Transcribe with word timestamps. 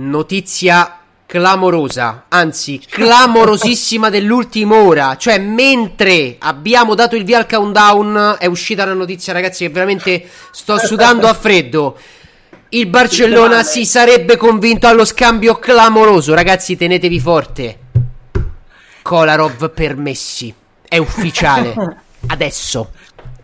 Notizia 0.00 1.00
clamorosa, 1.26 2.24
anzi 2.28 2.80
clamorosissima 2.88 4.08
dell'ultima 4.10 4.76
ora. 4.76 5.16
Cioè, 5.16 5.38
mentre 5.38 6.36
abbiamo 6.38 6.94
dato 6.94 7.16
il 7.16 7.24
via 7.24 7.38
al 7.38 7.46
countdown, 7.46 8.36
è 8.38 8.46
uscita 8.46 8.84
la 8.84 8.94
notizia, 8.94 9.32
ragazzi, 9.32 9.64
che 9.64 9.70
veramente 9.70 10.26
sto 10.52 10.78
sudando 10.78 11.26
a 11.26 11.34
freddo. 11.34 11.98
Il 12.70 12.86
Barcellona 12.86 13.62
si 13.62 13.84
sarebbe 13.84 14.36
convinto 14.36 14.86
allo 14.86 15.04
scambio 15.04 15.56
clamoroso. 15.56 16.32
Ragazzi, 16.32 16.76
tenetevi 16.76 17.18
forte. 17.20 17.78
Kolarov 19.02 19.70
per 19.70 19.96
Messi. 19.96 20.54
È 20.86 20.96
ufficiale. 20.96 21.74
Adesso. 22.28 22.90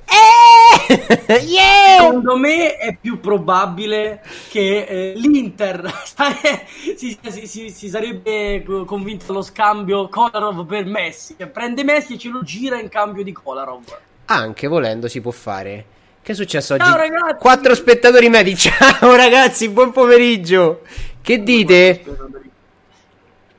Eh! 0.06 1.34
yeah! 1.47 1.98
Secondo 1.98 2.36
me 2.36 2.77
è 2.77 2.97
più 3.00 3.20
probabile 3.20 4.22
che 4.48 4.84
eh, 4.84 5.12
l'Inter 5.16 5.91
si, 6.97 7.19
si, 7.22 7.47
si, 7.47 7.70
si, 7.70 7.88
sarebbe 7.88 8.62
convinto 8.86 9.32
allo 9.32 9.42
scambio 9.42 10.08
Kolarov 10.08 10.66
per 10.66 10.84
Messi. 10.84 11.34
Cioè, 11.38 11.48
prende 11.48 11.84
Messi 11.84 12.14
e 12.14 12.19
ce 12.19 12.28
lo 12.28 12.42
gira 12.42 12.78
in 12.78 12.88
cambio 12.88 13.22
di 13.22 13.32
Kolarov. 13.32 13.98
Anche 14.27 14.66
volendo 14.66 15.08
si 15.08 15.20
può 15.20 15.30
fare. 15.30 15.84
Che 16.22 16.32
è 16.32 16.34
successo 16.34 16.75
oggi? 16.75 16.84
Ciao 16.84 16.97
ragazzi! 16.97 17.38
Quattro 17.38 17.75
spettatori 17.75 18.28
medi. 18.28 18.56
Ciao 18.56 19.14
ragazzi, 19.14 19.69
buon 19.69 19.92
pomeriggio. 19.92 20.80
Che 21.20 21.42
dite? 21.42 22.02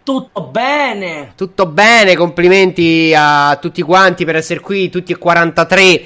Tutto 0.06 0.44
bene. 0.44 1.34
Tutto 1.36 1.66
bene, 1.66 2.16
complimenti 2.16 3.12
a 3.18 3.58
tutti 3.60 3.82
quanti 3.82 4.24
per 4.24 4.36
essere 4.36 4.60
qui, 4.60 4.88
tutti 4.92 5.14
e 5.14 5.18
43. 5.18 6.06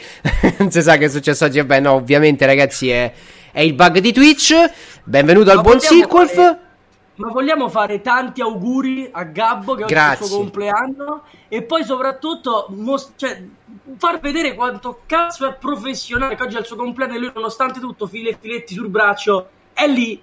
non 0.59 0.71
si 0.71 0.81
sa 0.81 0.95
che 0.95 1.05
è 1.05 1.09
successo 1.09 1.43
oggi. 1.43 1.57
Vabbè, 1.57 1.81
no, 1.81 1.91
ovviamente 1.95 2.45
ragazzi 2.45 2.89
è, 2.89 3.11
è 3.51 3.59
il 3.59 3.73
bug 3.73 3.97
di 3.99 4.13
Twitch. 4.13 4.53
Benvenuto 5.03 5.47
Ma 5.51 5.57
al 5.57 5.61
buon 5.61 5.81
Sequolf. 5.81 6.33
fare- 6.33 6.59
Ma 7.15 7.27
vogliamo 7.29 7.67
fare 7.67 7.99
tanti 7.99 8.39
auguri 8.39 9.09
a 9.11 9.23
Gabbo 9.23 9.75
che 9.75 9.83
oggi 9.83 9.93
è 9.93 9.97
il 9.97 10.01
Grazie. 10.01 10.25
suo 10.27 10.38
compleanno 10.38 11.23
e 11.49 11.63
poi 11.63 11.83
soprattutto 11.83 12.67
mos- 12.69 13.11
cioè, 13.17 13.43
far 13.97 14.21
vedere 14.21 14.55
quanto 14.55 15.01
cazzo 15.07 15.45
è 15.45 15.53
professionale 15.55 16.38
che 16.38 16.43
oggi 16.43 16.55
è 16.55 16.59
il 16.59 16.65
suo 16.65 16.77
compleanno 16.77 17.15
e 17.15 17.19
lui 17.19 17.31
nonostante 17.35 17.81
tutto 17.81 18.07
file 18.07 18.29
e 18.29 18.38
filetti 18.39 18.73
sul 18.75 18.88
braccio 18.88 19.49
è 19.73 19.85
lì, 19.88 20.21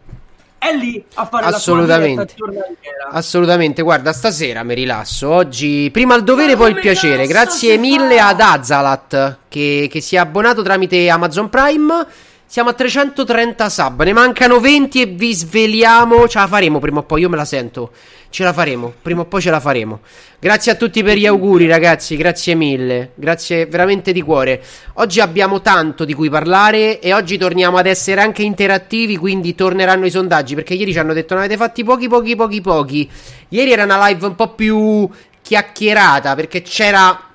è 0.58 0.72
lì 0.74 1.02
a 1.14 1.26
fare 1.26 1.46
Assolutamente. 1.46 2.22
la 2.22 2.28
sua 2.28 2.46
diretta 2.46 2.62
giornaliera. 2.62 3.08
Assolutamente, 3.10 3.82
guarda, 3.82 4.12
stasera 4.12 4.62
mi 4.62 4.74
rilasso. 4.74 5.28
Oggi, 5.30 5.90
prima 5.92 6.14
il 6.14 6.24
dovere, 6.24 6.52
Ma 6.52 6.58
poi 6.58 6.70
il 6.70 6.80
piacere. 6.80 7.26
Grazie 7.26 7.76
mille 7.76 8.16
fa? 8.16 8.28
ad 8.28 8.40
Azalat 8.40 9.38
che, 9.48 9.88
che 9.90 10.00
si 10.00 10.16
è 10.16 10.18
abbonato 10.18 10.62
tramite 10.62 11.08
Amazon 11.08 11.48
Prime. 11.48 12.06
Siamo 12.48 12.70
a 12.70 12.74
330 12.74 13.68
sub, 13.68 14.02
ne 14.04 14.12
mancano 14.12 14.60
20 14.60 15.02
e 15.02 15.06
vi 15.06 15.34
sveliamo. 15.34 16.28
Ce 16.28 16.38
la 16.38 16.46
faremo 16.46 16.78
prima 16.78 17.00
o 17.00 17.02
poi, 17.02 17.22
io 17.22 17.28
me 17.28 17.36
la 17.36 17.44
sento. 17.44 17.90
Ce 18.30 18.44
la 18.44 18.52
faremo, 18.52 18.92
prima 19.02 19.22
o 19.22 19.24
poi 19.24 19.40
ce 19.40 19.50
la 19.50 19.58
faremo. 19.58 19.98
Grazie 20.38 20.70
a 20.70 20.74
tutti 20.76 21.02
per 21.02 21.16
gli 21.16 21.26
auguri, 21.26 21.66
ragazzi. 21.66 22.16
Grazie 22.16 22.54
mille, 22.54 23.10
grazie 23.16 23.66
veramente 23.66 24.12
di 24.12 24.22
cuore. 24.22 24.62
Oggi 24.94 25.20
abbiamo 25.20 25.60
tanto 25.60 26.04
di 26.04 26.14
cui 26.14 26.30
parlare 26.30 27.00
e 27.00 27.12
oggi 27.12 27.36
torniamo 27.36 27.78
ad 27.78 27.86
essere 27.86 28.20
anche 28.20 28.42
interattivi. 28.42 29.16
Quindi 29.16 29.56
torneranno 29.56 30.06
i 30.06 30.10
sondaggi. 30.10 30.54
Perché 30.54 30.74
ieri 30.74 30.92
ci 30.92 31.00
hanno 31.00 31.14
detto: 31.14 31.34
Ne 31.34 31.40
avete 31.40 31.56
fatti 31.56 31.82
pochi, 31.82 32.06
pochi, 32.06 32.36
pochi, 32.36 32.60
pochi. 32.60 33.10
Ieri 33.48 33.72
era 33.72 33.82
una 33.82 34.06
live 34.06 34.24
un 34.24 34.36
po' 34.36 34.54
più 34.54 35.08
chiacchierata 35.42 36.34
perché 36.34 36.62
c'era 36.62 37.25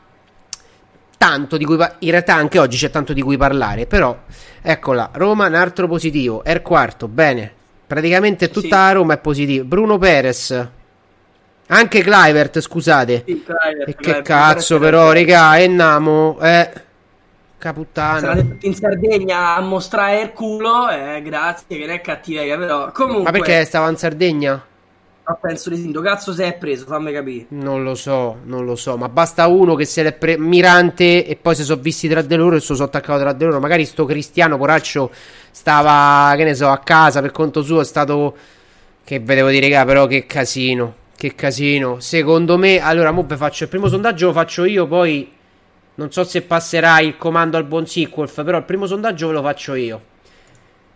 tanto 1.22 1.56
di 1.56 1.66
cui 1.66 1.78
pa- 1.78 1.98
in 2.00 2.10
realtà 2.10 2.34
anche 2.34 2.58
oggi 2.58 2.78
c'è 2.78 2.90
tanto 2.90 3.14
di 3.14 3.22
cui 3.22 3.38
parlare 3.38 3.86
però 3.86 4.18
eccola 4.60 5.12
Roma 5.14 5.46
un 5.46 5.54
altro 5.54 5.88
positivo 5.88 6.44
er 6.44 6.64
quarto 6.64 7.08
bene. 7.08 7.54
Praticamente 7.86 8.50
tutta 8.50 8.88
Sì. 8.88 8.94
Roma 8.94 9.14
è 9.14 9.18
positiva. 9.20 9.64
Bruno 9.64 10.00
Perez. 10.00 10.68
Anche 11.68 12.02
Clivert 12.02 12.60
scusate. 12.60 13.24
Sì, 13.28 13.44
Clivert, 13.44 13.82
e 13.82 13.86
che 13.86 14.02
Clivert, 14.02 14.26
cazzo 14.26 14.78
Clivert, 14.78 14.96
però 14.96 15.12
regà 15.12 15.58
e 15.58 15.68
Namo 15.68 16.40
eh. 16.40 16.72
Caputtana. 17.60 18.20
Sarete 18.20 18.48
tutti 18.48 18.66
in 18.66 18.74
Sardegna 18.74 19.56
a 19.56 19.62
mostrare 19.62 20.22
il 20.22 20.32
culo, 20.32 20.90
eh, 20.90 21.22
grazie, 21.22 21.66
che 21.68 21.86
non 21.86 21.96
è 21.96 22.02
cattiveria, 22.02 22.58
però 22.58 22.92
comunque... 22.92 23.24
ma 23.26 23.32
perché 23.32 23.64
stava 23.66 23.88
in 23.90 23.98
Sardegna? 23.98 24.66
Ma 25.32 25.38
penso 25.38 25.70
di 25.70 25.78
sì, 25.78 25.90
cazzo 26.04 26.34
sei 26.34 26.58
preso, 26.58 26.86
fammi 26.86 27.14
capire. 27.14 27.46
Non 27.50 27.84
lo 27.84 27.96
so, 27.96 28.40
non 28.44 28.66
lo 28.66 28.76
so, 28.76 28.98
ma 28.98 29.08
basta 29.08 29.48
uno 29.48 29.76
che 29.76 29.86
se 29.86 30.04
l'è 30.04 30.12
pre- 30.12 30.38
mirante 30.38 31.26
e 31.26 31.38
poi 31.38 31.56
si 31.56 31.64
sono 31.64 31.80
visti 31.80 32.10
tra 32.10 32.22
di 32.22 32.36
loro 32.36 32.58
e 32.58 32.60
sono 32.60 32.84
attaccato 32.84 33.18
tra 33.18 33.32
di 33.32 33.46
loro. 33.46 33.62
Magari 33.62 33.86
sto 33.86 34.04
cristiano, 34.04 34.58
poraccio, 34.58 35.10
stava, 35.52 36.36
che 36.36 36.44
ne 36.44 36.54
so, 36.54 36.68
a 36.68 36.80
casa 36.80 37.22
per 37.22 37.32
conto 37.32 37.62
suo, 37.62 37.80
è 37.80 37.86
stato... 37.86 38.36
Che 39.06 39.20
vedevo 39.20 39.48
dire, 39.48 39.70
raga, 39.70 39.86
però 39.86 40.06
che 40.06 40.26
casino, 40.26 40.96
che 41.16 41.34
casino. 41.34 42.02
Secondo 42.02 42.58
me, 42.58 42.80
allora, 42.80 43.12
mo 43.12 43.24
ve 43.26 43.38
faccio 43.38 43.64
il 43.64 43.70
primo 43.70 43.88
sondaggio, 43.88 44.28
lo 44.28 44.34
faccio 44.34 44.66
io, 44.66 44.86
poi... 44.86 45.32
Non 45.94 46.12
so 46.12 46.26
se 46.26 46.42
passerà 46.42 47.00
il 47.00 47.16
comando 47.16 47.56
al 47.56 47.64
buon 47.64 47.88
Sequolf, 47.88 48.44
però 48.44 48.58
il 48.58 48.66
primo 48.66 48.86
sondaggio 48.86 49.28
ve 49.28 49.34
lo 49.34 49.42
faccio 49.42 49.76
io. 49.76 50.02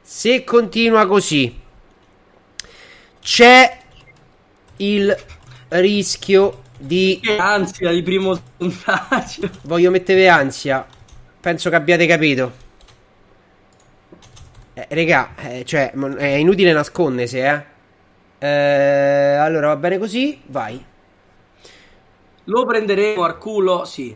Se 0.01 0.43
continua 0.43 1.05
così, 1.05 1.57
c'è 3.21 3.83
il 4.77 5.15
rischio 5.69 6.61
di 6.77 7.19
Che 7.21 7.37
ansia 7.37 7.91
di 7.91 8.03
primo 8.03 8.37
sondaggio. 8.57 9.49
Voglio 9.63 9.91
mettere 9.91 10.27
ansia. 10.27 10.85
Penso 11.39 11.69
che 11.69 11.75
abbiate 11.75 12.05
capito. 12.05 12.63
Eh, 14.73 14.87
regà, 14.89 15.35
eh, 15.37 15.63
cioè, 15.65 15.91
è 15.91 16.25
inutile 16.25 16.73
nascondersi, 16.73 17.39
eh. 17.39 17.63
Eh, 18.39 19.35
Allora, 19.39 19.67
va 19.67 19.75
bene 19.77 19.97
così, 19.97 20.41
vai. 20.47 20.83
Lo 22.45 22.65
prenderemo 22.65 23.23
al 23.23 23.37
culo, 23.37 23.85
sì. 23.85 24.15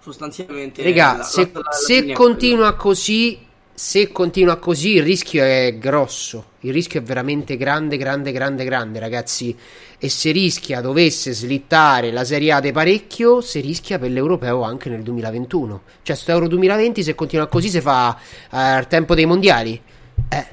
Sostanzialmente. 0.00 0.82
Regà, 0.82 1.18
la- 1.18 1.22
se, 1.22 1.50
la- 1.52 1.60
la 1.60 1.70
se 1.72 2.12
continua 2.12 2.74
così, 2.74 3.46
se 3.82 4.12
continua 4.12 4.56
così, 4.56 4.96
il 4.96 5.02
rischio 5.02 5.42
è 5.42 5.78
grosso. 5.78 6.44
Il 6.60 6.72
rischio 6.74 7.00
è 7.00 7.02
veramente 7.02 7.56
grande, 7.56 7.96
grande, 7.96 8.30
grande, 8.30 8.64
grande, 8.64 8.98
ragazzi. 8.98 9.56
E 9.98 10.08
se 10.10 10.32
rischia, 10.32 10.82
dovesse 10.82 11.32
slittare 11.32 12.12
la 12.12 12.22
Serie 12.22 12.52
A 12.52 12.60
di 12.60 12.72
parecchio, 12.72 13.40
si 13.40 13.58
rischia 13.60 13.98
per 13.98 14.10
l'Europeo 14.10 14.60
anche 14.64 14.90
nel 14.90 15.00
2021. 15.00 15.80
Cioè, 16.02 16.14
sto 16.14 16.30
Euro 16.30 16.46
2020, 16.46 17.02
se 17.02 17.14
continua 17.14 17.46
così, 17.46 17.70
si 17.70 17.80
fa 17.80 18.14
eh, 18.52 18.58
al 18.58 18.86
tempo 18.86 19.14
dei 19.14 19.24
mondiali. 19.24 19.80
Eh, 20.28 20.46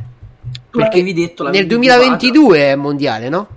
Tu 0.72 0.80
l'avevi 0.80 1.12
detto, 1.12 1.44
l'avevi 1.44 1.60
nel 1.60 1.68
2022 1.68 2.60
è 2.60 2.76
mondiale, 2.76 3.28
no? 3.28 3.48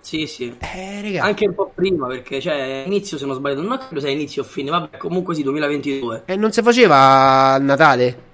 Sì, 0.00 0.26
sì. 0.26 0.52
Eh. 0.58 1.16
Anche 1.16 1.46
un 1.46 1.54
po' 1.54 1.70
prima, 1.72 2.08
perché 2.08 2.40
cioè, 2.40 2.82
inizio 2.86 3.16
se 3.18 3.24
non 3.24 3.36
sbaglio, 3.36 3.62
non 3.62 3.78
credo 3.78 4.00
sia 4.00 4.10
inizio 4.10 4.42
o 4.42 4.44
fine, 4.44 4.68
vabbè, 4.68 4.96
comunque 4.96 5.36
sì, 5.36 5.44
2022. 5.44 6.24
E 6.26 6.34
non 6.34 6.50
si 6.50 6.60
faceva 6.60 7.52
a 7.52 7.58
Natale? 7.58 8.29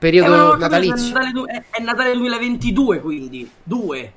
Periodo 0.00 0.54
Eh, 0.54 0.56
natalizio. 0.56 1.14
È 1.14 1.22
Natale, 1.22 1.64
è- 1.70 1.82
Natale 1.82 2.12
2022, 2.14 3.00
quindi. 3.00 3.48
Due. 3.62 4.12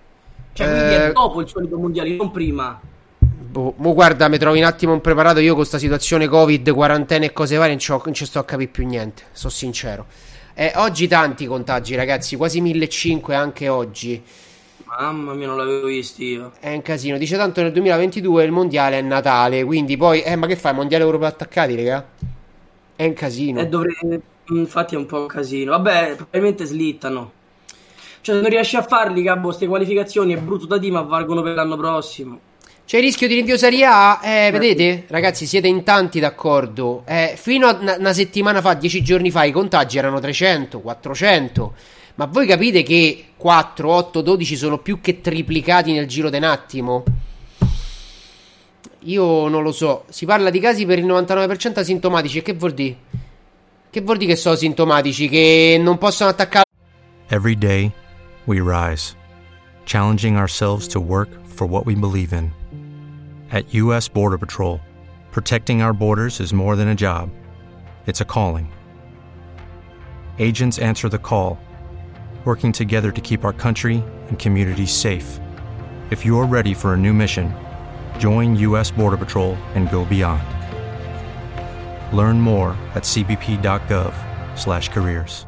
Cioè, 0.54 0.68
quindi 0.68 0.94
Eh, 0.94 1.08
è 1.10 1.12
dopo 1.12 1.42
il 1.42 1.50
solito 1.50 1.78
mondiale, 1.78 2.16
non 2.16 2.32
prima. 2.32 2.80
Boh, 3.20 3.74
mo 3.78 3.94
guarda, 3.94 4.28
mi 4.30 4.38
trovi 4.38 4.60
un 4.60 4.66
attimo 4.66 4.94
impreparato 4.94 5.40
io 5.40 5.50
con 5.50 5.58
questa 5.58 5.78
situazione 5.78 6.28
Covid, 6.28 6.72
quarantena 6.72 7.26
e 7.26 7.34
cose 7.34 7.58
varie, 7.58 7.78
non, 7.88 8.14
ci 8.14 8.26
sto 8.26 8.40
a 8.40 8.46
capire 8.46 8.72
più 8.72 8.86
niente, 8.86 9.24
sono 9.34 9.52
sincero. 9.52 10.06
Eh, 10.56 10.72
oggi 10.76 11.08
tanti 11.08 11.46
contagi, 11.46 11.96
ragazzi, 11.96 12.36
quasi 12.36 12.62
1500 12.62 13.34
anche 13.34 13.68
oggi. 13.68 14.24
Mamma 14.86 15.34
mia, 15.34 15.48
non 15.48 15.58
l'avevo 15.58 15.88
visto 15.88 16.24
io. 16.24 16.52
È 16.60 16.72
un 16.72 16.82
casino. 16.84 17.18
Dice 17.18 17.36
tanto 17.36 17.62
nel 17.62 17.72
2022 17.72 18.44
il 18.44 18.52
mondiale 18.52 19.00
è 19.00 19.02
Natale, 19.02 19.64
quindi 19.64 19.98
poi... 19.98 20.22
Eh, 20.22 20.36
ma 20.36 20.46
che 20.46 20.56
fai? 20.56 20.74
Mondiale 20.74 21.04
europeo 21.04 21.28
attaccati, 21.28 21.76
raga? 21.76 22.08
È 22.96 23.04
un 23.06 23.14
casino. 23.14 23.60
E 23.60 23.68
dovrei... 23.68 24.22
Infatti 24.50 24.96
è 24.96 24.98
un 24.98 25.06
po' 25.06 25.22
un 25.22 25.28
casino. 25.28 25.72
Vabbè, 25.72 26.16
probabilmente 26.16 26.66
slittano. 26.66 27.32
Cioè, 28.22 28.36
se 28.36 28.42
non 28.42 28.50
riesci 28.50 28.76
a 28.76 28.82
farli, 28.82 29.22
Gabbo, 29.22 29.48
queste 29.48 29.68
qualificazioni 29.68 30.34
è 30.34 30.38
brutto 30.38 30.66
da 30.66 30.78
dire, 30.78 30.94
ma 30.94 31.02
valgono 31.02 31.42
per 31.42 31.56
l'anno 31.56 31.76
prossimo. 31.76 32.40
C'è 32.86 32.98
il 32.98 33.04
rischio 33.04 33.28
di 33.28 33.36
rinvio 33.36 33.58
Serie 33.58 33.86
A? 33.86 34.20
Eh, 34.22 34.52
vedete? 34.52 35.06
Ragazzi, 35.08 35.46
siete 35.46 35.68
in 35.68 35.84
tanti 35.84 36.20
d'accordo. 36.20 37.04
Eh, 37.06 37.34
fino 37.38 37.68
a 37.68 37.78
una, 37.80 37.96
una 37.98 38.14
settimana 38.14 38.62
fa, 38.62 38.74
dieci 38.74 39.02
giorni 39.02 39.32
fa, 39.32 39.46
i 39.46 39.52
contagi 39.52 39.98
erano 39.98 40.20
300, 40.20 40.80
400. 40.82 41.74
Ma 42.16 42.26
voi 42.26 42.46
capite 42.46 42.84
che 42.84 43.26
4, 43.38 43.90
8, 43.90 44.22
12 44.22 44.56
sono 44.56 44.78
più 44.78 45.00
che 45.02 45.22
triplicati 45.22 45.94
nel 45.94 46.08
giro 46.08 46.30
di 46.30 46.38
un 46.38 46.44
attimo? 46.44 47.04
Io 49.00 49.48
non 49.48 49.64
lo 49.64 49.72
so. 49.72 50.04
Si 50.10 50.26
parla 50.26 50.50
di 50.50 50.60
casi 50.60 50.86
per 50.86 51.00
il 51.00 51.06
99% 51.06 51.80
asintomatici. 51.80 52.38
E 52.40 52.42
che 52.42 52.54
vuol 52.54 52.74
dire? 52.74 52.96
Che 53.94 54.02
vuol 54.02 54.18
dire 54.18 54.32
che 54.32 54.38
sono 54.40 54.56
asintomatici? 54.56 55.30
Che 55.30 55.80
non 55.80 56.00
possono 56.00 56.32
attaccare? 56.32 56.64
Every 57.28 57.56
day, 57.56 57.94
we 58.46 58.60
rise, 58.60 59.16
challenging 59.86 60.36
ourselves 60.36 60.88
to 60.88 61.00
work 61.00 61.30
for 61.46 61.68
what 61.68 61.86
we 61.86 61.94
believe 61.94 62.34
in. 62.34 62.52
At 63.52 63.72
U.S. 63.76 64.10
Border 64.10 64.40
Patrol, 64.40 64.80
protecting 65.30 65.84
our 65.84 65.94
borders 65.94 66.40
is 66.40 66.54
more 66.54 66.76
than 66.76 66.88
a 66.88 66.96
job, 66.96 67.30
it's 68.08 68.20
a 68.20 68.26
calling. 68.26 68.72
Agents 70.40 70.80
answer 70.80 71.08
the 71.08 71.20
call, 71.20 71.60
working 72.46 72.72
together 72.72 73.12
to 73.12 73.22
keep 73.22 73.46
our 73.46 73.54
country 73.54 74.04
and 74.28 74.40
communities 74.40 74.92
safe. 74.92 75.40
If 76.10 76.26
you're 76.26 76.48
ready 76.48 76.74
for 76.74 76.94
a 76.94 76.98
new 76.98 77.14
mission, 77.14 77.54
join 78.18 78.56
U.S. 78.56 78.90
Border 78.90 79.18
Patrol 79.18 79.56
and 79.76 79.92
go 79.92 80.04
beyond. 80.04 80.42
Learn 82.14 82.40
more 82.40 82.74
at 82.94 83.04
cbp.gov/careers. 83.04 85.48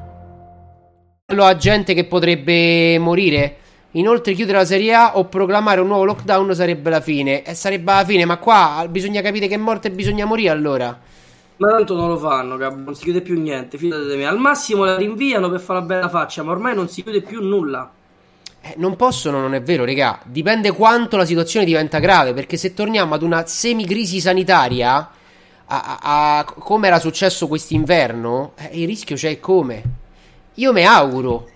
a 1.27 1.55
gente 1.55 1.93
che 1.93 2.05
potrebbe 2.05 2.97
morire. 2.97 3.57
Inoltre 3.91 4.33
chiudere 4.33 4.57
la 4.57 4.65
Serie 4.65 4.93
A 4.93 5.17
o 5.17 5.25
proclamare 5.25 5.79
un 5.79 5.87
nuovo 5.87 6.05
lockdown 6.05 6.55
sarebbe 6.55 6.89
la 6.89 7.01
fine. 7.01 7.43
E 7.43 7.53
sarebbe 7.53 7.93
la 7.93 8.03
fine, 8.03 8.25
ma 8.25 8.37
qua 8.37 8.83
bisogna 8.89 9.21
capire 9.21 9.47
che 9.47 9.57
morte 9.57 9.91
bisogna 9.91 10.25
morire 10.25 10.49
allora. 10.49 10.99
Ma 11.57 11.69
tanto 11.69 11.95
non 11.95 12.09
lo 12.09 12.17
fanno, 12.17 12.57
Gabbo, 12.57 12.83
non 12.83 12.95
si 12.95 13.03
chiude 13.03 13.21
più 13.21 13.39
niente, 13.39 13.77
fidate 13.77 14.07
di 14.07 14.17
me. 14.17 14.25
Al 14.25 14.39
massimo 14.39 14.83
la 14.83 14.97
rinviano 14.97 15.49
per 15.49 15.61
fare 15.61 15.79
una 15.79 15.87
bella 15.87 16.09
faccia, 16.09 16.43
ma 16.43 16.51
ormai 16.51 16.75
non 16.75 16.89
si 16.89 17.01
chiude 17.01 17.21
più 17.21 17.41
nulla. 17.41 17.89
Eh, 18.59 18.73
non 18.77 18.95
possono, 18.95 19.39
non 19.39 19.53
è 19.53 19.61
vero, 19.61 19.85
regà. 19.85 20.19
Dipende 20.25 20.71
quanto 20.71 21.15
la 21.15 21.25
situazione 21.25 21.65
diventa 21.65 21.99
grave. 21.99 22.33
Perché 22.33 22.57
se 22.57 22.73
torniamo 22.73 23.13
ad 23.13 23.21
una 23.21 23.45
semicrisi 23.45 24.19
sanitaria, 24.19 25.09
a, 25.67 25.97
a- 26.01 26.37
a- 26.39 26.43
come 26.45 26.87
era 26.87 26.99
successo 26.99 27.47
quest'inverno, 27.47 28.53
eh, 28.57 28.69
il 28.81 28.87
rischio 28.87 29.15
c'è 29.15 29.39
come. 29.39 29.83
Io 30.55 30.71
mi 30.73 30.85
auguro. 30.85 31.49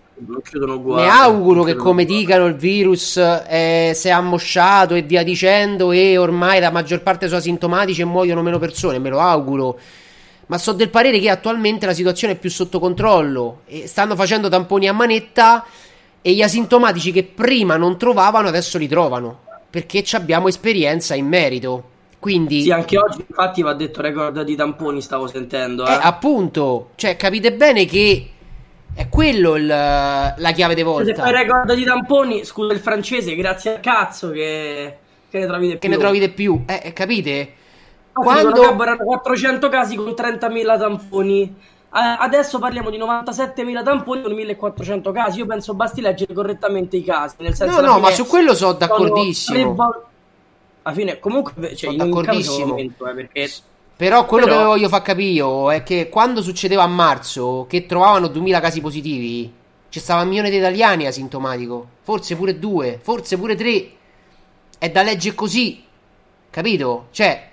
Mi 0.96 1.08
auguro 1.08 1.64
che, 1.64 1.76
come 1.76 2.04
uguali. 2.04 2.20
dicano, 2.20 2.46
il 2.46 2.56
virus 2.56 3.16
eh, 3.18 3.94
si 3.96 4.08
è 4.10 4.12
ammosciato 4.12 4.94
e 4.96 5.04
via 5.04 5.24
dicendo, 5.24 5.92
e 5.94 6.18
ormai 6.18 6.60
la 6.60 6.72
maggior 6.72 7.02
parte 7.02 7.28
sono 7.28 7.40
asintomatici 7.40 8.02
e 8.02 8.06
muoiono 8.06 8.42
meno 8.42 8.60
persone. 8.60 9.00
Me 9.00 9.10
lo 9.10 9.20
auguro. 9.20 9.80
Ma 10.48 10.58
so 10.58 10.74
del 10.74 10.90
parere 10.90 11.20
che 11.20 11.30
attualmente 11.30 11.86
la 11.86 11.94
situazione 11.94 12.34
è 12.34 12.38
più 12.38 12.50
sotto 12.50 12.80
controllo. 12.80 13.62
E 13.68 13.88
stanno 13.88 14.16
facendo 14.16 14.50
tamponi 14.50 14.88
a 14.90 14.94
manetta. 14.94 15.66
E 16.22 16.34
gli 16.34 16.42
asintomatici 16.42 17.14
che 17.14 17.24
prima 17.24 17.78
non 17.78 17.98
trovavano, 17.98 18.50
adesso 18.50 18.78
li 18.78 18.88
trovano. 18.90 19.42
Perché 19.70 20.04
abbiamo 20.12 20.50
esperienza 20.50 21.16
in 21.16 21.28
merito. 21.28 21.84
Quindi. 22.20 22.62
Sì, 22.64 22.72
anche 22.72 22.98
oggi 22.98 23.24
infatti 23.26 23.62
va 23.62 23.74
detto 23.74 24.02
record 24.02 24.42
di 24.44 24.56
tamponi, 24.56 25.02
stavo 25.02 25.28
sentendo. 25.28 25.86
Eh. 25.86 25.92
Eh, 25.94 26.00
appunto, 26.02 26.90
cioè, 26.96 27.16
capite 27.16 27.54
bene 27.54 27.86
che 27.86 28.30
è 28.94 29.08
quello 29.08 29.56
il- 29.56 29.66
la 29.66 30.52
chiave 30.54 30.74
di 30.76 30.82
Se 30.82 30.86
fai 30.88 31.06
volta. 31.06 31.30
record 31.32 31.74
di 31.74 31.84
tamponi, 31.86 32.44
scusa 32.44 32.74
il 32.74 32.80
francese, 32.80 33.36
grazie 33.36 33.76
al 33.76 33.80
cazzo 33.80 34.32
che, 34.32 34.98
che 35.30 35.40
ne 35.40 35.46
trovi 35.46 35.68
di 35.68 35.72
Che 35.74 35.80
più. 35.80 35.90
ne 35.90 35.98
trovi 35.98 36.20
di 36.20 36.30
più, 36.30 36.62
eh, 36.68 36.82
eh, 36.86 36.94
capite? 36.94 37.54
Quando 38.12 38.52
Quando 38.52 38.84
erano 38.84 39.04
400 39.06 39.70
casi 39.70 39.96
con 39.96 40.14
30.000 40.14 40.78
tamponi. 40.78 41.56
Adesso 41.92 42.60
parliamo 42.60 42.90
di 42.92 42.98
97.000 42.98 43.82
tamponi 43.82 44.22
con 44.22 44.34
1.400 44.34 45.12
casi. 45.12 45.40
Io 45.40 45.46
penso 45.46 45.74
basti 45.74 46.02
leggere 46.02 46.34
correttamente 46.34 46.98
i 46.98 47.04
casi. 47.04 47.36
Nel 47.40 47.56
senso, 47.56 47.80
No, 47.82 47.94
no, 47.94 48.00
ma 48.00 48.12
su 48.12 48.26
quello 48.28 48.54
sono 48.54 48.78
sono 48.78 48.78
d'accordissimo. 48.78 49.74
vol- 49.74 50.04
Alla 50.84 50.96
fine, 50.96 51.20
comunque, 51.20 51.76
cioè, 51.76 51.92
Sono 51.92 52.06
in 52.06 52.14
ogni 52.14 52.26
caso 52.26 52.62
aumento, 52.64 53.08
eh, 53.08 53.14
perché 53.14 53.50
Però 53.96 54.26
quello 54.26 54.46
Però- 54.46 54.58
che 54.60 54.64
voglio 54.66 54.88
far 54.88 55.02
capire 55.02 55.30
io 55.30 55.72
è 55.72 55.84
che 55.84 56.08
quando 56.08 56.42
succedeva 56.42 56.84
a 56.84 56.88
marzo 56.88 57.66
che 57.68 57.86
trovavano 57.86 58.28
2000 58.28 58.62
casi 58.62 58.80
positivi, 58.80 59.52
ci 59.90 60.00
stava 60.00 60.22
un 60.22 60.30
milione 60.30 60.50
di 60.50 60.56
italiani 60.56 61.06
asintomatico, 61.06 61.86
forse 62.02 62.36
pure 62.38 62.58
due, 62.60 63.00
forse 63.02 63.38
pure 63.38 63.56
tre. 63.56 63.90
È 64.78 64.90
da 64.90 65.02
leggere 65.04 65.36
così, 65.36 65.84
capito? 66.50 67.08
Cioè, 67.12 67.50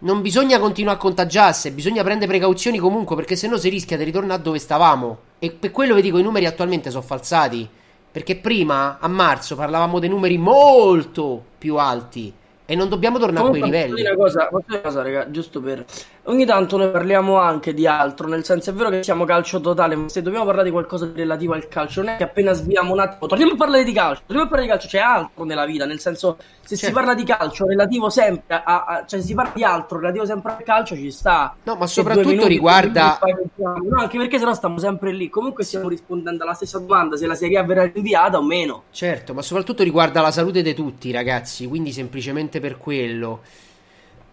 non 0.00 0.20
bisogna 0.20 0.58
continuare 0.58 0.98
a 0.98 1.00
contagiarsi, 1.00 1.70
bisogna 1.70 2.02
prendere 2.02 2.30
precauzioni 2.30 2.76
comunque 2.78 3.16
perché 3.16 3.34
sennò 3.34 3.56
si 3.56 3.70
rischia 3.70 3.96
di 3.96 4.04
ritornare 4.04 4.42
dove 4.42 4.58
stavamo. 4.58 5.18
E 5.38 5.50
per 5.50 5.70
quello 5.70 5.94
vi 5.94 6.02
dico 6.02 6.18
i 6.18 6.22
numeri 6.22 6.44
attualmente 6.44 6.90
sono 6.90 7.02
falsati. 7.02 7.66
Perché 8.12 8.36
prima, 8.36 8.98
a 9.00 9.08
marzo, 9.08 9.54
parlavamo 9.56 9.98
dei 9.98 10.08
numeri 10.08 10.36
molto 10.36 11.42
più 11.56 11.76
alti. 11.76 12.34
E 12.70 12.76
non 12.76 12.88
dobbiamo 12.88 13.18
tornare 13.18 13.48
a 13.48 13.50
quei 13.50 13.64
livelli. 13.64 14.00
Una 14.02 14.14
cosa, 14.14 14.48
una 14.52 14.80
cosa, 14.80 15.02
raga, 15.02 15.28
giusto 15.28 15.60
per. 15.60 15.84
Ogni 16.24 16.44
tanto 16.44 16.76
noi 16.76 16.90
parliamo 16.90 17.38
anche 17.38 17.72
di 17.72 17.86
altro, 17.86 18.28
nel 18.28 18.44
senso 18.44 18.70
è 18.70 18.72
vero 18.74 18.90
che 18.90 19.02
siamo 19.02 19.24
calcio 19.24 19.58
totale, 19.58 19.96
ma 19.96 20.08
se 20.10 20.20
dobbiamo 20.20 20.44
parlare 20.44 20.66
di 20.66 20.70
qualcosa 20.72 21.06
di 21.06 21.18
relativo 21.18 21.54
al 21.54 21.66
calcio, 21.66 22.02
non 22.02 22.10
è 22.12 22.16
che 22.18 22.24
appena 22.24 22.52
sviamo 22.52 22.92
un 22.92 23.00
attimo, 23.00 23.26
torniamo 23.26 23.52
a 23.52 23.56
parlare 23.56 23.84
di 23.84 23.92
calcio, 23.92 24.22
torniamo 24.26 24.44
a 24.44 24.50
parlare 24.50 24.66
di 24.70 24.78
calcio, 24.78 24.88
c'è 24.88 25.02
altro 25.02 25.44
nella 25.44 25.64
vita, 25.64 25.86
nel 25.86 25.98
senso 25.98 26.36
se 26.60 26.76
si 26.76 26.82
Certo. 26.84 26.94
parla 26.94 27.14
di 27.14 27.24
calcio 27.24 27.66
relativo 27.66 28.10
sempre 28.10 28.62
a, 28.62 28.84
a- 28.84 29.04
cioè 29.06 29.18
se 29.20 29.26
si 29.26 29.34
parla 29.34 29.52
di 29.54 29.64
altro 29.64 29.98
relativo 29.98 30.26
sempre 30.26 30.52
al 30.56 30.62
calcio 30.62 30.94
ci 30.94 31.10
sta. 31.10 31.56
No, 31.64 31.74
ma 31.76 31.86
soprattutto 31.86 32.28
minuti, 32.28 32.48
riguarda- 32.48 33.18
minuti. 33.24 33.88
No, 33.88 33.98
anche 34.00 34.18
perché 34.18 34.38
sennò 34.38 34.52
stiamo 34.54 34.78
sempre 34.78 35.12
lì. 35.12 35.30
Comunque 35.30 35.64
stiamo 35.64 35.88
rispondendo 35.88 36.44
alla 36.44 36.54
stessa 36.54 36.78
domanda, 36.78 37.16
se 37.16 37.26
la 37.26 37.34
Serie 37.34 37.58
A 37.58 37.64
verrà 37.64 37.84
rinviata 37.92 38.36
o 38.38 38.42
meno. 38.44 38.84
Certo, 38.90 39.32
ma 39.34 39.40
soprattutto 39.42 39.82
riguarda 39.82 40.20
la 40.20 40.30
salute 40.30 40.62
di 40.62 40.74
tutti, 40.74 41.10
ragazzi, 41.10 41.66
quindi 41.66 41.92
semplicemente 41.92 42.60
per 42.60 42.76
quello. 42.76 43.40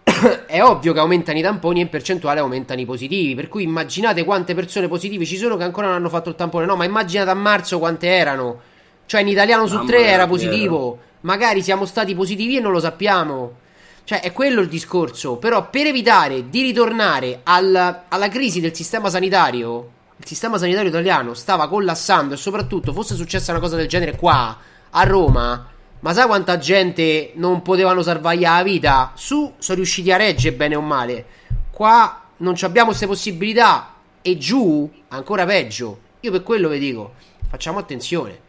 È 0.48 0.62
ovvio 0.62 0.94
che 0.94 1.00
aumentano 1.00 1.38
i 1.38 1.42
tamponi 1.42 1.80
e 1.80 1.84
in 1.84 1.90
percentuale 1.90 2.40
aumentano 2.40 2.80
i 2.80 2.86
positivi, 2.86 3.36
per 3.36 3.50
cui 3.50 3.64
immaginate 3.64 4.24
quante 4.24 4.56
persone 4.56 4.88
positive 4.88 5.26
ci 5.26 5.38
sono 5.38 5.58
che 5.58 5.64
ancora 5.64 5.88
non 5.88 5.96
hanno 5.98 6.10
fatto 6.10 6.30
il 6.30 6.36
tampone. 6.36 6.66
No, 6.66 6.76
ma 6.76 6.86
immaginate 6.86 7.30
a 7.30 7.34
marzo 7.34 7.78
quante 7.78 8.08
erano. 8.08 8.60
Cioè, 9.06 9.22
in 9.22 9.28
italiano 9.28 9.68
su 9.68 9.76
Mamma 9.76 9.88
tre 9.88 10.06
era 10.06 10.28
positivo. 10.28 11.00
Magari 11.22 11.62
siamo 11.62 11.86
stati 11.86 12.16
positivi 12.16 12.58
e 12.58 12.60
non 12.62 12.72
lo 12.72 12.80
sappiamo. 12.80 13.66
Cioè, 14.04 14.22
è 14.22 14.32
quello 14.32 14.62
il 14.62 14.70
discorso. 14.70 15.36
Però, 15.36 15.70
per 15.70 15.88
evitare 15.88 16.50
di 16.50 16.62
ritornare 16.62 17.42
al- 17.44 18.04
alla 18.08 18.30
crisi 18.30 18.62
del 18.62 18.74
sistema 18.74 19.10
sanitario, 19.10 19.90
il 20.18 20.26
sistema 20.26 20.58
sanitario 20.58 20.90
italiano 20.90 21.34
stava 21.34 21.68
collassando 21.68 22.34
e 22.34 22.38
soprattutto 22.38 22.94
fosse 22.94 23.16
successa 23.16 23.52
una 23.52 23.60
cosa 23.60 23.76
del 23.76 23.88
genere 23.88 24.16
qua, 24.16 24.58
a 24.90 25.04
Roma, 25.04 25.68
ma 26.00 26.13
sai 26.13 26.27
quanta 26.27 26.58
gente 26.58 27.32
non 27.36 27.62
potevano 27.62 28.01
salvargli 28.01 28.42
la 28.42 28.63
vita? 28.63 29.12
Su, 29.16 29.54
sono 29.58 29.77
riusciti 29.77 30.12
a 30.12 30.18
reggere 30.18 30.56
bene 30.56 30.75
o 30.75 30.82
male. 30.82 31.25
Qua 31.72 32.22
non 32.38 32.56
ci 32.56 32.66
abbiamo 32.66 32.88
queste 32.88 33.08
possibilità 33.08 33.94
e 34.22 34.38
giù, 34.38 34.89
ancora 35.10 35.46
peggio. 35.46 36.00
Io 36.20 36.32
per 36.32 36.44
quello 36.44 36.70
vi 36.70 36.80
dico, 36.80 37.13
facciamo 37.50 37.80
attenzione. 37.80 38.46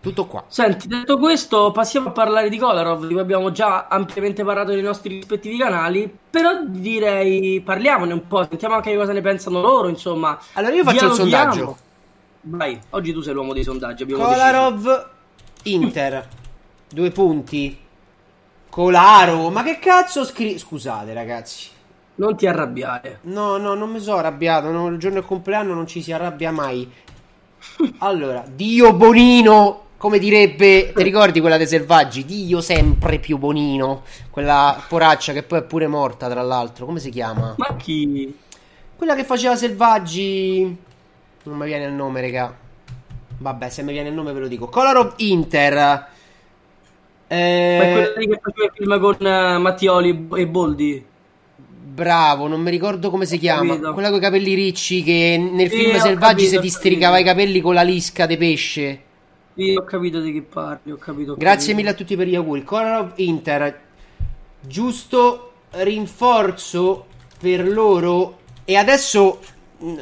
Tutto 0.00 0.26
qua. 0.26 0.44
Senti, 0.48 0.86
detto 0.86 1.16
questo, 1.18 1.70
passiamo 1.70 2.08
a 2.08 2.12
parlare 2.12 2.50
di 2.50 2.58
Kolarov, 2.58 3.06
di 3.06 3.12
cui 3.14 3.22
abbiamo 3.22 3.50
già 3.52 3.86
ampiamente 3.88 4.44
parlato 4.44 4.72
nei 4.72 4.82
nostri 4.82 5.14
rispettivi 5.14 5.56
canali. 5.56 6.14
Però 6.30 6.62
direi 6.66 7.62
parliamone 7.62 8.12
un 8.12 8.26
po', 8.26 8.46
sentiamo 8.46 8.74
anche 8.74 8.90
che 8.90 8.98
cosa 8.98 9.12
ne 9.12 9.22
pensano 9.22 9.62
loro, 9.62 9.88
insomma. 9.88 10.38
Allora 10.52 10.74
io 10.74 10.84
faccio 10.84 11.06
il 11.06 11.12
sondaggio. 11.12 11.76
Vai, 12.42 12.78
oggi 12.90 13.14
tu 13.14 13.22
sei 13.22 13.32
l'uomo 13.32 13.54
dei 13.54 13.62
sondaggi, 13.62 14.02
abbiamo 14.02 14.26
deciso. 14.26 15.12
Inter. 15.64 16.28
Due 16.88 17.10
punti. 17.10 17.78
Colaro. 18.68 19.50
Ma 19.50 19.62
che 19.62 19.78
cazzo 19.78 20.24
scri... 20.24 20.58
Scusate 20.58 21.12
ragazzi. 21.12 21.68
Non 22.16 22.36
ti 22.36 22.46
arrabbiare. 22.46 23.20
No, 23.22 23.56
no, 23.56 23.74
non 23.74 23.90
mi 23.90 24.00
sono 24.00 24.18
arrabbiato. 24.18 24.70
no, 24.70 24.88
il 24.88 24.98
giorno 24.98 25.18
del 25.18 25.26
compleanno 25.26 25.74
non 25.74 25.86
ci 25.86 26.02
si 26.02 26.12
arrabbia 26.12 26.52
mai. 26.52 26.90
Allora, 27.98 28.44
Dio 28.46 28.92
Bonino, 28.92 29.86
come 29.96 30.18
direbbe, 30.18 30.92
ti 30.94 31.02
ricordi 31.02 31.40
quella 31.40 31.56
dei 31.56 31.66
selvaggi? 31.66 32.24
Dio 32.24 32.60
sempre 32.60 33.18
più 33.18 33.38
Bonino. 33.38 34.02
Quella 34.30 34.80
poraccia 34.86 35.32
che 35.32 35.42
poi 35.42 35.60
è 35.60 35.64
pure 35.64 35.86
morta, 35.86 36.28
tra 36.28 36.42
l'altro. 36.42 36.84
Come 36.84 37.00
si 37.00 37.10
chiama? 37.10 37.54
Ma 37.56 37.74
chi? 37.76 38.36
Quella 38.96 39.14
che 39.14 39.24
faceva 39.24 39.56
selvaggi. 39.56 40.76
Non 41.44 41.56
mi 41.56 41.64
viene 41.64 41.86
il 41.86 41.92
nome, 41.92 42.20
raga. 42.20 42.63
Vabbè, 43.38 43.68
se 43.68 43.82
mi 43.82 43.92
viene 43.92 44.08
il 44.08 44.14
nome 44.14 44.32
ve 44.32 44.40
lo 44.40 44.48
dico. 44.48 44.68
Color 44.68 44.96
of 44.96 45.14
Inter. 45.18 46.08
Ma 47.74 47.84
è 47.84 47.88
Eh, 47.88 47.90
quella 47.90 48.12
lì 48.16 48.26
che 48.26 48.38
faceva 48.40 48.66
il 48.66 48.72
film 48.74 48.98
con 49.00 49.26
eh, 49.26 49.58
Mattioli 49.58 50.28
e 50.34 50.48
Boldi. 50.48 51.06
bravo, 51.86 52.46
non 52.48 52.60
mi 52.62 52.70
ricordo 52.70 53.10
come 53.10 53.26
si 53.26 53.38
chiama. 53.38 53.78
Quella 53.90 54.08
con 54.10 54.18
i 54.18 54.22
capelli 54.22 54.54
ricci 54.54 55.02
che 55.02 55.36
nel 55.38 55.70
Sì, 55.70 55.72
film 55.72 55.96
Selvaggi 55.98 56.46
capito, 56.46 56.46
si 56.46 56.58
ti 56.58 56.68
stricava 56.70 57.18
i 57.18 57.24
capelli 57.24 57.60
con 57.60 57.74
la 57.74 57.82
lisca 57.82 58.26
di 58.26 58.36
pesce. 58.36 59.02
Sì, 59.56 59.74
ho 59.76 59.82
capito 59.84 60.20
di 60.20 60.32
che 60.32 60.42
parli, 60.42 60.90
ho 60.92 60.96
capito. 60.96 61.32
ho 61.32 61.36
Grazie 61.36 61.74
capito. 61.74 61.74
mille 61.74 61.90
a 61.90 61.94
tutti 61.94 62.16
per 62.16 62.26
gli 62.28 62.34
auguri. 62.34 62.62
Color 62.62 63.00
of 63.04 63.12
Inter, 63.16 63.80
giusto 64.60 65.52
rinforzo 65.70 67.06
per 67.38 67.66
loro. 67.68 68.38
E 68.64 68.76
adesso 68.76 69.40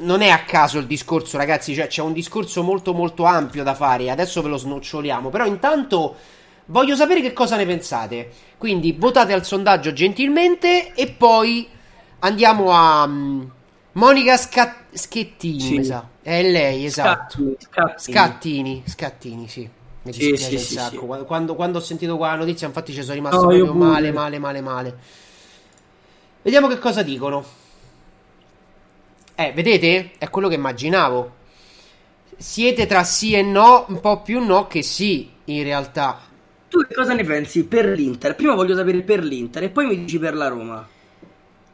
non 0.00 0.20
è 0.22 0.28
a 0.28 0.44
caso 0.44 0.78
il 0.78 0.86
discorso, 0.86 1.36
ragazzi. 1.36 1.74
Cioè, 1.74 1.86
c'è 1.88 2.02
un 2.02 2.12
discorso 2.12 2.62
molto, 2.62 2.92
molto 2.94 3.24
ampio 3.24 3.62
da 3.64 3.74
fare. 3.74 4.10
Adesso 4.10 4.42
ve 4.42 4.48
lo 4.48 4.56
snoccioliamo. 4.56 5.30
Però, 5.30 5.44
intanto, 5.46 6.14
voglio 6.66 6.94
sapere 6.96 7.20
che 7.20 7.32
cosa 7.32 7.56
ne 7.56 7.66
pensate. 7.66 8.30
Quindi, 8.58 8.92
votate 8.92 9.32
al 9.32 9.44
sondaggio 9.44 9.92
gentilmente. 9.92 10.92
E 10.94 11.08
poi 11.08 11.68
andiamo 12.20 12.70
a. 12.72 13.06
mh, 13.06 13.50
Monica 13.94 14.36
Sca- 14.36 14.84
Schettini, 14.92 15.60
Sì. 15.60 15.84
sa. 15.84 16.08
È 16.22 16.42
lei, 16.42 16.84
esatto. 16.86 17.38
Scattini, 17.56 17.56
scattini. 17.96 18.82
Scattini, 18.86 19.48
sì. 19.48 19.68
Mi 20.04 20.12
Sì, 20.12 20.30
dispiace 20.30 20.58
sì, 20.58 20.74
un 20.74 20.80
sacco. 20.80 21.00
sì. 21.00 21.06
Qua- 21.06 21.24
Quando, 21.24 21.54
quando 21.54 21.78
ho 21.78 21.80
sentito 21.80 22.16
qua 22.16 22.28
la 22.28 22.36
notizia, 22.36 22.66
infatti, 22.66 22.92
ci 22.92 23.02
sono 23.02 23.14
rimasto 23.14 23.46
No, 23.50 23.74
male, 23.74 24.12
male, 24.12 24.38
male, 24.38 24.60
male. 24.60 24.96
Vediamo 26.42 26.66
che 26.68 26.78
cosa 26.78 27.02
dicono. 27.02 27.44
Eh, 29.34 29.52
vedete? 29.52 30.12
È 30.18 30.28
quello 30.30 30.48
che 30.48 30.54
immaginavo. 30.54 31.40
Siete 32.36 32.86
tra 32.86 33.04
sì 33.04 33.34
e 33.34 33.42
no, 33.42 33.86
un 33.88 34.00
po' 34.00 34.22
più 34.22 34.44
no 34.44 34.66
che 34.66 34.82
sì, 34.82 35.30
in 35.46 35.62
realtà. 35.62 36.20
Tu 36.68 36.86
che 36.86 36.94
cosa 36.94 37.14
ne 37.14 37.24
pensi 37.24 37.64
per 37.64 37.86
l'Inter? 37.86 38.34
Prima 38.34 38.54
voglio 38.54 38.74
sapere 38.74 39.02
per 39.02 39.22
l'Inter 39.22 39.64
e 39.64 39.68
poi 39.68 39.86
mi 39.86 39.98
dici 39.98 40.18
per 40.18 40.34
la 40.34 40.48
Roma. 40.48 40.86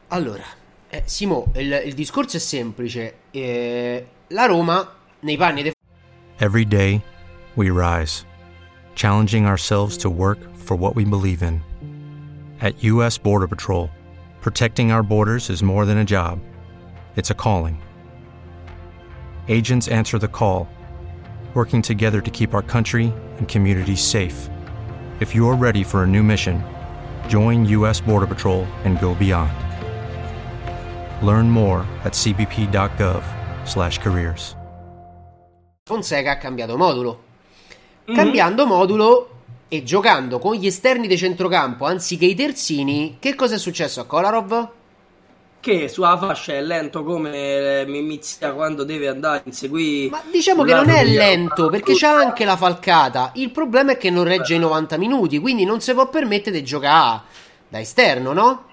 Allora, 0.09 0.43
eh, 0.89 1.03
Simo, 1.05 1.51
il, 1.55 1.83
il 1.85 1.93
discorso 1.93 2.37
è 2.37 2.39
semplice. 2.39 3.13
Eh, 3.31 4.07
la 4.27 4.45
Roma, 4.45 4.95
nei 5.21 5.37
panni 5.37 5.63
dei 5.63 5.71
Every 6.39 6.65
day, 6.65 7.01
we 7.55 7.69
rise, 7.69 8.25
challenging 8.95 9.45
ourselves 9.45 9.97
to 9.97 10.09
work 10.09 10.39
for 10.55 10.77
what 10.77 10.95
we 10.95 11.03
believe 11.03 11.43
in. 11.43 11.61
At 12.61 12.81
U.S. 12.83 13.17
Border 13.17 13.47
Patrol, 13.47 13.89
protecting 14.41 14.91
our 14.91 15.03
borders 15.03 15.49
is 15.49 15.61
more 15.61 15.85
than 15.85 15.97
a 15.97 16.05
job, 16.05 16.39
it's 17.15 17.31
a 17.31 17.33
calling. 17.33 17.81
Agents 19.47 19.87
answer 19.87 20.19
the 20.19 20.27
call, 20.27 20.67
working 21.53 21.81
together 21.81 22.19
to 22.21 22.31
keep 22.31 22.53
our 22.53 22.61
country 22.61 23.13
and 23.37 23.47
communities 23.47 24.01
safe. 24.01 24.49
If 25.19 25.33
you're 25.33 25.55
ready 25.55 25.83
for 25.83 26.03
a 26.03 26.07
new 26.07 26.21
mission, 26.23 26.63
join 27.27 27.65
U.S. 27.65 27.99
Border 27.99 28.27
Patrol 28.27 28.67
and 28.85 28.99
go 28.99 29.15
beyond. 29.15 29.51
Learn 31.21 31.49
more 31.49 31.85
at 32.03 32.13
cbp.gov/careers. 32.13 34.55
Fonseca 35.89 36.31
ha 36.31 36.37
cambiato 36.37 36.77
modulo. 36.77 37.23
Mm-hmm. 38.05 38.15
Cambiando 38.15 38.67
modulo 38.67 39.29
e 39.67 39.83
giocando 39.83 40.37
con 40.37 40.55
gli 40.55 40.67
esterni 40.67 41.07
di 41.07 41.17
centrocampo 41.17 41.85
anziché 41.85 42.25
i 42.25 42.35
terzini, 42.35 43.17
che 43.19 43.33
cosa 43.33 43.55
è 43.55 43.57
successo 43.57 44.01
a 44.01 44.05
Kolarov? 44.05 44.69
Che 45.61 45.87
sulla 45.89 46.17
fascia 46.17 46.53
è 46.53 46.61
lento 46.61 47.03
come 47.03 47.81
eh, 47.81 47.85
Mimizia 47.85 48.53
quando 48.53 48.83
deve 48.83 49.09
andare 49.09 49.39
a 49.39 49.41
inseguire. 49.43 50.09
Ma 50.09 50.21
diciamo 50.31 50.63
che 50.63 50.73
non 50.73 50.89
è 50.89 51.03
lento 51.03 51.69
perché 51.69 51.95
c'ha 51.95 52.15
anche 52.15 52.45
la 52.45 52.55
falcata. 52.55 53.31
Il 53.35 53.51
problema 53.51 53.91
è 53.91 53.97
che 53.97 54.09
non 54.09 54.23
regge 54.23 54.55
i 54.55 54.59
90 54.59 54.97
minuti, 54.97 55.37
quindi 55.39 55.65
non 55.65 55.81
si 55.81 55.93
può 55.93 56.07
permettere 56.07 56.57
di 56.57 56.63
giocare 56.63 57.21
da 57.67 57.79
esterno, 57.79 58.31
no? 58.31 58.65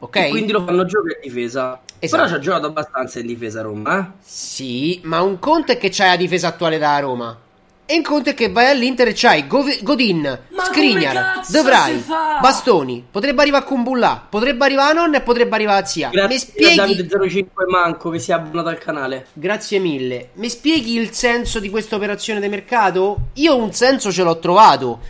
Ok? 0.00 0.16
E 0.16 0.28
quindi 0.30 0.52
lo 0.52 0.64
fanno 0.64 0.84
giocare 0.84 1.20
in 1.22 1.28
difesa. 1.28 1.80
Esatto. 1.98 2.22
Però 2.22 2.28
ci 2.28 2.34
ha 2.34 2.42
giocato 2.42 2.66
abbastanza 2.66 3.20
in 3.20 3.26
difesa 3.26 3.62
Roma, 3.62 3.98
eh? 3.98 4.06
Sì, 4.20 5.00
ma 5.04 5.22
un 5.22 5.38
conto 5.38 5.72
è 5.72 5.78
che 5.78 5.88
c'hai 5.90 6.08
la 6.10 6.16
difesa 6.16 6.48
attuale 6.48 6.78
da 6.78 6.98
Roma. 6.98 7.38
E 7.86 7.96
un 7.96 8.02
conto 8.02 8.30
è 8.30 8.34
che 8.34 8.48
vai 8.50 8.70
all'Inter 8.70 9.08
e 9.08 9.12
c'hai 9.14 9.46
Gov- 9.46 9.82
Godin, 9.82 10.22
Ma 10.22 10.64
Skriniar, 10.64 11.40
fa? 11.44 12.38
Bastoni. 12.40 13.04
Potrebbe 13.10 13.42
arrivare 13.42 13.64
a 13.64 13.66
Kumbulla, 13.66 14.26
potrebbe 14.26 14.64
arrivare 14.64 14.92
a 14.92 15.02
nonna 15.02 15.18
e 15.18 15.20
potrebbe 15.20 15.54
arrivare 15.54 15.82
a 15.82 15.84
zia. 15.84 16.08
Mi 16.08 16.14
Grazie 16.14 16.36
a 16.36 16.38
spieghi? 16.40 16.76
Davide 16.76 17.06
05 17.28 17.66
Manco 17.66 18.08
che 18.08 18.18
si 18.18 18.30
è 18.30 18.34
abbonato 18.34 18.68
al 18.70 18.78
canale. 18.78 19.26
Grazie 19.34 19.78
mille. 19.80 20.30
Mi 20.34 20.48
spieghi 20.48 20.96
il 20.96 21.12
senso 21.12 21.60
di 21.60 21.68
questa 21.68 21.96
operazione 21.96 22.40
di 22.40 22.48
mercato? 22.48 23.28
Io 23.34 23.54
un 23.54 23.72
senso 23.74 24.10
ce 24.10 24.22
l'ho 24.22 24.38
trovato. 24.38 25.00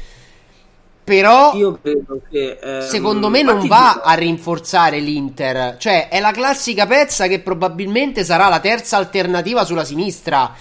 Però 1.04 1.52
Io 1.54 1.78
credo 1.80 2.22
che. 2.30 2.58
ehm, 2.60 2.80
secondo 2.80 3.28
me 3.28 3.42
non 3.42 3.66
va 3.66 3.92
dico, 3.94 4.06
a 4.06 4.14
rinforzare 4.14 4.98
l'Inter. 5.00 5.76
Cioè, 5.78 6.08
è 6.08 6.18
la 6.18 6.32
classica 6.32 6.86
pezza 6.86 7.26
che 7.26 7.40
probabilmente 7.40 8.24
sarà 8.24 8.48
la 8.48 8.58
terza 8.58 8.96
alternativa 8.96 9.64
sulla 9.64 9.84
sinistra. 9.84 10.52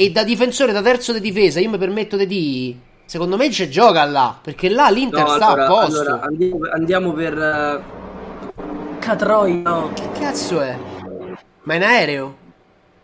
E 0.00 0.12
da 0.12 0.22
difensore, 0.22 0.70
da 0.70 0.80
terzo 0.80 1.12
di 1.12 1.20
difesa, 1.20 1.58
io 1.58 1.70
mi 1.70 1.76
permetto 1.76 2.16
di 2.16 2.26
dire. 2.28 2.76
Secondo 3.04 3.36
me 3.36 3.48
c'è 3.48 3.66
gioca 3.68 4.04
là. 4.04 4.38
Perché 4.40 4.68
là 4.68 4.90
l'Inter 4.90 5.24
no, 5.24 5.28
sta 5.30 5.46
allora, 5.48 5.64
a 5.64 5.66
posto. 5.66 6.00
allora, 6.00 6.20
andiamo, 6.20 6.58
andiamo 6.72 7.12
per. 7.14 7.36
eh, 7.36 7.82
Catroia, 9.00 9.54
no. 9.56 9.90
Che 9.92 10.08
cazzo 10.20 10.60
è? 10.60 10.78
Ma 11.64 11.72
è 11.72 11.76
in 11.76 11.82
aereo? 11.82 12.36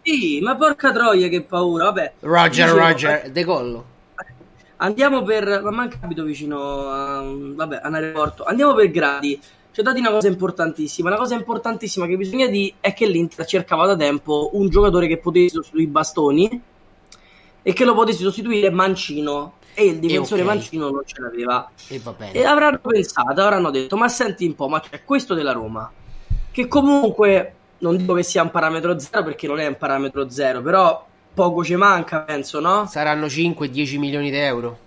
Sì, 0.03 0.39
ma 0.41 0.55
porca 0.55 0.93
troia, 0.93 1.27
che 1.27 1.43
paura. 1.43 1.87
Vabbè. 1.87 2.13
Roger, 2.21 2.67
Dicevo, 2.67 2.87
Roger, 2.87 3.31
decollo. 3.33 3.85
Andiamo 4.77 5.25
per. 5.25 5.63
Ma 5.65 5.71
manca 5.73 5.99
abito 6.01 6.23
vicino 6.23 6.91
a. 6.91 7.25
Vabbè, 7.27 7.81
a 7.83 7.89
un 7.89 7.95
aeroporto. 7.95 8.45
Andiamo 8.45 8.73
per 8.75 8.89
gradi. 8.93 9.41
C'è 9.73 9.83
da 9.83 9.91
dire 9.91 10.07
una 10.07 10.15
cosa 10.15 10.29
importantissima. 10.29 11.09
Una 11.09 11.19
cosa 11.19 11.35
importantissima 11.35 12.07
che 12.07 12.17
bisogna 12.17 12.47
dire 12.47 12.75
è 12.79 12.95
che 12.95 13.09
l'Inter 13.09 13.45
cercava 13.47 13.85
da 13.85 13.97
tempo 13.97 14.51
un 14.53 14.69
giocatore 14.69 15.09
che 15.09 15.19
potesse 15.19 15.57
sostituire 15.57 15.89
i 15.89 15.91
bastoni 15.91 16.63
e 17.67 17.73
che 17.73 17.85
lo 17.85 17.95
potesse 17.95 18.23
sostituire 18.23 18.71
Mancino. 18.71 19.55
E 19.75 19.87
il 19.87 19.99
difensore 19.99 20.43
ok. 20.43 20.47
Mancino 20.47 20.91
non 20.91 21.03
ce 21.05 21.21
l'aveva. 21.21 21.69
E. 21.89 22.01
E 22.31 22.45
avranno 22.45 22.79
pensato, 22.79 23.41
avranno 23.41 23.71
detto: 23.71 23.97
Ma 23.97 24.09
senti 24.09 24.47
un 24.47 24.55
po', 24.55 24.69
ma 24.69 24.81
c'è 24.81 25.03
questo 25.03 25.35
della 25.35 25.51
Roma. 25.51 25.91
Che 26.53 26.69
comunque 26.69 27.55
non 27.79 27.97
dico 27.97 28.15
che 28.15 28.23
sia 28.23 28.43
un 28.43 28.51
parametro 28.51 28.99
zero 28.99 29.25
perché 29.25 29.49
non 29.49 29.59
è 29.59 29.67
un 29.67 29.77
parametro 29.77 30.29
zero, 30.29 30.63
però 30.63 31.05
poco 31.35 31.65
ci 31.65 31.75
manca, 31.75 32.21
penso, 32.21 32.61
no? 32.61 32.87
Saranno 32.87 33.27
5-10 33.27 33.99
milioni 33.99 34.31
di 34.31 34.37
euro. 34.37 34.79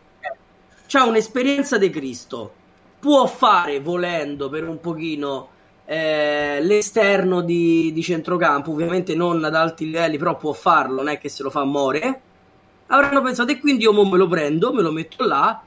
C'ha 0.88 1.04
un'esperienza 1.04 1.78
di 1.78 1.90
Cristo. 1.90 2.54
Può 3.00 3.26
fare, 3.26 3.82
volendo, 3.82 4.48
per 4.50 4.68
un 4.68 4.80
pochino 4.80 5.50
eh, 5.86 6.60
l'esterno 6.62 7.42
di, 7.42 7.92
di 7.92 8.02
centrocampo, 8.02 8.72
ovviamente 8.72 9.16
non 9.16 9.44
ad 9.44 9.56
alti 9.56 9.86
livelli, 9.86 10.18
però 10.18 10.38
può 10.38 10.54
farlo, 10.54 10.98
non 10.98 11.10
è 11.10 11.18
che 11.18 11.30
se 11.30 11.44
lo 11.44 11.50
fa 11.50 11.64
more. 11.66 12.22
Avranno 12.88 13.22
pensato, 13.22 13.52
e 13.52 13.60
quindi 13.60 13.84
io 13.84 13.94
me 13.94 14.18
lo 14.18 14.28
prendo, 14.28 14.74
me 14.74 14.82
lo 14.82 14.92
metto 14.92 15.26
là. 15.26 15.62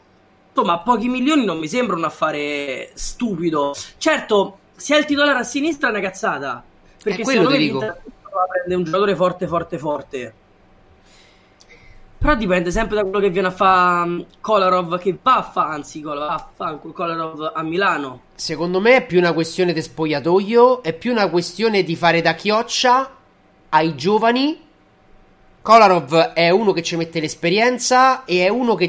Insomma, 0.49 0.79
pochi 0.81 1.09
milioni 1.09 1.45
non 1.45 1.59
mi 1.59 1.69
sembra 1.69 1.97
un 1.97 2.05
affare 2.05 2.91
stupido. 2.95 3.75
Certo, 3.99 4.59
se 4.75 4.97
è 4.97 4.99
il 4.99 5.05
titolare 5.05 5.39
a 5.39 5.45
sinistra 5.45 5.89
è 5.89 5.91
una 5.91 6.01
cazzata. 6.01 6.63
Perché 7.03 7.23
Eh, 7.23 7.25
secondo 7.25 7.51
me 7.51 7.59
l'Inter 7.59 8.03
prende 8.51 8.75
un 8.75 8.85
giocatore 8.85 9.17
forte, 9.17 9.47
forte, 9.47 9.79
forte. 9.79 10.35
Però 12.19 12.35
dipende 12.35 12.71
sempre 12.71 12.97
da 12.97 13.03
quello 13.03 13.19
che 13.21 13.31
viene 13.31 13.49
a 13.49 13.51
fare 13.51 14.27
Kolarov, 14.41 14.99
che 14.99 15.17
va 15.23 15.37
a 15.37 15.43
fare, 15.43 15.73
anzi, 15.73 16.03
Kolarov 16.03 17.53
a 17.55 17.63
Milano. 17.63 18.21
Secondo 18.35 18.81
me 18.81 18.97
è 18.97 19.07
più 19.07 19.19
una 19.19 19.33
questione 19.33 19.73
di 19.73 19.81
spogliatoio, 19.81 20.83
è 20.83 20.93
più 20.93 21.13
una 21.13 21.31
questione 21.31 21.83
di 21.83 21.97
fare 21.97 22.21
da 22.21 22.35
chioccia 22.35 23.11
ai 23.71 23.97
giovani. 23.97 24.69
Kolarov 25.63 26.33
è 26.33 26.51
uno 26.51 26.73
che 26.73 26.83
ci 26.83 26.97
mette 26.97 27.21
l'esperienza 27.21 28.25
e 28.25 28.45
è 28.45 28.49
uno 28.49 28.75
che 28.75 28.89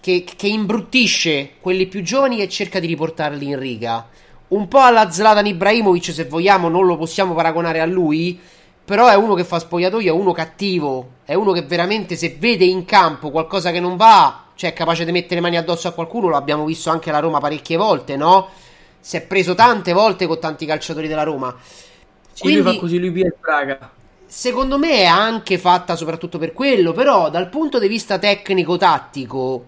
che, 0.00 0.24
che 0.24 0.46
imbruttisce 0.46 1.52
quelli 1.60 1.86
più 1.86 2.02
giovani 2.02 2.40
e 2.40 2.48
cerca 2.48 2.78
di 2.78 2.86
riportarli 2.86 3.46
in 3.46 3.58
riga. 3.58 4.06
Un 4.48 4.68
po' 4.68 4.80
alla 4.80 5.10
Zlatan 5.10 5.46
Ibrahimovic, 5.46 6.12
se 6.12 6.26
vogliamo, 6.26 6.68
non 6.68 6.86
lo 6.86 6.96
possiamo 6.96 7.34
paragonare 7.34 7.80
a 7.80 7.86
lui. 7.86 8.38
Però 8.84 9.08
è 9.08 9.14
uno 9.14 9.32
che 9.34 9.44
fa 9.44 9.58
spogliatoio, 9.58 10.12
è 10.12 10.16
uno 10.16 10.32
cattivo. 10.32 11.12
È 11.24 11.32
uno 11.32 11.52
che 11.52 11.62
veramente, 11.62 12.16
se 12.16 12.36
vede 12.38 12.66
in 12.66 12.84
campo 12.84 13.30
qualcosa 13.30 13.70
che 13.70 13.80
non 13.80 13.96
va, 13.96 14.48
cioè 14.54 14.70
è 14.70 14.72
capace 14.74 15.06
di 15.06 15.12
mettere 15.12 15.36
le 15.36 15.40
mani 15.40 15.56
addosso 15.56 15.88
a 15.88 15.92
qualcuno. 15.92 16.28
Lo 16.28 16.36
abbiamo 16.36 16.66
visto 16.66 16.90
anche 16.90 17.08
alla 17.08 17.20
Roma 17.20 17.40
parecchie 17.40 17.78
volte, 17.78 18.16
no? 18.16 18.50
si 19.04 19.18
è 19.18 19.20
preso 19.20 19.54
tante 19.54 19.92
volte 19.92 20.26
con 20.26 20.40
tanti 20.40 20.64
calciatori 20.64 21.08
della 21.08 21.24
Roma. 21.24 21.54
Sì, 22.32 22.40
Quindi, 22.40 22.62
lui 22.62 22.72
fa 22.72 22.80
così 22.80 22.98
lui 22.98 23.10
Pier 23.10 23.36
Praga. 23.38 23.92
Secondo 24.36 24.80
me 24.80 24.96
è 24.96 25.04
anche 25.04 25.58
fatta 25.58 25.94
soprattutto 25.94 26.38
per 26.38 26.52
quello, 26.52 26.90
però 26.90 27.30
dal 27.30 27.48
punto 27.48 27.78
di 27.78 27.86
vista 27.86 28.18
tecnico-tattico, 28.18 29.64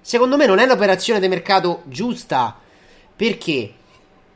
secondo 0.00 0.36
me 0.36 0.46
non 0.46 0.60
è 0.60 0.66
l'operazione 0.66 1.18
di 1.18 1.26
mercato 1.26 1.82
giusta, 1.86 2.56
perché 3.16 3.72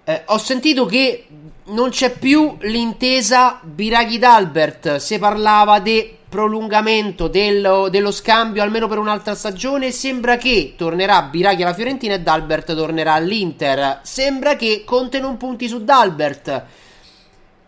eh, 0.03 0.23
ho 0.27 0.39
sentito 0.39 0.85
che 0.85 1.27
non 1.67 1.91
c'è 1.91 2.19
più 2.19 2.57
l'intesa 2.63 3.61
Biraghi 3.63 4.19
d'Albert, 4.19 4.97
se 4.97 5.21
parlava 5.21 5.79
di 5.79 6.13
prolungamento 6.29 7.29
dello, 7.29 7.89
dello 7.89 8.11
scambio 8.11 8.65
almeno 8.65 8.89
per 8.89 8.99
un'altra 8.99 9.37
stagione, 9.37 9.93
sembra 9.93 10.39
che 10.39 10.75
tornerà 10.77 11.23
Biraghi 11.23 11.63
alla 11.63 11.73
Fiorentina 11.73 12.15
e 12.15 12.21
D'Albert 12.21 12.75
tornerà 12.75 13.13
all'Inter, 13.13 14.01
sembra 14.03 14.57
che 14.57 14.83
Conte 14.85 15.21
non 15.21 15.37
punti 15.37 15.69
su 15.69 15.85
D'Albert. 15.85 16.65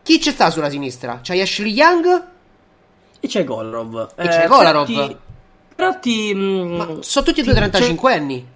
Chi 0.08 0.18
c'è 0.18 0.30
sta 0.30 0.48
sulla 0.48 0.70
sinistra? 0.70 1.20
C'hai 1.22 1.42
Ashley 1.42 1.70
Young? 1.70 2.26
E 3.20 3.28
c'è 3.28 3.44
Kolarov. 3.44 4.14
E 4.16 4.26
c'è 4.26 4.46
Kolarov. 4.46 4.86
Però 4.86 5.06
ti... 5.06 5.16
Però 5.76 5.98
ti 5.98 6.34
mm, 6.34 6.76
Ma 6.76 6.86
sono 7.00 7.26
tutti 7.26 7.40
e 7.40 7.42
due 7.42 7.52
ti- 7.52 7.58
35 7.58 8.14
anni. 8.14 8.46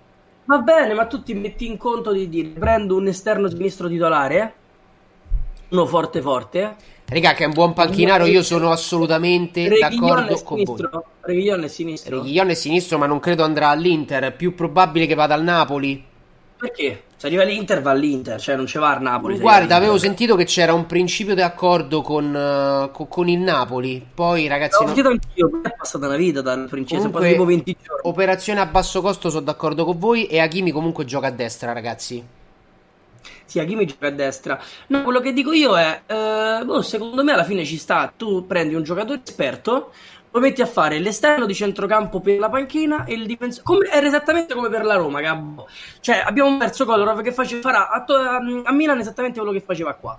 Va 0.47 0.59
bene, 0.61 0.95
ma 0.95 1.05
tu 1.05 1.23
ti 1.23 1.35
metti 1.35 1.67
in 1.67 1.77
conto 1.77 2.11
di 2.11 2.31
dire 2.31 2.49
prendo 2.59 2.97
un 2.97 3.07
esterno 3.07 3.51
sinistro 3.51 3.87
titolare, 3.87 4.55
uno 5.69 5.85
forte 5.85 6.23
forte. 6.23 6.77
Raga, 7.05 7.35
che 7.35 7.45
è 7.45 7.47
un 7.49 7.53
buon 7.53 7.75
panchinaro, 7.75 8.25
io 8.25 8.43
sono 8.43 8.71
assolutamente 8.71 9.69
Reguilon 9.69 9.85
è 9.85 9.91
d'accordo 9.91 10.43
con 10.43 10.57
voi. 10.57 10.65
sinistro. 10.65 11.05
Reguilon 11.21 11.65
è 11.65 11.69
sinistro. 11.69 12.17
Reguilon 12.17 12.49
è 12.49 12.55
sinistro, 12.55 12.97
ma 12.97 13.05
non 13.05 13.21
credo 13.21 13.45
andrà 13.45 13.69
all'Inter. 13.69 14.23
È 14.23 14.33
più 14.33 14.55
probabile 14.55 15.05
che 15.05 15.15
vada 15.15 15.35
al 15.35 15.43
Napoli. 15.43 16.03
Perché? 16.63 17.03
Se 17.17 17.27
arriva 17.27 17.43
all'Inter 17.43 17.83
va 17.83 17.91
all'Inter, 17.91 18.41
cioè 18.41 18.55
non 18.55 18.67
ci 18.67 18.79
va 18.79 18.95
a 18.95 18.99
Napoli. 19.01 19.37
Guarda, 19.41 19.75
avevo 19.75 19.99
sentito 19.99 20.37
che 20.37 20.45
c'era 20.45 20.73
un 20.73 20.87
principio 20.87 21.35
di 21.35 21.41
accordo 21.41 22.03
con, 22.03 22.33
eh, 22.35 22.91
co- 22.93 23.07
con 23.07 23.29
il 23.29 23.41
Napoli. 23.41 24.05
Poi, 24.15 24.47
ragazzi, 24.47 24.77
L'ho 24.79 24.89
no- 24.89 24.95
sentito 24.95 25.09
anch'io, 25.09 25.61
è 25.65 25.75
passata 25.77 26.07
una 26.07 26.15
vita 26.17 26.41
dal 26.41 26.69
principe, 26.69 27.01
sono 27.01 27.11
Comunque, 27.11 27.33
tipo 27.33 27.45
20 27.45 27.77
giorni. 27.85 28.01
operazione 28.05 28.61
a 28.61 28.67
basso 28.67 29.01
costo, 29.01 29.29
sono 29.29 29.43
d'accordo 29.43 29.85
con 29.85 29.99
voi. 29.99 30.27
E 30.27 30.39
Hakimi 30.39 30.71
comunque 30.71 31.05
gioca 31.05 31.27
a 31.27 31.31
destra, 31.33 31.73
ragazzi. 31.73 32.25
Sì, 33.45 33.59
Hakimi 33.59 33.85
gioca 33.85 34.07
a 34.07 34.11
destra. 34.11 34.61
No, 34.89 35.03
quello 35.03 35.21
che 35.21 35.33
dico 35.33 35.53
io 35.53 35.77
è, 35.77 36.03
eh, 36.07 36.65
boh, 36.65 36.81
secondo 36.83 37.23
me 37.25 37.33
alla 37.33 37.45
fine 37.45 37.65
ci 37.65 37.77
sta, 37.77 38.13
tu 38.17 38.47
prendi 38.47 38.75
un 38.75 38.83
giocatore 38.83 39.21
esperto, 39.25 39.93
lo 40.33 40.41
metti 40.41 40.63
a 40.63 40.67
fare 40.67 40.99
l'esterno 40.99 41.45
di 41.45 41.55
centrocampo 41.55 42.21
per 42.21 42.39
la 42.39 42.49
panchina 42.49 43.05
e 43.05 43.13
il 43.13 43.27
difensore... 43.27 43.63
Come, 43.65 43.87
era 43.91 44.07
esattamente 44.07 44.55
come 44.55 44.71
per 44.71 44.85
la 44.85 44.97
Roma, 44.97 45.21
Gabbo. 45.21 45.69
Cioè, 46.01 46.23
abbiamo 46.25 46.57
perso 46.57 46.87
Kolarov 46.87 47.21
che 47.21 47.33
face- 47.33 47.61
farà 47.61 47.91
a, 47.91 48.05
a, 48.65 48.73
Milan 48.73 48.99
esattamente 48.99 49.39
quello 49.39 49.53
che 49.53 49.61
faceva 49.61 49.93
qua. 49.93 50.19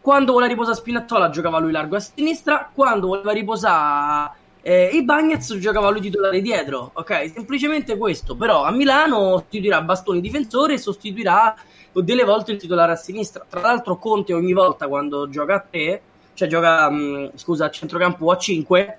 Quando 0.00 0.32
voleva 0.32 0.50
riposare 0.50 0.76
Spinazzola 0.76 1.28
giocava 1.28 1.58
lui 1.58 1.72
largo 1.72 1.96
a 1.96 2.00
sinistra, 2.00 2.70
quando 2.72 3.08
voleva 3.08 3.32
riposare 3.32 4.32
eh, 4.62 4.90
i 4.94 5.04
Bagnets 5.04 5.54
giocava 5.58 5.90
lui 5.90 6.00
titolare 6.00 6.40
dietro, 6.40 6.90
ok? 6.94 7.30
Semplicemente 7.30 7.98
questo, 7.98 8.34
però 8.36 8.64
a 8.64 8.70
Milano 8.70 9.38
sostituirà 9.38 9.82
Bastoni 9.82 10.22
difensore 10.22 10.74
e 10.74 10.78
sostituirà 10.78 11.54
delle 11.92 12.24
volte 12.24 12.52
il 12.52 12.58
titolare 12.58 12.92
a 12.92 12.96
sinistra. 12.96 13.44
Tra 13.46 13.60
l'altro 13.60 13.98
Conte 13.98 14.32
ogni 14.32 14.54
volta 14.54 14.88
quando 14.88 15.28
gioca 15.28 15.54
a 15.56 15.64
3, 15.68 16.02
cioè 16.32 16.48
gioca, 16.48 16.88
mh, 16.88 17.32
scusa, 17.34 17.66
a 17.66 17.70
centrocampo 17.70 18.30
a 18.30 18.38
5, 18.38 18.98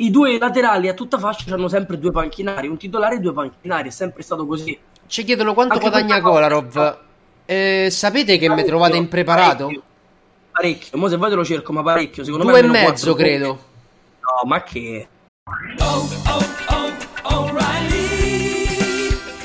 i 0.00 0.10
due 0.10 0.38
laterali 0.38 0.88
a 0.88 0.94
tutta 0.94 1.18
fascia 1.18 1.54
hanno 1.54 1.68
sempre 1.68 1.98
due 1.98 2.12
panchinari, 2.12 2.68
un 2.68 2.76
titolare 2.76 3.16
e 3.16 3.18
due 3.18 3.32
panchinari, 3.32 3.88
è 3.88 3.92
sempre 3.92 4.22
stato 4.22 4.46
così. 4.46 4.78
Ci 5.06 5.24
chiedono 5.24 5.54
quanto 5.54 5.74
Anche 5.74 5.88
guadagna 5.88 6.20
Kolarov. 6.20 6.98
Eh, 7.46 7.88
sapete 7.90 8.38
che 8.38 8.48
mi 8.48 8.62
trovate 8.62 8.96
impreparato? 8.96 9.64
Parecchio, 9.64 9.82
parecchio. 10.52 10.98
mo 10.98 11.08
se 11.08 11.16
voi 11.16 11.30
te 11.30 11.34
lo 11.34 11.44
cerco, 11.44 11.72
ma 11.72 11.82
parecchio, 11.82 12.22
secondo 12.22 12.44
Due 12.44 12.62
me 12.62 12.68
e 12.68 12.70
mezzo, 12.70 13.14
credo. 13.14 13.46
punti. 13.46 13.62
No, 14.20 14.48
ma 14.48 14.62
che... 14.62 15.08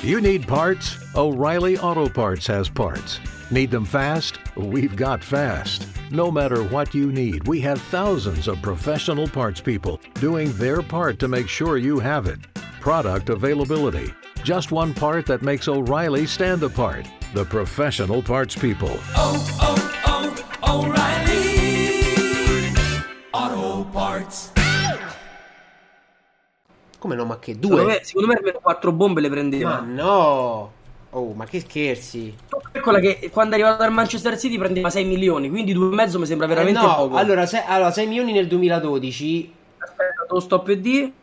You 0.03 0.19
need 0.19 0.45
parts? 0.45 0.97
O'Reilly 1.15 1.77
Auto 1.77 2.09
Parts 2.09 2.45
has 2.47 2.69
parts. 2.69 3.19
Need 3.49 3.71
them 3.71 3.85
fast? 3.85 4.37
We've 4.55 4.95
got 4.95 5.23
fast. 5.23 5.87
No 6.13 6.29
matter 6.29 6.61
what 6.65 6.93
you 6.93 7.11
need, 7.11 7.47
we 7.47 7.59
have 7.61 7.81
thousands 7.81 8.47
of 8.47 8.61
professional 8.61 9.27
parts 9.27 9.59
people 9.59 9.99
doing 10.19 10.51
their 10.53 10.83
part 10.83 11.17
to 11.17 11.27
make 11.27 11.49
sure 11.49 11.77
you 11.79 11.97
have 11.97 12.27
it. 12.27 12.37
Product 12.79 13.29
availability. 13.29 14.13
Just 14.43 14.71
one 14.71 14.93
part 14.93 15.25
that 15.25 15.41
makes 15.41 15.67
O'Reilly 15.67 16.27
stand 16.27 16.61
apart. 16.61 17.07
The 17.33 17.43
professional 17.45 18.21
parts 18.21 18.55
people. 18.55 18.91
Oh, 19.15 19.41
oh, 19.59 20.35
oh, 20.61 20.85
O'Reilly! 20.85 22.69
Auto 23.33 23.83
Parts. 23.89 24.51
Come 26.99 27.15
no, 27.15 27.25
ma 27.25 27.39
che 27.39 27.53
Secondo 27.55 27.75
due? 27.77 27.85
me, 27.85 27.99
secondo 28.03 28.27
me 28.27 28.35
almeno 28.35 28.59
quattro 28.59 28.91
bombe 28.91 29.19
le 29.19 29.29
Ma 29.29 29.33
prendeva. 29.33 29.79
no! 29.79 30.71
Oh, 31.15 31.33
ma 31.33 31.45
che 31.45 31.59
scherzi! 31.59 32.33
Calcola 32.71 32.99
che 32.99 33.29
quando 33.31 33.55
è 33.55 33.59
arrivato 33.59 33.83
dal 33.83 33.91
Manchester 33.93 34.37
City 34.37 34.57
prendeva 34.57 34.89
6 34.89 35.05
milioni, 35.05 35.49
quindi 35.49 35.73
2,5 35.75 36.17
mi 36.17 36.25
sembra 36.25 36.47
veramente 36.47 36.79
Eh 36.79 36.83
no, 36.83 36.95
poco. 36.95 37.15
allora, 37.17 37.45
se- 37.45 37.63
allora, 37.63 37.91
6 37.91 38.07
milioni 38.07 38.31
nel 38.31 38.47
2012. 38.47 39.53
aspetta, 39.77 40.25
lo 40.27 40.39
stop 40.39 40.67
e 40.69 40.81
di. 40.81 41.13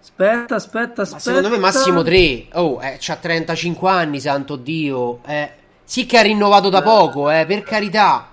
Aspetta, 0.00 0.54
aspetta, 0.54 1.02
aspetta. 1.02 1.12
Ma 1.14 1.18
secondo 1.20 1.48
me 1.50 1.58
massimo 1.58 2.02
3. 2.02 2.46
Oh, 2.54 2.80
eh, 2.82 2.96
c'ha 2.98 3.16
35 3.16 3.90
anni, 3.90 4.20
santo 4.20 4.56
Dio. 4.56 5.20
Eh, 5.26 5.50
sì 5.84 6.06
che 6.06 6.16
ha 6.18 6.22
rinnovato 6.22 6.70
da 6.70 6.80
poco, 6.80 7.30
eh, 7.30 7.44
per 7.46 7.62
carità. 7.62 8.30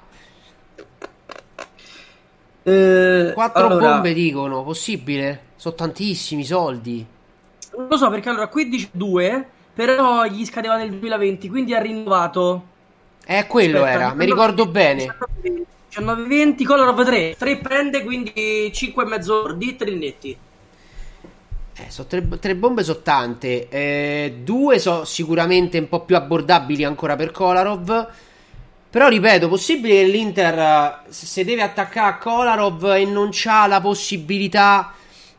Eh, 2.66 3.32
4 3.34 3.66
allora, 3.66 3.90
bombe 3.94 4.14
dicono, 4.14 4.64
possibile? 4.64 5.42
Sono 5.58 5.76
tantissimi 5.76 6.46
soldi. 6.46 7.06
Non 7.76 7.88
lo 7.90 7.98
so 7.98 8.10
perché 8.10 8.30
allora 8.30 8.48
qui 8.48 8.70
dice 8.70 8.88
2, 8.92 9.50
però 9.74 10.26
gli 10.26 10.46
scadeva 10.46 10.78
nel 10.78 10.90
2020, 10.90 11.50
quindi 11.50 11.74
ha 11.74 11.82
rinnovato. 11.82 12.72
Eh, 13.26 13.48
quello 13.48 13.80
Aspetta, 13.80 13.96
era, 13.96 14.14
mi 14.14 14.26
19, 14.26 14.32
ricordo 14.32 14.66
bene. 14.68 15.16
19, 15.90 16.24
20, 16.28 16.64
Kolarov 16.66 17.04
3. 17.04 17.36
3 17.38 17.58
prende, 17.58 18.04
quindi 18.04 18.72
5 18.74 19.04
e 19.04 19.08
mezzo 19.08 19.54
di 19.54 19.76
3 19.76 19.92
netti. 19.92 20.38
Eh, 21.76 21.90
so 21.90 22.06
tre, 22.06 22.28
tre 22.40 22.56
bombe 22.56 22.84
sono 22.84 23.02
tante. 23.02 23.68
Eh, 23.70 24.36
due 24.44 24.78
sono 24.78 25.06
sicuramente 25.06 25.80
un 25.80 25.90
po' 25.90 26.02
più 26.02 26.16
abbordabili 26.16 26.84
ancora 26.84 27.16
per 27.16 27.32
Kolarov. 27.32 28.08
Però 28.90 29.08
ripeto, 29.08 29.50
possibile 29.50 30.04
che 30.04 30.04
l'Inter 30.04 30.60
eh, 30.60 31.12
se 31.12 31.44
deve 31.44 31.64
attaccare 31.64 32.10
a 32.10 32.18
Kolarov 32.18 32.92
e 32.92 33.06
non 33.06 33.30
c'ha 33.32 33.66
la 33.66 33.82
possibilità 33.82 34.94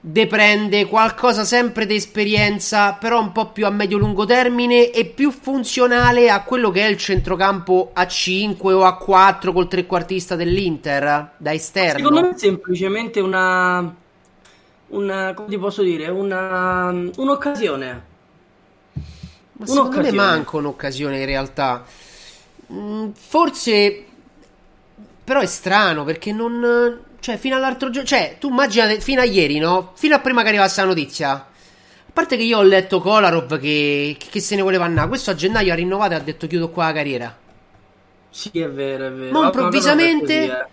di 0.07 0.27
prendere 0.27 0.85
qualcosa 0.85 1.45
sempre 1.45 1.87
di 1.87 1.95
esperienza, 1.95 2.93
però 2.93 3.23
un 3.23 3.33
po' 3.33 3.53
più 3.53 3.65
a 3.65 3.71
medio-lungo 3.71 4.27
termine 4.27 4.91
e 4.91 5.07
più 5.07 5.31
funzionale 5.31 6.29
a 6.29 6.43
quello 6.43 6.71
che 6.71 6.83
è 6.83 6.91
il 6.91 6.99
centrocampo 6.99 7.89
a 7.95 8.07
5 8.07 8.75
o 8.75 8.85
a 8.85 8.99
4 8.99 9.51
col 9.55 9.67
trequartista 9.67 10.37
dell'Inter 10.37 11.31
da 11.39 11.55
esterno. 11.55 11.97
Secondo 11.97 12.21
me 12.21 12.31
è 12.35 12.39
semplicemente 12.39 13.21
una. 13.21 13.95
Una. 14.89 15.33
come 15.33 15.49
ti 15.49 15.57
posso 15.57 15.83
dire? 15.83 16.11
Una. 16.11 16.89
Un'occasione. 17.17 18.05
Ma 19.53 19.67
secondo 19.67 20.03
me 20.03 20.13
manca 20.13 20.59
un'occasione 20.59 21.21
in 21.21 21.27
realtà. 21.27 21.83
Mm, 22.71 23.09
forse. 23.13 24.05
Però 25.25 25.41
è 25.41 25.47
strano 25.47 26.05
perché 26.05 26.31
non. 26.31 27.01
Cioè, 27.25 27.39
fino 27.39 27.57
all'altro 27.57 27.89
giorno. 27.89 28.07
Cioè, 28.07 28.37
tu 28.39 28.51
immagina 28.51 28.87
fino 29.01 29.23
a 29.23 29.25
ieri, 29.25 29.57
no? 29.59 29.93
Fino 29.95 30.15
a 30.15 30.19
prima 30.19 30.43
che 30.43 30.49
arrivasse 30.49 30.83
la 30.83 30.89
notizia. 30.89 31.31
A 31.33 31.47
parte 32.13 32.37
che 32.37 32.43
io 32.43 32.59
ho 32.59 32.63
letto 32.63 33.01
Kolarov 33.01 33.59
che, 33.59 34.19
che 34.19 34.41
se 34.41 34.57
ne 34.57 34.61
voleva 34.61 34.85
andare. 34.85 35.09
Questo 35.09 35.31
a 35.31 35.35
gennaio 35.35 35.73
ha 35.73 35.75
rinnovato 35.75 36.13
e 36.13 36.17
ha 36.17 36.21
detto 36.21 36.47
chiudo 36.47 36.69
qua 36.69 36.85
la 36.89 36.93
carriera. 36.93 37.35
Sì, 38.29 38.51
è 38.53 38.69
vero, 38.69 39.07
è 39.07 39.11
vero. 39.11 39.41
Ma 39.41 39.47
improvvisamente- 39.47 40.45
è 40.45 40.49
così, 40.49 40.61
eh. 40.61 40.67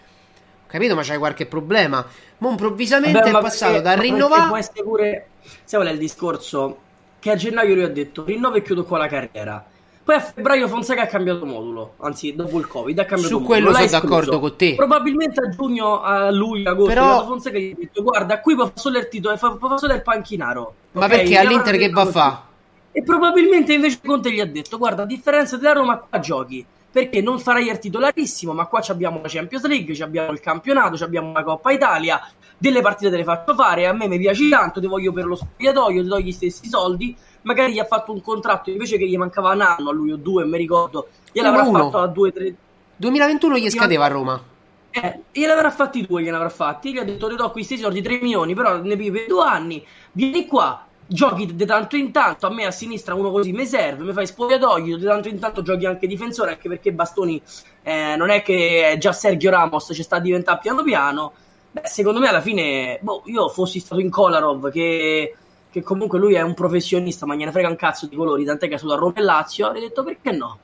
Capito? 0.68 0.96
Ma 0.96 1.04
c'hai 1.04 1.18
qualche 1.20 1.46
problema. 1.46 2.06
Ma 2.40 2.50
improvvisamente 2.50 3.18
Vabbè, 3.18 3.30
è 3.30 3.32
ma 3.32 3.40
passato 3.40 3.72
perché- 3.72 3.88
da 3.88 4.02
rinnovare. 4.02 4.48
Può 4.50 4.58
essere 4.58 4.84
pure. 4.84 5.28
Sai 5.64 5.80
qual 5.80 5.88
è 5.88 5.92
il 5.94 6.00
discorso? 6.00 6.78
Che 7.18 7.32
a 7.32 7.36
gennaio 7.38 7.76
lui 7.76 7.84
ha 7.86 7.90
detto 7.90 8.26
rinnovo 8.26 8.58
e 8.58 8.62
chiudo 8.62 8.84
qua 8.84 8.98
la 8.98 9.08
carriera. 9.08 9.66
Poi 10.04 10.16
a 10.16 10.20
febbraio 10.20 10.68
Fonseca 10.68 11.04
ha 11.04 11.06
cambiato 11.06 11.46
modulo. 11.46 11.94
Anzi, 12.00 12.34
dopo 12.36 12.58
il 12.58 12.68
Covid 12.68 12.98
ha 13.00 13.06
cambiato 13.06 13.34
Su 13.36 13.40
modulo. 13.40 13.48
quello 13.48 13.70
l'ha 13.72 13.88
sono 13.88 14.02
d'accordo 14.02 14.40
con 14.40 14.56
te. 14.56 14.74
Probabilmente 14.76 15.42
a 15.42 15.50
giugno, 15.50 16.02
a 16.02 16.32
luglio, 16.32 16.70
agosto, 16.72 16.94
Però- 16.94 17.26
Fonseca 17.26 17.58
gli 17.60 17.72
ha 17.72 17.80
detto 17.80 18.02
guarda, 18.02 18.40
qui 18.42 18.56
può 18.56 18.72
solo 18.74 18.98
il 18.98 19.08
titolo, 19.08 19.38
fa, 19.38 19.52
può 19.52 19.78
solo 19.78 19.94
il 19.94 20.02
panchinaro. 20.02 20.74
Ma 20.94 21.06
Ok? 21.06 21.10
perché 21.12 21.38
all'Inter 21.38 21.78
che 21.78 21.90
va 21.90 22.02
a 22.02 22.06
fa? 22.08 22.44
E 22.92 23.04
probabilmente 23.04 23.74
invece 23.74 24.00
Conte 24.04 24.32
gli 24.34 24.40
ha 24.40 24.46
detto 24.46 24.78
guarda, 24.78 25.04
a 25.04 25.06
differenza 25.06 25.56
della 25.58 25.74
Roma 25.74 25.98
qua 25.98 26.20
giochi. 26.20 26.66
perché 26.92 27.22
non 27.22 27.40
farai 27.40 27.70
il 27.70 27.80
titolarissimo, 27.80 28.52
ma 28.52 28.66
qua 28.66 28.82
abbiamo 28.90 29.22
la 29.24 29.30
Champions 29.30 29.66
League, 29.66 29.98
abbiamo 30.04 30.34
il 30.34 30.42
campionato, 30.42 31.02
abbiamo 31.02 31.32
la 31.32 31.42
Coppa 31.42 31.72
Italia, 31.72 32.20
delle 32.58 32.82
partite 32.82 33.10
te 33.10 33.16
le 33.16 33.24
faccio 33.24 33.56
fare, 33.56 33.88
a 33.88 33.94
me 33.94 34.10
mi 34.10 34.20
piaci 34.20 34.50
tanto, 34.50 34.82
ti 34.82 34.88
voglio 34.88 35.14
per 35.14 35.24
lo 35.24 35.36
spogliatoio, 35.36 36.02
ti 36.02 36.08
do 36.10 36.20
gli 36.20 36.34
stessi 36.34 36.68
soldi, 36.68 37.16
magari 37.44 37.74
gli 37.74 37.80
ha 37.80 37.86
fatto 37.86 38.12
un 38.12 38.22
contratto 38.22 38.70
invece 38.70 38.98
che 38.98 39.08
gli 39.08 39.18
mancava 39.18 39.54
un 39.54 39.62
anno 39.62 39.90
a 39.90 39.94
lui 39.94 40.12
o 40.12 40.18
due, 40.18 40.46
mi 40.46 40.58
ricordo, 40.58 41.10
gliel'avrà 41.32 41.64
Uno. 41.64 41.84
fatto 41.84 41.98
a 42.00 42.08
due, 42.08 42.32
tre... 42.32 42.56
2021 42.98 43.58
gli 43.58 43.70
scadeva 43.70 44.06
a 44.06 44.08
Roma. 44.08 44.44
Eh, 44.92 45.22
gliel'avrà 45.32 45.72
fatti 45.72 46.06
due, 46.06 46.22
gliel'avrà 46.22 46.50
fatti. 46.50 46.92
Gli 46.92 46.98
ha 46.98 47.04
detto: 47.04 47.30
Ti 47.30 47.36
do 47.36 47.50
questi 47.52 47.78
soldi 47.78 48.02
3 48.02 48.20
milioni, 48.22 48.54
però 48.54 48.82
ne 48.82 48.98
più 48.98 49.12
per 49.12 49.26
due 49.26 49.44
anni. 49.44 49.86
Vieni 50.12 50.46
qua, 50.46 50.86
giochi 51.08 51.56
di 51.56 51.66
tanto 51.66 51.96
in 51.96 52.12
tanto. 52.12 52.46
A 52.48 52.52
me 52.52 52.66
a 52.66 52.72
sinistra 52.72 53.16
uno 53.16 53.32
così 53.32 53.54
mi 53.54 53.66
serve. 53.66 54.04
Mi 54.04 54.12
fai 54.12 54.28
spogliatoio. 54.28 54.98
Di 54.98 55.04
tanto 55.06 55.30
in 55.30 55.40
tanto 55.40 55.62
giochi 55.62 55.86
anche 55.86 56.08
difensore. 56.08 56.52
Anche 56.52 56.68
perché 56.68 56.92
Bastoni 56.92 57.42
eh, 57.84 58.16
non 58.18 58.30
è 58.30 58.42
che 58.42 58.98
già 59.00 59.14
Sergio 59.14 59.50
Ramos 59.50 59.92
ci 59.94 60.04
sta 60.04 60.18
a 60.18 60.20
diventare 60.20 60.60
piano 60.62 60.84
piano. 60.84 61.34
Beh, 61.72 61.84
secondo 61.86 62.20
me 62.20 62.28
alla 62.28 62.42
fine, 62.42 63.00
boh, 63.02 63.24
io 63.28 63.48
fossi 63.48 63.80
stato 63.80 64.02
in 64.02 64.10
Kolarov, 64.10 64.70
che, 64.72 65.38
che 65.72 65.82
comunque 65.82 66.20
lui 66.20 66.34
è 66.36 66.42
un 66.42 66.54
professionista, 66.54 67.26
ma 67.26 67.36
gliene 67.36 67.52
frega 67.52 67.70
un 67.70 67.76
cazzo 67.78 68.06
di 68.08 68.16
colori. 68.16 68.44
Tant'è 68.46 68.68
che 68.68 68.76
è 68.76 68.78
sulla 68.78 68.96
Roma 68.96 69.14
e 69.16 69.22
Lazio. 69.22 69.68
Avrei 69.68 69.82
detto 69.82 70.04
perché 70.04 70.32
no? 70.32 70.58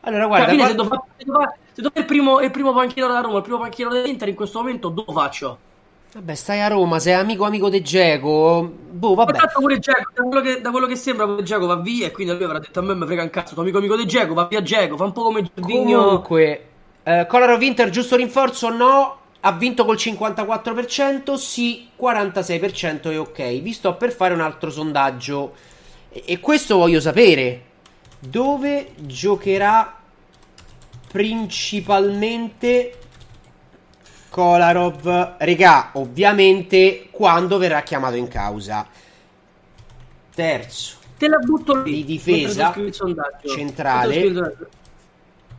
Allora, 0.00 0.22
Cioè, 0.24 0.34
alla 0.34 0.44
guarda, 0.44 0.50
fine, 0.50 0.66
se 0.66 0.74
devo, 0.74 1.04
se 1.16 1.24
devo- 1.24 1.40
se 1.72 1.80
devo 1.82 1.88
fare 1.90 2.00
il 2.00 2.06
primo, 2.06 2.40
il 2.40 2.50
primo 2.50 2.72
panchino 2.72 3.06
della 3.06 3.20
Roma, 3.20 3.36
il 3.36 3.42
primo 3.42 3.58
panchino 3.58 3.90
dell'Inter, 3.90 4.28
in 4.28 4.34
questo 4.34 4.58
momento 4.60 4.88
dove 4.88 5.12
faccio? 5.12 5.58
vabbè, 6.14 6.34
stai 6.34 6.60
a 6.60 6.68
Roma, 6.68 6.98
sei 6.98 7.14
amico 7.14 7.44
amico 7.44 7.70
de 7.70 7.80
Geco. 7.82 8.70
Boh, 8.90 9.14
Ma 9.14 9.24
vabbè. 9.24 9.38
tanto 9.38 9.60
pure 9.60 9.78
Geco, 9.78 10.10
da 10.14 10.22
quello 10.22 10.40
che, 10.42 10.60
da 10.60 10.70
quello 10.70 10.86
che 10.86 10.96
sembra, 10.96 11.26
pure 11.26 11.42
Geco 11.42 11.66
va 11.66 11.76
via 11.76 12.06
e 12.06 12.10
quindi 12.10 12.34
lui 12.34 12.44
avrà 12.44 12.58
detto 12.58 12.80
a 12.80 12.82
me 12.82 12.94
mi 12.94 13.06
frega 13.06 13.22
un 13.22 13.30
cazzo, 13.30 13.54
tuo 13.54 13.62
amico 13.62 13.78
amico 13.78 13.96
di 13.96 14.06
Geco, 14.06 14.34
va 14.34 14.44
via 14.46 14.60
Geco, 14.62 14.96
fa 14.96 15.04
un 15.04 15.12
po' 15.12 15.22
come 15.22 15.42
Giordino. 15.54 16.02
Comunque, 16.04 16.66
eh, 17.04 17.26
Kolarov 17.28 17.62
Inter, 17.62 17.88
giusto 17.90 18.16
rinforzo? 18.16 18.68
No. 18.68 19.16
Ha 19.44 19.52
vinto 19.52 19.84
col 19.84 19.96
54%, 19.96 21.34
sì, 21.34 21.88
46% 21.98 23.10
è 23.10 23.18
ok. 23.18 23.60
Vi 23.60 23.72
sto 23.72 23.96
per 23.96 24.12
fare 24.12 24.34
un 24.34 24.40
altro 24.40 24.70
sondaggio. 24.70 25.54
E, 26.08 26.22
e 26.26 26.40
questo 26.40 26.76
voglio 26.76 27.00
sapere. 27.00 27.70
Dove 28.20 28.92
giocherà 28.98 29.98
principalmente 31.10 32.98
Kolarov? 34.28 35.36
Regà, 35.38 35.90
ovviamente, 35.94 37.08
quando 37.10 37.58
verrà 37.58 37.82
chiamato 37.82 38.14
in 38.14 38.28
causa. 38.28 38.86
Terzo. 40.34 40.96
Te 41.18 41.28
la 41.28 41.38
butto 41.38 41.82
lì. 41.82 41.92
Di 41.92 42.04
difesa, 42.04 42.74
centrale. 43.44 44.30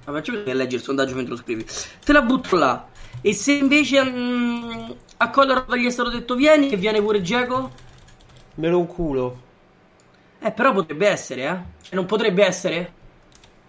Vabbè, 0.05 0.21
che 0.21 0.53
leggi 0.53 0.75
il 0.75 0.81
sondaggio 0.81 1.15
mentre 1.15 1.35
lo 1.35 1.39
scrivi. 1.39 1.65
Te 2.03 2.11
la 2.11 2.21
butto 2.21 2.55
là. 2.55 2.87
E 3.25 3.33
se 3.33 3.53
invece 3.53 4.03
mm, 4.03 4.91
a 5.17 5.29
Kolarov 5.29 5.73
gli 5.75 5.85
è 5.85 5.89
stato 5.89 6.09
detto 6.09 6.35
vieni 6.35 6.69
e 6.69 6.75
viene 6.77 7.01
pure 7.01 7.21
Geco? 7.21 7.71
Me 8.55 8.67
lo 8.67 8.79
un 8.79 8.87
culo. 8.87 9.41
Eh, 10.39 10.51
però 10.51 10.73
potrebbe 10.73 11.07
essere, 11.07 11.43
eh. 11.43 11.81
Cioè, 11.83 11.95
non 11.95 12.05
potrebbe 12.05 12.45
essere? 12.45 12.93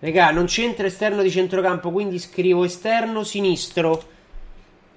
Regà, 0.00 0.30
non 0.32 0.46
c'entra 0.46 0.86
esterno 0.86 1.22
di 1.22 1.30
centrocampo, 1.30 1.90
quindi 1.92 2.18
scrivo 2.18 2.64
esterno 2.64 3.22
sinistro. 3.22 4.02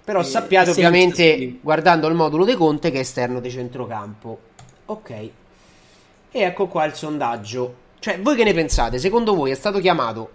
Però 0.03 0.21
Eh, 0.21 0.23
sappiate 0.23 0.71
ovviamente, 0.71 1.33
scrivi. 1.35 1.59
guardando 1.61 2.07
il 2.07 2.15
modulo 2.15 2.45
De 2.45 2.55
Conte, 2.55 2.89
che 2.91 2.97
è 2.97 3.01
esterno 3.01 3.39
di 3.39 3.51
centrocampo. 3.51 4.39
Ok. 4.85 5.09
E 5.11 5.31
ecco 6.31 6.67
qua 6.67 6.85
il 6.85 6.93
sondaggio. 6.95 7.75
Cioè, 7.99 8.19
voi 8.21 8.35
che 8.35 8.43
ne 8.43 8.53
pensate? 8.53 8.99
Secondo 8.99 9.35
voi 9.35 9.51
è 9.51 9.55
stato 9.55 9.79
chiamato? 9.79 10.31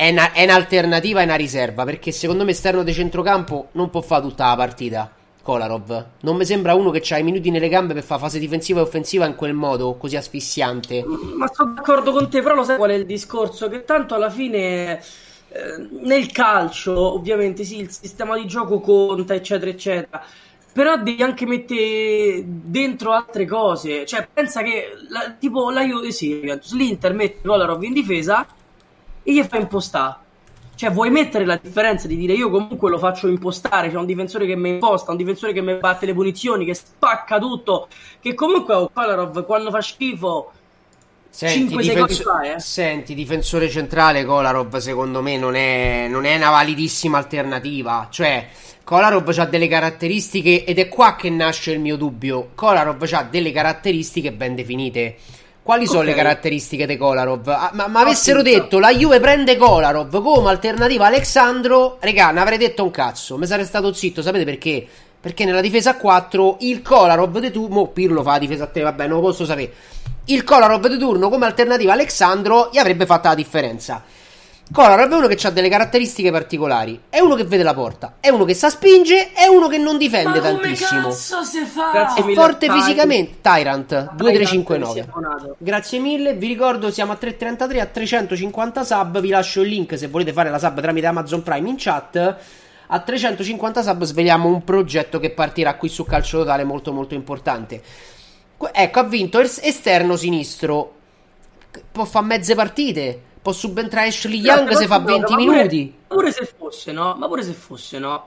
È, 0.00 0.10
una- 0.10 0.30
è 0.30 0.44
un'alternativa, 0.44 1.22
è 1.22 1.24
una 1.24 1.34
riserva? 1.34 1.82
Perché 1.84 2.12
secondo 2.12 2.44
me 2.44 2.52
esterno 2.52 2.84
di 2.84 2.92
centrocampo 2.92 3.70
non 3.72 3.90
può 3.90 4.00
fare 4.00 4.22
tutta 4.22 4.46
la 4.46 4.54
partita. 4.54 5.10
Kolarov. 5.42 6.06
Non 6.20 6.36
mi 6.36 6.44
sembra 6.44 6.74
uno 6.74 6.90
che 6.90 7.02
ha 7.14 7.18
i 7.18 7.24
minuti 7.24 7.50
nelle 7.50 7.68
gambe 7.68 7.94
per 7.94 8.04
fare 8.04 8.20
fase 8.20 8.38
difensiva 8.38 8.78
e 8.78 8.82
offensiva 8.82 9.26
in 9.26 9.34
quel 9.34 9.54
modo, 9.54 9.96
così 9.96 10.14
asfissiante. 10.14 11.02
Ma 11.04 11.50
sono 11.52 11.72
d'accordo 11.72 12.12
con 12.12 12.30
te, 12.30 12.42
però 12.42 12.54
lo 12.54 12.62
sai 12.62 12.76
qual 12.76 12.90
è 12.90 12.94
il 12.94 13.06
discorso? 13.06 13.68
Che 13.68 13.82
tanto 13.84 14.14
alla 14.14 14.30
fine 14.30 14.98
eh, 15.48 15.88
nel 16.02 16.30
calcio, 16.30 17.14
ovviamente, 17.14 17.64
sì, 17.64 17.80
il 17.80 17.90
sistema 17.90 18.36
di 18.38 18.46
gioco 18.46 18.78
conta, 18.78 19.34
eccetera, 19.34 19.70
eccetera. 19.70 20.22
Però 20.72 20.96
devi 21.02 21.22
anche 21.22 21.44
mettere 21.46 22.42
dentro 22.46 23.10
altre 23.12 23.46
cose. 23.46 24.04
Cioè, 24.06 24.28
pensa 24.32 24.62
che 24.62 24.90
la- 25.08 25.34
tipo 25.36 25.70
la 25.70 25.82
Juve, 25.84 26.12
sì, 26.12 26.40
l'Inter 26.72 27.14
mette 27.14 27.40
Kolarov 27.42 27.82
in 27.82 27.94
difesa 27.94 28.46
e 29.28 29.32
gli 29.32 29.42
fa 29.42 29.58
impostare. 29.58 30.16
Cioè, 30.74 30.90
vuoi 30.90 31.10
mettere 31.10 31.44
la 31.44 31.58
differenza 31.60 32.06
di 32.06 32.16
dire 32.16 32.32
io 32.32 32.48
comunque 32.48 32.88
lo 32.88 32.98
faccio 32.98 33.26
impostare? 33.28 33.90
C'è 33.90 33.96
un 33.96 34.06
difensore 34.06 34.46
che 34.46 34.56
mi 34.56 34.70
imposta, 34.70 35.10
un 35.10 35.16
difensore 35.18 35.52
che 35.52 35.60
mi 35.60 35.74
batte 35.74 36.06
le 36.06 36.14
punizioni, 36.14 36.64
che 36.64 36.72
spacca 36.72 37.38
tutto. 37.38 37.88
Che 38.20 38.34
comunque 38.34 38.74
oh, 38.74 38.90
Kolarov 38.90 39.44
quando 39.44 39.70
fa 39.70 39.82
schifo 39.82 40.52
Senti, 41.28 41.68
5 41.68 41.82
difenso- 41.82 42.14
secondi 42.14 42.22
fa, 42.22 42.54
eh. 42.54 42.60
Senti, 42.60 43.14
difensore 43.14 43.68
centrale 43.68 44.24
Kolarov 44.24 44.76
secondo 44.78 45.20
me 45.20 45.36
non 45.36 45.56
è, 45.56 46.06
non 46.08 46.24
è 46.24 46.36
una 46.36 46.50
validissima 46.50 47.18
alternativa. 47.18 48.06
Cioè, 48.10 48.48
Kolarov 48.82 49.28
ha 49.36 49.44
delle 49.44 49.68
caratteristiche 49.68 50.64
ed 50.64 50.78
è 50.78 50.88
qua 50.88 51.16
che 51.16 51.28
nasce 51.28 51.72
il 51.72 51.80
mio 51.80 51.96
dubbio. 51.96 52.50
Kolarov 52.54 53.06
ha 53.12 53.22
delle 53.24 53.52
caratteristiche 53.52 54.32
ben 54.32 54.54
definite. 54.54 55.16
Quali 55.68 55.86
sono 55.86 55.98
Ok. 56.00 56.06
le 56.06 56.14
caratteristiche 56.14 56.86
di 56.86 56.96
Kolarov? 56.96 57.46
Ah, 57.46 57.70
ma, 57.74 57.88
ma 57.88 58.00
avessero 58.00 58.38
Appunto. 58.40 58.58
detto 58.58 58.78
la 58.78 58.90
Juve 58.90 59.20
prende 59.20 59.58
Kolarov 59.58 60.22
come 60.22 60.48
alternativa 60.48 61.04
a 61.04 61.08
Alexandro, 61.08 61.98
regà, 62.00 62.30
ne 62.30 62.40
avrei 62.40 62.56
detto 62.56 62.84
un 62.84 62.90
cazzo. 62.90 63.36
Mi 63.36 63.44
sarei 63.44 63.66
stato 63.66 63.92
zitto, 63.92 64.22
sapete 64.22 64.44
perché? 64.44 64.86
Perché 65.20 65.44
nella 65.44 65.60
difesa 65.60 65.90
a 65.90 65.96
4 65.96 66.56
il 66.60 66.80
Kolarov 66.80 67.38
di 67.38 67.50
turno, 67.50 67.74
mo 67.74 67.88
Pirlo 67.88 68.22
fa 68.22 68.30
la 68.30 68.38
difesa 68.38 68.64
a 68.64 68.68
te, 68.68 68.80
vabbè, 68.80 69.06
non 69.08 69.16
lo 69.20 69.26
posso 69.26 69.44
sapere. 69.44 69.70
Il 70.24 70.42
Kolarov 70.42 70.86
di 70.86 70.96
turno 70.96 71.28
come 71.28 71.44
alternativa 71.44 71.90
a 71.90 71.96
Alexandro 71.96 72.70
gli 72.72 72.78
avrebbe 72.78 73.04
fatto 73.04 73.28
la 73.28 73.34
differenza. 73.34 74.02
Kolarov 74.70 75.10
è 75.10 75.14
uno 75.16 75.26
che 75.28 75.46
ha 75.46 75.50
delle 75.50 75.70
caratteristiche 75.70 76.30
particolari. 76.30 77.00
È 77.08 77.20
uno 77.20 77.34
che 77.34 77.44
vede 77.44 77.62
la 77.62 77.72
porta, 77.72 78.16
è 78.20 78.28
uno 78.28 78.44
che 78.44 78.52
sa 78.52 78.68
spinge, 78.68 79.32
è 79.32 79.46
uno 79.46 79.66
che 79.66 79.78
non 79.78 79.96
difende 79.96 80.40
tantissimo. 80.40 81.10
fa? 81.10 82.14
È 82.14 82.20
mille, 82.22 82.34
forte 82.34 82.66
Tyrant. 82.66 82.82
fisicamente. 82.82 83.40
Tyrant 83.40 83.88
Tyrant 83.88 84.14
2359. 84.14 84.92
si 84.92 84.98
è 84.98 85.02
abbonato. 85.10 85.56
Grazie 85.58 85.98
mille. 86.00 86.34
Vi 86.34 86.46
ricordo, 86.46 86.90
siamo 86.90 87.12
a 87.12 87.16
333 87.16 87.80
a 87.80 87.86
350 87.86 88.84
sub. 88.84 89.20
Vi 89.20 89.28
lascio 89.30 89.62
il 89.62 89.68
link 89.68 89.96
se 89.96 90.08
volete 90.08 90.32
fare 90.34 90.50
la 90.50 90.58
sub 90.58 90.80
tramite 90.80 91.06
Amazon 91.06 91.42
Prime 91.42 91.68
in 91.68 91.76
chat. 91.78 92.36
A 92.90 93.00
350 93.00 93.82
sub 93.82 94.04
sveliamo 94.04 94.48
un 94.48 94.64
progetto 94.64 95.18
che 95.18 95.30
partirà 95.30 95.76
qui 95.76 95.88
su 95.88 96.04
Calcio 96.04 96.38
Totale 96.38 96.64
molto 96.64 96.92
molto 96.92 97.14
importante. 97.14 97.82
Ecco, 98.72 98.98
ha 98.98 99.04
vinto 99.04 99.40
es- 99.40 99.60
esterno 99.62 100.14
sinistro. 100.16 100.94
Può 101.90 102.04
fare 102.04 102.26
mezze 102.26 102.54
partite. 102.54 103.22
Può 103.40 103.52
subentrare 103.52 104.08
Ashley 104.08 104.40
Young 104.40 104.66
Però, 104.68 104.78
se 104.78 104.86
fa 104.86 105.00
però, 105.00 105.16
20 105.18 105.32
ma 105.32 105.38
pure- 105.38 105.56
minuti. 105.56 105.94
Ma 106.08 106.14
pure 106.16 106.32
se 106.32 106.52
fosse, 106.56 106.92
no? 106.92 107.14
Ma 107.18 107.26
pure 107.28 107.42
se 107.42 107.52
fosse, 107.52 107.98
no? 107.98 108.26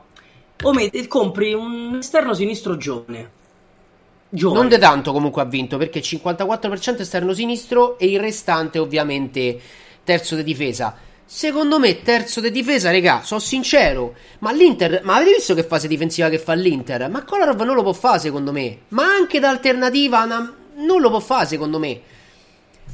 O 0.63 0.73
metti- 0.73 1.07
compri 1.07 1.53
un 1.53 1.97
esterno 1.99 2.33
sinistro 2.33 2.77
giovane. 2.77 3.39
Giovane. 4.29 4.59
Non 4.59 4.69
de 4.69 4.77
tanto 4.77 5.11
comunque 5.11 5.41
ha 5.41 5.45
vinto 5.45 5.77
perché 5.77 6.01
54% 6.01 7.01
esterno 7.01 7.33
sinistro 7.33 7.97
e 7.99 8.07
il 8.09 8.19
restante 8.19 8.79
ovviamente 8.79 9.59
terzo 10.03 10.35
di 10.35 10.43
difesa. 10.43 10.95
Secondo 11.25 11.79
me 11.79 12.01
terzo 12.01 12.39
di 12.41 12.51
difesa, 12.51 12.91
regà, 12.91 13.21
sono 13.23 13.39
sincero, 13.39 14.15
ma 14.39 14.51
l'Inter, 14.51 15.01
ma 15.03 15.15
avete 15.15 15.35
visto 15.35 15.53
che 15.53 15.63
fase 15.63 15.87
difensiva 15.87 16.27
che 16.29 16.39
fa 16.39 16.53
l'Inter? 16.53 17.09
Ma 17.09 17.23
Kolarov 17.23 17.61
non 17.61 17.75
lo 17.75 17.83
può 17.83 17.93
fare 17.93 18.19
secondo 18.19 18.51
me, 18.51 18.79
ma 18.89 19.03
anche 19.05 19.39
da 19.39 19.49
alternativa 19.49 20.25
na- 20.25 20.53
non 20.75 20.99
lo 21.01 21.09
può 21.09 21.19
fare 21.19 21.45
secondo 21.45 21.79
me. 21.79 22.01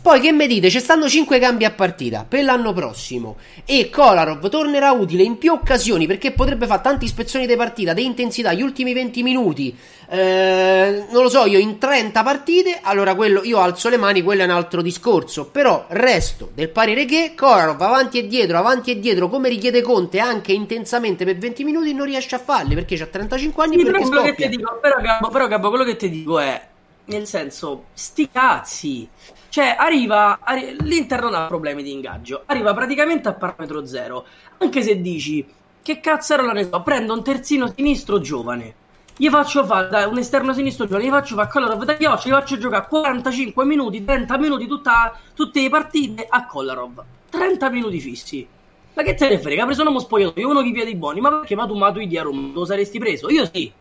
Poi 0.07 0.21
che 0.21 0.31
mi 0.31 0.47
dite? 0.47 0.69
Ci 0.69 0.79
stanno 0.79 1.09
5 1.09 1.37
cambi 1.37 1.65
a 1.65 1.71
partita 1.71 2.25
per 2.25 2.41
l'anno 2.45 2.71
prossimo 2.71 3.35
e 3.65 3.89
Kolarov 3.89 4.47
tornerà 4.47 4.91
utile 4.91 5.21
in 5.23 5.37
più 5.37 5.51
occasioni 5.51 6.07
perché 6.07 6.31
potrebbe 6.31 6.65
fare 6.65 6.79
tante 6.81 7.03
ispezioni 7.03 7.45
di 7.45 7.57
partita, 7.57 7.91
di 7.91 8.05
intensità, 8.05 8.53
gli 8.53 8.61
ultimi 8.61 8.93
20 8.93 9.21
minuti, 9.21 9.77
eh, 10.09 11.03
non 11.11 11.23
lo 11.23 11.27
so 11.27 11.45
io, 11.45 11.59
in 11.59 11.77
30 11.77 12.23
partite, 12.23 12.79
allora 12.83 13.15
quello 13.15 13.43
io 13.43 13.59
alzo 13.59 13.89
le 13.89 13.97
mani, 13.97 14.21
quello 14.21 14.43
è 14.43 14.45
un 14.45 14.51
altro 14.51 14.81
discorso, 14.81 15.47
però 15.47 15.87
resto 15.89 16.51
del 16.53 16.69
parere 16.69 17.03
che 17.03 17.33
Kolarov 17.35 17.81
avanti 17.81 18.17
e 18.17 18.27
dietro, 18.27 18.57
avanti 18.57 18.91
e 18.91 18.99
dietro, 19.01 19.27
come 19.27 19.49
richiede 19.49 19.81
Conte 19.81 20.19
anche 20.19 20.53
intensamente 20.53 21.25
per 21.25 21.35
20 21.35 21.65
minuti 21.65 21.93
non 21.93 22.05
riesce 22.05 22.33
a 22.33 22.39
farli 22.39 22.75
perché 22.75 22.95
ha 22.95 23.07
35 23.07 23.61
anni 23.61 23.77
Sì, 23.77 23.83
però, 23.83 23.91
perché 23.91 24.07
quello 24.07 24.21
che 24.21 24.29
scoppia. 24.29 24.49
ti 24.49 24.55
dico, 24.55 24.79
però, 24.81 25.01
Gabbo, 25.01 25.27
però, 25.27 25.47
Gabbo, 25.47 25.67
quello 25.67 25.83
che 25.83 25.97
ti 25.97 26.09
dico 26.09 26.39
è, 26.39 26.61
nel 27.07 27.27
senso, 27.27 27.85
sti 27.93 28.29
cazzi. 28.31 29.09
Cioè, 29.49 29.75
arriva, 29.77 30.39
arri- 30.41 30.75
l'Inter 30.81 31.21
non 31.21 31.33
ha 31.33 31.47
problemi 31.47 31.83
di 31.83 31.91
ingaggio, 31.91 32.43
arriva 32.45 32.73
praticamente 32.73 33.27
a 33.27 33.33
parametro 33.33 33.85
zero. 33.85 34.25
Anche 34.57 34.81
se 34.81 35.01
dici, 35.01 35.45
che 35.81 35.99
cazzarola 35.99 36.51
ne 36.53 36.67
so, 36.69 36.81
prendo 36.81 37.13
un 37.13 37.23
terzino 37.23 37.71
sinistro 37.73 38.19
giovane, 38.19 38.75
gli 39.15 39.29
faccio 39.29 39.65
fare, 39.65 40.03
un 40.03 40.17
esterno 40.17 40.53
sinistro 40.53 40.85
giovane, 40.85 41.05
gli 41.05 41.09
faccio 41.09 41.35
fare 41.35 41.49
Kolarov 41.49 41.83
da 41.83 41.95
Chioccia, 41.95 42.27
gli 42.27 42.33
faccio 42.33 42.57
giocare 42.57 42.87
45 42.87 43.65
minuti, 43.65 44.03
30 44.03 44.37
minuti, 44.37 44.67
tutta, 44.67 45.17
tutte 45.33 45.61
le 45.61 45.69
partite 45.69 46.27
a 46.29 46.45
Kolarov. 46.45 47.03
30 47.29 47.69
minuti 47.69 47.99
fissi. 47.99 48.47
Ma 48.93 49.03
che 49.03 49.13
te 49.13 49.29
ne 49.29 49.39
frega? 49.39 49.63
Ha 49.63 49.65
preso 49.65 49.81
un 49.81 49.87
uomo 49.87 49.99
spogliatoio, 49.99 50.49
uno 50.49 50.61
che 50.61 50.71
piedi 50.71 50.95
buoni, 50.95 51.21
ma 51.21 51.29
perché 51.29 51.55
ma 51.55 51.65
tu 51.65 51.75
Matuidi 51.75 52.17
a 52.17 52.23
Roma 52.23 52.51
lo 52.53 52.65
saresti 52.65 52.99
preso? 52.99 53.29
Io 53.29 53.47
sì. 53.51 53.71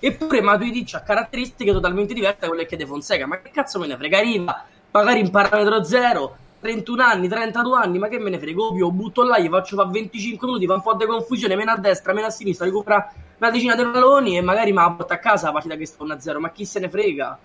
Eppure 0.00 0.40
Matuidi 0.40 0.86
ha 0.92 1.00
caratteristiche 1.00 1.72
totalmente 1.72 2.14
diverse 2.14 2.38
da 2.40 2.48
quelle 2.48 2.66
che 2.66 2.76
De 2.76 2.86
Fonseca. 2.86 3.26
Ma 3.26 3.40
che 3.40 3.50
cazzo 3.50 3.78
me 3.78 3.86
ne 3.86 3.96
frega? 3.96 4.18
Arriva, 4.18 4.64
magari 4.90 5.20
in 5.20 5.30
parametro 5.30 5.84
zero, 5.84 6.36
31 6.60 7.02
anni, 7.02 7.28
32 7.28 7.78
anni, 7.78 7.98
ma 7.98 8.08
che 8.08 8.18
me 8.18 8.30
ne 8.30 8.38
frega? 8.38 8.60
Ovvio, 8.60 8.90
butto 8.90 9.22
là, 9.22 9.38
gli 9.38 9.48
faccio 9.48 9.76
fa 9.76 9.84
25 9.84 10.46
minuti, 10.46 10.66
fa 10.66 10.74
un 10.74 10.82
po' 10.82 10.94
di 10.94 11.06
confusione, 11.06 11.54
meno 11.54 11.70
a 11.70 11.76
destra, 11.76 12.12
meno 12.12 12.26
a 12.26 12.30
sinistra, 12.30 12.64
recupera 12.64 13.12
una 13.38 13.50
decina 13.50 13.74
di 13.74 13.82
palloni 13.82 14.36
e 14.36 14.40
magari 14.40 14.72
me 14.72 14.82
la 14.82 14.90
porta 14.90 15.14
a 15.14 15.18
casa 15.18 15.46
la 15.46 15.52
partita 15.52 15.76
che 15.76 15.86
sta 15.86 16.04
1-0, 16.04 16.38
ma 16.38 16.50
chi 16.50 16.64
se 16.64 16.80
ne 16.80 16.88
frega? 16.88 17.38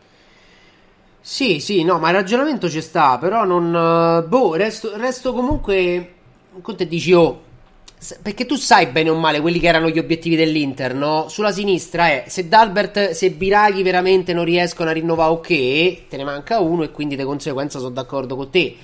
Sì, 1.19 1.59
sì, 1.59 1.83
no, 1.83 1.97
ma 1.99 2.09
il 2.09 2.15
ragionamento 2.15 2.69
ci 2.69 2.81
sta, 2.81 3.17
però 3.17 3.45
non... 3.45 3.73
eh, 4.23 4.27
Boh, 4.27 4.55
resto, 4.55 4.95
resto 4.95 5.33
comunque... 5.33 6.13
Conte 6.61 6.87
dici, 6.87 7.11
oh, 7.11 7.41
perché 8.21 8.45
tu 8.45 8.55
sai 8.55 8.87
bene 8.87 9.09
o 9.09 9.15
male 9.15 9.41
quelli 9.41 9.59
che 9.59 9.67
erano 9.67 9.89
gli 9.89 9.99
obiettivi 9.99 10.35
dell'Inter, 10.35 10.93
no? 10.93 11.27
Sulla 11.29 11.51
sinistra 11.51 12.07
è, 12.07 12.25
se 12.27 12.47
Dalbert, 12.47 13.11
se 13.11 13.31
Biraghi 13.31 13.83
veramente 13.83 14.33
non 14.33 14.45
riescono 14.45 14.89
a 14.89 14.93
rinnovare 14.93 15.31
ok, 15.31 16.07
te 16.07 16.17
ne 16.17 16.23
manca 16.23 16.59
uno 16.59 16.83
e 16.83 16.91
quindi 16.91 17.15
di 17.15 17.23
conseguenza 17.23 17.79
sono 17.79 17.91
d'accordo 17.91 18.35
con 18.35 18.49
te. 18.49 18.75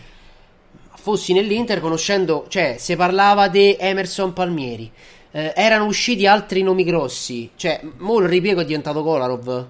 Fossi 0.96 1.34
nell'Inter 1.34 1.80
conoscendo, 1.80 2.46
cioè, 2.48 2.76
se 2.78 2.96
parlava 2.96 3.48
di 3.48 3.76
Emerson 3.80 4.34
Palmieri, 4.34 4.92
eh, 5.32 5.54
erano 5.56 5.86
usciti 5.86 6.28
altri 6.28 6.62
nomi 6.62 6.84
grossi, 6.84 7.50
cioè, 7.56 7.82
mo 7.98 8.20
il 8.20 8.28
ripiego 8.28 8.62
è 8.62 8.66
diventato 8.66 9.02
Kolarov. 9.02 9.68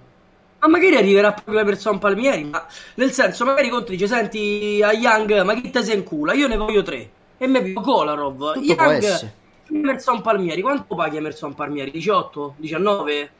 Ma 0.59 0.67
magari 0.67 0.95
arriverà 0.95 1.31
proprio 1.31 1.55
la 1.55 1.65
persona 1.65 1.97
Palmieri, 1.97 2.43
ma 2.43 2.65
nel 2.95 3.11
senso, 3.11 3.45
magari 3.45 3.69
Conte 3.69 3.91
dice, 3.91 4.07
senti 4.07 4.79
a 4.83 4.91
Young, 4.91 5.41
ma 5.41 5.55
chi 5.55 5.69
te 5.69 5.83
sei 5.83 5.97
in 5.97 6.03
culo? 6.03 6.33
Io 6.33 6.47
ne 6.47 6.57
voglio 6.57 6.83
tre. 6.83 7.09
E 7.37 7.47
me 7.47 7.63
più 7.63 7.73
Kolarov. 7.73 8.53
Tutto 8.53 8.73
Young. 8.73 9.31
Emerson 9.73 10.21
Palmieri, 10.21 10.61
quanto 10.61 10.93
paghi 10.95 11.17
Emerson 11.17 11.55
Palmieri? 11.55 11.89
18? 11.89 12.53
19? 12.59 13.31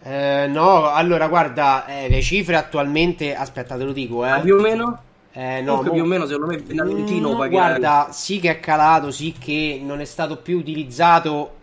Eh, 0.00 0.46
no, 0.48 0.86
allora 0.90 1.26
guarda, 1.28 1.84
eh, 1.86 2.08
le 2.08 2.22
cifre 2.22 2.54
attualmente, 2.56 3.34
aspetta, 3.34 3.76
te 3.76 3.84
lo 3.84 3.92
dico, 3.92 4.24
eh. 4.24 4.40
più 4.40 4.54
o 4.56 4.60
meno? 4.60 5.02
Eh, 5.32 5.60
no, 5.62 5.82
mo- 5.82 5.90
più 5.90 6.02
o 6.02 6.06
meno 6.06 6.26
secondo 6.26 6.46
me 6.46 6.62
Benaventino 6.62 7.34
Mm, 7.34 7.36
pagherà. 7.36 7.50
guarda, 7.50 8.08
sì 8.12 8.40
che 8.40 8.50
è 8.50 8.60
calato, 8.60 9.10
sì 9.10 9.32
che 9.32 9.80
non 9.82 10.00
è 10.00 10.04
stato 10.04 10.38
più 10.38 10.58
utilizzato 10.58 11.54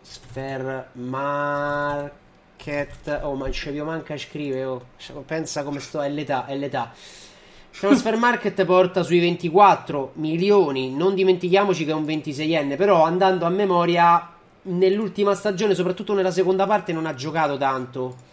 Sfer 0.00 0.90
Market. 0.94 2.20
Oh, 3.22 3.34
ma 3.34 3.48
c'è 3.48 3.70
più 3.72 3.84
manca 3.84 4.14
a 4.14 4.18
scrivere, 4.18 4.64
oh. 4.64 4.86
Pensa 5.26 5.62
come 5.64 5.80
sto, 5.80 6.00
è 6.00 6.08
l'età, 6.08 6.46
è 6.46 6.56
l'età. 6.56 6.92
Transfer 7.78 8.16
Market 8.16 8.64
porta 8.64 9.02
sui 9.02 9.18
24 9.18 10.12
milioni, 10.14 10.94
non 10.94 11.14
dimentichiamoci 11.14 11.84
che 11.84 11.90
è 11.90 11.94
un 11.94 12.04
26enne, 12.04 12.76
però 12.76 13.02
andando 13.04 13.44
a 13.44 13.48
memoria, 13.48 14.30
nell'ultima 14.62 15.34
stagione, 15.34 15.74
soprattutto 15.74 16.14
nella 16.14 16.30
seconda 16.30 16.66
parte, 16.66 16.92
non 16.92 17.06
ha 17.06 17.14
giocato 17.14 17.56
tanto. 17.56 18.30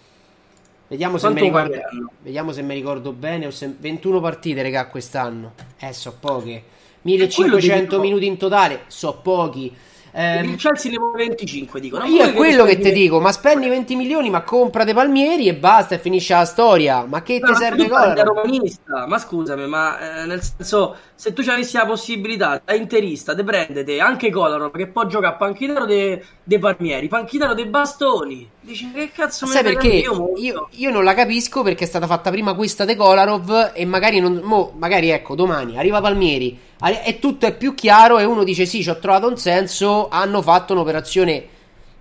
Vediamo 0.88 1.18
se, 1.18 1.30
ricordo, 1.32 1.78
vediamo 2.22 2.52
se 2.52 2.62
mi 2.64 2.74
ricordo 2.74 3.12
bene. 3.12 3.48
o 3.48 3.52
se- 3.52 3.76
21 3.78 4.20
partite, 4.20 4.62
regà, 4.62 4.88
quest'anno. 4.88 5.54
Eh, 5.80 5.94
so 5.94 6.16
poche. 6.20 6.64
quello 7.02 7.56
1500 7.56 7.90
dico. 7.90 8.02
minuti 8.02 8.26
in 8.26 8.38
totale, 8.38 8.82
so 8.88 9.20
pochi. 9.22 9.74
Ehm, 10.12 10.50
Il 10.52 10.56
Chelsea 10.58 10.92
ne 10.92 10.98
vuole 10.98 11.26
25, 11.28 11.80
dicono. 11.80 12.06
io 12.06 12.24
è 12.26 12.34
quello 12.34 12.66
che 12.66 12.78
ti 12.80 12.92
dico, 12.92 13.20
ma 13.22 13.32
spendi 13.32 13.68
20 13.70 13.96
milioni, 13.96 14.30
ma 14.30 14.44
comprate 14.44 14.94
Palmieri 14.94 15.48
e 15.48 15.56
basta 15.56 15.96
e 15.96 16.00
finisce 16.00 16.34
la 16.34 16.46
storia. 16.46 17.06
Ma 17.06 17.22
che 17.22 17.42
No, 17.42 17.48
ti 17.48 17.54
ma 17.54 17.56
serve 17.56 17.88
cosa? 17.88 18.22
romanista, 18.24 19.08
ma 19.08 19.18
scusami, 19.18 19.66
ma 19.68 20.22
eh, 20.24 20.26
nel 20.26 20.42
senso, 20.42 20.96
se 21.16 21.32
tu 21.32 21.42
ci 21.42 21.50
avessi 21.50 21.78
la 21.78 21.86
possibilità 21.86 22.62
da 22.64 22.74
interista 22.74 23.34
di 23.34 23.44
prendete 23.46 24.00
anche 24.02 24.30
Kolarov 24.30 24.76
che 24.76 24.88
può 24.92 25.06
giocare 25.06 25.34
a 25.36 25.38
panchinaro 25.38 25.86
dei 25.86 26.22
de 26.44 26.60
Palmieri, 26.60 27.08
panchinaro 27.08 27.54
dei 27.54 27.68
bastoni, 27.70 28.52
dici 28.60 28.92
che 28.92 29.12
cazzo 29.12 29.48
me 29.48 29.54
Sai 29.54 29.64
perché? 29.64 30.04
molto. 30.12 30.34
Io, 30.36 30.68
io 30.74 30.92
non 30.92 31.04
la 31.04 31.14
capisco 31.14 31.64
perché 31.64 31.84
è 31.86 31.88
stata 31.88 32.06
fatta 32.08 32.30
prima 32.30 32.54
questa 32.54 32.86
de 32.86 32.96
Kolarov 32.96 33.72
e 33.74 33.86
magari, 33.86 34.20
non, 34.20 34.42
mo, 34.44 34.74
magari 34.78 35.10
ecco, 35.10 35.36
domani 35.36 35.78
arriva 35.78 36.02
Palmieri 36.02 36.58
e 37.06 37.20
tutto 37.20 37.46
è 37.46 37.56
più 37.56 37.74
chiaro 37.76 38.20
e 38.20 38.24
uno 38.24 38.44
dice 38.44 38.66
sì, 38.66 38.82
ci 38.82 38.90
ho 38.90 39.00
trovato 39.00 39.28
un 39.28 39.38
senso, 39.38 40.08
hanno 40.10 40.42
fatto 40.42 40.74
un'operazione 40.74 41.48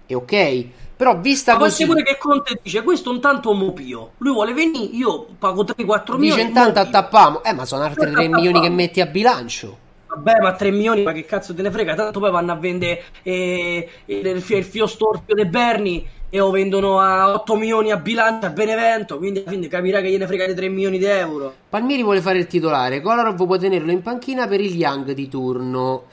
e 0.07 0.15
ok. 0.15 0.67
Però 0.97 1.19
vista 1.21 1.53
Ma 1.53 1.59
così, 1.59 1.83
essere 1.83 1.89
pure 1.89 2.03
che 2.03 2.19
Conte 2.19 2.61
dice 2.63 2.83
questo 2.83 3.11
è 3.11 3.13
un 3.15 3.21
tanto 3.21 3.53
mopio, 3.53 4.13
lui 4.19 4.33
vuole 4.33 4.53
venire, 4.53 4.85
io 4.97 5.27
pago 5.39 5.65
3-4 5.65 6.17
milioni. 6.17 6.37
dice 6.37 6.49
intanto 6.49 6.79
attappiamo, 6.81 7.43
eh 7.45 7.53
ma 7.53 7.65
sono 7.65 7.85
altri 7.85 8.11
3 8.11 8.25
Attappiamo. 8.25 8.35
milioni 8.35 8.61
che 8.61 8.69
metti 8.69 9.01
a 9.01 9.07
bilancio. 9.07 9.79
Vabbè, 10.07 10.41
ma 10.41 10.55
3 10.55 10.71
milioni, 10.71 11.03
ma 11.03 11.13
che 11.13 11.25
cazzo 11.27 11.55
te 11.55 11.61
ne 11.63 11.71
frega? 11.71 11.95
Tanto 11.95 12.19
poi 12.19 12.31
vanno 12.31 12.53
a 12.53 12.57
vendere 12.57 13.05
eh, 13.23 13.89
il, 14.07 14.27
il 14.27 14.41
fio- 14.43 14.57
il 14.57 14.65
fio 14.65 14.87
storpio 14.87 15.35
dei 15.35 15.45
Berni 15.47 16.07
e 16.31 16.39
lo 16.39 16.51
vendono 16.51 17.01
a 17.01 17.33
8 17.33 17.57
milioni 17.57 17.91
a 17.93 17.97
bilancio 17.99 18.47
a 18.47 18.51
Benevento. 18.51 19.19
Quindi 19.19 19.45
fine 19.47 19.69
capirà 19.69 20.01
che 20.01 20.11
gliene 20.11 20.27
frega 20.27 20.47
di 20.47 20.55
3 20.55 20.69
milioni 20.69 20.99
di 20.99 21.05
euro. 21.07 21.55
Palmieri 21.69 22.03
vuole 22.03 22.23
fare 22.23 22.39
il 22.39 22.47
titolare, 22.47 23.01
Kolarov 23.03 23.45
può 23.45 23.59
tenerlo 23.59 23.91
in 23.91 24.01
panchina 24.01 24.47
per 24.49 24.61
il 24.61 24.75
Young 24.75 25.13
di 25.13 25.29
turno. 25.29 26.07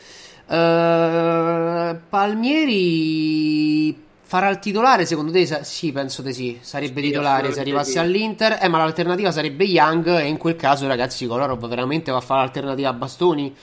Eh, 0.48 2.00
Palmieri 2.10 4.04
farà 4.22 4.50
il 4.50 4.60
titolare, 4.60 5.06
secondo 5.06 5.32
te? 5.32 5.46
Sì, 5.64 5.92
penso 5.94 6.22
di 6.22 6.34
sì. 6.34 6.58
Sarebbe 6.62 7.02
Sì, 7.02 7.08
titolare 7.08 7.52
se 7.54 7.62
arrivasse 7.62 7.92
sì. 7.92 8.00
all'Inter. 8.00 8.58
Eh, 8.62 8.68
ma 8.68 8.80
l'alternativa 8.80 9.32
sarebbe 9.32 9.64
Young. 9.64 10.08
E 10.08 10.28
in 10.28 10.38
quel 10.38 10.58
caso, 10.58 10.88
ragazzi, 10.88 11.26
Kolarov 11.26 11.66
veramente 11.68 12.12
va 12.12 12.18
a 12.18 12.22
fare 12.22 12.42
l'alternativa 12.42 12.90
a 12.90 12.94
bastoni. 12.94 13.56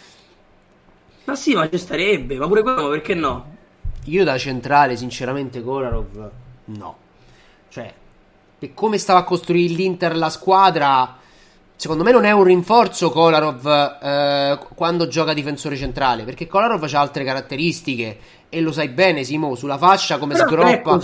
Ma 1.25 1.35
sì, 1.35 1.55
ma 1.55 1.69
ci 1.69 1.79
starebbe, 1.79 2.37
ma 2.37 2.47
pure 2.47 2.63
quello, 2.63 2.89
perché 2.89 3.15
no? 3.15 3.57
Io 4.05 4.23
da 4.25 4.39
centrale, 4.39 4.97
sinceramente, 4.97 5.61
Kolarov 5.63 6.31
no. 6.67 6.97
Cioè, 7.69 7.93
per 8.59 8.75
come 8.75 8.99
stava 8.99 9.21
a 9.21 9.25
costruire 9.25 9.75
l'Inter 9.75 10.17
la 10.17 10.31
squadra, 10.31 11.17
secondo 11.75 12.05
me 12.05 12.13
non 12.13 12.25
è 12.25 12.31
un 12.31 12.45
rinforzo 12.45 13.11
Kolarov 13.11 13.67
eh, 14.03 14.59
quando 14.75 15.09
gioca 15.09 15.33
difensore 15.33 15.77
centrale, 15.77 16.25
perché 16.25 16.47
Kolarov 16.47 16.83
ha 16.93 17.01
altre 17.01 17.25
caratteristiche 17.25 18.19
e 18.49 18.61
lo 18.61 18.71
sai 18.71 18.89
bene, 18.89 19.25
Simo, 19.25 19.55
sulla 19.55 19.79
fascia 19.79 20.19
come 20.19 20.35
Però 20.35 20.47
sgroppa, 20.47 21.01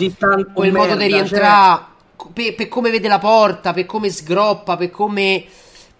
quel 0.52 0.72
modo 0.72 0.94
di 0.94 0.98
merda, 0.98 0.98
cioè. 0.98 1.06
rientrare, 1.08 1.82
per, 2.32 2.54
per 2.54 2.68
come 2.68 2.90
vede 2.90 3.08
la 3.08 3.18
porta, 3.18 3.72
per 3.72 3.86
come 3.86 4.10
sgroppa, 4.10 4.76
per 4.76 4.90
come 4.90 5.44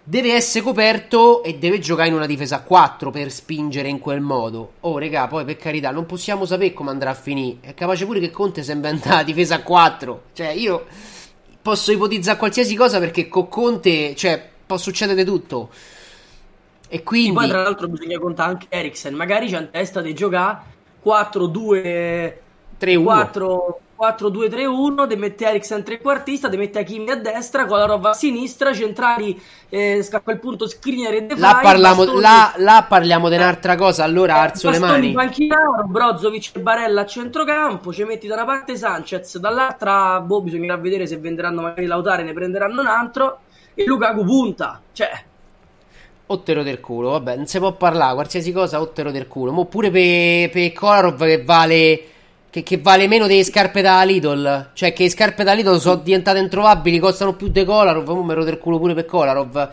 deve 0.09 0.33
essere 0.33 0.63
coperto 0.63 1.43
e 1.43 1.59
deve 1.59 1.77
giocare 1.77 2.07
in 2.07 2.15
una 2.15 2.25
difesa 2.25 2.55
a 2.55 2.61
4 2.61 3.11
per 3.11 3.29
spingere 3.29 3.89
in 3.89 3.99
quel 3.99 4.21
modo. 4.21 4.71
Oh, 4.79 4.97
regà, 4.97 5.27
poi 5.27 5.45
per 5.45 5.57
carità, 5.57 5.91
non 5.91 6.07
possiamo 6.07 6.45
sapere 6.45 6.73
come 6.73 6.89
andrà 6.89 7.11
a 7.11 7.13
finire. 7.13 7.57
È 7.61 7.73
capace 7.75 8.07
pure 8.07 8.19
che 8.19 8.31
Conte 8.31 8.63
si 8.63 8.71
inventa 8.71 9.17
la 9.17 9.23
difesa 9.23 9.55
a 9.55 9.61
4. 9.61 10.21
Cioè, 10.33 10.47
io 10.47 10.87
posso 11.61 11.91
ipotizzare 11.91 12.39
qualsiasi 12.39 12.73
cosa 12.75 12.97
perché 12.97 13.27
con 13.27 13.49
Conte, 13.49 14.15
cioè, 14.15 14.43
può 14.65 14.77
succedere 14.77 15.23
tutto. 15.23 15.69
E 16.87 17.03
quindi 17.03 17.33
poi 17.33 17.47
tra 17.47 17.61
l'altro 17.61 17.87
bisogna 17.87 18.17
contare 18.17 18.49
anche 18.49 18.65
Eriksen, 18.67 19.13
magari 19.13 19.47
c'ha 19.47 19.59
in 19.59 19.69
testa 19.69 20.01
di 20.01 20.15
giocare 20.15 20.57
4-2 21.05 22.33
3-1. 22.79 23.03
4 23.03 23.79
4-2-3-1, 23.99 25.05
de 25.07 25.15
mette 25.17 25.45
Eriksen 25.45 25.83
trequartista, 25.83 26.47
de 26.47 26.55
mette 26.55 26.79
Hakimi 26.79 27.11
a 27.11 27.15
destra, 27.15 27.65
Kolarov 27.65 28.05
a 28.05 28.13
sinistra, 28.13 28.73
centrali 28.73 29.37
eh, 29.67 30.07
a 30.09 30.19
quel 30.21 30.39
punto 30.39 30.67
Skriniar 30.67 31.13
e 31.15 31.25
De 31.25 31.35
Là 31.35 31.59
parliamo, 31.61 32.05
Bastoni- 32.05 32.21
là, 32.21 32.53
là 32.57 32.85
parliamo 32.87 33.27
di 33.27 33.35
un'altra 33.35 33.75
cosa. 33.75 34.05
Allora 34.05 34.35
eh, 34.37 34.39
alzo 34.39 34.69
le 34.69 34.79
mani. 34.79 35.11
panchinaro, 35.11 35.83
Brozovic 35.85 36.51
e 36.55 36.59
Barella 36.61 37.01
a 37.01 37.05
centrocampo, 37.05 37.91
ci 37.91 38.03
metti 38.05 38.27
da 38.27 38.35
una 38.35 38.45
parte 38.45 38.77
Sanchez, 38.77 39.37
dall'altra 39.37 40.21
boh, 40.21 40.41
bisognerà 40.41 40.77
vedere 40.77 41.05
se 41.05 41.17
venderanno 41.17 41.61
magari 41.61 41.85
Lautare, 41.85 42.23
ne 42.23 42.31
prenderanno 42.31 42.79
un 42.79 42.87
altro 42.87 43.39
e 43.73 43.83
Lukaku 43.85 44.23
punta. 44.23 44.81
Cioè, 44.93 45.23
Ottero 46.31 46.61
del 46.61 46.79
culo, 46.79 47.09
vabbè, 47.09 47.35
non 47.37 47.47
si 47.47 47.57
può 47.57 47.73
parlare, 47.73 48.13
qualsiasi 48.13 48.51
cosa, 48.51 48.79
ottero 48.79 49.09
del 49.09 49.27
culo. 49.27 49.51
Mo 49.51 49.65
pure 49.65 49.89
per 49.89 50.51
pe 50.51 50.71
Kolarov 50.71 51.25
che 51.25 51.43
vale, 51.43 52.01
che, 52.49 52.63
che 52.63 52.77
vale 52.79 53.07
meno 53.07 53.27
delle 53.27 53.43
scarpe 53.43 53.81
da 53.81 54.01
Lidl. 54.03 54.69
Cioè 54.73 54.93
che 54.93 55.03
le 55.03 55.09
scarpe 55.09 55.43
da 55.43 55.53
Lidl 55.53 55.77
sono 55.79 55.95
diventate 55.95 56.39
introvabili, 56.39 56.99
costano 56.99 57.33
più 57.35 57.47
di 57.49 57.63
Kolarov. 57.63 58.07
Mo 58.09 58.23
me 58.23 58.33
lo 58.35 58.43
del 58.43 58.57
culo 58.57 58.79
pure 58.79 58.93
per 58.93 59.05
Kolarov. 59.05 59.53
ma 59.53 59.71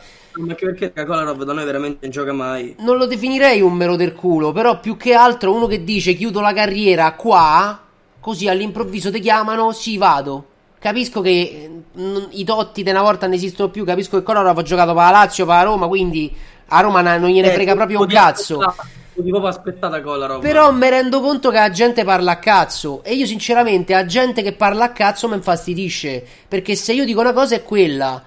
anche 0.50 0.66
perché 0.66 0.92
Kolarov 1.04 1.42
da 1.44 1.52
noi 1.52 1.64
veramente 1.64 1.98
non 2.02 2.10
gioca 2.10 2.32
mai. 2.32 2.74
Non 2.80 2.96
lo 2.98 3.06
definirei 3.06 3.60
un 3.62 3.72
mero 3.72 3.96
del 3.96 4.12
culo, 4.12 4.52
però 4.52 4.80
più 4.80 4.96
che 4.96 5.14
altro 5.14 5.54
uno 5.54 5.66
che 5.66 5.82
dice 5.84 6.12
chiudo 6.14 6.40
la 6.40 6.52
carriera 6.52 7.12
qua, 7.14 7.80
così 8.20 8.46
all'improvviso 8.48 9.10
ti 9.10 9.20
chiamano, 9.20 9.72
sì 9.72 9.96
vado. 9.96 10.46
Capisco 10.78 11.22
che 11.22 11.30
eh, 11.30 11.70
non- 11.94 12.28
i 12.32 12.44
Totti 12.44 12.82
di 12.82 12.90
una 12.90 13.00
volta 13.00 13.26
non 13.26 13.34
esistono 13.34 13.70
più, 13.70 13.84
capisco 13.84 14.18
che 14.18 14.22
Kolarov 14.22 14.58
ha 14.58 14.62
giocato 14.62 14.92
per 14.92 15.02
la 15.04 15.10
Lazio, 15.10 15.46
per 15.46 15.54
la 15.54 15.62
Roma, 15.62 15.86
quindi 15.88 16.30
a 16.68 16.80
Roma 16.80 17.00
non 17.16 17.30
gliene 17.30 17.48
Eh, 17.50 17.54
frega 17.54 17.74
proprio 17.74 18.00
un 18.00 18.06
cazzo. 18.06 18.56
potevi 18.58 19.04
proprio 19.22 19.46
aspettata 19.46 20.00
Kolarov. 20.00 20.40
Però 20.40 20.72
mi 20.72 20.88
rendo 20.88 21.20
conto 21.20 21.50
che 21.50 21.58
la 21.58 21.70
gente 21.70 22.04
parla 22.04 22.32
a 22.32 22.38
cazzo. 22.38 23.02
E 23.04 23.14
io, 23.14 23.26
sinceramente, 23.26 23.94
a 23.94 24.04
gente 24.04 24.42
che 24.42 24.52
parla 24.52 24.84
a 24.84 24.92
cazzo 24.92 25.28
mi 25.28 25.34
infastidisce. 25.34 26.24
Perché 26.48 26.74
se 26.74 26.92
io 26.92 27.04
dico 27.04 27.20
una 27.20 27.32
cosa 27.32 27.54
è 27.54 27.62
quella. 27.62 28.22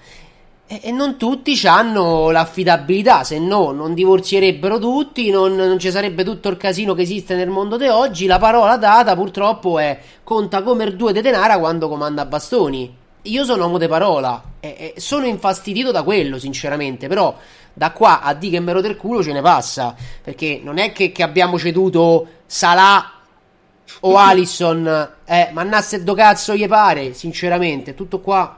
E, 0.71 0.81
e 0.83 0.91
non 0.91 1.17
tutti 1.17 1.59
hanno 1.65 2.29
l'affidabilità, 2.29 3.23
se 3.23 3.39
no 3.39 3.71
non 3.71 3.95
divorzierebbero 3.95 4.77
tutti, 4.77 5.31
non, 5.31 5.55
non 5.55 5.79
ci 5.79 5.89
sarebbe 5.89 6.23
tutto 6.23 6.47
il 6.49 6.57
casino 6.57 6.93
che 6.93 7.01
esiste 7.01 7.33
nel 7.33 7.49
mondo 7.49 7.75
di 7.75 7.87
oggi. 7.87 8.27
La 8.27 8.37
parola 8.37 8.77
data 8.77 9.15
purtroppo 9.15 9.79
è 9.79 9.97
conta 10.23 10.61
come 10.61 10.83
il 10.83 10.95
due 10.95 11.11
de 11.11 11.21
denara 11.21 11.57
quando 11.57 11.89
comanda 11.89 12.25
bastoni. 12.25 12.95
Io 13.23 13.43
sono 13.43 13.63
uomo 13.63 13.79
de 13.79 13.87
parola 13.87 14.41
e, 14.59 14.93
e 14.95 15.01
sono 15.01 15.25
infastidito 15.25 15.91
da 15.91 16.03
quello, 16.03 16.37
sinceramente, 16.37 17.07
però 17.07 17.35
da 17.79 17.91
qua 17.91 18.19
a 18.19 18.33
dire 18.33 18.57
che 18.57 18.59
me 18.59 18.81
del 18.81 18.97
culo 18.97 19.23
ce 19.23 19.31
ne 19.31 19.41
passa, 19.41 19.95
perché 20.21 20.59
non 20.61 20.79
è 20.79 20.91
che, 20.91 21.13
che 21.13 21.23
abbiamo 21.23 21.57
ceduto 21.57 22.27
Salah 22.45 23.09
o 24.01 24.15
Alisson, 24.19 25.09
eh, 25.23 25.49
mannasse 25.53 26.03
do 26.03 26.13
cazzo 26.13 26.55
gli 26.55 26.67
pare, 26.67 27.13
sinceramente, 27.13 27.95
tutto 27.95 28.19
qua. 28.19 28.57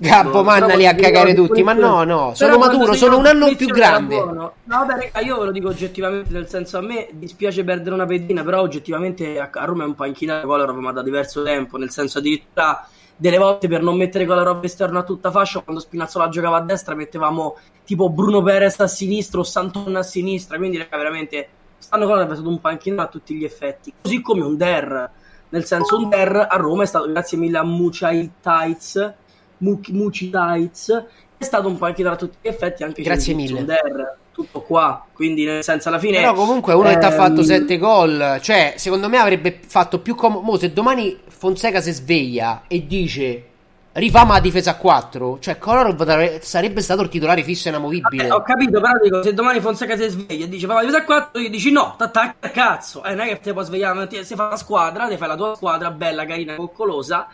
Gabbo, 0.00 0.42
mannali 0.42 0.86
a 0.86 0.96
cagare 0.96 1.32
tutti, 1.34 1.62
ma 1.62 1.74
no, 1.74 2.02
no, 2.02 2.32
sono 2.34 2.58
maturo, 2.58 2.94
sono 2.94 3.18
un 3.18 3.26
anno 3.26 3.54
più 3.54 3.68
grande. 3.68 4.16
No, 4.16 4.52
vabbè, 4.64 4.92
raga, 5.12 5.20
io 5.20 5.38
ve 5.38 5.44
lo 5.44 5.52
dico 5.52 5.68
oggettivamente, 5.68 6.32
nel 6.32 6.48
senso 6.48 6.78
a 6.78 6.80
me 6.80 7.08
dispiace 7.12 7.62
perdere 7.62 7.94
una 7.94 8.06
pedina, 8.06 8.42
però 8.42 8.62
oggettivamente 8.62 9.38
a, 9.38 9.48
Roma 9.64 9.84
è 9.84 9.86
un 9.86 9.94
panchina 9.94 10.40
Kolarov 10.40 10.76
ma 10.76 10.90
da 10.90 11.02
diverso 11.02 11.44
tempo, 11.44 11.76
nel 11.76 11.90
senso 11.90 12.18
addirittura 12.18 12.88
delle 13.20 13.36
volte 13.36 13.66
per 13.66 13.82
non 13.82 13.96
mettere 13.96 14.24
Kolarov 14.24 14.64
esterno 14.64 15.00
a 15.00 15.02
tutta 15.02 15.30
fascia, 15.30 15.60
quando 15.60 15.80
Spinazzola 15.80 16.28
giocava 16.28 16.58
a 16.58 16.62
destra 16.62 16.94
mettevamo 16.94 17.56
tipo 17.84 18.08
Bruno 18.08 18.42
Perez 18.42 18.78
a 18.80 18.86
sinistra 18.86 19.40
o 19.40 19.42
Santon 19.42 19.96
a 19.96 20.02
sinistra, 20.02 20.56
quindi 20.56 20.78
raga, 20.78 20.96
veramente 20.96 21.48
stanno 21.78 22.06
Kolarov 22.06 22.30
è 22.30 22.34
stato 22.34 22.48
un 22.48 22.60
panchino 22.60 23.02
a 23.02 23.08
tutti 23.08 23.34
gli 23.34 23.44
effetti, 23.44 23.92
così 24.00 24.20
come 24.20 24.44
un 24.44 24.56
Der, 24.56 25.10
nel 25.48 25.64
senso 25.64 25.96
un 25.96 26.08
Der 26.08 26.46
a 26.48 26.56
Roma 26.56 26.84
è 26.84 26.86
stato 26.86 27.10
grazie 27.10 27.36
mille 27.36 27.58
a 27.58 27.64
Mucai 27.64 28.30
Tights 28.40 29.14
Mucci 29.58 30.30
Tights 30.30 31.04
è 31.36 31.44
stato 31.44 31.68
un 31.68 31.78
po' 31.78 31.86
anche 31.86 32.02
da 32.02 32.16
tutti 32.16 32.38
gli 32.40 32.48
effetti 32.48 32.82
anche 32.84 33.02
grazie 33.02 33.34
mille. 33.34 33.64
Der, 33.64 34.16
tutto 34.38 34.60
qua 34.60 35.04
quindi 35.12 35.44
nel 35.44 35.64
senso 35.64 35.88
alla 35.88 35.98
fine 35.98 36.18
però 36.18 36.32
comunque 36.32 36.72
uno 36.74 36.86
ehm... 36.86 36.94
che 36.94 37.00
ti 37.00 37.06
ha 37.06 37.10
fatto 37.10 37.42
7 37.42 37.76
gol 37.76 38.38
cioè 38.40 38.74
secondo 38.76 39.08
me 39.08 39.18
avrebbe 39.18 39.58
fatto 39.66 39.98
più 39.98 40.14
comodo 40.14 40.56
se 40.56 40.72
domani 40.72 41.18
Fonseca 41.26 41.80
si 41.80 41.90
sveglia 41.90 42.62
e 42.68 42.86
dice 42.86 43.44
rifama 43.92 44.34
la 44.34 44.40
difesa 44.40 44.72
a 44.72 44.76
4 44.76 45.38
cioè 45.40 45.58
Kolarov 45.58 46.38
sarebbe 46.38 46.80
stato 46.82 47.02
il 47.02 47.08
titolare 47.08 47.42
fisso 47.42 47.66
e 47.66 47.70
inamovibile. 47.70 48.28
Vabbè, 48.28 48.40
ho 48.40 48.42
capito 48.44 48.80
però 48.80 48.92
dico 49.02 49.22
se 49.24 49.34
domani 49.34 49.58
Fonseca 49.58 49.96
si 49.96 50.08
sveglia 50.08 50.44
e 50.44 50.48
dice 50.48 50.66
la 50.68 50.80
difesa 50.80 50.98
a 50.98 51.04
4 51.04 51.40
gli 51.40 51.50
dici 51.50 51.72
no 51.72 51.96
t'attacca 51.98 52.46
a 52.46 52.50
cazzo 52.50 53.02
eh, 53.02 53.14
non 53.14 53.26
è 53.26 53.28
che 53.30 53.40
ti 53.40 53.52
puoi 53.52 53.64
svegliare 53.64 54.08
se 54.24 54.36
fa 54.36 54.50
la 54.50 54.56
squadra 54.56 55.08
ti 55.08 55.16
fai 55.16 55.28
la 55.28 55.36
tua 55.36 55.56
squadra 55.56 55.90
bella 55.90 56.24
carina 56.24 56.54
coccolosa 56.54 57.26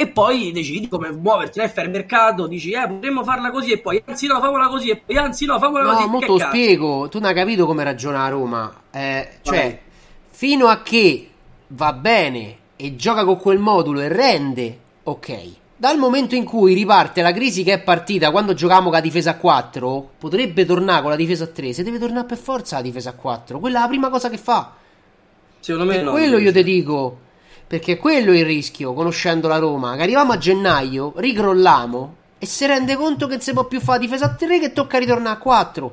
e 0.00 0.06
poi 0.06 0.50
decidi 0.50 0.88
come 0.88 1.12
muoverti, 1.12 1.58
ne 1.58 1.68
fai 1.68 1.84
il 1.84 1.90
mercato, 1.90 2.46
dici 2.46 2.70
eh 2.70 2.88
potremmo 2.88 3.22
farla 3.22 3.50
così 3.50 3.72
e 3.72 3.78
poi 3.80 4.02
anzi 4.06 4.26
no 4.26 4.40
famola 4.40 4.68
così 4.68 4.88
e 4.88 4.96
poi 4.96 5.18
anzi 5.18 5.44
no 5.44 5.58
famola 5.58 5.82
no, 5.82 5.90
così. 5.90 6.04
No, 6.04 6.10
molto 6.10 6.38
spiego, 6.38 7.08
tu 7.10 7.18
non 7.18 7.28
hai 7.28 7.34
capito 7.34 7.66
come 7.66 7.84
ragiona 7.84 8.26
Roma, 8.28 8.72
eh, 8.90 9.28
cioè 9.42 9.78
fino 10.30 10.68
a 10.68 10.80
che 10.80 11.28
va 11.66 11.92
bene 11.92 12.56
e 12.76 12.96
gioca 12.96 13.26
con 13.26 13.36
quel 13.36 13.58
modulo 13.58 14.00
e 14.00 14.08
rende, 14.08 14.78
ok. 15.02 15.58
Dal 15.76 15.98
momento 15.98 16.34
in 16.34 16.44
cui 16.44 16.72
riparte 16.72 17.20
la 17.20 17.32
crisi 17.32 17.62
che 17.62 17.74
è 17.74 17.80
partita 17.82 18.30
quando 18.30 18.54
giocavamo 18.54 18.86
con 18.86 18.94
la 18.94 19.00
difesa 19.00 19.32
a 19.32 19.36
4, 19.36 20.12
potrebbe 20.16 20.64
tornare 20.64 21.02
con 21.02 21.10
la 21.10 21.16
difesa 21.16 21.44
a 21.44 21.48
3, 21.48 21.74
se 21.74 21.82
deve 21.82 21.98
tornare 21.98 22.26
per 22.26 22.38
forza 22.38 22.76
la 22.76 22.82
difesa 22.82 23.10
a 23.10 23.14
4, 23.14 23.58
quella 23.58 23.78
è 23.78 23.82
la 23.82 23.88
prima 23.88 24.08
cosa 24.08 24.30
che 24.30 24.38
fa. 24.38 24.72
Secondo 25.60 25.90
me 25.90 25.96
per 25.96 26.04
no, 26.04 26.10
quello 26.12 26.38
io 26.38 26.52
ti 26.52 26.62
dico 26.62 27.28
perché 27.70 27.98
quello 27.98 28.32
è 28.32 28.38
il 28.38 28.44
rischio, 28.44 28.92
conoscendo 28.94 29.46
la 29.46 29.58
Roma. 29.58 29.94
Che 29.94 30.02
arriviamo 30.02 30.32
a 30.32 30.38
gennaio, 30.38 31.12
ricrolliamo 31.14 32.16
e 32.40 32.44
si 32.44 32.66
rende 32.66 32.96
conto 32.96 33.28
che 33.28 33.34
non 33.34 33.42
si 33.42 33.52
può 33.52 33.66
più 33.66 33.78
fare 33.80 34.00
difesa 34.00 34.24
a 34.24 34.34
3 34.34 34.58
che 34.58 34.72
tocca 34.72 34.98
ritornare 34.98 35.36
a 35.36 35.38
4. 35.38 35.92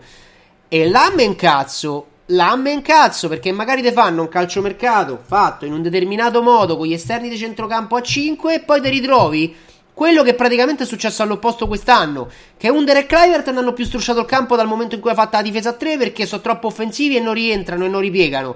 E 0.70 0.90
là 0.90 1.12
me 1.14 1.22
incazzo, 1.22 2.08
là 2.26 2.56
me 2.56 2.72
incazzo 2.72 3.28
perché 3.28 3.52
magari 3.52 3.84
ti 3.84 3.92
fanno 3.92 4.24
un 4.24 4.28
calciomercato 4.28 5.20
fatto 5.24 5.66
in 5.66 5.74
un 5.74 5.84
determinato 5.84 6.42
modo 6.42 6.78
con 6.78 6.88
gli 6.88 6.94
esterni 6.94 7.30
di 7.30 7.38
centrocampo 7.38 7.96
a 7.96 8.02
5 8.02 8.56
e 8.56 8.60
poi 8.62 8.82
ti 8.82 8.90
ritrovi 8.90 9.56
quello 9.94 10.24
che 10.24 10.34
praticamente 10.34 10.82
è 10.82 10.88
successo 10.88 11.22
all'opposto 11.22 11.68
quest'anno, 11.68 12.28
che 12.58 12.70
Under 12.70 12.98
e 12.98 13.06
Clivert 13.06 13.50
hanno 13.50 13.74
più 13.74 13.86
strusciato 13.86 14.22
il 14.22 14.26
campo 14.26 14.56
dal 14.56 14.66
momento 14.66 14.96
in 14.96 15.02
cui 15.02 15.12
ha 15.12 15.14
fatto 15.14 15.36
la 15.36 15.44
difesa 15.44 15.70
a 15.70 15.74
3 15.74 15.98
perché 15.98 16.26
sono 16.26 16.42
troppo 16.42 16.66
offensivi 16.66 17.18
e 17.18 17.20
non 17.20 17.36
rientrano 17.36 17.86
e 17.86 17.88
non 17.88 18.02
ripiegano. 18.02 18.56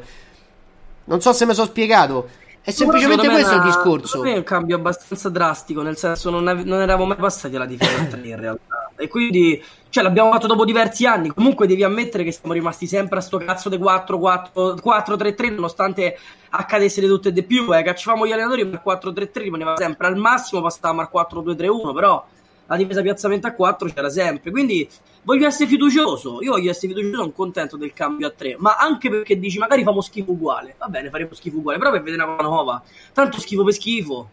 Non 1.03 1.21
so 1.21 1.34
se 1.34 1.45
mi 1.45 1.53
sono 1.53 1.67
spiegato. 1.67 2.40
È 2.63 2.69
semplicemente 2.69 3.28
questo 3.28 3.56
il 3.56 3.62
discorso. 3.63 4.21
Me 4.21 4.34
è 4.34 4.38
un 4.38 4.43
cambio 4.43 4.76
abbastanza 4.76 5.30
drastico, 5.30 5.82
nel 5.82 5.97
senso 5.97 6.30
non, 6.30 6.47
av- 6.47 6.63
non 6.63 6.80
eravamo 6.80 7.08
mai 7.08 7.17
passati 7.17 7.56
alla 7.56 7.65
differenza 7.65 8.17
in 8.17 8.39
realtà. 8.39 8.91
E 8.95 9.08
quindi, 9.08 9.63
cioè, 9.89 10.04
l'abbiamo 10.04 10.32
fatto 10.32 10.45
dopo 10.45 10.63
diversi 10.63 11.08
anni. 11.08 11.30
Comunque 11.30 11.65
devi 11.65 11.84
ammettere 11.84 12.24
che 12.24 12.32
siamo 12.32 12.54
rimasti 12.54 12.86
sempre 12.86 13.17
a 13.17 13.21
sto 13.21 13.39
cazzo 13.39 13.67
di 13.67 13.78
4-4-3-3, 13.78 15.54
nonostante 15.56 16.19
accadesse 16.50 17.02
di 17.02 17.08
tutto 17.08 17.30
e 17.30 17.34
di 17.34 17.41
più. 17.41 17.74
Eh, 17.74 17.82
cacciavamo 17.82 18.28
gli 18.28 18.32
allenatori, 18.32 18.63
ma 18.63 18.74
il 18.74 18.82
4-3-3 18.86 19.30
rimaneva 19.41 19.76
sempre 19.78 20.06
al 20.06 20.17
massimo, 20.17 20.62
passavamo 20.62 21.02
al 21.02 21.10
4-2-3-1, 21.12 21.93
però 21.95 22.24
la 22.67 22.76
difesa 22.76 23.02
piazzamento 23.02 23.47
a 23.47 23.54
4 23.54 23.89
c'era 23.89 24.10
sempre. 24.12 24.52
Quindi 24.52 24.88
voglio 25.23 25.47
essere 25.47 25.69
fiducioso. 25.69 26.41
Io 26.41 26.51
voglio 26.51 26.69
essere 26.69 26.93
fiducioso, 26.93 27.21
sono 27.21 27.31
contento 27.31 27.77
del 27.77 27.93
cambio 27.93 28.27
a 28.27 28.31
3. 28.31 28.55
Ma 28.60 28.75
anche 28.77 29.10
perché 29.10 29.39
dici, 29.39 29.57
magari 29.57 29.84
famo 29.84 30.01
schifo 30.01 30.31
uguale. 30.31 30.75
Va 30.77 30.88
bene, 30.88 31.10
faremo 31.10 31.34
schifo 31.34 31.57
uguale. 31.57 31.77
Però 31.77 31.91
per 31.91 32.01
vedere 32.01 32.23
una 32.23 32.36
nuova. 32.41 32.81
Tanto 33.13 33.39
schifo 33.39 33.63
per 33.63 33.73
schifo. 33.73 34.29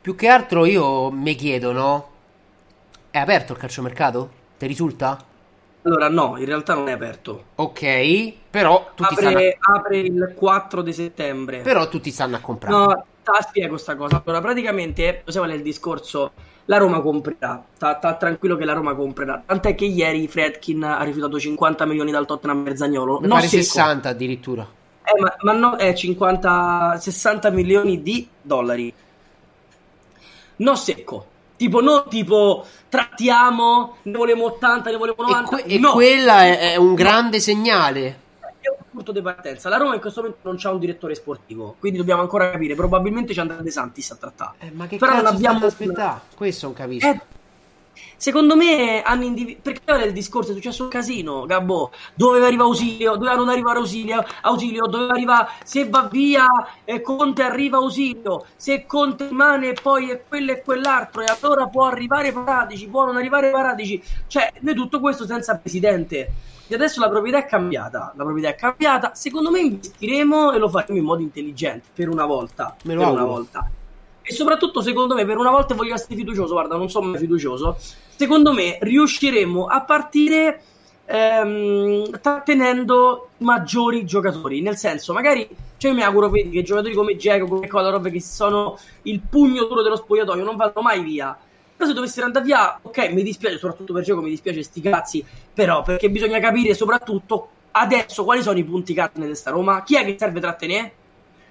Più 0.00 0.14
che 0.14 0.28
altro 0.28 0.64
io 0.64 1.10
mi 1.10 1.34
chiedo, 1.34 1.72
no? 1.72 2.10
È 3.10 3.18
aperto 3.18 3.52
il 3.52 3.58
calciomercato? 3.58 4.30
Ti 4.58 4.66
risulta? 4.66 5.24
Allora, 5.82 6.08
no, 6.08 6.36
in 6.38 6.46
realtà 6.46 6.74
non 6.74 6.88
è 6.88 6.92
aperto. 6.92 7.44
Ok, 7.56 8.32
però 8.50 8.90
tutti 8.94 9.14
apre, 9.14 9.56
stanno 9.60 9.78
apre 9.78 9.98
il 9.98 10.32
4 10.34 10.82
di 10.82 10.92
settembre. 10.92 11.60
Però 11.60 11.88
tutti 11.88 12.10
stanno 12.10 12.36
a 12.36 12.40
comprare. 12.40 12.76
No, 12.76 13.06
ta 13.22 13.40
spiego 13.40 13.70
questa 13.70 13.94
cosa. 13.94 14.20
Allora, 14.24 14.42
praticamente, 14.42 15.22
lo 15.24 15.30
sai 15.30 15.42
qual 15.42 15.54
è 15.54 15.56
il 15.56 15.62
discorso? 15.62 16.32
La 16.66 16.76
Roma 16.78 17.00
comprerà. 17.00 17.64
Sta, 17.74 17.96
sta, 17.96 18.14
tranquillo 18.14 18.56
che 18.56 18.64
la 18.64 18.72
Roma 18.72 18.94
comprerà. 18.94 19.42
Tant'è 19.44 19.74
che 19.74 19.84
ieri 19.84 20.28
Fredkin 20.28 20.82
ha 20.82 21.02
rifiutato 21.02 21.38
50 21.38 21.86
milioni 21.86 22.10
dal 22.10 22.26
Tottenham 22.26 22.62
per 22.62 22.76
Zagnolo. 22.76 23.20
Mi 23.20 23.28
pare 23.28 23.46
60 23.46 24.08
addirittura. 24.08 24.66
Eh, 25.02 25.20
ma, 25.20 25.34
ma 25.42 25.52
no, 25.52 25.76
è 25.76 25.92
50, 25.92 26.98
60 26.98 27.50
milioni 27.50 28.02
di 28.02 28.28
dollari. 28.42 28.92
No 30.56 30.74
secco. 30.74 31.34
Tipo, 31.56 31.80
non 31.80 32.04
tipo 32.08 32.66
trattiamo, 32.88 33.96
ne 34.02 34.16
volevamo 34.16 34.46
80, 34.46 34.90
ne 34.90 34.96
volevamo 34.96 35.28
90. 35.28 35.56
E, 35.58 35.62
que- 35.62 35.78
no. 35.78 35.90
e 35.90 35.92
quella 35.92 36.44
è, 36.44 36.72
è 36.72 36.76
un 36.76 36.94
grande 36.94 37.40
segnale 37.40 38.24
punto 38.96 39.12
di 39.12 39.20
partenza. 39.20 39.68
La 39.68 39.76
Roma 39.76 39.94
in 39.94 40.00
questo 40.00 40.22
momento 40.22 40.40
non 40.42 40.56
c'ha 40.58 40.70
un 40.70 40.78
direttore 40.78 41.14
sportivo, 41.14 41.76
quindi 41.78 41.98
dobbiamo 41.98 42.22
ancora 42.22 42.50
capire. 42.50 42.74
Probabilmente 42.74 43.34
c'è 43.34 43.40
Andrea 43.40 43.60
De 43.60 43.70
Santis 43.70 44.10
a 44.10 44.16
trattare. 44.16 44.56
Eh, 44.60 44.70
ma 44.70 44.86
che 44.86 44.96
Però 44.96 45.14
non 45.14 45.26
abbiamo 45.26 45.66
aspettare? 45.66 46.20
Questo 46.34 46.66
non 46.66 46.74
capisco. 46.74 47.06
Eh, 47.06 47.20
secondo 48.16 48.56
me 48.56 49.02
hanno 49.02 49.24
individuato 49.24 49.62
perché 49.62 49.80
era 49.84 50.04
il 50.04 50.12
discorso 50.12 50.50
è 50.50 50.54
successo 50.54 50.84
un 50.84 50.90
casino 50.90 51.46
Gabbo 51.46 51.92
doveva 52.14 52.46
arrivare 52.46 52.68
Ausilio 52.68 53.16
doveva 53.16 53.36
non 53.36 53.48
arrivare 53.48 53.78
Ausilio 53.78 54.22
Ausilio 54.42 54.86
doveva 54.86 55.12
arrivare 55.12 55.48
se 55.64 55.88
va 55.88 56.06
via 56.10 56.44
eh, 56.84 57.00
Conte 57.00 57.42
arriva 57.42 57.78
Ausilio 57.78 58.44
se 58.54 58.84
Conte 58.84 59.28
rimane 59.28 59.72
poi 59.72 60.10
è 60.10 60.22
quello 60.28 60.52
e 60.52 60.62
quell'altro 60.62 61.22
e 61.22 61.24
allora 61.40 61.68
può 61.68 61.86
arrivare 61.86 62.32
Paradici 62.32 62.86
può 62.86 63.06
non 63.06 63.16
arrivare 63.16 63.50
Paradici 63.50 64.02
cioè 64.26 64.52
noi 64.60 64.74
tutto 64.74 65.00
questo 65.00 65.24
senza 65.24 65.56
presidente 65.56 66.54
e 66.68 66.74
adesso 66.74 67.00
la 67.00 67.08
proprietà 67.08 67.38
è 67.38 67.46
cambiata. 67.46 68.12
La 68.16 68.24
proprietà 68.24 68.48
è 68.48 68.54
cambiata. 68.54 69.14
Secondo 69.14 69.50
me 69.50 69.60
investiremo 69.60 70.52
e 70.52 70.58
lo 70.58 70.68
faremo 70.68 70.98
in 70.98 71.04
modo 71.04 71.22
intelligente 71.22 71.88
per 71.94 72.08
una 72.08 72.26
volta. 72.26 72.76
Me 72.84 72.94
lo 72.94 73.00
per 73.00 73.08
auguro. 73.08 73.24
una 73.24 73.32
volta. 73.32 73.70
E 74.22 74.32
soprattutto, 74.32 74.82
secondo 74.82 75.14
me, 75.14 75.24
per 75.24 75.36
una 75.36 75.50
volta 75.50 75.74
voglio 75.74 75.94
essere 75.94 76.16
fiducioso. 76.16 76.52
Guarda, 76.52 76.76
non 76.76 76.90
sono 76.90 77.06
mai 77.06 77.18
fiducioso. 77.18 77.76
Secondo 78.16 78.52
me 78.52 78.78
riusciremo 78.80 79.66
a 79.66 79.82
partire 79.82 80.62
ehm, 81.04 82.18
trattenendo 82.20 83.28
maggiori 83.38 84.04
giocatori. 84.04 84.60
Nel 84.60 84.76
senso, 84.76 85.12
magari, 85.12 85.48
cioè, 85.76 85.92
io 85.92 85.96
mi 85.96 86.02
auguro 86.02 86.28
vedi, 86.28 86.50
che 86.50 86.62
giocatori 86.62 86.94
come 86.94 87.14
Diego, 87.14 87.46
come 87.46 87.68
Kolarov, 87.68 88.10
che 88.10 88.20
sono 88.20 88.76
il 89.02 89.20
pugno 89.20 89.66
duro 89.66 89.82
dello 89.82 89.96
spogliatoio, 89.96 90.42
non 90.42 90.56
vanno 90.56 90.82
mai 90.82 91.02
via 91.04 91.38
però 91.76 91.88
se 91.88 91.94
dovessero 91.94 92.26
andare 92.26 92.44
via, 92.44 92.78
ok, 92.80 93.12
mi 93.12 93.22
dispiace, 93.22 93.58
soprattutto 93.58 93.92
per 93.92 94.02
Gioco 94.02 94.22
mi 94.22 94.30
dispiace 94.30 94.62
sti 94.62 94.80
cazzi, 94.80 95.24
però 95.52 95.82
perché 95.82 96.08
bisogna 96.08 96.38
capire 96.38 96.74
soprattutto 96.74 97.50
adesso 97.72 98.24
quali 98.24 98.42
sono 98.42 98.58
i 98.58 98.64
punti 98.64 98.94
cardine 98.94 99.26
di 99.26 99.34
sta 99.34 99.50
Roma, 99.50 99.82
chi 99.82 99.96
è 99.96 100.04
che 100.04 100.16
serve 100.18 100.40
trattenere? 100.40 100.92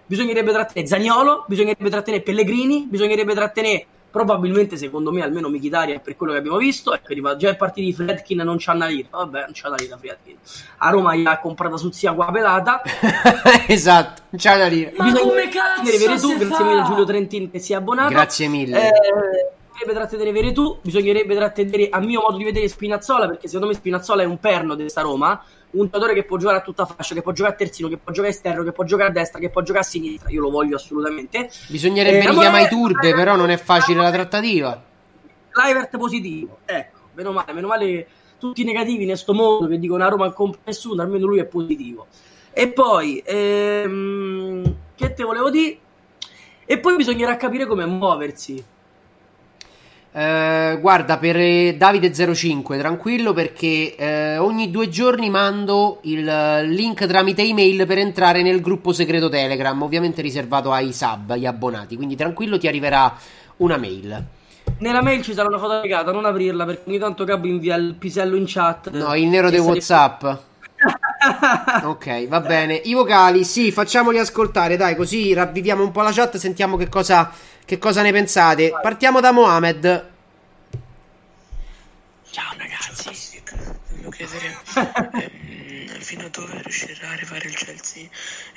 Bisognerebbe 0.07 0.51
trattenere 0.51 0.87
Zagnolo, 0.87 1.45
bisognerebbe 1.47 1.89
trattenere 1.89 2.23
Pellegrini, 2.23 2.87
bisognerebbe 2.89 3.33
trattenere 3.33 3.85
probabilmente 4.15 4.77
secondo 4.77 5.11
me 5.11 5.21
almeno 5.21 5.49
Michitaria 5.49 5.99
per 5.99 6.15
quello 6.15 6.31
che 6.31 6.37
abbiamo 6.37 6.55
visto 6.55 6.93
ecco 6.93 7.11
arriva 7.11 7.35
già 7.35 7.49
il 7.49 7.57
partito 7.57 7.85
di 7.85 7.91
Fredkin 7.91 8.37
non 8.43 8.55
c'ha 8.57 8.71
una 8.71 8.85
lira. 8.85 9.09
Vabbè 9.11 9.39
non 9.41 9.51
c'ha 9.51 9.67
una 9.67 9.75
lira 9.77 9.97
Fredkin. 9.97 10.37
A 10.77 10.89
Roma 10.89 11.15
gli 11.15 11.25
ha 11.25 11.37
comprato 11.39 11.75
su 11.75 11.91
zia 11.91 12.13
qua 12.13 12.31
pelata. 12.31 12.81
Esatto 13.67 14.21
non 14.29 14.39
c'ha 14.39 14.55
una 14.55 14.67
lira. 14.67 14.91
Ma 14.95 15.03
Bisogna 15.03 15.29
come 15.29 15.49
cazzo 15.49 15.91
vedere 15.91 16.17
tu 16.17 16.37
grazie 16.37 16.63
mille 16.63 16.79
a 16.79 16.83
Giulio 16.85 17.03
Trentin 17.03 17.51
che 17.51 17.59
si 17.59 17.73
è 17.73 17.75
abbonato. 17.75 18.09
Grazie 18.09 18.47
mille. 18.47 18.87
Eh, 18.87 18.91
bisognerebbe 19.75 19.93
trattenere 19.93 20.31
Veretù, 20.31 20.77
bisognerebbe 20.81 21.35
trattenere 21.35 21.89
a 21.89 21.99
mio 21.99 22.21
modo 22.21 22.37
di 22.37 22.43
vedere 22.45 22.67
Spinazzola, 22.69 23.27
perché 23.27 23.47
secondo 23.47 23.67
me 23.67 23.73
Spinazzola 23.73 24.23
è 24.23 24.25
un 24.25 24.39
perno 24.39 24.75
di 24.75 24.87
sta 24.89 25.01
Roma, 25.01 25.43
un 25.71 25.85
giocatore 25.85 26.13
che 26.13 26.23
può 26.23 26.37
giocare 26.37 26.59
a 26.59 26.61
tutta 26.61 26.85
fascia, 26.85 27.13
che 27.13 27.21
può 27.21 27.33
giocare 27.33 27.55
a 27.55 27.57
terzino, 27.57 27.89
che 27.89 27.97
può 27.97 28.13
giocare 28.13 28.33
a 28.33 28.35
esterno, 28.35 28.63
che 28.63 28.71
può 28.71 28.85
giocare 28.85 29.09
a 29.09 29.11
destra, 29.11 29.39
che 29.39 29.49
può 29.49 29.61
giocare 29.61 29.83
a 29.83 29.87
sinistra, 29.87 30.29
io 30.29 30.41
lo 30.41 30.49
voglio 30.49 30.77
assolutamente. 30.77 31.49
Bisognerebbe 31.67 32.19
Eh, 32.19 32.29
richiamare 32.29 32.63
i 32.63 32.69
turbe, 32.69 33.13
però 33.13 33.35
non 33.35 33.49
è 33.49 33.57
facile 33.57 34.01
la 34.01 34.11
trattativa. 34.11 34.81
Clivert 35.49 35.97
positivo, 35.97 36.59
ecco, 36.65 36.99
meno 37.13 37.31
male, 37.33 37.53
meno 37.53 37.67
male 37.67 38.07
tutti 38.39 38.61
i 38.61 38.65
negativi 38.65 39.09
in 39.09 39.17
sto 39.17 39.33
mondo 39.33 39.67
che 39.67 39.79
dicono 39.79 40.03
a 40.05 40.07
Roma 40.07 40.25
non 40.25 40.33
compra 40.33 40.59
nessuno, 40.65 41.01
almeno 41.01 41.25
lui 41.25 41.39
è 41.39 41.45
positivo. 41.45 42.07
E 42.51 42.69
poi, 42.69 43.21
ehm, 43.25 44.75
che 44.95 45.13
te 45.13 45.23
volevo 45.23 45.49
dire? 45.49 45.77
E 46.65 46.79
poi 46.79 46.95
bisognerà 46.95 47.35
capire 47.35 47.65
come 47.65 47.85
muoversi. 47.85 48.63
Eh, 50.17 50.77
guarda, 50.79 51.17
per 51.17 51.35
eh, 51.35 51.75
Davide05, 51.77 52.77
tranquillo 52.77 53.33
perché 53.33 53.97
eh, 53.97 54.37
ogni 54.37 54.71
due 54.71 54.87
giorni 54.87 55.29
mando 55.29 55.99
il 56.03 56.25
eh, 56.25 56.63
link 56.63 57.05
tramite 57.05 57.41
email 57.41 57.85
per 57.85 57.97
entrare 57.97 58.41
nel 58.41 58.61
gruppo 58.61 58.93
segreto 58.93 59.27
Telegram, 59.27 59.81
ovviamente 59.81 60.21
riservato 60.21 60.71
ai 60.71 60.93
sub, 60.93 61.31
agli 61.31 61.45
abbonati, 61.45 61.97
quindi 61.97 62.15
tranquillo 62.15 62.57
ti 62.57 62.65
arriverà 62.65 63.13
una 63.57 63.75
mail. 63.75 64.25
Nella 64.79 65.01
mail 65.01 65.21
ci 65.21 65.33
sarà 65.33 65.49
una 65.49 65.59
foto 65.59 65.81
legata, 65.81 66.13
non 66.13 66.23
aprirla 66.23 66.63
perché 66.63 66.83
ogni 66.87 66.97
tanto 66.97 67.25
Gabbo 67.25 67.47
invia 67.47 67.75
il 67.75 67.95
pisello 67.95 68.37
in 68.37 68.45
chat. 68.47 68.91
No, 68.91 69.15
il 69.15 69.27
nero 69.27 69.49
dei 69.49 69.59
Whatsapp. 69.59 70.23
Ok, 71.83 72.27
va 72.27 72.39
bene. 72.39 72.75
I 72.75 72.93
vocali, 72.93 73.43
sì, 73.43 73.71
facciamoli 73.71 74.19
ascoltare, 74.19 74.77
dai, 74.77 74.95
così 74.95 75.33
ravviviamo 75.33 75.83
un 75.83 75.91
po' 75.91 76.01
la 76.01 76.11
chat, 76.11 76.37
sentiamo 76.37 76.77
che 76.77 76.89
cosa, 76.89 77.31
che 77.65 77.77
cosa 77.77 78.01
ne 78.01 78.11
pensate. 78.11 78.71
Partiamo 78.81 79.19
da 79.19 79.31
Mohamed. 79.31 80.09
Ciao 82.29 82.53
ragazzi, 82.57 83.41
volevo 83.91 84.09
chiedere 84.09 84.57
ehm, 85.13 85.99
fino 85.99 86.25
a 86.25 86.29
dove 86.29 86.61
riuscirà 86.61 87.07
a 87.07 87.11
arrivare 87.11 87.47
il 87.47 87.55
Chelsea 87.55 88.03
in 88.03 88.09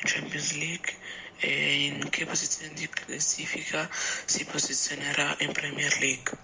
Champions 0.02 0.56
League 0.56 0.92
e 1.38 1.84
in 1.84 2.10
che 2.10 2.26
posizione 2.26 2.72
di 2.74 2.88
classifica 2.88 3.88
si 3.92 4.44
posizionerà 4.44 5.36
in 5.38 5.52
Premier 5.52 5.96
League. 6.00 6.36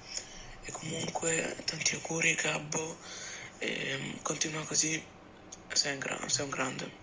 E 0.65 0.73
comunque 0.73 1.57
tanti 1.65 1.95
auguri 1.97 2.35
Gabbo, 2.35 2.97
ehm, 3.59 4.23
continua 4.23 4.63
così, 4.63 5.03
sei 5.75 5.93
un, 5.93 5.99
gra- 5.99 6.19
sei 6.27 6.45
un 6.45 6.51
grande. 6.51 7.03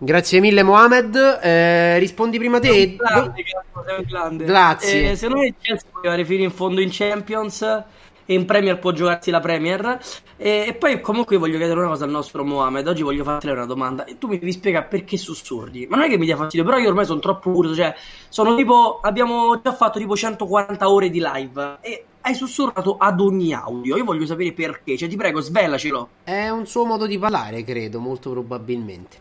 Grazie 0.00 0.38
mille 0.40 0.62
Mohamed. 0.62 1.40
Eh, 1.42 1.98
rispondi 1.98 2.38
prima 2.38 2.60
te. 2.60 2.94
Grande, 2.94 3.42
Gabbo, 3.42 3.84
sei 3.84 3.98
un 3.98 4.04
grande. 4.06 4.44
Grazie. 4.44 5.10
Eh, 5.10 5.16
secondo 5.16 5.40
me 5.42 5.48
il 5.48 5.54
Chelsea 5.60 5.88
può 5.90 5.98
arrivare 5.98 6.24
fino 6.24 6.44
in 6.44 6.52
fondo 6.52 6.80
in 6.80 6.88
Champions 6.92 7.62
e 7.62 8.34
in 8.34 8.44
Premier 8.44 8.78
può 8.78 8.92
giocarsi 8.92 9.32
la 9.32 9.40
Premier. 9.40 9.98
E, 10.36 10.66
e 10.68 10.74
poi 10.74 11.00
comunque 11.00 11.36
voglio 11.36 11.56
chiedere 11.56 11.80
una 11.80 11.88
cosa 11.88 12.04
al 12.04 12.10
nostro 12.10 12.44
Mohamed. 12.44 12.86
Oggi 12.86 13.02
voglio 13.02 13.24
farti 13.24 13.48
una 13.48 13.66
domanda. 13.66 14.04
E 14.04 14.18
tu 14.18 14.28
mi 14.28 14.38
devi 14.38 14.52
spiegare 14.52 14.86
perché 14.86 15.16
sussurri. 15.16 15.88
Ma 15.88 15.96
non 15.96 16.04
è 16.04 16.08
che 16.08 16.16
mi 16.16 16.26
dia 16.26 16.36
fastidio, 16.36 16.64
però 16.64 16.78
io 16.78 16.88
ormai 16.88 17.04
sono 17.04 17.18
troppo 17.18 17.50
curioso. 17.50 17.74
Cioè, 17.74 17.92
sono 18.28 18.54
tipo. 18.54 19.00
Abbiamo 19.02 19.60
già 19.60 19.72
fatto 19.72 19.98
tipo 19.98 20.14
140 20.14 20.88
ore 20.88 21.10
di 21.10 21.20
live. 21.20 21.78
E 21.80 22.04
hai 22.28 22.34
sussurrato 22.34 22.98
ad 22.98 23.20
ogni 23.20 23.54
audio. 23.54 23.96
Io 23.96 24.04
voglio 24.04 24.26
sapere 24.26 24.52
perché. 24.52 24.96
Cioè, 24.96 25.08
ti 25.08 25.16
prego, 25.16 25.40
svelacelo. 25.40 26.08
È 26.24 26.48
un 26.50 26.66
suo 26.66 26.84
modo 26.84 27.06
di 27.06 27.18
parlare, 27.18 27.64
credo, 27.64 28.00
molto 28.00 28.30
probabilmente. 28.30 29.18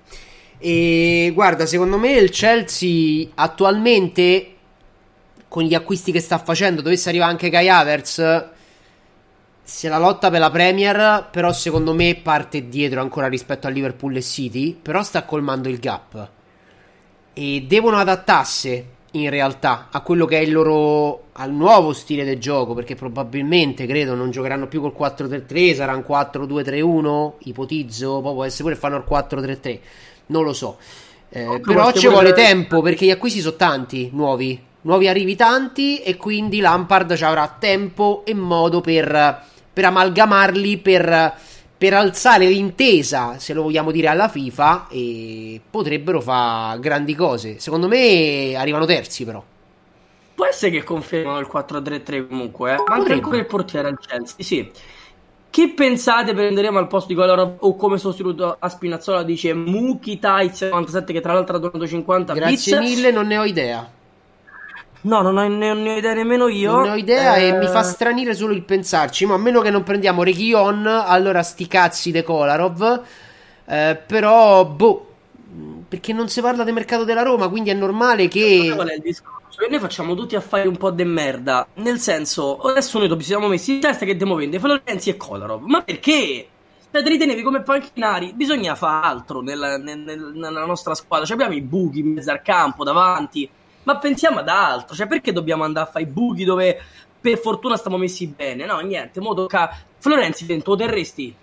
E 0.57 1.31
guarda, 1.33 1.65
secondo 1.65 1.97
me 1.97 2.11
il 2.11 2.29
Chelsea 2.29 3.29
attualmente, 3.35 4.55
con 5.47 5.63
gli 5.63 5.73
acquisti 5.73 6.11
che 6.11 6.19
sta 6.19 6.37
facendo, 6.37 6.81
dovesse 6.81 7.07
arrivare 7.07 7.31
anche 7.31 7.49
Kai 7.49 7.69
Havertz, 7.69 8.45
se 9.63 9.89
la 9.89 9.97
lotta 9.97 10.29
per 10.29 10.39
la 10.39 10.51
Premier, 10.51 11.29
però 11.31 11.53
secondo 11.53 11.93
me 11.93 12.19
parte 12.21 12.67
dietro 12.67 12.99
ancora 12.99 13.27
rispetto 13.27 13.67
a 13.67 13.69
Liverpool 13.69 14.17
e 14.17 14.21
City, 14.21 14.73
però 14.73 15.01
sta 15.01 15.23
colmando 15.23 15.69
il 15.69 15.79
gap. 15.79 16.29
E 17.31 17.65
devono 17.67 17.97
adattarsi 17.97 18.95
in 19.11 19.29
realtà 19.29 19.87
a 19.91 20.01
quello 20.01 20.25
che 20.25 20.37
è 20.37 20.41
il 20.41 20.51
loro 20.51 21.27
al 21.33 21.51
nuovo 21.51 21.93
stile 21.93 22.25
del 22.25 22.39
gioco, 22.39 22.73
perché 22.73 22.95
probabilmente 22.95 23.85
credo 23.85 24.15
non 24.15 24.31
giocheranno 24.31 24.67
più 24.67 24.81
col 24.81 24.93
4-3-3, 24.97 25.75
sarà 25.75 25.95
un 25.95 26.03
4-2-3-1, 26.07 27.33
ipotizzo, 27.39 28.21
poi 28.21 28.33
può 28.33 28.43
essere 28.43 28.63
pure 28.63 28.75
fanno 28.75 28.97
il 28.97 29.03
4-3-3, 29.09 29.79
non 30.27 30.43
lo 30.43 30.53
so. 30.53 30.77
Eh, 31.29 31.43
Comunque 31.43 31.73
però 31.73 31.91
ci 31.91 32.07
vuole 32.07 32.29
vedere- 32.29 32.47
tempo 32.47 32.81
perché 32.81 33.05
gli 33.05 33.11
acquisti 33.11 33.39
sono 33.39 33.55
tanti, 33.55 34.09
nuovi, 34.13 34.59
nuovi 34.81 35.07
arrivi 35.07 35.35
tanti 35.35 36.01
e 36.01 36.15
quindi 36.15 36.59
Lampard 36.59 37.15
ci 37.15 37.23
avrà 37.23 37.55
tempo 37.59 38.23
e 38.25 38.33
modo 38.33 38.81
per, 38.81 39.43
per 39.73 39.85
amalgamarli, 39.85 40.77
per, 40.77 41.33
per 41.77 41.93
alzare 41.93 42.47
l'intesa, 42.47 43.37
se 43.37 43.53
lo 43.53 43.61
vogliamo 43.61 43.91
dire, 43.91 44.07
alla 44.07 44.27
FIFA 44.27 44.87
e 44.89 45.61
potrebbero 45.69 46.19
fare 46.21 46.79
grandi 46.79 47.13
cose. 47.13 47.59
Secondo 47.59 47.87
me 47.87 48.55
arrivano 48.55 48.85
terzi 48.85 49.25
però. 49.25 49.43
Può 50.33 50.45
essere 50.45 50.71
che 50.71 50.83
confermano 50.83 51.39
il 51.39 51.47
4-3-3 51.51 52.27
comunque, 52.27 52.73
eh? 52.73 52.83
Manca 52.87 53.13
ancora 53.13 53.37
il 53.37 53.45
portiere 53.45 53.89
al 53.89 53.99
Chelsea, 53.99 54.35
sì. 54.39 54.71
Chi 55.49 55.69
pensate 55.69 56.33
prenderemo 56.33 56.77
al 56.77 56.87
posto 56.87 57.07
di 57.07 57.15
Kolarov 57.15 57.55
o 57.59 57.75
come 57.75 57.97
sostituto 57.97 58.57
a 58.59 58.69
Spinazzola 58.69 59.23
dice 59.23 59.53
Muki 59.53 60.19
Tights 60.19 60.61
97 60.61 61.13
che 61.13 61.21
tra 61.21 61.33
l'altro 61.33 61.55
ha 61.55 61.59
donato 61.59 61.87
50 61.87 62.33
Grazie 62.33 62.79
bits. 62.79 62.95
mille, 62.95 63.11
non 63.11 63.25
ne 63.27 63.37
ho 63.37 63.45
idea. 63.45 63.89
No, 65.07 65.21
non 65.21 65.37
ho, 65.37 65.47
ne, 65.47 65.73
ne 65.73 65.93
ho 65.93 65.97
idea 65.97 66.13
nemmeno 66.13 66.47
io. 66.49 66.71
Non 66.73 66.81
ne 66.83 66.89
ho 66.89 66.95
idea 66.95 67.37
e 67.37 67.47
Eh, 67.47 67.53
mi 67.53 67.67
fa 67.67 67.81
stranire 67.81 68.35
solo 68.35 68.53
il 68.53 68.63
pensarci. 68.63 69.25
Ma 69.25 69.35
a 69.35 69.37
meno 69.37 69.61
che 69.61 69.69
non 69.69 69.83
prendiamo 69.83 70.21
Reguilon, 70.23 70.85
allora 70.85 71.43
sti 71.43 71.67
cazzi 71.67 72.11
de 72.11 72.23
Kolarov. 72.23 73.03
Eh, 73.65 74.01
però, 74.05 74.65
boh, 74.65 75.05
perché 75.87 76.11
non 76.11 76.27
si 76.27 76.41
parla 76.41 76.63
del 76.63 76.73
mercato 76.73 77.05
della 77.05 77.23
Roma, 77.23 77.47
quindi 77.47 77.69
è 77.69 77.73
normale 77.73 78.27
che. 78.27 78.71
Qual 78.75 78.89
è 78.89 78.95
il 78.95 79.01
discorso? 79.01 79.35
Che 79.57 79.67
noi 79.69 79.79
facciamo 79.79 80.13
tutti 80.13 80.35
affari 80.35 80.67
un 80.67 80.77
po' 80.77 80.91
de 80.91 81.05
merda. 81.05 81.65
Nel 81.75 81.99
senso, 81.99 82.59
adesso 82.59 82.99
noi 82.99 83.21
siamo 83.23 83.47
messi 83.47 83.75
in 83.75 83.79
testa 83.79 84.05
che 84.05 84.17
devo 84.17 84.35
vendere 84.35 84.61
Florenzi 84.61 85.09
e 85.09 85.17
Kolarov. 85.17 85.63
Ma 85.63 85.81
perché? 85.81 86.47
Cioè, 86.91 87.01
te 87.01 87.09
li 87.09 87.17
tenevi 87.17 87.41
come 87.41 87.61
panchinari. 87.61 88.33
Bisogna 88.33 88.75
fare 88.75 89.05
altro 89.07 89.41
nella, 89.41 89.77
nel- 89.77 89.99
nel- 89.99 90.31
nella 90.35 90.65
nostra 90.65 90.93
squadra. 90.95 91.25
Cioè, 91.25 91.35
abbiamo 91.35 91.53
i 91.55 91.61
buchi 91.61 91.99
in 91.99 92.13
mezzo 92.13 92.29
al 92.29 92.41
campo, 92.41 92.83
davanti. 92.83 93.49
Ma 93.87 93.97
pensiamo 93.99 94.39
ad 94.39 94.49
altro. 94.49 94.93
Cioè, 94.93 95.07
perché 95.07 95.31
dobbiamo 95.31 95.63
andare 95.63 95.87
a 95.87 95.89
fare 95.89 96.03
i 96.03 96.07
buchi 96.07 96.43
dove 96.43 96.77
per 97.21 97.37
fortuna 97.37 97.77
stiamo 97.77 97.97
messi 97.97 98.27
bene? 98.27 98.65
No, 98.65 98.79
niente. 98.79 99.21
Mo 99.21 99.33
tocca. 99.33 99.75
Florenzi, 99.97 100.45
dentro 100.45 100.73
lo 100.73 100.77
terresti? 100.77 101.33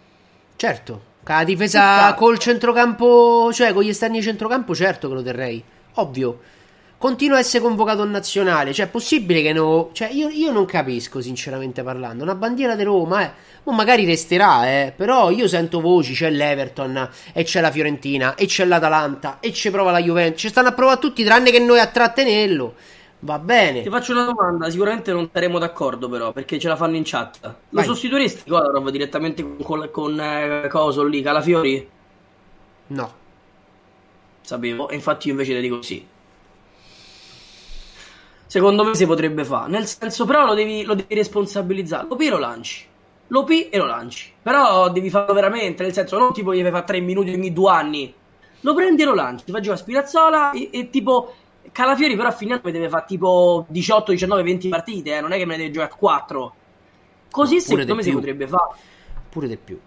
Certo, 0.54 1.02
con 1.24 1.36
la 1.36 1.44
difesa 1.44 2.12
col 2.14 2.38
centrocampo, 2.38 3.50
cioè 3.50 3.72
con 3.72 3.82
gli 3.82 3.88
esterni 3.88 4.18
di 4.18 4.22
centrocampo, 4.22 4.74
certo 4.74 5.08
che 5.08 5.14
lo 5.14 5.22
terrei. 5.22 5.64
Ovvio. 5.94 6.40
Continua 7.04 7.36
a 7.36 7.40
essere 7.40 7.62
convocato 7.62 8.02
in 8.02 8.10
nazionale. 8.10 8.72
Cioè, 8.72 8.86
è 8.86 8.88
possibile 8.88 9.42
che 9.42 9.52
no. 9.52 9.90
Cioè, 9.92 10.08
io, 10.08 10.30
io 10.30 10.50
non 10.50 10.64
capisco, 10.64 11.20
sinceramente 11.20 11.82
parlando. 11.82 12.22
Una 12.22 12.34
bandiera 12.34 12.74
di 12.74 12.82
Roma, 12.82 13.22
eh. 13.22 13.30
Ma 13.64 13.74
magari 13.74 14.06
resterà, 14.06 14.66
eh. 14.66 14.94
Però 14.96 15.28
io 15.28 15.46
sento 15.46 15.82
voci: 15.82 16.14
c'è 16.14 16.30
l'Everton, 16.30 17.10
e 17.34 17.44
c'è 17.44 17.60
la 17.60 17.70
Fiorentina, 17.70 18.36
e 18.36 18.46
c'è 18.46 18.64
l'Atalanta, 18.64 19.36
e 19.40 19.52
ci 19.52 19.70
prova 19.70 19.90
la 19.90 20.00
Juventus. 20.00 20.40
Ci 20.40 20.48
stanno 20.48 20.68
a 20.68 20.72
provare 20.72 20.98
tutti, 20.98 21.22
tranne 21.24 21.50
che 21.50 21.58
noi 21.58 21.78
a 21.78 21.88
trattenerlo. 21.88 22.74
Va 23.18 23.38
bene. 23.38 23.82
Ti 23.82 23.90
faccio 23.90 24.12
una 24.12 24.24
domanda, 24.24 24.70
sicuramente 24.70 25.12
non 25.12 25.28
saremo 25.30 25.58
d'accordo 25.58 26.08
però, 26.08 26.32
perché 26.32 26.58
ce 26.58 26.68
la 26.68 26.76
fanno 26.76 26.96
in 26.96 27.02
chat. 27.04 27.38
Lo 27.42 27.54
Vai. 27.68 27.84
sostituiresti 27.84 28.48
Kolarov 28.48 28.88
direttamente 28.88 29.42
con, 29.42 29.58
con, 29.62 29.88
con 29.92 30.18
eh, 30.18 30.68
Coso 30.70 31.04
lì, 31.04 31.20
Calafiori? 31.20 31.86
No. 32.86 33.12
Sapevo, 34.40 34.88
e 34.88 34.94
infatti 34.94 35.26
io 35.26 35.34
invece 35.34 35.54
ti 35.54 35.60
dico 35.60 35.82
sì. 35.82 36.12
Secondo 38.46 38.84
me 38.84 38.94
si 38.94 39.06
potrebbe 39.06 39.44
fare, 39.44 39.70
nel 39.70 39.86
senso 39.86 40.24
però 40.26 40.44
lo 40.46 40.54
devi, 40.54 40.84
lo 40.84 40.94
devi 40.94 41.14
responsabilizzare. 41.14 42.06
Lo 42.08 42.16
P 42.16 42.28
lo 42.28 42.38
lanci. 42.38 42.86
Lo 43.28 43.42
P 43.44 43.68
e 43.70 43.78
lo 43.78 43.86
lanci. 43.86 44.32
Però 44.42 44.90
devi 44.90 45.10
farlo 45.10 45.34
veramente, 45.34 45.82
nel 45.82 45.92
senso 45.92 46.18
non 46.18 46.32
tipo 46.32 46.54
gli 46.54 46.60
fai 46.62 46.70
fare 46.70 46.84
3 46.84 47.00
minuti 47.00 47.32
ogni 47.32 47.52
due 47.52 47.70
anni. 47.70 48.14
Lo 48.60 48.74
prendi 48.74 49.02
e 49.02 49.04
lo 49.06 49.14
lanci. 49.14 49.44
Ti 49.44 49.50
fai 49.52 49.60
giocare 49.62 49.80
a 49.80 49.82
Spinazzola 49.82 50.50
e, 50.52 50.68
e 50.72 50.90
tipo... 50.90 51.34
Calafiori 51.72 52.14
però 52.14 52.28
a 52.28 52.32
fine 52.32 52.52
anno 52.52 52.70
deve 52.70 52.88
fare 52.90 53.04
tipo 53.06 53.64
18, 53.68 54.12
19, 54.12 54.42
20 54.42 54.68
partite, 54.68 55.16
eh, 55.16 55.20
non 55.22 55.32
è 55.32 55.38
che 55.38 55.46
me 55.46 55.56
ne 55.56 55.62
deve 55.62 55.72
giocare 55.72 55.94
4. 55.98 56.54
Così 57.30 57.54
Pure 57.54 57.60
secondo 57.62 57.94
me 57.96 58.02
si 58.02 58.10
più. 58.10 58.18
potrebbe 58.18 58.46
fare. 58.46 58.74
Pure 59.30 59.48
di 59.48 59.56
più. 59.56 59.80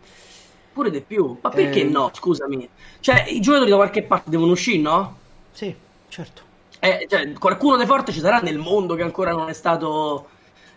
Pure 0.73 0.89
di 0.91 1.01
più. 1.01 1.37
Ma 1.39 1.49
perché 1.49 1.81
Eh. 1.81 1.83
no? 1.85 2.09
Scusami. 2.11 2.67
Cioè, 2.99 3.25
i 3.29 3.39
giocatori 3.39 3.69
da 3.69 3.75
qualche 3.77 4.03
parte 4.03 4.29
devono 4.31 4.51
uscire, 4.51 4.81
no? 4.81 5.17
Sì, 5.51 5.73
certo. 6.09 6.41
Eh, 6.87 7.05
cioè, 7.09 7.33
qualcuno 7.33 7.77
di 7.77 7.85
forte 7.85 8.11
ci 8.11 8.19
sarà 8.19 8.39
nel 8.39 8.57
mondo 8.57 8.95
che 8.95 9.01
ancora 9.03 9.31
non 9.31 9.49
è 9.49 9.53
stato 9.53 10.27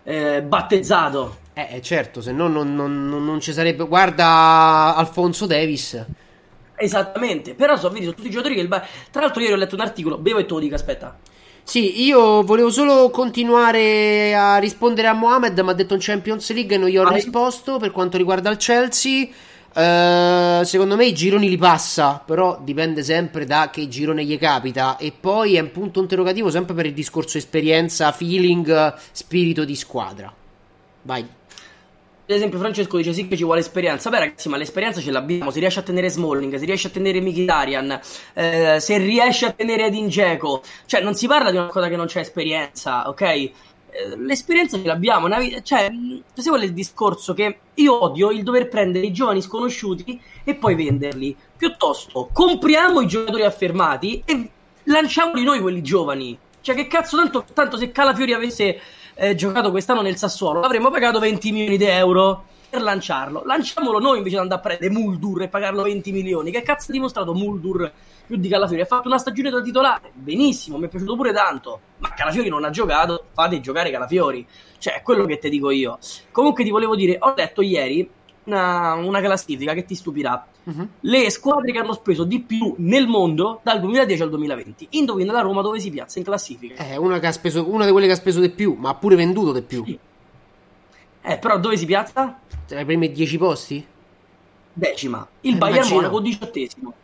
eh, 0.02 0.42
battezzato. 0.42 1.36
Eh, 1.52 1.68
eh, 1.76 1.82
certo, 1.82 2.20
se 2.20 2.32
no 2.32 2.48
non, 2.48 2.74
non- 2.74 3.08
non- 3.08 3.40
ci 3.40 3.52
sarebbe. 3.52 3.86
Guarda 3.86 4.94
Alfonso 4.96 5.46
Davis. 5.46 6.04
Esattamente. 6.76 7.54
Però 7.54 7.76
so, 7.76 7.90
vedi, 7.90 8.04
sono 8.04 8.14
tutti 8.16 8.28
i 8.28 8.30
giocatori 8.30 8.54
che 8.54 8.60
il 8.62 8.68
ba- 8.68 8.84
Tra 9.10 9.20
l'altro 9.20 9.40
ieri 9.42 9.52
ho 9.52 9.56
letto 9.56 9.74
un 9.74 9.82
articolo, 9.82 10.18
bevo 10.18 10.38
e 10.38 10.46
te 10.46 10.54
lo 10.54 10.60
dico, 10.60 10.74
aspetta. 10.74 11.18
Sì, 11.62 12.02
io 12.04 12.42
volevo 12.42 12.70
solo 12.70 13.10
continuare 13.10 14.34
a 14.34 14.56
rispondere 14.56 15.06
a 15.08 15.12
Mohamed, 15.12 15.58
ma 15.60 15.70
ha 15.70 15.74
detto 15.74 15.94
in 15.94 16.00
Champions 16.02 16.50
League 16.52 16.74
e 16.74 16.78
non 16.78 16.88
gli 16.88 16.96
ho 16.96 17.04
Vai. 17.04 17.14
risposto 17.14 17.76
per 17.78 17.90
quanto 17.92 18.16
riguarda 18.16 18.50
il 18.50 18.56
Chelsea. 18.56 19.28
Eh, 19.72 20.60
secondo 20.64 20.96
me 20.96 21.06
i 21.06 21.14
gironi 21.14 21.48
li 21.48 21.56
passa, 21.56 22.22
però 22.24 22.58
dipende 22.62 23.02
sempre 23.02 23.44
da 23.44 23.70
che 23.70 23.88
girone 23.88 24.24
gli 24.24 24.38
capita. 24.38 24.96
E 24.96 25.12
poi 25.12 25.56
è 25.56 25.60
un 25.60 25.70
punto 25.70 26.00
interrogativo 26.00 26.50
sempre 26.50 26.74
per 26.74 26.86
il 26.86 26.94
discorso 26.94 27.38
esperienza, 27.38 28.12
feeling, 28.12 28.94
spirito 29.12 29.64
di 29.64 29.76
squadra. 29.76 30.32
Vai. 31.02 31.20
Ad 32.30 32.36
esempio, 32.36 32.60
Francesco 32.60 32.96
dice 32.96 33.12
sì 33.12 33.26
che 33.26 33.36
ci 33.36 33.42
vuole 33.42 33.58
esperienza. 33.58 34.08
Beh, 34.08 34.18
ragazzi, 34.20 34.48
ma 34.48 34.56
l'esperienza 34.56 35.00
ce 35.00 35.10
l'abbiamo. 35.10 35.50
Si 35.50 35.58
riesce 35.58 35.80
a 35.80 35.82
tenere 35.82 36.08
Smalling, 36.08 36.54
si 36.56 36.64
riesce 36.64 36.86
a 36.86 36.90
tenere 36.90 37.20
Mkhitaryan, 37.20 38.00
eh, 38.34 38.76
se 38.78 38.98
riesce 38.98 39.46
a 39.46 39.50
tenere 39.52 39.86
Edin 39.86 40.06
Dzeko. 40.06 40.62
Cioè, 40.86 41.00
non 41.00 41.16
si 41.16 41.26
parla 41.26 41.50
di 41.50 41.56
una 41.56 41.66
cosa 41.66 41.88
che 41.88 41.96
non 41.96 42.06
c'è 42.06 42.20
esperienza, 42.20 43.08
ok? 43.08 43.50
Eh, 43.92 44.16
L'esperienza 44.16 44.78
ce 44.78 44.84
l'abbiamo. 44.86 45.26
una 45.26 45.38
vi- 45.38 45.58
Cioè, 45.62 45.90
se 46.34 46.48
vuole 46.48 46.64
il 46.66 46.72
discorso 46.72 47.34
che 47.34 47.58
io 47.74 48.02
odio 48.04 48.30
il 48.30 48.42
dover 48.42 48.68
prendere 48.68 49.06
i 49.06 49.12
giovani 49.12 49.42
sconosciuti 49.42 50.20
e 50.44 50.54
poi 50.54 50.74
venderli. 50.74 51.36
Piuttosto, 51.56 52.28
compriamo 52.32 53.00
i 53.00 53.06
giocatori 53.06 53.44
affermati 53.44 54.22
e 54.24 54.50
lanciamoli 54.84 55.42
noi 55.42 55.60
quelli 55.60 55.82
giovani. 55.82 56.38
Cioè, 56.60 56.74
che 56.74 56.86
cazzo, 56.86 57.16
tanto, 57.16 57.44
tanto 57.52 57.76
se 57.76 57.90
Calafiori 57.90 58.32
avesse 58.32 58.80
eh, 59.14 59.34
giocato 59.34 59.70
quest'anno 59.70 60.02
nel 60.02 60.16
Sassuolo, 60.16 60.60
avremmo 60.60 60.90
pagato 60.90 61.18
20 61.18 61.52
milioni 61.52 61.76
di 61.76 61.84
euro 61.84 62.44
per 62.70 62.80
lanciarlo. 62.82 63.42
Lanciamolo 63.44 63.98
noi 63.98 64.18
invece 64.18 64.36
di 64.36 64.40
andare 64.40 64.60
a 64.60 64.62
prendere 64.62 64.92
Muldur 64.92 65.42
e 65.42 65.48
pagarlo 65.48 65.82
20 65.82 66.12
milioni. 66.12 66.50
Che 66.50 66.62
cazzo 66.62 66.90
ha 66.90 66.94
dimostrato 66.94 67.34
Muldur 67.34 67.90
più 68.26 68.36
di 68.36 68.48
Calafiori? 68.48 68.82
Ha 68.82 68.86
fatto 68.86 69.08
una 69.08 69.18
stagione 69.18 69.50
da 69.50 69.60
titolare, 69.60 70.12
benissimo, 70.14 70.78
mi 70.78 70.86
è 70.86 70.88
piaciuto 70.88 71.16
pure 71.16 71.32
tanto. 71.32 71.80
Ma 71.98 72.14
Calafiori 72.14 72.48
non 72.48 72.64
ha 72.64 72.70
giocato, 72.70 73.24
fate 73.32 73.60
giocare 73.60 73.90
Calafiori. 73.90 74.46
Cioè, 74.78 74.94
è 74.94 75.02
quello 75.02 75.26
che 75.26 75.38
ti 75.38 75.50
dico 75.50 75.70
io. 75.70 75.98
Comunque 76.30 76.64
ti 76.64 76.70
volevo 76.70 76.94
dire, 76.94 77.16
ho 77.18 77.34
letto 77.36 77.60
ieri 77.60 78.08
una, 78.44 78.94
una 78.94 79.20
classifica 79.20 79.74
che 79.74 79.84
ti 79.84 79.94
stupirà. 79.94 80.46
Mhm. 80.62 80.88
Le 81.00 81.30
squadre 81.30 81.72
che 81.72 81.78
hanno 81.78 81.92
speso 81.92 82.24
di 82.24 82.40
più 82.40 82.74
nel 82.78 83.06
mondo 83.06 83.60
dal 83.62 83.80
2010 83.80 84.22
al 84.22 84.30
2020. 84.30 84.86
Indovina 84.90 85.32
la 85.32 85.40
Roma 85.40 85.62
dove 85.62 85.80
si 85.80 85.90
piazza 85.90 86.18
in 86.18 86.24
classifica. 86.24 86.84
Eh, 86.84 86.96
una, 86.96 87.18
che 87.18 87.26
ha 87.26 87.32
speso, 87.32 87.68
una 87.68 87.84
di 87.84 87.90
quelle 87.90 88.06
che 88.06 88.12
ha 88.12 88.16
speso 88.16 88.40
di 88.40 88.50
più, 88.50 88.76
ma 88.78 88.90
ha 88.90 88.94
pure 88.94 89.16
venduto 89.16 89.52
di 89.52 89.62
più. 89.62 89.84
Sì. 89.84 89.98
Eh, 91.22 91.38
però 91.38 91.58
dove 91.58 91.76
si 91.76 91.86
piazza? 91.86 92.42
Tra 92.66 92.80
i 92.80 92.84
primi 92.86 93.12
10 93.12 93.36
posti? 93.38 93.86
Decima. 94.72 95.28
Il 95.40 95.54
Eh, 95.54 95.56
Bayern 95.56 95.86
immagino. 95.86 95.94
Monaco 95.96 96.20
diciottesimo. 96.20 96.94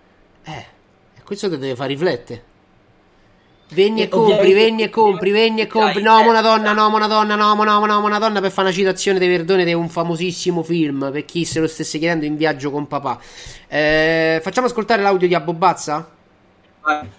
Eh, 0.44 0.66
questo 1.24 1.50
ti 1.50 1.58
deve 1.58 1.74
far 1.76 1.88
riflettere. 1.88 2.44
Vegni 3.68 4.02
e 4.02 4.08
E 4.08 4.08
compri, 4.08 4.52
vegni 4.52 4.82
e 4.84 4.90
compri, 4.90 5.30
vegni 5.32 5.60
e 5.62 5.66
compri. 5.66 6.00
No, 6.02 6.22
mo 6.22 6.30
una 6.30 6.40
donna, 6.40 6.72
no, 6.72 6.88
mo 6.88 6.96
una 6.96 7.08
donna, 7.08 7.34
no, 7.34 7.54
mo 7.56 7.64
no, 7.64 7.80
mo 7.80 7.86
no, 7.86 8.00
mo 8.00 8.06
una 8.06 8.18
donna 8.18 8.40
per 8.40 8.52
fare 8.52 8.68
una 8.68 8.76
citazione 8.76 9.18
di 9.18 9.26
Verdone 9.26 9.64
di 9.64 9.72
un 9.74 9.88
famosissimo 9.88 10.62
film. 10.62 11.10
Per 11.12 11.24
chi 11.24 11.44
se 11.44 11.58
lo 11.60 11.66
stesse 11.66 11.98
chiedendo 11.98 12.24
in 12.26 12.36
viaggio 12.36 12.70
con 12.70 12.86
papà. 12.86 13.20
Eh, 13.66 14.40
facciamo 14.42 14.68
ascoltare 14.68 15.02
l'audio 15.02 15.26
di 15.26 15.34
Abbobazza? 15.34 16.08
Vai. 16.82 17.10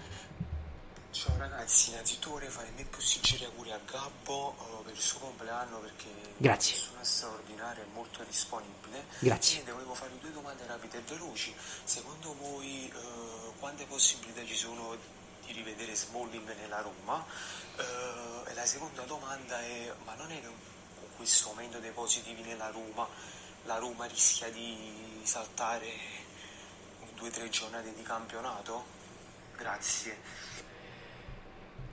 Ciao 1.10 1.36
ragazzi, 1.36 1.90
innanzitutto 1.90 2.30
vorrei 2.30 2.48
fare 2.48 2.68
i 2.68 2.72
miei 2.72 2.86
più 2.86 3.00
sinceri 3.00 3.44
auguri 3.44 3.70
a 3.72 3.80
Gabbo 3.84 4.56
eh, 4.58 4.82
per 4.84 4.92
il 4.94 5.00
suo 5.00 5.18
compleanno 5.20 5.78
perché 5.80 6.06
Grazie. 6.36 6.74
è 6.74 6.78
una 6.78 6.98
persona 6.98 7.04
straordinaria 7.04 7.82
e 7.82 7.86
molto 7.92 8.24
disponibile. 8.26 9.07
Grazie. 9.20 9.54
Niente, 9.54 9.72
volevo 9.72 9.94
fare 9.94 10.12
due 10.20 10.30
domande 10.30 10.64
rapide 10.66 10.98
e 10.98 11.00
veloci. 11.00 11.52
Secondo 11.82 12.34
voi 12.34 12.88
eh, 12.88 13.52
quante 13.58 13.84
possibilità 13.86 14.44
ci 14.44 14.54
sono 14.54 14.96
di 15.44 15.52
rivedere 15.52 15.94
Smalling 15.94 16.54
nella 16.56 16.80
Roma? 16.80 17.24
Eh, 17.76 18.50
e 18.50 18.54
la 18.54 18.64
seconda 18.64 19.02
domanda 19.02 19.60
è, 19.60 19.92
ma 20.04 20.14
non 20.14 20.30
è 20.30 20.40
che 20.40 20.46
con 20.46 21.08
questo 21.16 21.48
aumento 21.48 21.78
dei 21.78 21.90
positivi 21.90 22.42
nella 22.42 22.70
Roma 22.70 23.08
la 23.64 23.78
Roma 23.78 24.06
rischia 24.06 24.50
di 24.50 25.20
saltare 25.24 25.92
due 27.14 27.28
o 27.28 27.32
tre 27.32 27.48
giornate 27.48 27.92
di 27.94 28.02
campionato? 28.02 28.84
Grazie. 29.56 30.16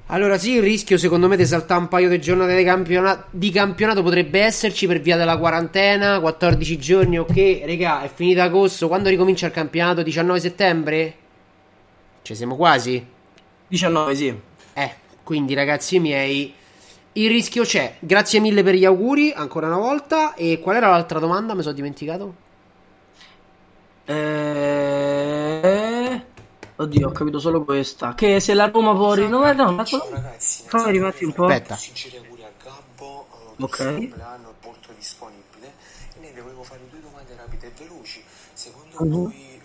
Allora, 0.07 0.37
sì, 0.37 0.51
il 0.51 0.61
rischio 0.61 0.99
secondo 0.99 1.27
me 1.27 1.35
di 1.35 1.45
saltare 1.47 1.81
un 1.81 1.87
paio 1.87 2.09
di 2.09 2.21
giornate 2.21 2.55
di, 2.55 2.63
campiona- 2.63 3.25
di 3.31 3.49
campionato 3.49 4.03
potrebbe 4.03 4.39
esserci 4.41 4.85
per 4.85 4.99
via 5.01 5.17
della 5.17 5.37
quarantena. 5.37 6.19
14 6.19 6.77
giorni, 6.77 7.17
ok, 7.17 7.61
regà, 7.65 8.03
è 8.03 8.11
finito 8.13 8.41
agosto. 8.41 8.87
Quando 8.87 9.09
ricomincia 9.09 9.47
il 9.47 9.51
campionato? 9.51 10.03
19 10.03 10.39
settembre? 10.39 11.15
Ci 12.21 12.35
siamo 12.35 12.55
quasi? 12.55 13.03
19, 13.67 14.15
sì. 14.15 14.39
Eh, 14.73 14.91
quindi 15.23 15.55
ragazzi 15.55 15.99
miei, 15.99 16.53
il 17.13 17.29
rischio 17.29 17.63
c'è. 17.63 17.95
Grazie 17.99 18.39
mille 18.39 18.61
per 18.61 18.75
gli 18.75 18.85
auguri, 18.85 19.33
ancora 19.35 19.65
una 19.65 19.77
volta. 19.77 20.35
E 20.35 20.59
qual 20.59 20.75
era 20.75 20.89
l'altra 20.89 21.17
domanda? 21.17 21.55
Mi 21.55 21.63
sono 21.63 21.73
dimenticato. 21.73 22.35
Eh... 24.05 24.44
Oddio, 26.77 27.07
ho 27.07 27.11
capito 27.11 27.39
solo 27.39 27.63
questa. 27.63 28.13
Che 28.15 28.39
se 28.41 28.53
la 28.53 28.69
Roma 28.69 28.93
può 28.93 29.13
rinnovare... 29.13 29.53
No, 29.55 29.71
la 29.75 29.85
ragazzi, 30.11 30.63
Fammi 30.67 30.91
rimetti 30.91 31.23
un 31.23 31.31
po'. 31.33 31.45
Aspetta. 31.45 31.75
Sinceri 31.77 32.17
auguri 32.17 32.43
a 32.43 32.49
Gabbo, 32.61 33.27
eh, 33.57 33.63
Ok. 33.63 33.77
compleanno 33.95 34.49
è 34.49 34.65
molto 34.65 34.89
disponibile. 34.97 35.71
E 36.15 36.19
niente, 36.19 36.41
volevo 36.41 36.63
fare 36.63 36.81
due 36.89 36.99
domande 37.01 37.33
rapide 37.37 37.67
e 37.67 37.71
veloci. 37.77 38.21
Secondo 38.53 38.95
Mhm. 39.05 39.09
voi 39.23 39.31
eh, 39.33 39.59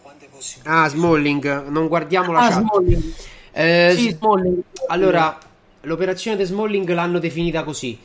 quante 0.00 0.28
possibilità 0.30 0.82
Ah, 0.84 0.88
Smalling, 0.88 1.66
non 1.66 1.86
guardiamo 1.88 2.32
la 2.32 2.38
Ah, 2.38 2.48
chat. 2.48 2.60
Smalling. 2.62 3.12
Eh, 3.52 3.94
Sì, 3.96 4.16
Smalling. 4.18 4.62
Allora, 4.86 5.38
l'operazione 5.82 6.38
di 6.38 6.44
Smalling 6.44 6.88
l'hanno 6.92 7.18
definita 7.18 7.62
così. 7.62 7.98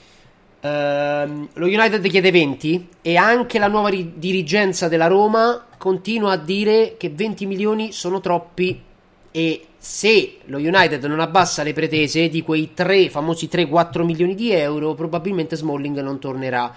Ehm, 0.66 1.50
lo 1.56 1.66
United 1.66 2.08
chiede 2.08 2.32
20 2.32 2.88
e 3.02 3.18
anche 3.18 3.60
la 3.60 3.68
nuova 3.68 3.90
ri- 3.90 4.14
dirigenza 4.16 4.88
della 4.88 5.08
Roma 5.08 5.66
continua 5.78 6.32
a 6.32 6.38
dire 6.38 6.96
che 6.98 7.10
20 7.10 7.46
milioni 7.46 7.92
sono 7.92 8.22
troppi 8.22 8.82
e 9.30 9.66
se 9.78 10.38
lo 10.46 10.60
United 10.60 11.04
non 11.04 11.20
abbassa 11.20 11.64
le 11.64 11.74
pretese 11.74 12.30
di 12.30 12.42
quei 12.44 12.74
tre 12.74 13.10
famosi 13.10 13.50
3-4 13.52 14.04
milioni 14.04 14.36
di 14.36 14.52
euro, 14.52 14.94
probabilmente 14.94 15.58
Smalling 15.58 16.00
non 16.00 16.20
tornerà 16.20 16.74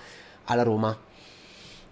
alla 0.47 0.65
Roma. 0.65 0.99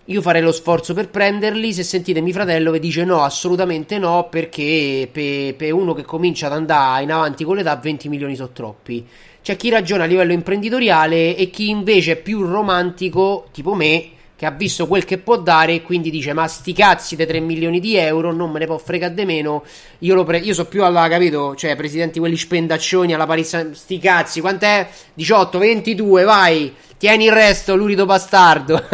Io 0.08 0.20
farei 0.20 0.42
lo 0.42 0.52
sforzo 0.52 0.92
per 0.92 1.08
prenderli. 1.08 1.72
Se 1.72 1.82
sentite 1.82 2.20
mio 2.20 2.32
fratello 2.34 2.72
vi 2.72 2.80
dice 2.80 3.04
no, 3.04 3.22
assolutamente 3.22 3.98
no, 3.98 4.28
perché 4.28 5.08
per, 5.10 5.54
per 5.54 5.72
uno 5.72 5.94
che 5.94 6.04
comincia 6.04 6.46
ad 6.46 6.52
andare 6.52 7.04
in 7.04 7.12
avanti 7.12 7.44
con 7.44 7.56
l'età 7.56 7.76
20 7.76 8.08
milioni 8.08 8.36
sono 8.36 8.50
troppi. 8.50 9.06
C'è 9.44 9.56
chi 9.56 9.68
ragiona 9.68 10.04
a 10.04 10.06
livello 10.06 10.32
imprenditoriale 10.32 11.36
e 11.36 11.50
chi 11.50 11.68
invece 11.68 12.12
è 12.12 12.16
più 12.16 12.46
romantico, 12.46 13.48
tipo 13.52 13.74
me, 13.74 14.08
che 14.36 14.46
ha 14.46 14.50
visto 14.50 14.86
quel 14.86 15.04
che 15.04 15.18
può 15.18 15.36
dare 15.36 15.74
e 15.74 15.82
quindi 15.82 16.08
dice 16.08 16.32
ma 16.32 16.48
sti 16.48 16.72
cazzi 16.72 17.14
dei 17.14 17.26
3 17.26 17.40
milioni 17.40 17.78
di 17.78 17.94
euro 17.94 18.32
non 18.32 18.50
me 18.50 18.60
ne 18.60 18.64
può 18.64 18.78
fregare 18.78 19.12
di 19.12 19.26
meno. 19.26 19.62
Io, 19.98 20.24
pre- 20.24 20.38
io 20.38 20.54
so 20.54 20.64
più 20.64 20.82
alla, 20.82 21.08
capito? 21.08 21.54
Cioè, 21.56 21.76
presidenti 21.76 22.20
quelli 22.20 22.38
spendaccioni 22.38 23.12
alla 23.12 23.26
Paris 23.26 23.48
Saint- 23.48 23.74
sti 23.74 23.98
cazzi, 23.98 24.40
quant'è? 24.40 24.88
18, 25.12 25.58
22, 25.58 26.24
vai. 26.24 26.74
Tieni 26.96 27.26
il 27.26 27.32
resto, 27.32 27.76
lurido 27.76 28.06
bastardo. 28.06 28.82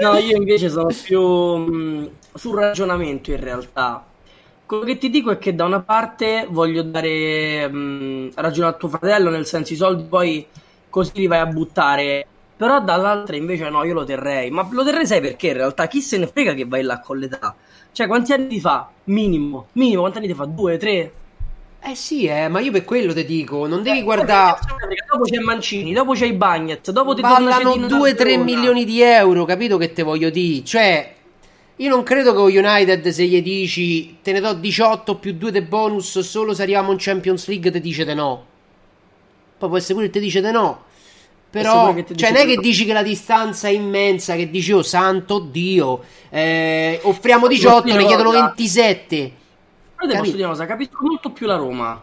No, 0.00 0.16
io 0.16 0.36
invece 0.36 0.68
sono 0.70 0.88
più 1.04 1.20
mh, 1.22 2.10
sul 2.34 2.58
ragionamento 2.58 3.30
in 3.30 3.38
realtà. 3.40 4.09
Quello 4.70 4.84
che 4.84 4.98
ti 4.98 5.10
dico 5.10 5.32
è 5.32 5.38
che 5.38 5.52
da 5.56 5.64
una 5.64 5.80
parte 5.82 6.46
voglio 6.48 6.82
dare 6.84 7.66
mh, 7.68 8.34
ragione 8.36 8.68
a 8.68 8.72
tuo 8.74 8.86
fratello, 8.88 9.28
nel 9.28 9.44
senso 9.44 9.72
i 9.72 9.76
soldi 9.76 10.04
poi 10.04 10.46
così 10.88 11.10
li 11.14 11.26
vai 11.26 11.40
a 11.40 11.46
buttare. 11.46 12.24
Però 12.56 12.80
dall'altra 12.80 13.34
invece 13.34 13.68
no, 13.68 13.82
io 13.82 13.94
lo 13.94 14.04
terrei. 14.04 14.48
Ma 14.50 14.68
lo 14.70 14.84
terrei 14.84 15.06
sai 15.08 15.20
perché 15.20 15.48
in 15.48 15.54
realtà 15.54 15.88
chi 15.88 16.00
se 16.00 16.18
ne 16.18 16.28
frega 16.28 16.54
che 16.54 16.66
vai 16.66 16.82
là 16.82 17.00
con 17.00 17.18
l'età? 17.18 17.56
Cioè 17.90 18.06
quanti 18.06 18.32
anni 18.32 18.46
ti 18.46 18.60
fa? 18.60 18.88
Minimo. 19.06 19.70
Minimo 19.72 20.02
quanti 20.02 20.18
anni 20.18 20.28
ti 20.28 20.34
fa? 20.34 20.44
Due, 20.44 20.76
tre? 20.76 21.12
Eh 21.82 21.94
sì, 21.94 22.26
eh, 22.26 22.48
ma 22.48 22.60
io 22.60 22.70
per 22.72 22.84
quello 22.84 23.12
ti 23.14 23.24
dico, 23.24 23.66
non 23.66 23.82
devi 23.82 23.98
Eh, 23.98 24.02
guardare... 24.02 24.58
Dopo 25.10 25.24
c'è 25.24 25.38
Mancini, 25.40 25.92
dopo 25.92 26.12
c'è 26.12 26.26
i 26.26 26.34
Bagnet, 26.34 26.90
dopo 26.90 27.14
ti 27.14 27.22
Ballano 27.22 27.72
Cedino 27.72 27.86
2-3 27.88 27.98
Barcellona. 28.14 28.44
milioni 28.44 28.84
di 28.84 29.00
euro, 29.00 29.44
capito 29.46 29.78
che 29.78 29.92
te 29.92 30.02
voglio 30.02 30.28
dire? 30.30 30.62
Cioè, 30.64 31.14
io 31.80 31.88
non 31.88 32.02
credo 32.02 32.34
che 32.34 32.58
United 32.58 33.08
se 33.08 33.24
gli 33.24 33.40
dici 33.42 34.18
te 34.22 34.32
ne 34.32 34.40
do 34.40 34.52
18 34.52 35.16
più 35.16 35.32
2 35.32 35.50
de 35.50 35.62
bonus 35.62 36.18
solo 36.18 36.52
se 36.52 36.62
arriviamo 36.62 36.92
in 36.92 36.98
Champions 37.00 37.46
League 37.48 37.70
ti 37.70 37.80
dice 37.80 38.04
di 38.04 38.14
no. 38.14 38.46
Poi 39.56 39.68
può 39.68 39.78
essere 39.78 39.94
pure 39.94 40.06
che 40.06 40.12
ti 40.12 40.20
dice 40.20 40.42
di 40.42 40.50
no. 40.50 40.84
Però, 41.50 41.94
cioè, 42.14 42.30
non 42.30 42.42
è 42.42 42.46
che 42.46 42.56
dici 42.58 42.84
che 42.84 42.92
la 42.92 43.02
distanza 43.02 43.66
è 43.66 43.72
immensa, 43.72 44.36
che 44.36 44.50
dici, 44.50 44.72
oh 44.72 44.82
santo 44.82 45.40
Dio, 45.40 46.04
eh, 46.28 47.00
offriamo 47.02 47.48
18, 47.48 47.92
ne 47.96 48.04
chiedono 48.04 48.30
guarda. 48.30 48.54
27. 48.56 49.16
Però 49.16 49.32
ti 49.32 49.96
posso 49.96 50.14
Capito? 50.14 50.36
dire 50.36 50.44
una 50.44 50.52
cosa, 50.52 50.66
capisco 50.66 50.98
molto 51.00 51.30
più 51.30 51.46
la 51.48 51.56
Roma. 51.56 52.00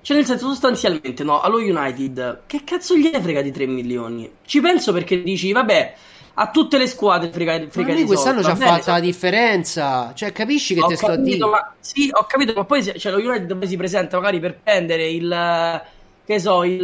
Cioè, 0.00 0.16
nel 0.16 0.26
senso, 0.26 0.46
sostanzialmente, 0.46 1.24
no, 1.24 1.40
allo 1.40 1.56
United, 1.56 2.42
che 2.46 2.62
cazzo 2.62 2.96
gli 2.96 3.10
frega 3.10 3.42
di 3.42 3.50
3 3.50 3.66
milioni? 3.66 4.30
Ci 4.44 4.60
penso 4.60 4.92
perché 4.92 5.20
dici, 5.24 5.50
vabbè, 5.50 5.94
a 6.38 6.50
tutte 6.50 6.78
le 6.78 6.86
squadre 6.86 7.30
frega, 7.30 7.58
Ma 7.58 7.70
frega 7.70 7.92
lui 7.92 8.02
di 8.02 8.04
quest'anno 8.04 8.42
ci 8.42 8.50
ha 8.50 8.56
fatto 8.56 8.90
la 8.90 9.00
differenza. 9.00 10.12
Cioè, 10.14 10.32
capisci 10.32 10.74
che 10.74 10.82
ho 10.82 10.86
te 10.86 10.96
sto 10.96 11.12
a 11.12 11.16
dire? 11.16 11.38
capito, 11.38 11.48
ma, 11.48 11.74
sì, 11.80 12.10
ho 12.12 12.24
capito, 12.26 12.52
ma 12.54 12.64
poi 12.64 12.82
cioè, 12.98 13.12
lo 13.12 13.18
United 13.18 13.56
poi 13.56 13.66
si 13.68 13.76
presenta 13.76 14.16
magari 14.18 14.38
per 14.40 14.58
prendere 14.62 15.08
il 15.08 15.82
che 16.24 16.40
so, 16.40 16.64
il, 16.64 16.80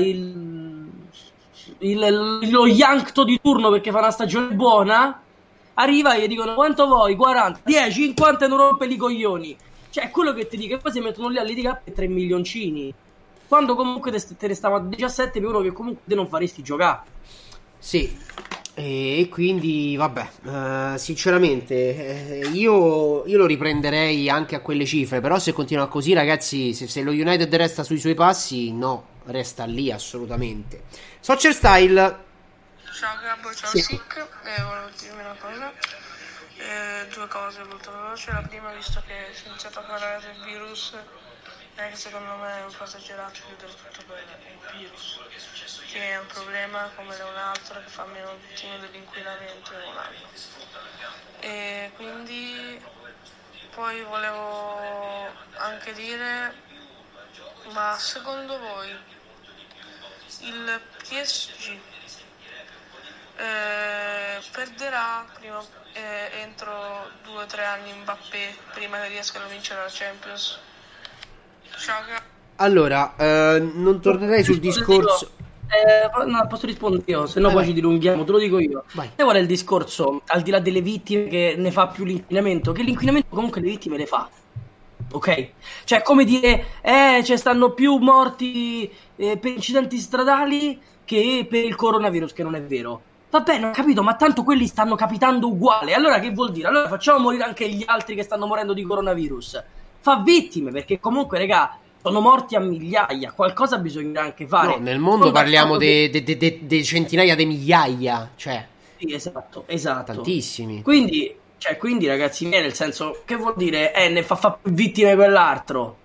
il, 0.00 0.88
il- 1.78 2.50
lo 2.50 2.66
Yankto 2.66 3.24
di 3.24 3.38
turno 3.40 3.70
perché 3.70 3.90
fa 3.90 3.98
una 3.98 4.10
stagione 4.10 4.54
buona. 4.54 5.20
Arriva 5.74 6.14
e 6.14 6.22
gli 6.22 6.26
dicono 6.28 6.54
quanto 6.54 6.86
vuoi? 6.86 7.14
40, 7.16 7.60
10, 7.64 7.92
50 7.92 8.44
e 8.44 8.48
non 8.48 8.58
rompe 8.58 8.86
i 8.86 8.96
coglioni. 8.96 9.56
Cioè, 9.90 10.04
è 10.04 10.10
quello 10.10 10.32
che 10.34 10.46
ti 10.48 10.56
dico. 10.56 10.74
E 10.74 10.78
poi 10.78 10.92
si 10.92 11.00
mettono 11.00 11.28
lì 11.28 11.38
a 11.38 11.42
litigare 11.42 11.80
per 11.84 11.94
3 11.94 12.08
milioncini. 12.08 12.92
Quando 13.46 13.74
comunque 13.74 14.10
te, 14.10 14.22
te 14.36 14.48
ne 14.48 14.54
stava 14.54 14.76
a 14.76 14.80
17 14.80 15.40
per 15.40 15.48
uno 15.48 15.60
che 15.60 15.72
comunque 15.72 16.02
te 16.06 16.14
non 16.14 16.28
faresti 16.28 16.62
giocare. 16.62 17.02
Sì, 17.78 18.16
e 18.74 19.28
quindi 19.30 19.96
vabbè, 19.96 20.28
eh, 20.94 20.98
sinceramente 20.98 22.40
eh, 22.40 22.48
io, 22.48 23.26
io 23.26 23.38
lo 23.38 23.46
riprenderei 23.46 24.30
anche 24.30 24.54
a 24.56 24.60
quelle 24.60 24.86
cifre, 24.86 25.20
però 25.20 25.38
se 25.38 25.52
continua 25.52 25.88
così 25.88 26.12
ragazzi, 26.14 26.72
se, 26.72 26.88
se 26.88 27.02
lo 27.02 27.10
United 27.10 27.54
resta 27.54 27.82
sui 27.84 27.98
suoi 27.98 28.14
passi, 28.14 28.72
no, 28.72 29.06
resta 29.26 29.64
lì 29.64 29.90
assolutamente. 29.92 30.84
Soccer 31.20 31.52
Style, 31.52 32.30
Ciao 32.92 33.16
Gabbo, 33.20 33.52
ciao 33.54 33.70
Sì. 33.70 33.80
Sick, 33.82 34.16
eh, 34.44 34.62
volevo 34.62 34.88
dirvi 35.00 35.20
una 35.20 35.36
cosa, 35.40 35.72
Eh, 36.58 37.08
due 37.12 37.26
cose 37.26 37.64
molto 37.64 37.90
veloci. 37.90 38.30
La 38.30 38.42
prima, 38.46 38.72
visto 38.72 39.02
che 39.06 39.34
si 39.34 39.44
è 39.44 39.48
iniziato 39.48 39.80
a 39.80 39.82
parlare 39.82 40.20
del 40.22 40.44
virus, 40.44 40.94
è 41.74 41.88
che 41.88 41.96
secondo 41.96 42.34
me 42.36 42.58
è 42.58 42.64
un 42.64 42.74
po' 42.76 42.84
esagerato 42.84 43.40
chiudere 43.46 43.72
tutto 43.74 44.04
per 44.04 44.18
il 44.20 44.78
virus, 44.78 45.18
che 45.90 46.10
è 46.10 46.18
un 46.18 46.26
problema 46.26 46.90
come 46.94 47.16
da 47.16 47.26
un 47.26 47.36
altro 47.36 47.80
che 47.80 47.88
fa 47.88 48.04
meno 48.04 48.36
vittime 48.36 48.78
dell'inquinamento 48.80 49.72
in 49.72 49.80
un 49.88 49.96
anno. 49.96 50.28
E 51.40 51.90
quindi 51.96 52.84
poi 53.74 54.02
volevo 54.02 55.30
anche 55.56 55.92
dire, 55.94 56.54
ma 57.72 57.96
secondo 57.98 58.58
voi 58.58 58.90
il 60.40 60.80
PSG 60.98 61.80
eh, 63.36 64.42
perderà 64.50 65.26
prima, 65.32 65.64
eh, 65.92 66.30
entro 66.40 67.10
due 67.22 67.42
o 67.42 67.46
tre 67.46 67.64
anni 67.64 67.92
Mbappé 67.92 68.56
prima 68.72 69.00
che 69.00 69.08
riescano 69.08 69.46
a 69.46 69.48
vincere 69.48 69.82
la 69.82 69.90
Champions. 69.90 70.58
Allora, 72.56 73.14
eh, 73.16 73.70
non 73.74 74.00
tornerei 74.00 74.44
sul 74.44 74.58
discorso... 74.58 75.30
Eh, 75.72 76.26
no, 76.26 76.46
posso 76.48 76.66
rispondere 76.66 77.02
io, 77.06 77.26
se 77.26 77.40
no 77.40 77.46
poi 77.46 77.56
vai. 77.56 77.66
ci 77.66 77.72
dilunghiamo, 77.72 78.24
te 78.24 78.30
lo 78.30 78.38
dico 78.38 78.58
io. 78.58 78.84
Vai. 78.92 79.12
E 79.16 79.22
qual 79.22 79.36
è 79.36 79.38
il 79.38 79.46
discorso? 79.46 80.20
Al 80.26 80.42
di 80.42 80.50
là 80.50 80.58
delle 80.58 80.82
vittime 80.82 81.28
che 81.28 81.54
ne 81.56 81.70
fa 81.70 81.86
più 81.86 82.04
l'inquinamento, 82.04 82.72
che 82.72 82.82
l'inquinamento 82.82 83.28
comunque 83.30 83.62
le 83.62 83.68
vittime 83.68 83.96
le 83.96 84.04
fa. 84.04 84.28
Ok? 85.12 85.48
Cioè, 85.84 86.02
come 86.02 86.24
dire, 86.24 86.66
eh, 86.82 87.22
ci 87.24 87.36
stanno 87.38 87.72
più 87.72 87.96
morti 87.96 88.90
eh, 89.16 89.38
per 89.38 89.50
incidenti 89.50 89.96
stradali 89.98 90.78
che 91.06 91.46
per 91.48 91.64
il 91.64 91.74
coronavirus, 91.74 92.34
che 92.34 92.42
non 92.42 92.54
è 92.54 92.62
vero. 92.62 93.02
Va 93.30 93.40
bene, 93.40 93.68
ho 93.68 93.70
capito, 93.70 94.02
ma 94.02 94.14
tanto 94.14 94.42
quelli 94.42 94.66
stanno 94.66 94.94
capitando 94.94 95.48
uguale. 95.48 95.94
Allora 95.94 96.18
che 96.18 96.32
vuol 96.32 96.52
dire? 96.52 96.68
Allora 96.68 96.86
facciamo 96.88 97.18
morire 97.18 97.44
anche 97.44 97.66
gli 97.70 97.82
altri 97.86 98.14
che 98.14 98.22
stanno 98.22 98.46
morendo 98.46 98.74
di 98.74 98.82
coronavirus. 98.82 99.62
Fa 100.02 100.20
vittime, 100.24 100.70
perché 100.72 100.98
comunque, 101.00 101.38
regà, 101.38 101.78
sono 102.02 102.20
morti 102.20 102.56
a 102.56 102.60
migliaia. 102.60 103.32
Qualcosa 103.32 103.78
bisogna 103.78 104.20
anche 104.22 104.46
fare. 104.46 104.76
No, 104.76 104.76
nel 104.78 104.98
mondo 104.98 105.20
Sono 105.26 105.32
parliamo 105.32 105.76
d'accordo 105.78 106.24
che- 106.34 106.58
di 106.66 106.84
centinaia 106.84 107.34
di 107.36 107.46
migliaia, 107.46 108.30
cioè 108.36 108.66
Sì, 108.98 109.14
esatto, 109.14 109.64
esatto. 109.68 110.12
tantissimi. 110.12 110.82
Quindi, 110.82 111.32
cioè, 111.58 111.76
quindi, 111.76 112.06
ragazzi 112.08 112.46
miei, 112.46 112.62
nel 112.62 112.74
senso, 112.74 113.22
che 113.24 113.36
vuol 113.36 113.54
dire? 113.56 113.94
Eh, 113.94 114.08
ne 114.08 114.22
fa, 114.24 114.34
fa 114.34 114.58
più 114.60 114.72
vittime 114.72 115.14
quell'altro. 115.14 115.96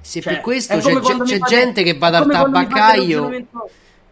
Se 0.00 0.20
Cioè, 0.20 0.32
per 0.34 0.42
questo 0.42 0.76
c'è, 0.78 1.00
c'è- 1.00 1.16
c'è 1.22 1.38
fate- 1.38 1.54
gente 1.54 1.82
che 1.82 1.96
va 1.96 2.10
dal 2.10 2.26
tabaccaio 2.30 3.46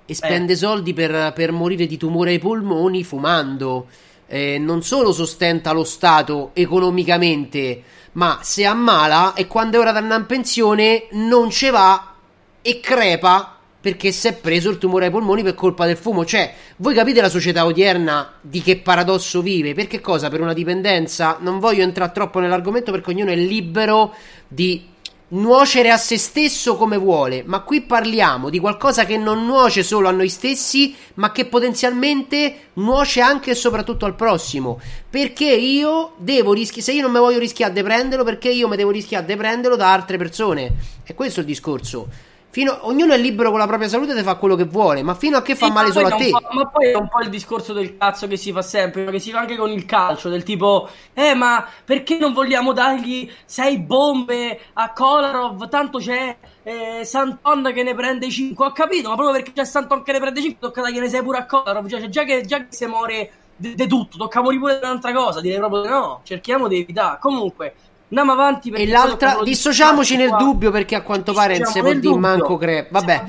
e 0.05 0.15
spende 0.15 0.57
soldi 0.57 0.93
per, 0.93 1.33
per 1.35 1.53
morire 1.53 1.87
di 1.87 1.97
tumore 1.97 2.31
ai 2.31 2.39
polmoni 2.39 3.03
fumando. 3.05 3.87
Eh, 4.27 4.59
non 4.59 4.83
solo 4.83 5.13
sostenta 5.13 5.73
lo 5.73 5.85
Stato 5.85 6.51
economicamente, 6.55 7.83
ma 8.13 8.41
se 8.43 8.65
ammala 8.65 9.35
e 9.35 9.47
quando 9.47 9.77
è 9.77 9.81
ora 9.81 9.93
di 9.93 9.99
andare 9.99 10.21
in 10.21 10.27
pensione 10.27 11.07
non 11.13 11.51
ce 11.51 11.71
va 11.71 12.15
e 12.61 12.81
crepa 12.81 13.57
perché 13.83 14.13
si 14.13 14.29
è 14.29 14.35
preso 14.35 14.71
il 14.71 14.79
tumore 14.79 15.07
ai 15.07 15.11
polmoni 15.11 15.43
per 15.43 15.55
colpa 15.55 15.87
del 15.87 15.97
fumo. 15.97 16.25
Cioè, 16.25 16.55
voi 16.77 16.95
capite 16.95 17.21
la 17.21 17.29
società 17.29 17.65
odierna 17.65 18.35
di 18.41 18.63
che 18.63 18.77
paradosso 18.79 19.43
vive? 19.43 19.75
Per 19.75 19.89
che 19.89 20.01
cosa? 20.01 20.31
Per 20.31 20.41
una 20.41 20.53
dipendenza? 20.53 21.39
Non 21.41 21.59
voglio 21.59 21.83
entrare 21.83 22.13
troppo 22.13 22.39
nell'argomento 22.39 22.93
perché 22.93 23.11
ognuno 23.11 23.33
è 23.33 23.37
libero 23.37 24.15
di 24.47 24.92
nuocere 25.33 25.91
a 25.91 25.97
se 25.97 26.19
stesso 26.19 26.77
come 26.77 26.97
vuole, 26.97 27.43
ma 27.45 27.61
qui 27.61 27.83
parliamo 27.83 28.51
di 28.51 28.59
qualcosa 28.59 29.05
che 29.05 29.17
non 29.17 29.45
nuoce 29.47 29.83
solo 29.83 30.09
a 30.09 30.13
noi 30.13 30.29
stessi, 30.29 30.95
ma 31.15 31.33
che 31.33 31.47
potenzialmente 31.47 32.71
nuoce 32.75 33.21
anche 33.21 33.53
e 33.53 33.55
soprattutto 33.55 34.05
al 34.05 34.15
prossimo. 34.15 34.81
Perché 35.09 35.51
io 35.51 36.15
devo 36.19 36.53
rischiare, 36.53 36.83
se 36.83 36.93
io 36.93 37.03
non 37.03 37.13
mi 37.13 37.19
voglio 37.19 37.39
rischiare 37.39 37.73
di 37.73 37.83
prenderlo, 37.83 38.25
perché 38.25 38.51
io 38.51 38.69
mi 38.69 38.77
devo 38.77 38.91
rischiare 38.91 39.25
di 39.27 39.37
prenderlo 39.37 39.77
da 39.77 39.93
altre 39.93 40.19
persone. 40.19 40.73
E 41.05 41.15
questo 41.15 41.41
è 41.41 41.43
il 41.43 41.49
discorso. 41.49 42.09
Fino- 42.53 42.87
ognuno 42.87 43.15
è 43.15 43.19
libero 43.19 43.49
con 43.51 43.59
la 43.59 43.67
propria 43.67 43.89
salute 43.89 44.15
di 44.15 44.23
fare 44.23 44.39
quello 44.39 44.57
che 44.57 44.65
vuole, 44.65 45.03
ma 45.03 45.15
fino 45.15 45.39
a 45.39 45.43
che 45.43 45.57
fa 45.57 45.67
Sì, 45.67 45.73
male 45.73 45.91
solo 45.91 46.09
a 46.09 46.13
te. 46.13 46.45
ma 46.53 46.67
poi 46.69 46.91
è 46.91 46.95
un 46.97 47.09
po' 47.09 47.21
il 47.21 47.31
discorso 47.31 47.73
del 47.73 47.97
cazzo 47.97 48.27
che 48.27 48.37
si 48.37 48.53
fa 48.53 48.61
sempre, 48.61 49.07
che 49.07 49.19
si 49.21 49.31
fa 49.31 49.39
anche 49.41 49.57
con 49.57 49.71
il 49.71 49.87
calcio, 49.87 50.29
del 50.29 50.43
tipo, 50.43 50.87
eh, 51.15 51.35
ma 51.35 51.67
perché 51.85 52.19
non 52.19 52.35
vogliamo 52.35 52.73
dargli 52.75 53.31
sei 53.47 53.79
bombe 53.79 54.61
a 54.75 54.93
Kolarov? 54.93 55.67
Tanto 55.71 55.99
c'è 55.99 56.37
eh, 56.63 57.05
Santon 57.05 57.71
che 57.75 57.83
ne 57.83 57.95
prende 57.95 58.31
5. 58.31 58.67
Ho 58.67 58.73
capito, 58.73 59.09
ma 59.09 59.15
proprio 59.15 59.37
perché 59.37 59.53
c'è 59.53 59.65
Santon 59.65 60.03
che 60.03 60.13
ne 60.13 60.21
prende 60.21 60.41
5, 60.43 60.59
tocca 60.61 60.83
dargliene 60.83 61.09
6 61.09 61.23
pure 61.23 61.39
a 61.39 61.47
Kolarov. 61.47 61.89
Cioè, 61.89 62.09
già 62.09 62.25
che, 62.25 62.43
già 62.45 62.59
che 62.59 62.67
si 62.69 62.85
muore 62.87 63.31
di 63.57 63.87
tutto, 63.87 64.19
tocca 64.19 64.43
morire 64.43 64.61
pure 64.61 64.79
un'altra 64.83 65.13
cosa. 65.13 65.41
Direi 65.41 65.59
proprio 65.59 65.85
no, 65.89 66.21
cerchiamo 66.25 66.69
di 66.69 66.81
evitare. 66.81 67.19
Comunque, 67.21 67.75
andiamo 68.19 68.33
avanti. 68.33 68.71
E 68.71 68.87
l'altra, 68.87 69.37
di 69.39 69.51
dissociamoci 69.51 70.17
nel 70.17 70.29
qua. 70.29 70.39
dubbio 70.39 70.71
perché 70.71 70.95
a 70.95 71.03
quanto 71.03 71.33
pare 71.33 71.59
non 71.59 71.67
si 71.67 71.81
Dissociamo 71.81 71.91
può 71.91 72.01
dire 72.01 72.15
dubbio. 72.15 72.29
manco 72.29 72.57
cre... 72.59 72.89
Vabbè, 72.91 73.25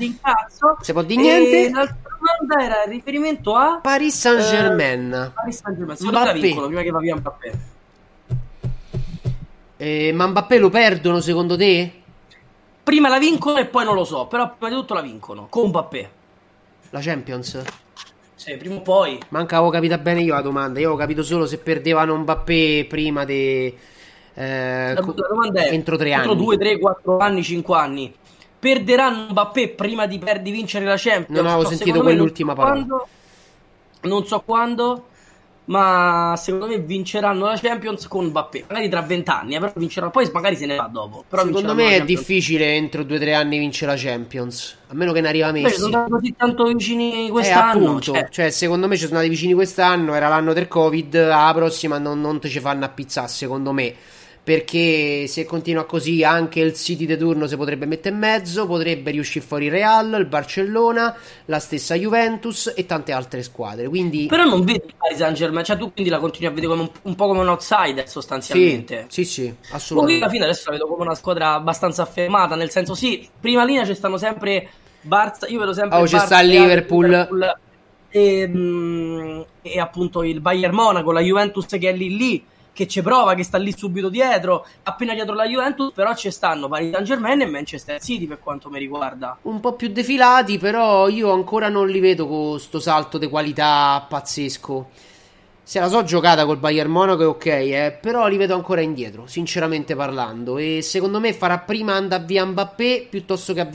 Si 0.80 0.92
può 0.92 1.02
dire 1.02 1.20
E 1.20 1.24
niente. 1.24 1.70
L'altra 1.70 1.96
domanda 2.18 2.64
era 2.64 2.84
in 2.84 2.90
riferimento 2.90 3.54
a 3.54 3.78
Paris 3.82 4.16
Saint-Germain. 4.18 5.12
eh, 5.12 5.30
Paris 5.34 5.60
Saint-Germain. 5.60 5.96
Secondo 5.96 6.18
me 6.18 6.24
la 6.24 6.30
Mbappé. 6.32 6.46
vincono 6.46 6.66
prima 6.66 6.82
che 6.82 6.90
va 6.90 6.98
via 6.98 7.16
Mbappé. 7.16 7.52
Eh, 9.76 10.12
ma 10.14 10.26
Mbappé 10.26 10.58
lo 10.58 10.70
perdono 10.70 11.20
secondo 11.20 11.56
te? 11.56 11.92
Prima 12.82 13.08
la 13.08 13.18
vincono 13.18 13.56
e 13.58 13.66
poi 13.66 13.84
non 13.84 13.94
lo 13.94 14.04
so, 14.04 14.26
però 14.26 14.48
prima 14.56 14.68
di 14.74 14.78
tutto 14.80 14.94
la 14.94 15.00
vincono 15.00 15.46
con 15.48 15.68
Mbappé. 15.68 16.10
La 16.90 17.00
Champions? 17.00 17.62
Sì, 18.34 18.56
prima 18.56 18.76
o 18.76 18.82
poi. 18.82 19.18
Manca 19.30 19.56
avevo 19.56 19.70
capito 19.70 19.96
bene 19.98 20.20
io 20.20 20.34
la 20.34 20.42
domanda. 20.42 20.78
Io 20.78 20.92
ho 20.92 20.96
capito 20.96 21.22
solo 21.22 21.46
se 21.46 21.58
perdevano 21.58 22.16
Mbappé 22.16 22.86
prima 22.88 23.24
di. 23.24 23.74
Eh, 24.34 24.92
La, 24.94 25.00
co- 25.00 25.12
domanda 25.12 25.62
è 25.64 25.72
entro 25.72 25.96
tre 25.96 26.12
anni. 26.12 26.28
Entro 26.28 26.34
2, 26.44 26.58
3, 26.58 26.78
4 26.78 27.18
anni, 27.18 27.42
5 27.42 27.76
anni. 27.76 28.14
Perderanno 28.58 29.26
Mbappé 29.30 29.68
prima 29.70 30.06
di, 30.06 30.18
per- 30.18 30.40
di 30.42 30.50
vincere 30.50 30.84
la 30.84 30.96
Champions? 30.96 31.28
Non 31.38 31.46
avevo 31.46 31.62
No, 31.62 31.68
sentito 31.68 32.00
quell'ultima 32.02 32.54
parola. 32.54 32.74
quando- 32.74 33.08
non 34.02 34.26
so 34.26 34.40
quando, 34.44 35.06
ma 35.66 36.34
secondo 36.36 36.66
me 36.66 36.78
vinceranno 36.78 37.46
la 37.46 37.56
Champions 37.58 38.06
con 38.08 38.26
Mbappé. 38.26 38.64
Magari 38.68 38.88
tra 38.88 39.00
20 39.02 39.30
anni, 39.30 39.54
eh, 39.54 39.60
però 39.60 39.72
vinceranno. 39.76 40.10
Poi 40.10 40.30
magari 40.32 40.56
se 40.56 40.66
ne 40.66 40.76
va 40.76 40.88
dopo. 40.90 41.24
Secondo 41.28 41.74
me 41.74 41.96
è 41.96 42.04
difficile 42.04 42.74
entro 42.74 43.02
due 43.02 43.16
o 43.16 43.20
tre 43.20 43.34
anni 43.34 43.58
vincere 43.58 43.92
la 43.92 43.98
Champions. 43.98 44.76
A 44.88 44.94
meno 44.94 45.12
che 45.12 45.20
ne 45.22 45.28
arriva 45.28 45.50
Messi. 45.52 45.76
sono 45.76 45.88
stati 45.88 46.10
così 46.10 46.34
tanto 46.36 46.64
vicini 46.64 47.26
Eh, 47.26 47.30
quest'anno. 47.30 47.84
appunto, 47.86 48.00
cioè. 48.12 48.28
cioè, 48.30 48.50
secondo 48.50 48.88
me 48.88 48.94
ci 48.96 49.02
sono 49.04 49.16
andati 49.18 49.30
vicini 49.34 49.54
quest'anno. 49.54 50.14
Era 50.14 50.28
l'anno 50.28 50.52
del 50.52 50.68
Covid. 50.68 51.26
La 51.26 51.52
prossima 51.54 51.98
non, 51.98 52.20
non 52.20 52.40
te 52.40 52.48
ci 52.48 52.60
fanno 52.60 52.84
appizzare, 52.84 53.28
secondo 53.28 53.72
me. 53.72 53.94
Perché 54.44 55.26
se 55.26 55.46
continua 55.46 55.86
così, 55.86 56.22
anche 56.22 56.60
il 56.60 56.74
City 56.74 57.06
di 57.06 57.16
turno 57.16 57.46
si 57.46 57.56
potrebbe 57.56 57.86
mettere 57.86 58.14
in 58.14 58.20
mezzo. 58.20 58.66
Potrebbe 58.66 59.10
riuscire 59.10 59.44
fuori 59.44 59.66
il 59.66 59.70
Real, 59.70 60.12
il 60.18 60.26
Barcellona, 60.26 61.16
la 61.46 61.58
stessa 61.58 61.94
Juventus 61.94 62.70
e 62.76 62.84
tante 62.86 63.12
altre 63.12 63.42
squadre. 63.42 63.88
Quindi, 63.88 64.26
Però 64.26 64.44
non 64.44 64.64
vedi 64.64 64.82
il 64.86 64.94
Paris 64.96 65.16
Saint 65.18 65.34
Germain, 65.36 65.64
cioè 65.64 65.76
tu 65.78 65.92
quindi 65.92 66.10
la 66.10 66.18
continui 66.18 66.46
a 66.48 66.50
vedere 66.54 66.68
come 66.72 66.82
un, 66.82 66.90
un 67.02 67.14
po' 67.14 67.26
come 67.26 67.40
un 67.40 67.48
outsider 67.48 68.06
sì, 68.06 68.10
sostanzialmente. 68.12 69.06
sì, 69.08 69.24
sì, 69.24 69.54
Poi 69.92 70.12
alla 70.16 70.28
assolutamente. 70.28 70.28
fine 70.28 70.44
adesso 70.44 70.70
la 70.70 70.76
vedo 70.76 70.86
come 70.88 71.02
una 71.02 71.14
squadra 71.14 71.54
abbastanza 71.54 72.02
affermata, 72.02 72.54
nel 72.56 72.70
senso 72.70 72.94
sì, 72.94 73.28
prima 73.40 73.64
linea 73.64 73.84
ci 73.84 73.94
stanno 73.94 74.18
sempre 74.18 74.70
Barça, 75.00 75.46
io 75.50 75.58
vedo 75.60 75.72
sempre 75.72 76.00
Oh, 76.00 76.04
c'è 76.04 76.18
sta 76.18 76.40
il 76.40 76.48
Real, 76.50 76.62
Liverpool. 76.62 77.28
e, 78.08 78.46
mm, 78.48 79.40
e 79.62 79.80
appunto 79.80 80.22
il 80.22 80.40
Bayern 80.40 80.74
Monaco, 80.74 81.12
la 81.12 81.20
Juventus 81.20 81.66
che 81.66 81.88
è 81.90 81.92
lì 81.92 82.16
lì, 82.16 82.44
che 82.74 82.86
ci 82.86 83.00
prova, 83.00 83.34
che 83.34 83.44
sta 83.44 83.56
lì 83.56 83.72
subito 83.74 84.10
dietro, 84.10 84.66
appena 84.82 85.14
dietro 85.14 85.34
la 85.34 85.46
Juventus, 85.46 85.92
però 85.94 86.14
ci 86.14 86.30
stanno 86.30 86.68
Paris 86.68 86.90
Saint 86.90 87.06
Germain 87.06 87.40
e 87.40 87.46
Manchester 87.46 88.02
City 88.02 88.26
per 88.26 88.40
quanto 88.40 88.68
mi 88.68 88.78
riguarda. 88.78 89.38
Un 89.42 89.60
po' 89.60 89.72
più 89.72 89.88
defilati, 89.88 90.58
però 90.58 91.08
io 91.08 91.32
ancora 91.32 91.70
non 91.70 91.88
li 91.88 92.00
vedo 92.00 92.26
con 92.26 92.60
sto 92.60 92.80
salto 92.80 93.16
di 93.16 93.28
qualità 93.28 94.04
pazzesco. 94.06 95.12
Se 95.66 95.80
la 95.80 95.88
so 95.88 96.04
giocata 96.04 96.44
col 96.44 96.58
Bayern 96.58 96.90
Monaco 96.90 97.22
è 97.22 97.26
ok, 97.26 97.46
eh, 97.46 97.98
però 97.98 98.26
li 98.26 98.36
vedo 98.36 98.54
ancora 98.54 98.82
indietro, 98.82 99.26
sinceramente 99.26 99.96
parlando. 99.96 100.58
E 100.58 100.80
secondo 100.82 101.20
me 101.20 101.32
farà 101.32 101.58
prima 101.58 101.94
andare 101.94 102.22
via 102.24 102.44
Mbappé 102.44 103.06
piuttosto 103.08 103.54
che 103.54 103.60
a 103.60 103.68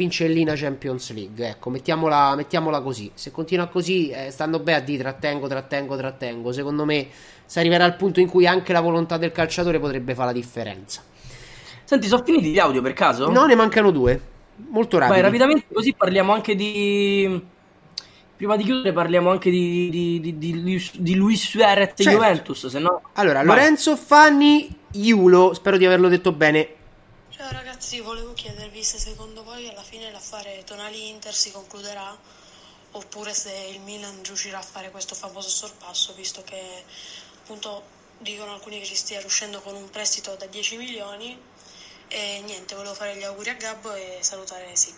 la 0.46 0.54
Champions 0.56 1.12
League. 1.14 1.50
Ecco, 1.50 1.72
mettiamola, 1.72 2.36
mettiamola 2.36 2.82
così. 2.82 3.10
Se 3.16 3.32
continua 3.32 3.66
così, 3.70 4.10
eh, 4.12 4.30
stanno 4.30 4.60
bene 4.60 4.78
a 4.78 4.82
dire 4.82 5.00
trattengo, 5.00 5.48
trattengo, 5.48 5.98
trattengo. 5.98 6.52
Secondo 6.52 6.86
me 6.86 7.08
si 7.44 7.58
arriverà 7.58 7.86
al 7.86 7.96
punto 7.96 8.20
in 8.20 8.28
cui 8.28 8.46
anche 8.46 8.72
la 8.72 8.82
volontà 8.82 9.18
del 9.18 9.32
calciatore 9.32 9.80
potrebbe 9.80 10.14
fare 10.14 10.28
la 10.28 10.34
differenza. 10.34 11.02
Senti, 11.86 12.06
sono 12.06 12.24
finiti 12.24 12.52
gli 12.52 12.60
audio 12.60 12.84
per 12.84 12.94
caso? 12.94 13.32
No, 13.32 13.48
ne 13.48 13.56
mancano 13.56 13.90
due. 13.90 14.22
Molto 14.70 15.00
rapidi. 15.00 15.20
Vai, 15.20 15.26
rapidamente, 15.26 15.66
così 15.74 15.96
parliamo 15.98 16.34
anche 16.34 16.54
di 16.54 17.58
prima 18.40 18.56
di 18.56 18.64
chiudere 18.64 18.94
parliamo 18.94 19.32
anche 19.32 19.50
di, 19.50 19.90
di, 19.90 20.22
di, 20.22 20.38
di, 20.38 20.92
di 20.94 21.16
Luis 21.16 21.46
Suarez 21.46 21.90
e 21.90 22.04
certo. 22.04 22.12
Juventus, 22.12 22.68
se 22.68 22.80
no... 22.80 23.02
Allora, 23.16 23.40
Vai. 23.40 23.48
Lorenzo 23.48 23.98
Fanni 23.98 24.74
Iulo, 24.94 25.54
spero 25.54 25.76
di 25.76 25.86
averlo 25.86 26.08
detto 26.08 26.32
bene. 26.32 26.76
Ciao 27.32 27.52
ragazzi, 27.52 28.00
volevo 28.00 28.32
chiedervi 28.32 28.82
se 28.82 28.98
secondo 28.98 29.44
voi 29.44 29.68
alla 29.68 29.82
fine 29.82 30.10
l'affare 30.10 30.64
Tonali-Inter 30.66 31.34
si 31.34 31.52
concluderà 31.52 32.16
oppure 32.92 33.34
se 33.34 33.52
il 33.74 33.82
Milan 33.82 34.22
riuscirà 34.24 34.60
a 34.60 34.62
fare 34.62 34.90
questo 34.90 35.16
famoso 35.16 35.50
sorpasso, 35.50 36.14
visto 36.14 36.42
che 36.46 36.62
appunto 37.44 37.84
dicono 38.20 38.54
alcuni 38.54 38.80
che 38.80 38.86
ci 38.86 38.96
stia 38.96 39.20
riuscendo 39.20 39.60
con 39.60 39.76
un 39.76 39.90
prestito 39.90 40.34
da 40.40 40.46
10 40.46 40.78
milioni 40.78 41.38
e 42.08 42.42
niente, 42.46 42.74
volevo 42.74 42.94
fare 42.94 43.18
gli 43.18 43.24
auguri 43.24 43.50
a 43.50 43.56
Gabbo 43.56 43.94
e 43.94 44.20
salutare 44.22 44.74
Sig. 44.78 44.96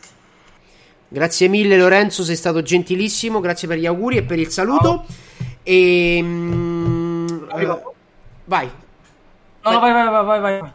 Grazie 1.13 1.49
mille 1.49 1.77
Lorenzo, 1.77 2.23
sei 2.23 2.37
stato 2.37 2.61
gentilissimo, 2.61 3.41
grazie 3.41 3.67
per 3.67 3.77
gli 3.77 3.85
auguri 3.85 4.15
e 4.15 4.23
per 4.23 4.39
il 4.39 4.49
saluto. 4.49 5.03
E... 5.61 6.19
Mm, 6.23 7.27
uh, 7.51 7.93
vai. 8.45 8.71
No, 9.61 9.79
vai, 9.79 9.91
vai, 9.91 10.09
vai, 10.09 10.25
vai, 10.25 10.39
vai. 10.39 10.71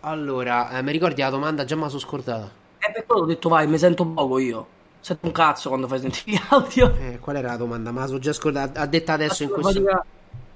Allora, 0.00 0.70
eh, 0.70 0.82
mi 0.82 0.92
ricordi 0.92 1.20
la 1.20 1.28
domanda? 1.28 1.66
Già 1.66 1.74
me 1.74 1.82
la 1.82 1.88
sono 1.88 2.00
scordata. 2.00 2.50
Eh, 2.78 2.90
per 2.90 3.04
quello 3.04 3.24
ho 3.24 3.26
detto 3.26 3.50
vai, 3.50 3.66
mi 3.66 3.76
sento 3.76 4.06
poco 4.06 4.38
io. 4.38 4.66
Sento 5.00 5.26
un 5.26 5.32
cazzo 5.32 5.68
quando 5.68 5.88
fai 5.88 6.00
sentire 6.00 6.30
gli 6.30 6.40
audio. 6.48 6.96
Eh, 6.98 7.18
qual 7.18 7.36
era 7.36 7.48
la 7.48 7.56
domanda? 7.56 7.90
Ma 7.90 8.00
la 8.00 8.06
so 8.06 8.18
già 8.18 8.32
scordata. 8.32 8.80
Ha 8.80 8.86
detta 8.86 9.12
adesso 9.12 9.42
in 9.42 9.50
questo... 9.50 9.72
Fatica... 9.72 10.04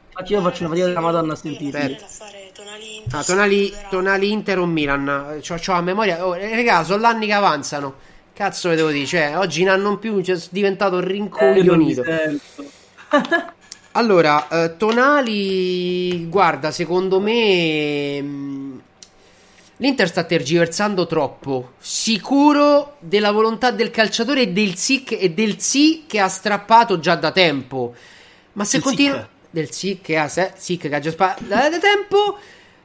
Infatti 0.09 0.33
io 0.33 0.41
faccio 0.41 0.61
una 0.61 0.69
fatica 0.71 0.87
della 0.87 1.01
madonna 1.01 1.35
a 1.35 1.37
sentire. 1.37 2.01
Ah, 3.11 3.23
tonali, 3.23 3.71
tonali 3.91 4.33
Inter 4.33 4.59
o 4.61 4.65
Milan. 4.65 5.41
C'ho, 5.41 5.57
c'ho 5.57 5.73
a 5.75 5.83
memoria... 5.83 6.27
Oh, 6.27 6.33
regà, 6.33 6.85
sono 6.85 7.03
l'anni 7.03 7.27
che 7.27 7.35
avanzano. 7.35 8.08
Cazzo, 8.39 8.73
devo 8.73 8.91
dire, 8.91 9.05
cioè, 9.05 9.37
oggi 9.37 9.63
in 9.63 9.69
anno 9.69 9.99
più 9.99 10.23
cioè, 10.23 10.37
è 10.37 10.41
diventato 10.51 11.01
rincoglionito. 11.01 12.05
Eh, 12.05 12.39
allora, 13.99 14.47
eh, 14.47 14.77
Tonali, 14.77 16.25
guarda, 16.27 16.71
secondo 16.71 17.19
me 17.19 18.23
mh, 18.23 18.27
mm, 18.29 18.79
l'Inter 19.79 20.07
sta 20.07 20.23
tergiversando 20.23 21.09
troppo. 21.09 21.73
Sicuro 21.81 22.99
della 23.01 23.33
volontà 23.33 23.73
del 23.73 23.91
calciatore 23.91 24.43
e 24.43 24.53
del 24.53 24.77
SIC 24.77 25.17
e 25.21 25.31
del 25.33 25.59
sì 25.59 26.05
che 26.07 26.21
ha 26.21 26.29
strappato 26.29 27.01
già 27.01 27.17
da 27.17 27.33
tempo. 27.33 27.93
Ma 28.53 28.63
se 28.63 28.79
continua 28.79 29.29
del 29.51 29.73
SIC 29.73 30.01
che 30.01 30.17
ha, 30.17 30.29
SIC 30.29 30.89
che 30.89 30.95
ha 30.95 31.01
già 31.01 31.11
sparato 31.11 31.43
da, 31.43 31.69
da 31.69 31.79
tempo 31.81 32.39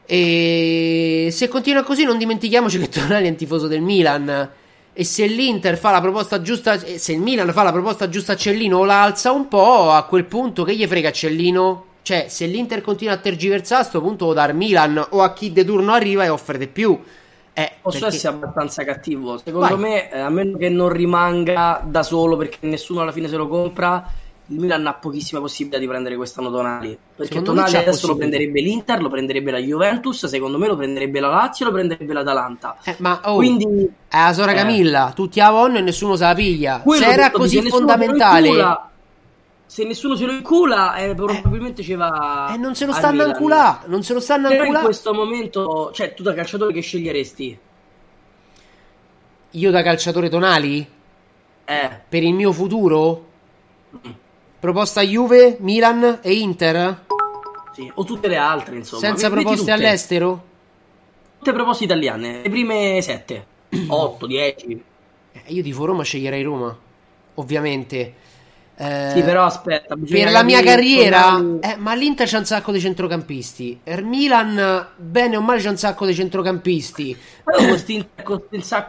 e 0.04 1.30
se 1.32 1.47
continua 1.47 1.84
così 1.84 2.06
non 2.06 2.18
dimentichiamoci 2.18 2.80
che 2.80 2.89
Tonali 2.89 3.28
è 3.28 3.30
un 3.30 3.36
tifoso 3.36 3.68
del 3.68 3.82
Milan 3.82 4.62
e 4.94 5.04
se 5.04 5.26
l'Inter 5.26 5.78
fa 5.78 5.91
la 5.91 6.02
proposta 6.02 6.41
giusta, 6.41 6.78
se 6.78 7.12
il 7.12 7.20
Milan 7.20 7.52
fa 7.52 7.64
la 7.64 7.72
proposta 7.72 8.10
giusta 8.10 8.34
a 8.34 8.36
Cellino 8.36 8.78
o 8.78 8.86
la 8.86 9.02
alza 9.02 9.32
un 9.32 9.48
po', 9.48 9.91
a 9.91 10.04
quel 10.04 10.26
punto 10.26 10.64
che 10.64 10.76
gli 10.76 10.86
frega 10.86 11.12
Cellino? 11.12 11.86
Cioè, 12.04 12.28
se 12.30 12.46
l'Inter 12.46 12.82
continua 12.82 13.14
a 13.14 13.18
tergiversare, 13.18 13.82
a 13.82 13.88
questo 13.88 14.02
punto 14.02 14.26
lo 14.28 14.34
dar 14.34 14.54
Milan 14.54 15.04
o 15.10 15.22
a 15.22 15.34
chi 15.34 15.52
de 15.52 15.66
turno 15.66 15.94
arriva 15.94 16.24
e 16.24 16.30
offre 16.30 16.58
di 16.58 16.68
più. 16.68 17.00
Eh, 17.54 17.72
Posso 17.82 18.00
perché... 18.00 18.16
essere 18.16 18.34
abbastanza 18.36 18.84
cattivo? 18.84 19.38
Secondo 19.38 19.78
Vai. 19.78 19.78
me, 19.78 20.12
eh, 20.12 20.20
a 20.20 20.30
meno 20.30 20.58
che 20.58 20.70
non 20.70 20.89
rimanga 20.89 21.82
da 21.86 22.04
solo 22.04 22.36
perché 22.36 22.58
nessuno 22.62 23.02
alla 23.02 23.12
fine 23.12 23.28
se 23.28 23.36
lo 23.36 23.48
compra, 23.48 24.06
il 24.48 24.60
Milan 24.60 24.86
ha 24.86 24.94
pochissima 24.94 25.39
possibilità 25.39 25.80
di 25.80 25.88
prendere 25.88 26.16
quest'anno 26.16 26.52
Tonali. 26.52 26.98
Perché 27.16 27.34
secondo 27.34 27.62
Tonali 27.62 27.78
adesso 27.78 28.08
lo 28.08 28.18
prenderebbe 28.18 28.60
l'Inter, 28.60 29.02
lo 29.02 29.10
prenderebbe 29.10 29.52
la 29.52 29.58
Juventus, 29.60 30.26
secondo 30.26 30.58
me 30.58 30.68
lo 30.68 30.76
prenderebbe 30.76 31.20
la 31.20 31.30
Lazio, 31.30 31.66
lo 31.66 31.72
prenderebbe 31.72 32.14
l'Atalanta. 32.14 32.78
Eh, 32.84 32.96
ma 33.00 33.22
oh, 33.24 33.36
Quindi 33.36 33.66
è 34.08 34.18
la 34.18 34.34
Sora 34.34 34.52
eh, 34.52 34.56
Camilla, 34.56 35.14
tutti 35.16 35.39
a 35.39 35.50
vonno 35.50 35.78
e 35.78 35.82
nessuno 35.82 36.16
se 36.16 36.24
la 36.26 36.34
piglia. 36.34 36.84
Se 36.86 37.06
era 37.06 37.32
così 37.32 37.62
fondamentale. 37.62 38.48
Incula, 38.48 38.91
se 39.66 39.86
nessuno 39.86 40.16
se 40.16 40.26
lo 40.26 40.34
incula, 40.34 40.96
eh, 40.98 41.16
probabilmente 41.16 41.82
ci 41.82 41.96
va. 41.96 42.50
E 42.52 42.56
eh, 42.56 42.58
non 42.58 42.76
se 42.76 42.86
lo 42.86 42.91
stanno 42.91 43.24
inculà. 43.24 43.82
Non 43.86 44.04
se 44.04 44.14
lo 44.14 44.20
stanno 44.20 44.52
inculà. 44.52 44.80
in 44.80 44.84
questo 44.84 45.14
momento, 45.14 45.91
cioè, 45.94 46.14
tu 46.14 46.22
da 46.22 46.34
calciatore 46.34 46.74
che 46.74 46.82
sceglieresti? 46.82 47.60
Io 49.52 49.72
da 49.72 49.82
calciatore 49.82 50.30
Tonali? 50.30 50.88
Eh. 51.66 52.00
Per 52.10 52.24
il 52.24 52.34
mio 52.34 52.52
futuro? 52.52 53.26
Mm. 53.96 54.12
Proposta 54.64 55.01
Juve, 55.01 55.57
Milan 55.59 56.20
e 56.22 56.36
Inter? 56.36 57.03
Sì, 57.74 57.91
o 57.95 58.05
tutte 58.05 58.30
le 58.30 58.38
altre, 58.38 58.78
insomma. 58.78 59.01
Senza 59.01 59.28
Metti 59.28 59.41
proposte 59.41 59.72
all'estero? 59.72 60.43
Tutte 61.38 61.51
proposte 61.51 61.84
italiane, 61.84 62.41
le 62.43 62.49
prime 62.49 63.01
sette, 63.01 63.45
otto, 63.88 64.26
dieci. 64.26 64.82
Eh, 65.34 65.41
io 65.47 65.61
di 65.61 65.74
Roma 65.74 66.03
sceglierei 66.03 66.43
Roma, 66.43 66.74
ovviamente. 67.34 68.14
Eh, 68.76 69.12
sì, 69.14 69.22
però 69.22 69.46
aspetta. 69.46 69.96
Per 69.96 70.32
la 70.32 70.42
mia 70.42 70.62
carriera, 70.64 71.40
eh, 71.62 71.76
ma 71.78 71.94
l'Inter 71.94 72.28
c'ha 72.28 72.40
un 72.40 72.46
sacco 72.46 72.72
di 72.72 72.80
centrocampisti. 72.80 73.82
Il 73.84 74.04
Milan, 74.04 74.88
bene 74.96 75.38
o 75.38 75.42
male, 75.42 75.62
c'ha 75.62 75.70
un 75.70 75.78
sacco 75.78 76.08
di 76.08 76.16
centrocampisti. 76.16 77.16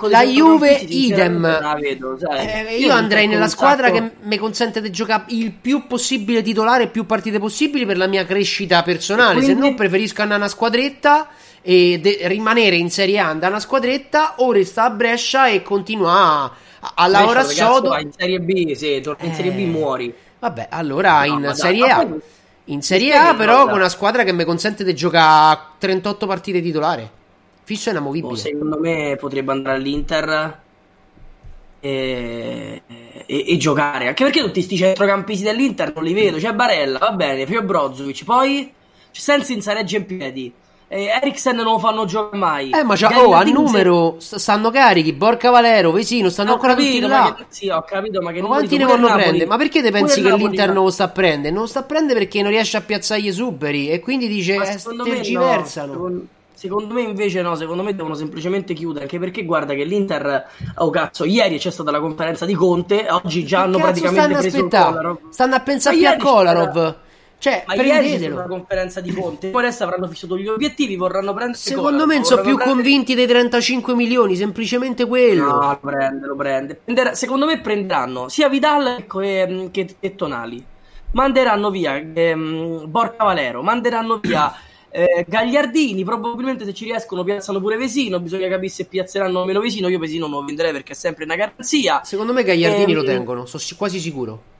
la 0.09 0.25
Juve, 0.25 0.73
idem. 0.73 1.79
Vedo, 1.79 2.17
eh, 2.31 2.77
io, 2.79 2.87
io 2.87 2.93
andrei 2.93 3.27
nella 3.27 3.49
squadra 3.49 3.89
sacco... 3.89 3.99
che 3.99 4.13
mi 4.23 4.39
consente 4.39 4.81
di 4.81 4.91
giocare 4.91 5.25
il 5.29 5.53
più 5.53 5.87
possibile 5.87 6.41
titolare, 6.41 6.89
più 6.89 7.05
partite 7.05 7.39
possibili 7.39 7.85
per 7.85 7.99
la 7.99 8.07
mia 8.07 8.25
crescita 8.25 8.83
personale. 8.83 9.41
Quindi... 9.41 9.61
Se 9.61 9.69
no, 9.69 9.75
preferisco 9.75 10.23
andare 10.23 10.41
a 10.41 10.45
una 10.45 10.53
squadretta 10.53 11.29
e 11.61 11.99
de- 12.01 12.21
rimanere 12.23 12.77
in 12.77 12.91
Serie 12.91 13.19
A, 13.19 13.29
andare 13.29 13.47
a 13.47 13.57
una 13.57 13.61
squadretta 13.61 14.35
o 14.39 14.51
resta 14.51 14.85
a 14.85 14.91
Brescia 14.91 15.49
e 15.49 15.63
continua 15.63 16.13
a 16.13 16.53
lavorare 17.07 17.49
sodo. 17.49 17.97
In 17.99 18.13
Serie 18.13 18.41
B, 18.41 18.73
sì, 18.73 19.01
torni 19.01 19.29
in 19.29 19.35
Serie 19.35 19.53
B 19.53 19.59
eh, 19.59 19.67
muori. 19.67 20.15
Vabbè, 20.39 20.69
allora 20.71 21.25
no, 21.25 21.49
in 21.49 21.55
Serie 21.55 21.91
A. 21.91 22.07
In 22.69 22.83
Serie 22.83 23.15
A, 23.15 23.35
però, 23.35 23.67
con 23.67 23.75
una 23.75 23.89
squadra 23.89 24.25
che 24.25 24.33
mi 24.33 24.45
consente 24.45 24.85
di 24.85 24.95
giocare 24.95 25.61
38 25.79 26.27
partite 26.27 26.63
titolare. 26.63 27.11
Fisso 27.63 27.89
è 27.89 27.93
inamovibile. 27.93 28.33
Oh, 28.33 28.37
secondo 28.37 28.79
me 28.79 29.17
potrebbe 29.19 29.53
andare 29.53 29.77
all'Inter 29.77 30.61
e, 31.81 32.83
e, 33.27 33.45
e, 33.49 33.57
giocare. 33.57 34.09
Anche 34.09 34.25
perché 34.25 34.41
tutti 34.41 34.53
questi 34.53 34.77
centrocampisti 34.77 35.45
dell'Inter 35.45 35.93
non 35.95 36.05
li 36.05 36.15
vedo. 36.15 36.39
C'è 36.39 36.53
Barella, 36.53 36.99
va 36.99 37.13
bene, 37.13 37.45
Pio 37.45 37.63
Brozovic. 37.63 38.25
Poi 38.25 38.73
c'è 39.11 39.41
Senza 39.43 39.73
regge 39.73 39.99
in 39.99 40.07
piedi 40.07 40.53
eh, 40.95 41.07
Eriksen 41.07 41.57
non 41.57 41.65
lo 41.65 41.79
fanno 41.81 42.05
giocare 42.05 42.37
mai. 42.37 42.71
Eh, 42.71 42.85
ma 42.85 42.95
c'ha, 42.95 43.21
oh, 43.21 43.33
a 43.33 43.43
numero 43.43 44.15
stanno 44.19 44.71
carichi. 44.71 45.13
Borca 45.13 45.51
Valero, 45.51 45.91
Vesino, 45.91 46.29
stanno 46.29 46.53
ho 46.53 46.55
ancora 46.55 46.75
capito, 46.75 46.93
tutti 46.93 47.09
là. 47.09 47.35
Che, 47.37 47.45
sì, 47.49 47.69
ho 47.69 47.83
capito, 47.83 48.23
ma 48.23 48.31
che 48.31 48.41
ma 48.41 48.47
quanti 48.47 48.77
ne 48.77 48.85
vogliono 48.85 49.13
prendere? 49.13 49.47
Ma 49.47 49.57
perché 49.57 49.83
te 49.83 49.91
pensi 49.91 50.23
che 50.23 50.33
l'Inter 50.37 50.73
non 50.73 50.85
lo 50.85 50.91
sta 50.91 51.05
a 51.05 51.09
prendere? 51.09 51.53
Non 51.53 51.63
lo 51.63 51.69
sta 51.69 51.81
a 51.81 51.83
prendere 51.83 52.21
perché 52.21 52.43
non 52.43 52.53
riesce 52.53 52.77
a 52.77 52.81
piazzare 52.81 53.23
gli 53.23 53.27
esuberi 53.27 53.91
e 53.91 53.99
quindi 53.99 54.29
dice 54.29 54.55
eh, 54.55 54.79
tergiversano. 55.05 55.87
No. 55.87 55.93
Secondo, 55.93 56.27
secondo 56.55 56.95
me 56.95 57.03
invece 57.03 57.43
no, 57.43 57.57
secondo 57.57 57.83
me 57.83 57.97
devono 57.97 58.15
semplicemente 58.15 58.73
chiudere, 58.73 59.07
anche 59.07 59.19
perché 59.19 59.45
guarda 59.45 59.75
che 59.75 59.83
l'Inter 59.83 60.47
oh 60.77 60.91
cazzo, 60.91 61.25
ieri 61.25 61.59
c'è 61.59 61.73
stata 61.73 61.91
la 61.91 61.99
conferenza 61.99 62.47
di 62.47 62.55
Conte, 62.55 63.09
oggi 63.11 63.45
già 63.45 63.63
hanno 63.63 63.79
praticamente 63.79 64.39
preso 64.39 64.59
il 64.59 64.69
Kolarov. 64.69 65.19
Stanno 65.31 65.57
a 65.57 65.61
pensare 65.61 65.97
più 65.97 66.07
a 66.07 66.17
Kolarov. 66.17 66.97
Cioè, 67.39 67.65
ma 67.67 67.75
ieri 67.75 68.19
c'è 68.19 68.31
una 68.31 68.47
conferenza 68.47 69.01
di 69.01 69.13
Conte, 69.13 69.51
poi 69.51 69.65
adesso 69.65 69.85
avranno 69.85 70.09
fissato 70.09 70.39
gli 70.39 70.49
obiettivi, 70.49 70.97
vorranno 70.97 71.35
prendere 71.35 71.59
Secondo 71.59 72.07
me 72.07 72.25
sono 72.25 72.41
più 72.41 72.55
prendere... 72.55 72.71
convinti 72.71 73.15
dei 73.15 73.27
35 73.27 73.95
milioni, 73.95 74.35
semplicemente 74.35 75.07
quello. 75.07 75.45
No, 75.45 75.61
lo 75.61 75.79
prende, 75.81 76.27
lo 76.27 76.37
prende. 76.37 76.75
Prenderà, 76.77 77.15
secondo 77.15 77.45
me 77.45 77.61
prenderanno 77.61 78.29
sia 78.29 78.49
Vidal 78.49 79.05
che, 79.07 79.69
che, 79.71 79.97
che 80.01 80.15
Tonali. 80.15 80.65
Manderanno 81.11 81.71
via 81.71 81.97
ehm, 81.97 82.91
Borca 82.91 83.25
Valero, 83.25 83.63
manderanno 83.63 84.19
via 84.21 84.53
eh, 84.91 85.25
Gagliardini, 85.29 86.03
probabilmente 86.03 86.65
se 86.65 86.73
ci 86.73 86.85
riescono 86.85 87.25
piazzano 87.25 87.61
pure 87.61 87.77
Vesino, 87.77 88.21
bisogna 88.21 88.49
capire 88.49 88.69
se 88.69 88.87
piazzeranno 88.87 89.45
meno 89.45 89.61
Vesino, 89.61 89.89
io 89.89 89.99
Vesino 89.99 90.29
non 90.29 90.41
lo 90.41 90.47
venderei 90.47 90.73
perché 90.73 90.93
è 90.93 90.97
sempre 90.97 91.25
una 91.25 91.37
garanzia. 91.37 92.01
Secondo 92.05 92.33
me 92.33 92.43
Gagliardini 92.43 92.93
ehm, 92.93 92.99
lo 92.99 93.05
tengono, 93.05 93.45
sono 93.45 93.63
quasi 93.77 93.99
sicuro. 93.99 94.53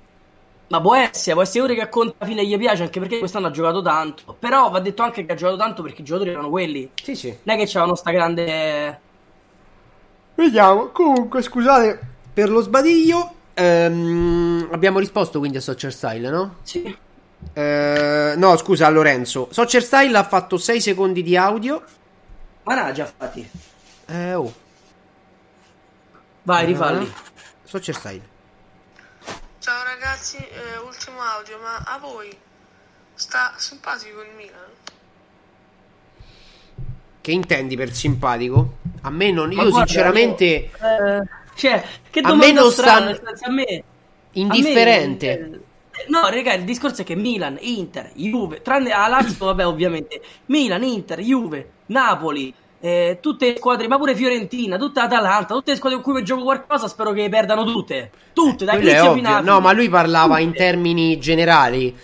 Ma 0.75 0.81
può 0.81 0.97
essere, 0.97 1.35
può 1.35 1.43
essere 1.43 1.65
uno 1.65 1.75
che 1.75 1.81
a 1.83 1.89
conta 1.89 2.27
fine 2.27 2.45
gli 2.45 2.59
piace 2.59 2.83
anche 2.83 2.99
perché 2.99 3.21
quest'anno 3.21 3.47
ha 3.47 3.51
giocato 3.53 3.81
tanto. 3.81 4.35
Però 4.37 4.71
va 4.71 4.81
detto 4.81 5.03
anche 5.03 5.25
che 5.25 5.31
ha 5.31 5.37
giocato 5.37 5.57
tanto 5.57 5.83
perché 5.83 6.01
i 6.01 6.05
giocatori 6.05 6.31
erano 6.31 6.51
quelli. 6.51 6.91
Sì, 7.01 7.15
sì. 7.15 7.29
Non 7.45 7.55
è 7.55 7.59
che 7.61 7.67
c'avevano 7.67 7.95
sta 7.95 8.11
grande. 8.11 9.01
Vediamo. 10.35 10.89
Comunque, 10.89 11.43
scusate 11.43 12.01
per 12.33 12.51
lo 12.51 12.61
sbadiglio. 12.61 13.35
Ehm, 13.55 14.69
abbiamo 14.73 14.99
risposto 14.99 15.39
quindi 15.39 15.59
a 15.59 15.61
Soccer 15.61 15.93
Style, 15.93 16.29
no? 16.29 16.57
Sì. 16.63 16.99
Eh, 17.53 18.35
no, 18.37 18.57
scusa, 18.57 18.89
Lorenzo. 18.89 19.47
Soccer 19.53 19.83
Style 19.83 20.19
ha 20.19 20.25
fatto 20.25 20.57
6 20.57 20.81
secondi 20.81 21.23
di 21.23 21.37
audio. 21.37 21.81
Ma 22.65 22.75
non 22.75 22.87
ha 22.87 22.93
già 22.93 23.07
fatti. 23.07 23.49
Eh, 24.07 24.35
oh. 24.35 24.53
Vai, 26.43 26.67
rifalli. 26.67 27.09
Soccer 27.63 27.95
Style. 27.95 28.33
Ciao 29.65 29.83
ragazzi, 29.83 30.37
eh, 30.37 30.77
ultimo 30.87 31.23
audio, 31.23 31.59
ma 31.59 31.79
a 31.87 31.97
voi 31.99 32.29
sta 33.15 33.55
simpatico 33.57 34.21
il 34.21 34.29
Milan? 34.37 34.69
Che 37.23 37.31
intendi 37.33 37.75
per 37.75 37.91
simpatico? 37.95 38.75
A 39.01 39.11
me 39.11 39.31
non. 39.31 39.49
Ma 39.55 39.63
Io, 39.63 39.71
guarda, 39.71 39.87
sinceramente. 39.87 40.45
io, 40.45 41.17
eh, 41.19 41.23
cioè, 41.55 41.83
che 42.11 42.19
A 42.21 42.29
domanda 42.29 42.47
me 42.47 42.53
non 42.61 42.71
strana, 42.71 43.15
sta- 43.15 43.27
senso, 43.29 43.45
a 43.47 43.51
me. 43.53 43.85
Indifferente. 44.33 45.33
a 45.33 45.47
me- 45.47 45.61
eh, 45.93 46.05
no, 46.09 46.29
raga, 46.29 46.53
il 46.53 46.65
discorso 46.65 47.01
è 47.01 47.05
che 47.07 47.15
Milan, 47.15 47.57
Inter, 47.59 48.11
Juve, 48.17 48.61
tranne 48.61 48.91
a 48.91 49.09
Lazio, 49.09 49.47
vabbè, 49.47 49.67
ovviamente. 49.67 50.21
Milan, 50.47 50.83
Inter, 50.83 51.21
Juve, 51.21 51.71
Napoli, 51.87 52.55
eh, 52.85 53.17
tutte 53.19 53.47
le 53.49 53.57
squadre, 53.57 53.89
ma 53.89 53.97
pure 53.97 54.15
Fiorentina, 54.15 54.77
tutta 54.77 55.05
Atalanta, 55.05 55.55
tutte 55.55 55.71
le 55.71 55.79
squadre 55.79 56.03
con 56.03 56.13
cui 56.13 56.23
gioco 56.23 56.43
qualcosa, 56.43 56.87
spero 56.87 57.13
che 57.13 57.31
perdano 57.31 57.65
tutte. 57.65 58.11
Tutte, 58.35 58.67
da 58.67 58.75
inizio 58.75 59.15
fino 59.15 59.31
a 59.31 59.41
No, 59.41 59.61
ma 59.61 59.73
lui 59.73 59.89
parlava 59.89 60.39
in 60.39 60.49
Tutte. 60.49 60.59
termini 60.59 61.19
generali. 61.19 61.97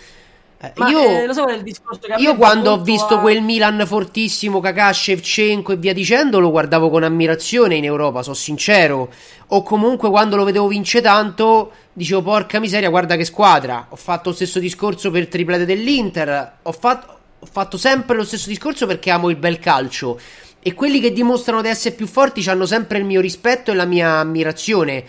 Eh, 0.63 0.71
Ma, 0.77 0.89
io, 0.89 0.99
eh, 0.99 1.27
lo 1.27 1.33
so 1.33 1.43
qual 1.43 1.53
è 1.53 1.57
il 1.57 1.63
discorso 1.63 1.99
che 2.01 2.13
a 2.13 2.15
me 2.15 2.21
io 2.23 2.35
quando 2.35 2.71
ho 2.71 2.81
visto 2.81 3.15
a- 3.15 3.19
quel 3.19 3.43
Milan 3.43 3.83
fortissimo, 3.85 4.59
Kakà, 4.59 4.91
Shevchenko 4.91 5.73
e 5.73 5.75
via 5.75 5.93
dicendo, 5.93 6.39
lo 6.39 6.49
guardavo 6.49 6.89
con 6.89 7.03
ammirazione 7.03 7.75
in 7.75 7.83
Europa, 7.83 8.23
sono 8.23 8.33
sincero. 8.35 9.11
O 9.49 9.61
comunque 9.61 10.09
quando 10.09 10.35
lo 10.35 10.43
vedevo 10.43 10.65
vince 10.67 10.99
tanto, 11.01 11.71
dicevo 11.93 12.23
porca 12.23 12.59
miseria, 12.59 12.89
guarda 12.89 13.15
che 13.15 13.25
squadra. 13.25 13.85
Ho 13.89 13.95
fatto 13.95 14.29
lo 14.29 14.35
stesso 14.35 14.57
discorso 14.57 15.11
per 15.11 15.21
il 15.21 15.27
triplete 15.27 15.65
dell'Inter. 15.65 16.53
Ho 16.63 16.71
fatto, 16.71 17.17
ho 17.39 17.45
fatto 17.45 17.77
sempre 17.77 18.15
lo 18.15 18.23
stesso 18.23 18.49
discorso 18.49 18.87
perché 18.87 19.11
amo 19.11 19.29
il 19.29 19.35
bel 19.35 19.59
calcio. 19.59 20.19
E 20.63 20.73
quelli 20.73 20.99
che 20.99 21.11
dimostrano 21.11 21.61
di 21.61 21.69
essere 21.69 21.95
più 21.95 22.05
forti 22.05 22.47
hanno 22.47 22.67
sempre 22.67 22.99
il 22.99 23.05
mio 23.05 23.19
rispetto 23.19 23.71
e 23.71 23.73
la 23.73 23.85
mia 23.85 24.19
ammirazione. 24.19 25.03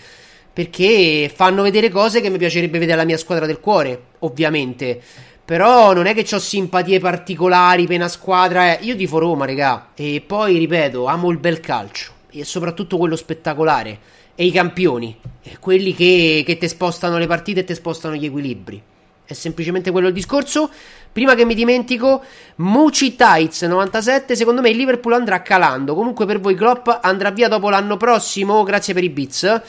Perché 0.53 1.31
fanno 1.35 1.63
vedere 1.63 1.91
cose 1.91 2.21
che 2.21 2.31
mi 2.31 2.39
piacerebbe 2.39 2.79
vedere 2.79 2.95
alla 2.95 3.07
mia 3.07 3.19
squadra 3.19 3.47
del 3.47 3.61
cuore, 3.61 4.03
ovviamente. 4.21 5.01
Però 5.45 5.93
non 5.93 6.07
è 6.07 6.15
che 6.15 6.35
ho 6.35 6.39
simpatie 6.39 7.01
particolari 7.01 7.87
per 7.87 7.97
una 7.97 8.09
squadra. 8.09 8.79
eh. 8.79 8.85
Io 8.85 8.97
tifo 8.97 9.19
Roma, 9.19 9.45
regà. 9.45 9.91
E 9.95 10.23
poi, 10.27 10.57
ripeto, 10.57 11.07
amo 11.07 11.31
il 11.31 11.39
bel 11.39 11.61
calcio. 11.61 12.13
E 12.31 12.45
soprattutto 12.45 12.97
quello 12.97 13.17
spettacolare. 13.17 13.99
E 14.35 14.47
i 14.47 14.51
campioni. 14.51 15.19
Quelli 15.61 15.95
che, 15.95 16.43
che 16.47 16.57
ti 16.57 16.69
spostano 16.69 17.19
le 17.19 17.27
partite 17.27 17.61
e 17.61 17.65
ti 17.65 17.75
spostano 17.75 18.15
gli 18.15 18.25
equilibri. 18.25 18.83
È 19.25 19.33
semplicemente 19.33 19.91
quello 19.91 20.09
il 20.09 20.15
discorso. 20.15 20.71
Prima 21.13 21.35
che 21.35 21.45
mi 21.45 21.55
dimentico, 21.55 22.23
Muci 22.57 23.17
Tights 23.17 23.63
97. 23.63 24.35
Secondo 24.35 24.61
me 24.61 24.71
il 24.71 24.77
Liverpool 24.77 25.15
andrà 25.15 25.43
calando. 25.43 25.95
Comunque 25.95 26.27
per 26.27 26.41
voi 26.41 26.55
Klopp 26.55 26.89
andrà 27.01 27.31
via 27.31 27.49
dopo 27.49 27.71
l'anno 27.71 27.97
prossimo. 27.97 28.63
Grazie 28.63 28.95
per 28.95 29.05
i 29.05 29.11
bits. 29.11 29.63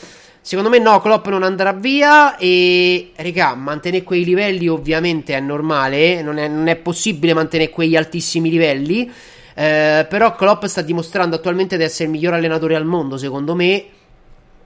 Secondo 0.46 0.70
me 0.70 0.78
no, 0.78 1.00
Klopp 1.00 1.28
non 1.28 1.42
andrà 1.42 1.72
via 1.72 2.36
e 2.36 3.14
regà, 3.16 3.56
mantenere 3.56 4.04
quei 4.04 4.26
livelli 4.26 4.68
ovviamente 4.68 5.34
è 5.34 5.40
normale, 5.40 6.22
non 6.22 6.38
è, 6.38 6.50
non 6.50 6.68
è 6.68 6.76
possibile 6.76 7.34
mantenere 7.34 7.70
quegli 7.70 7.96
altissimi 7.96 8.50
livelli, 8.50 9.10
eh, 9.56 10.06
però 10.10 10.36
Klopp 10.36 10.66
sta 10.66 10.82
dimostrando 10.82 11.38
attualmente 11.38 11.78
di 11.78 11.84
essere 11.84 12.06
il 12.06 12.10
miglior 12.10 12.34
allenatore 12.34 12.76
al 12.76 12.84
mondo, 12.84 13.16
secondo 13.16 13.56
me, 13.56 13.86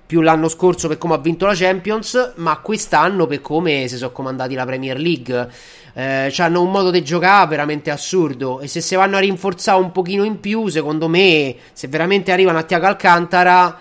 più 0.07 0.21
l'anno 0.21 0.47
scorso 0.47 0.87
per 0.87 0.97
come 0.97 1.15
ha 1.15 1.17
vinto 1.17 1.45
la 1.45 1.53
Champions, 1.53 2.33
ma 2.37 2.57
quest'anno 2.59 3.27
per 3.27 3.41
come 3.41 3.89
si 3.89 3.97
sono 3.97 4.11
comandati 4.11 4.55
la 4.55 4.65
Premier 4.65 4.97
League. 4.97 5.49
Eh, 5.93 6.33
hanno 6.37 6.61
un 6.61 6.71
modo 6.71 6.91
di 6.91 7.03
giocare 7.03 7.47
veramente 7.47 7.91
assurdo 7.91 8.61
e 8.61 8.67
se 8.67 8.79
si 8.79 8.95
vanno 8.95 9.17
a 9.17 9.19
rinforzare 9.19 9.79
un 9.79 9.91
pochino 9.91 10.23
in 10.23 10.39
più, 10.39 10.67
secondo 10.69 11.09
me, 11.09 11.55
se 11.73 11.89
veramente 11.89 12.31
arrivano 12.31 12.57
a 12.57 12.63
Tiago 12.63 12.85
Alcantara, 12.85 13.77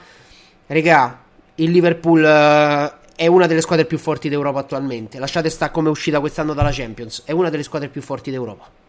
regà, 0.66 1.20
il 1.54 1.70
Liverpool 1.70 2.24
eh, 2.24 2.92
è 3.14 3.26
una 3.28 3.46
delle 3.46 3.60
squadre 3.60 3.84
più 3.84 3.96
forti 3.96 4.28
d'Europa 4.28 4.58
attualmente. 4.58 5.20
Lasciate 5.20 5.48
sta 5.48 5.70
come 5.70 5.88
è 5.88 5.90
uscita 5.92 6.18
quest'anno 6.18 6.54
dalla 6.54 6.72
Champions, 6.72 7.22
è 7.24 7.30
una 7.30 7.50
delle 7.50 7.62
squadre 7.62 7.88
più 7.88 8.02
forti 8.02 8.32
d'Europa. 8.32 8.84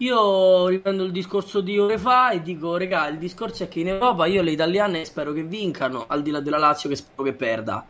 Io 0.00 0.68
riprendo 0.68 1.02
il 1.02 1.10
discorso 1.10 1.60
di 1.60 1.76
ore 1.76 1.98
fa 1.98 2.30
e 2.30 2.40
dico, 2.40 2.76
regà, 2.76 3.08
il 3.08 3.18
discorso 3.18 3.64
è 3.64 3.68
che 3.68 3.80
in 3.80 3.88
Europa 3.88 4.26
io 4.26 4.42
le 4.42 4.52
italiane 4.52 5.04
spero 5.04 5.32
che 5.32 5.42
vincano, 5.42 6.04
al 6.06 6.22
di 6.22 6.30
là 6.30 6.38
della 6.38 6.58
Lazio 6.58 6.88
che 6.88 6.94
spero 6.94 7.24
che 7.24 7.32
perda. 7.32 7.84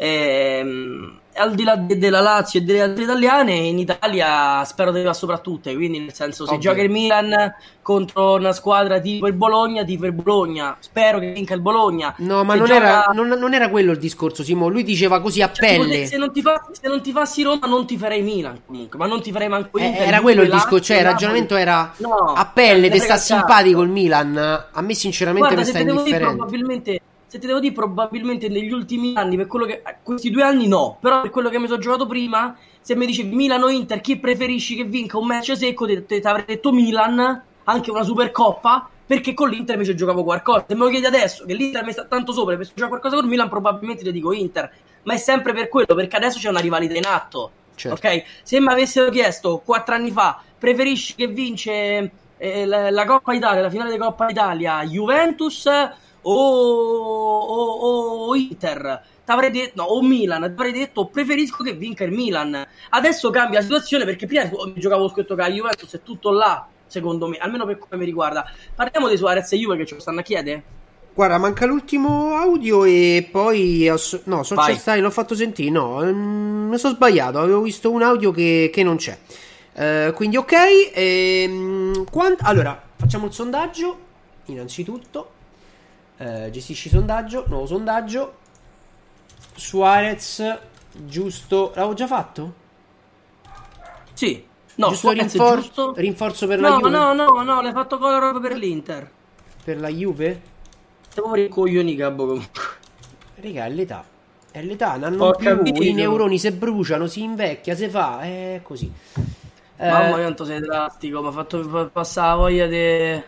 Ehm, 0.00 1.18
al 1.40 1.54
di 1.54 1.62
là 1.64 1.76
de- 1.76 1.98
della 1.98 2.20
Lazio 2.20 2.58
e 2.60 2.62
delle 2.62 2.80
altre 2.82 3.02
italiane, 3.04 3.52
in 3.54 3.78
Italia 3.78 4.62
spero 4.64 4.90
che 4.92 5.02
va 5.02 5.12
sopra 5.12 5.38
tutte, 5.38 5.74
quindi 5.74 5.98
nel 6.00 6.12
senso 6.12 6.44
se 6.46 6.54
Ovvio. 6.54 6.70
gioca 6.70 6.82
il 6.82 6.90
Milan 6.90 7.54
contro 7.82 8.34
una 8.34 8.52
squadra 8.52 8.98
tipo 9.00 9.26
il 9.28 9.34
Bologna, 9.34 9.84
tipo 9.84 10.06
il 10.06 10.12
Bologna, 10.12 10.76
spero 10.80 11.18
che 11.20 11.32
vinca 11.32 11.54
il 11.54 11.60
Bologna. 11.60 12.12
No, 12.18 12.42
ma 12.44 12.54
non, 12.54 12.66
gioca- 12.66 12.76
era, 12.80 13.10
non, 13.14 13.28
non 13.28 13.54
era 13.54 13.68
quello 13.70 13.92
il 13.92 13.98
discorso, 13.98 14.42
Simo. 14.42 14.68
Lui 14.68 14.82
diceva 14.82 15.20
così 15.20 15.40
a 15.42 15.50
Cioè, 15.52 15.68
tipo, 15.70 15.82
pelle. 15.82 15.96
se, 15.98 16.06
se 16.06 16.16
non 16.16 16.32
ti 16.32 16.42
fa, 16.42 16.60
se 16.72 16.88
non 16.88 17.02
ti 17.02 17.12
fassi 17.12 17.42
Roma 17.42 17.66
non 17.68 17.86
ti 17.86 17.96
farei 17.96 18.22
Milan 18.22 18.60
comunque, 18.66 18.98
ma 18.98 19.06
non 19.06 19.20
ti 19.22 19.30
farei 19.32 19.48
manco 19.48 19.78
Eh, 19.78 19.84
Inter, 19.84 20.00
era 20.02 20.10
Juve, 20.18 20.22
quello 20.22 20.42
il 20.42 20.50
discorso, 20.50 20.84
cioè 20.84 20.98
il 20.98 21.04
ragionamento 21.04 21.54
era 21.56 21.92
No, 21.98 22.14
a 22.34 22.46
pelle, 22.46 22.88
te 22.88 22.94
ne 22.98 23.00
sta 23.00 23.16
simpatico 23.16 23.82
il 23.82 23.90
Milan. 23.90 24.36
A 24.72 24.80
me 24.82 24.94
sinceramente 24.94 25.54
Guarda, 25.54 25.64
mi 25.64 25.68
sta 25.76 25.84
devo 25.84 26.02
dire 26.02 26.16
indifferente. 26.16 26.36
probabilmente 26.36 27.00
se 27.28 27.38
ti 27.38 27.46
devo 27.46 27.60
dire 27.60 27.74
probabilmente 27.74 28.48
negli 28.48 28.72
ultimi 28.72 29.12
anni 29.14 29.36
per 29.36 29.46
quello 29.46 29.66
che 29.66 29.82
questi 30.02 30.30
due 30.30 30.42
anni 30.42 30.66
no, 30.66 30.96
però 30.98 31.20
per 31.20 31.30
quello 31.30 31.50
che 31.50 31.58
mi 31.58 31.66
sono 31.66 31.78
giocato 31.78 32.06
prima, 32.06 32.56
se 32.80 32.96
mi 32.96 33.04
dicevi 33.04 33.36
Milan 33.36 33.62
o 33.62 33.68
Inter, 33.68 34.00
chi 34.00 34.18
preferisci 34.18 34.74
che 34.76 34.84
vinca 34.84 35.18
un 35.18 35.26
match 35.26 35.54
secco, 35.54 35.86
ti, 35.86 36.04
ti 36.06 36.20
avrei 36.22 36.46
detto 36.46 36.72
Milan, 36.72 37.42
anche 37.64 37.90
una 37.90 38.02
Supercoppa, 38.02 38.88
perché 39.06 39.34
con 39.34 39.50
l'Inter 39.50 39.74
invece 39.74 39.94
giocavo 39.94 40.24
qualcosa. 40.24 40.64
Se 40.66 40.74
me 40.74 40.84
lo 40.84 40.88
chiedi 40.88 41.04
adesso 41.04 41.44
che 41.44 41.52
l'Inter 41.52 41.84
mi 41.84 41.92
sta 41.92 42.06
tanto 42.06 42.32
sopra 42.32 42.56
per 42.56 42.66
giocare 42.66 42.88
qualcosa 42.88 43.16
con 43.16 43.24
il 43.24 43.30
Milan, 43.30 43.50
probabilmente 43.50 44.02
ti 44.02 44.10
dico 44.10 44.32
Inter, 44.32 44.72
ma 45.02 45.12
è 45.12 45.18
sempre 45.18 45.52
per 45.52 45.68
quello, 45.68 45.94
perché 45.94 46.16
adesso 46.16 46.38
c'è 46.38 46.48
una 46.48 46.60
rivalità 46.60 46.96
in 46.96 47.04
atto. 47.04 47.50
Certo. 47.74 48.06
Ok? 48.06 48.24
Se 48.42 48.58
mi 48.58 48.68
avessero 48.68 49.10
chiesto 49.10 49.60
quattro 49.62 49.94
anni 49.94 50.10
fa, 50.10 50.40
preferisci 50.58 51.14
che 51.14 51.26
vince 51.26 52.10
eh, 52.38 52.64
la, 52.64 52.90
la 52.90 53.04
Coppa 53.04 53.34
Italia, 53.34 53.60
la 53.60 53.70
finale 53.70 53.92
di 53.92 53.98
Coppa 53.98 54.28
Italia, 54.30 54.82
Juventus 54.84 55.68
o, 56.22 57.38
o- 57.38 58.26
o 58.28 58.34
Inter? 58.36 59.02
T'avrei 59.24 59.50
detto, 59.50 59.72
no, 59.82 59.84
o 59.88 60.02
Milan, 60.02 60.40
ti 60.42 60.48
avrei 60.48 60.72
detto 60.72 61.06
preferisco 61.06 61.62
che 61.62 61.74
vinca 61.74 62.04
il 62.04 62.12
Milan. 62.12 62.66
Adesso 62.90 63.30
cambia 63.30 63.58
la 63.58 63.64
situazione 63.64 64.04
perché 64.04 64.26
prima 64.26 64.48
giocavo 64.74 65.02
lo 65.02 65.08
scritto 65.10 65.34
che 65.34 65.42
la 65.42 65.50
Juventus 65.50 65.92
è 65.94 66.02
tutto 66.02 66.30
là, 66.30 66.66
secondo 66.86 67.26
me, 67.28 67.36
almeno 67.36 67.66
per 67.66 67.78
come 67.78 67.96
mi 67.96 68.06
riguarda. 68.06 68.50
Parliamo 68.74 69.06
dei 69.08 69.18
Suarez 69.18 69.52
e 69.52 69.58
Juve 69.58 69.76
che 69.76 69.84
ci 69.86 69.96
stanno 69.98 70.20
a 70.20 70.22
chiedere. 70.22 70.62
Guarda, 71.12 71.36
manca 71.36 71.66
l'ultimo 71.66 72.36
audio 72.36 72.84
e 72.84 73.28
poi... 73.30 73.88
ass- 73.88 74.20
No, 74.24 74.42
Vai. 74.50 74.76
Style 74.76 75.00
l'ho 75.00 75.10
fatto 75.10 75.34
sentire, 75.34 75.68
no, 75.68 76.02
ehm, 76.02 76.68
mi 76.70 76.78
sono 76.78 76.94
sbagliato, 76.94 77.38
avevo 77.40 77.60
visto 77.60 77.90
un 77.90 78.02
audio 78.02 78.30
che, 78.30 78.70
che 78.72 78.82
non 78.84 78.96
c'è. 78.96 79.18
Eh, 79.74 80.12
quindi 80.14 80.36
ok, 80.36 80.52
ehm, 80.94 82.04
quant- 82.10 82.40
allora 82.42 82.80
facciamo 82.96 83.26
il 83.26 83.32
sondaggio, 83.32 83.98
innanzitutto, 84.46 85.30
Eh, 86.20 86.50
gestisci 86.50 86.88
sondaggio, 86.88 87.44
nuovo 87.46 87.66
sondaggio, 87.66 88.34
Suarez, 89.54 90.58
giusto, 90.92 91.72
l'avevo 91.74 91.94
già 91.94 92.06
fatto? 92.06 92.54
Sì. 94.14 94.44
No, 94.76 94.88
giusto 94.88 95.08
Suarez 95.08 95.34
è 95.34 95.36
rinfor- 95.38 95.60
giusto. 95.60 95.92
rinforzo 95.96 96.46
per 96.46 96.60
la 96.60 96.68
No, 96.70 96.76
Juve? 96.78 96.90
no, 96.90 97.12
no, 97.12 97.42
no, 97.42 97.60
l'hai 97.62 97.72
fatto 97.72 97.98
con 97.98 98.16
proprio 98.16 98.40
per 98.40 98.56
l'Inter. 98.56 99.10
Per 99.64 99.80
la 99.80 99.88
Juve? 99.88 100.40
Stiamo 101.08 101.30
per 101.30 101.40
i 101.40 101.48
coglioni, 101.48 101.94
Gabbo, 101.94 102.26
comunque. 102.26 102.62
Raga, 103.36 103.64
è 103.66 103.70
l'età. 103.70 104.04
È 104.50 104.62
l'età, 104.62 104.92
non 104.96 105.04
hanno 105.04 105.30
più 105.32 105.46
capito. 105.46 105.82
i 105.82 105.92
neuroni 105.92 106.38
si 106.38 106.50
bruciano, 106.50 107.06
si 107.06 107.22
invecchia, 107.22 107.74
si 107.76 107.88
fa, 107.88 108.20
è 108.22 108.60
così. 108.62 108.90
Eh, 109.80 109.86
Mamma 109.88 110.06
mia, 110.08 110.16
quanto 110.22 110.44
sei 110.44 110.58
drastico, 110.60 111.22
mi 111.22 111.28
ha 111.28 111.32
fatto 111.32 111.60
pa- 111.68 111.86
passare 111.86 112.28
la 112.30 112.34
voglia 112.36 112.66
di 112.66 113.22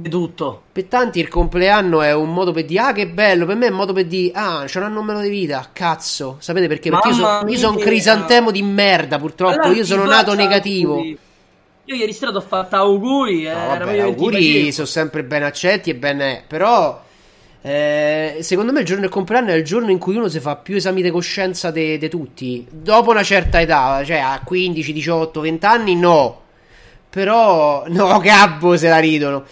di 0.00 0.08
tutto. 0.10 0.62
per 0.72 0.84
tanti 0.84 1.18
il 1.20 1.28
compleanno 1.28 2.02
è 2.02 2.12
un 2.14 2.32
modo 2.32 2.52
per 2.52 2.64
dire, 2.64 2.80
ah 2.80 2.92
che 2.92 3.08
bello, 3.08 3.46
per 3.46 3.56
me 3.56 3.66
è 3.66 3.70
un 3.70 3.76
modo 3.76 3.92
per 3.92 4.06
dire, 4.06 4.32
ah 4.34 4.62
c'è 4.66 4.78
un 4.78 4.84
anno 4.84 5.02
meno 5.02 5.20
di 5.20 5.28
vita, 5.28 5.68
cazzo. 5.72 6.36
Sapete 6.40 6.68
perché? 6.68 6.90
Perché 6.90 7.10
io, 7.10 7.16
Mamma 7.22 7.50
io 7.50 7.58
sono 7.58 7.72
un 7.76 7.78
crisantemo 7.78 8.50
di 8.50 8.62
merda, 8.62 9.18
purtroppo, 9.18 9.52
Allora 9.62 9.76
io 9.76 9.84
sono 9.84 10.04
nato 10.04 10.34
negativo. 10.34 10.94
auguri. 10.94 11.18
Io 11.84 11.94
ieri 11.94 12.12
sera 12.12 12.32
ho 12.36 12.40
fatto 12.40 12.76
auguri, 12.76 13.46
eh, 13.46 13.52
No, 13.54 13.66
vabbè, 13.66 13.98
auguri 14.00 14.70
sono 14.72 14.86
sempre 14.86 15.24
ben 15.24 15.42
accetti 15.42 15.90
e 15.90 15.94
ben 15.96 16.18
è, 16.20 16.44
però 16.46 17.02
Eh, 17.60 18.38
secondo 18.40 18.72
me 18.72 18.80
il 18.80 18.86
giorno 18.86 19.02
del 19.02 19.10
compleanno 19.10 19.50
è 19.50 19.54
il 19.54 19.64
giorno 19.64 19.90
in 19.90 19.98
cui 19.98 20.14
uno 20.16 20.28
si 20.28 20.38
fa 20.40 20.56
più 20.56 20.76
esami 20.76 21.02
di 21.02 21.10
coscienza 21.10 21.70
di 21.72 22.08
tutti. 22.08 22.66
Dopo 22.70 23.10
una 23.10 23.22
certa 23.24 23.60
età, 23.60 24.02
cioè 24.04 24.18
a 24.18 24.40
15, 24.44 24.92
18, 24.92 25.40
20 25.40 25.66
anni, 25.66 25.96
no. 25.96 26.42
Però, 27.10 27.84
no, 27.88 28.18
Gabbo 28.20 28.76
se 28.76 28.88
la 28.88 28.98
ridono. 28.98 29.44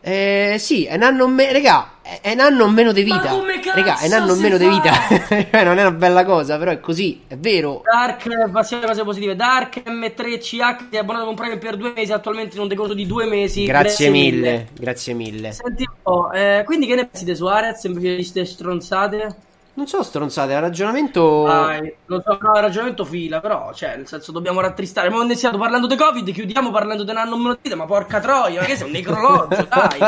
Eh, 0.00 0.56
sì, 0.58 0.84
è 0.84 0.94
un 0.94 1.02
anno 1.02 1.26
meno. 1.26 1.52
Regà, 1.52 1.98
è 2.22 2.32
un 2.32 2.40
anno 2.40 2.68
meno 2.68 2.92
di 2.92 3.02
vita. 3.02 3.36
Regà, 3.74 3.98
è 3.98 4.06
un 4.06 4.12
anno 4.12 4.34
meno 4.36 4.56
di 4.56 4.68
vita. 4.68 4.92
Cioè, 5.50 5.64
non 5.64 5.78
è 5.78 5.82
una 5.82 5.90
bella 5.90 6.24
cosa, 6.24 6.56
però 6.56 6.70
è 6.70 6.80
così, 6.80 7.22
è 7.26 7.36
vero. 7.36 7.82
Dark, 7.84 8.50
passiamo 8.50 8.82
alle 8.82 8.92
cose 8.92 9.04
positive. 9.04 9.36
Dark 9.36 9.82
M3CH 9.84 10.88
ti 10.90 10.96
è 10.96 10.98
abbonato 10.98 11.24
con 11.24 11.34
Prime 11.34 11.58
per 11.58 11.76
due 11.76 11.92
mesi, 11.94 12.12
attualmente 12.12 12.56
in 12.56 12.62
un 12.62 12.68
decorso 12.68 12.94
di 12.94 13.06
due 13.06 13.26
mesi. 13.26 13.64
Grazie, 13.64 14.10
mille. 14.10 14.68
grazie 14.78 15.14
mille. 15.14 15.52
Senti 15.52 15.82
un 15.82 15.96
po', 16.02 16.30
eh, 16.32 16.62
quindi 16.64 16.86
che 16.86 16.94
ne 16.94 17.06
pensi 17.06 17.24
di 17.24 17.34
Suarez 17.34 17.82
invece 17.84 18.08
di 18.08 18.14
queste 18.14 18.44
stronzate? 18.44 19.36
Non 19.78 19.86
so 19.86 20.02
stronzate, 20.02 20.54
il 20.54 20.60
ragionamento. 20.60 21.44
Dai, 21.44 21.94
lo 22.06 22.20
so, 22.20 22.36
no, 22.40 22.52
il 22.56 22.62
ragionamento 22.62 23.04
fila, 23.04 23.38
però, 23.38 23.72
cioè, 23.72 23.94
nel 23.94 24.08
senso, 24.08 24.32
dobbiamo 24.32 24.60
rattristare. 24.60 25.06
Ma 25.06 25.14
quando 25.14 25.30
iniziato 25.30 25.56
parlando 25.56 25.86
di 25.86 25.94
Covid, 25.94 26.32
chiudiamo 26.32 26.72
parlando 26.72 27.04
di 27.04 27.10
un 27.12 27.16
anno 27.16 27.36
meno 27.36 27.56
di 27.62 27.74
ma 27.76 27.84
porca 27.84 28.18
troia, 28.18 28.60
ma 28.60 28.66
che 28.66 28.74
sei 28.74 28.86
un 28.86 28.92
necrologio, 28.92 29.68
dai. 29.70 30.00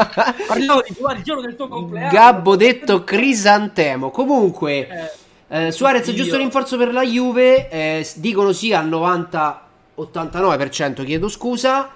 Parliamo 0.45 0.81
di 0.81 0.93
il 1.17 1.23
giorno 1.23 1.43
del 1.43 1.55
tuo 1.55 1.69
compleanno. 1.69 2.11
Gabbo 2.11 2.57
detto 2.57 3.05
crisantemo. 3.05 4.11
Comunque, 4.11 5.13
eh, 5.47 5.67
eh, 5.67 5.71
Suarez, 5.71 6.09
oddio. 6.09 6.21
giusto 6.21 6.37
rinforzo 6.37 6.77
per 6.77 6.93
la 6.93 7.05
Juve, 7.05 7.71
eh, 7.71 8.05
dicono 8.17 8.51
sì 8.51 8.73
al 8.73 8.89
90-89%, 8.89 11.05
chiedo 11.05 11.29
scusa. 11.29 11.91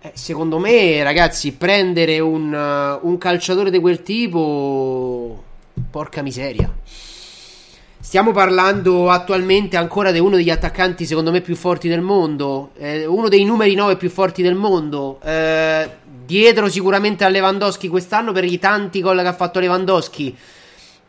Eh, 0.00 0.10
secondo 0.14 0.58
me, 0.58 1.00
ragazzi, 1.04 1.52
prendere 1.52 2.18
un, 2.18 2.52
uh, 2.52 2.98
un 3.06 3.18
calciatore 3.18 3.70
di 3.70 3.78
quel 3.78 4.02
tipo 4.02 5.44
Porca 5.90 6.22
miseria. 6.22 6.72
Stiamo 8.00 8.32
parlando 8.32 9.10
attualmente 9.10 9.76
ancora 9.76 10.12
di 10.12 10.18
uno 10.18 10.36
degli 10.36 10.50
attaccanti 10.50 11.04
secondo 11.04 11.30
me 11.30 11.40
più 11.40 11.56
forti 11.56 11.88
del 11.88 12.00
mondo, 12.00 12.70
eh, 12.78 13.04
uno 13.04 13.28
dei 13.28 13.44
numeri 13.44 13.74
9 13.74 13.96
più 13.96 14.08
forti 14.08 14.40
del 14.40 14.54
mondo. 14.54 15.20
Eh, 15.22 15.90
dietro 16.24 16.68
sicuramente 16.68 17.24
a 17.24 17.28
Lewandowski 17.28 17.88
quest'anno 17.88 18.32
per 18.32 18.44
i 18.44 18.58
tanti 18.58 19.00
gol 19.00 19.20
che 19.20 19.26
ha 19.26 19.32
fatto 19.32 19.58
Lewandowski. 19.58 20.36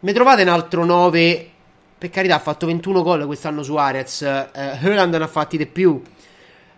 Mi 0.02 0.14
trovate 0.14 0.42
un 0.42 0.48
altro 0.50 0.84
9? 0.84 1.50
Per 1.98 2.10
carità, 2.10 2.36
ha 2.36 2.40
fatto 2.40 2.66
21 2.66 3.02
gol 3.02 3.26
quest'anno 3.26 3.62
Suarez. 3.62 4.22
Eh, 4.22 4.50
Haaland 4.54 5.14
ne 5.14 5.24
ha 5.24 5.28
fatti 5.28 5.58
di 5.58 5.68
più. 5.68 6.02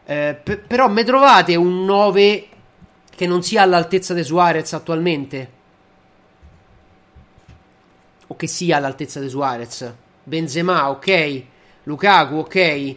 Eh, 0.05 0.37
p- 0.43 0.57
però 0.57 0.89
mi 0.89 1.03
trovate 1.03 1.55
un 1.55 1.85
9 1.85 2.47
che 3.15 3.27
non 3.27 3.43
sia 3.43 3.61
all'altezza 3.61 4.13
di 4.13 4.23
Suarez 4.23 4.73
attualmente? 4.73 5.59
O 8.31 8.35
che 8.37 8.47
sia 8.47 8.77
all'altezza 8.77 9.19
di 9.19 9.27
Suarez. 9.27 9.93
Benzema, 10.23 10.89
ok. 10.89 11.43
Lukaku, 11.83 12.35
ok. 12.35 12.95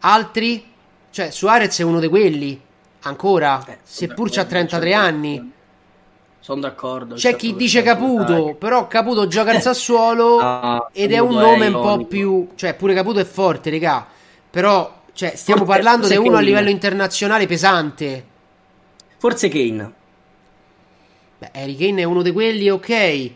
Altri? 0.00 0.72
Cioè, 1.10 1.30
Suarez 1.30 1.78
è 1.78 1.82
uno 1.82 2.00
di 2.00 2.08
quelli. 2.08 2.58
Ancora, 3.02 3.62
eh, 3.66 3.78
seppur 3.82 4.30
c'ha 4.30 4.44
33 4.44 4.94
anni. 4.94 5.52
Sono 6.40 6.62
d'accordo. 6.62 7.16
C'è 7.16 7.36
chi 7.36 7.54
dice 7.54 7.82
Caputo, 7.82 8.44
dai. 8.44 8.54
però 8.54 8.86
Caputo 8.86 9.26
gioca 9.26 9.50
al 9.50 9.60
Sassuolo 9.62 10.38
ah, 10.38 10.88
ed 10.92 11.12
è 11.12 11.18
un 11.18 11.34
nome 11.34 11.66
un 11.66 11.80
po' 11.80 12.04
più... 12.06 12.48
Cioè, 12.54 12.72
pure 12.74 12.94
Caputo 12.94 13.18
è 13.18 13.24
forte, 13.24 13.68
regà. 13.68 14.06
Però, 14.48 15.02
cioè, 15.12 15.36
stiamo 15.36 15.66
forse, 15.66 15.80
parlando 15.82 16.08
di 16.08 16.16
uno 16.16 16.30
Kane. 16.30 16.38
a 16.38 16.40
livello 16.40 16.70
internazionale 16.70 17.46
pesante. 17.46 18.24
Forse 19.18 19.48
Kane. 19.48 19.92
Beh, 21.38 21.50
Harry 21.52 21.76
Kane 21.76 22.00
è 22.00 22.04
uno 22.04 22.22
di 22.22 22.32
quelli, 22.32 22.70
ok. 22.70 23.30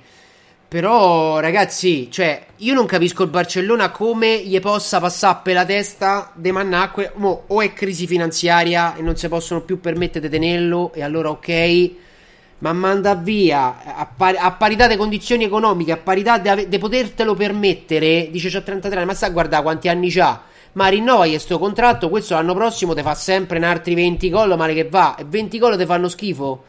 Però, 0.75 1.39
ragazzi, 1.39 2.11
cioè, 2.11 2.47
io 2.57 2.75
non 2.75 2.85
capisco 2.85 3.22
il 3.22 3.29
Barcellona 3.29 3.93
come 3.93 4.39
gli 4.39 4.59
possa 4.59 4.99
passare 4.99 5.39
per 5.45 5.55
la 5.55 5.64
testa 5.64 6.33
de 6.35 6.51
Mannacque. 6.51 7.12
Mo, 7.14 7.45
o 7.47 7.62
è 7.62 7.72
crisi 7.72 8.09
finanziaria 8.09 8.97
e 8.97 9.01
non 9.01 9.14
si 9.14 9.29
possono 9.29 9.61
più 9.61 9.79
permettere 9.79 10.29
di 10.29 10.37
tenerlo, 10.37 10.93
e 10.93 11.05
allora 11.05 11.31
ok. 11.31 11.91
Ma 12.59 12.72
manda 12.72 13.14
via 13.14 13.85
a, 13.95 14.05
par- 14.05 14.35
a 14.37 14.51
parità 14.51 14.89
di 14.89 14.97
condizioni 14.97 15.45
economiche, 15.45 15.93
a 15.93 15.97
parità 15.97 16.39
di 16.39 16.49
ave- 16.49 16.66
potertelo 16.66 17.35
permettere. 17.37 18.29
Dice 18.33 18.49
c'ha 18.49 18.61
33 18.61 18.97
anni, 18.97 19.07
ma 19.07 19.14
sa 19.14 19.29
guarda 19.29 19.62
quanti 19.62 19.87
anni 19.87 20.11
c'ha. 20.11 20.43
Ma 20.72 20.89
rinnova 20.89 21.25
questo 21.29 21.57
contratto. 21.61 22.09
Questo 22.09 22.35
l'anno 22.35 22.53
prossimo 22.53 22.95
ti 22.95 23.03
fa 23.03 23.14
sempre 23.14 23.59
in 23.59 23.64
altri 23.64 23.95
20 23.95 24.29
gol. 24.29 24.57
Male 24.57 24.75
che 24.75 24.89
va, 24.89 25.14
e 25.14 25.25
20 25.25 25.57
gol 25.57 25.77
ti 25.79 25.87
fanno 25.87 26.09
schifo. 26.09 26.64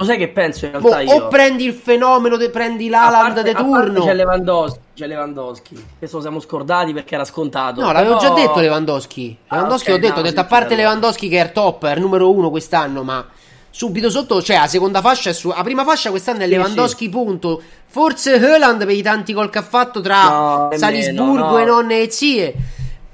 Lo 0.00 0.04
sai 0.04 0.16
che 0.16 0.28
penso 0.28 0.66
in 0.66 0.70
realtà 0.70 1.02
Mo, 1.02 1.02
io? 1.02 1.24
O 1.24 1.28
prendi 1.28 1.64
il 1.64 1.72
fenomeno, 1.72 2.36
de, 2.36 2.50
prendi 2.50 2.88
l'Aland 2.88 3.42
di 3.42 3.52
turno. 3.52 4.04
C'è 4.04 4.14
Lewandowski, 4.14 4.80
c'è 4.94 5.06
Lewandowski. 5.08 5.86
Questo 5.98 6.20
siamo 6.20 6.38
scordati 6.38 6.92
perché 6.92 7.16
era 7.16 7.24
scontato. 7.24 7.80
No, 7.80 7.90
l'avevo 7.90 8.16
già 8.16 8.30
detto 8.30 8.60
Lewandowski. 8.60 9.36
Ah, 9.48 9.56
Lewandowski 9.56 9.90
okay, 9.90 9.98
ho 9.98 10.00
detto, 10.00 10.14
no, 10.14 10.20
ho 10.20 10.22
detto 10.22 10.40
a 10.40 10.44
parte 10.44 10.76
Lewandowski 10.76 11.28
che 11.28 11.40
è 11.40 11.44
il 11.44 11.50
top, 11.50 11.86
è 11.86 11.94
il 11.94 12.00
numero 12.00 12.30
uno 12.30 12.48
quest'anno, 12.48 13.02
ma 13.02 13.26
subito 13.70 14.08
sotto, 14.08 14.40
cioè 14.40 14.58
la 14.58 14.68
seconda 14.68 15.00
fascia 15.00 15.32
su, 15.32 15.48
la 15.48 15.64
prima 15.64 15.82
fascia 15.82 16.10
quest'anno 16.10 16.42
è 16.42 16.46
Lewandowski, 16.46 17.04
sì. 17.04 17.10
punto. 17.10 17.60
Forse 17.86 18.34
Haaland 18.34 18.86
per 18.86 18.94
i 18.94 19.02
tanti 19.02 19.32
gol 19.32 19.50
che 19.50 19.58
ha 19.58 19.62
fatto 19.62 20.00
tra 20.00 20.28
no, 20.28 20.70
Salisburgo 20.76 21.44
no, 21.44 21.50
no. 21.50 21.58
e 21.58 21.64
nonne 21.64 22.02
e 22.02 22.10
zie. 22.10 22.54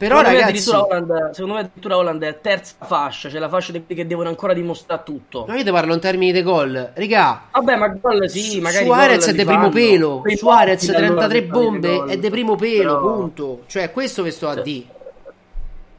Però 0.09 0.19
secondo 0.19 0.41
ragazzi, 0.41 0.71
me 0.71 0.77
Holland, 0.77 1.31
secondo 1.31 1.55
me 1.55 1.61
addirittura 1.61 1.97
Holland 1.97 2.23
è 2.23 2.41
terza 2.41 2.75
fascia, 2.81 3.29
cioè 3.29 3.41
la 3.41 3.49
fascia 3.49 3.73
quelli 3.73 3.87
che 3.95 4.07
devono 4.07 4.29
ancora 4.29 4.53
dimostrare 4.53 5.03
tutto. 5.05 5.45
Ma 5.49 5.57
io 5.57 5.65
ti 5.65 5.71
parlo 5.71 5.95
in 5.95 6.01
termini 6.01 6.33
di 6.33 6.43
gol, 6.43 6.93
regà. 6.95 7.45
Vabbè, 7.51 7.77
ma 7.77 7.89
gol 7.89 8.29
sì, 8.29 8.61
magari 8.61 8.85
Suarez 8.85 9.27
è 9.27 9.35
di 9.35 9.45
primo 9.45 9.69
pelo. 9.71 10.23
Suarez 10.37 10.85
33 10.85 11.43
bombe 11.45 12.05
è 12.05 12.19
di 12.19 12.31
primo 12.31 12.57
pelo, 12.57 12.99
Però... 12.99 13.15
punto. 13.15 13.63
Cioè, 13.67 13.91
questo 13.91 14.23
che 14.23 14.31
sto 14.31 14.49
a 14.49 14.61
dire. 14.61 14.93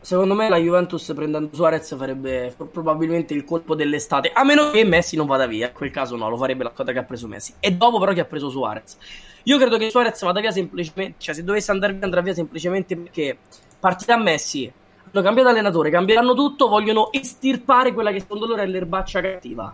Secondo 0.06 0.36
me 0.36 0.50
la 0.50 0.58
Juventus 0.58 1.12
prendendo 1.16 1.50
Suarez 1.56 1.96
farebbe 1.98 2.54
probabilmente 2.72 3.34
il 3.34 3.44
colpo 3.44 3.74
dell'estate, 3.74 4.30
a 4.32 4.44
meno 4.44 4.70
che 4.70 4.84
Messi 4.84 5.16
non 5.16 5.26
vada 5.26 5.48
via. 5.48 5.70
In 5.70 5.74
quel 5.74 5.90
caso 5.90 6.16
no, 6.16 6.30
lo 6.30 6.38
farebbe 6.38 6.64
la 6.64 6.70
cosa 6.70 6.92
che 6.92 7.00
ha 7.00 7.04
preso 7.04 7.28
Messi. 7.28 7.56
E 7.60 7.72
dopo 7.72 7.98
però 7.98 8.14
che 8.14 8.22
ha 8.22 8.26
preso 8.26 8.50
Suarez. 8.50 8.98
Io 9.46 9.58
credo 9.58 9.78
che 9.78 9.90
Suarez 9.90 10.22
vada 10.22 10.42
via 10.42 10.52
semplicemente, 10.52 11.16
cioè 11.18 11.34
se 11.34 11.44
dovesse 11.44 11.72
andare 11.72 11.94
via 11.94 12.04
andrà 12.04 12.22
via 12.22 12.36
semplicemente 12.36 12.96
perché 12.96 13.38
partita 13.80 14.16
a 14.16 14.18
Messi. 14.18 14.72
Hanno 15.12 15.24
cambiato 15.24 15.50
allenatore, 15.50 15.90
cambieranno 15.90 16.34
tutto, 16.34 16.68
vogliono 16.68 17.12
estirpare 17.12 17.94
quella 17.94 18.12
che 18.12 18.20
secondo 18.20 18.46
loro 18.46 18.62
è 18.62 18.66
l'erbaccia 18.66 19.22
cattiva. 19.22 19.74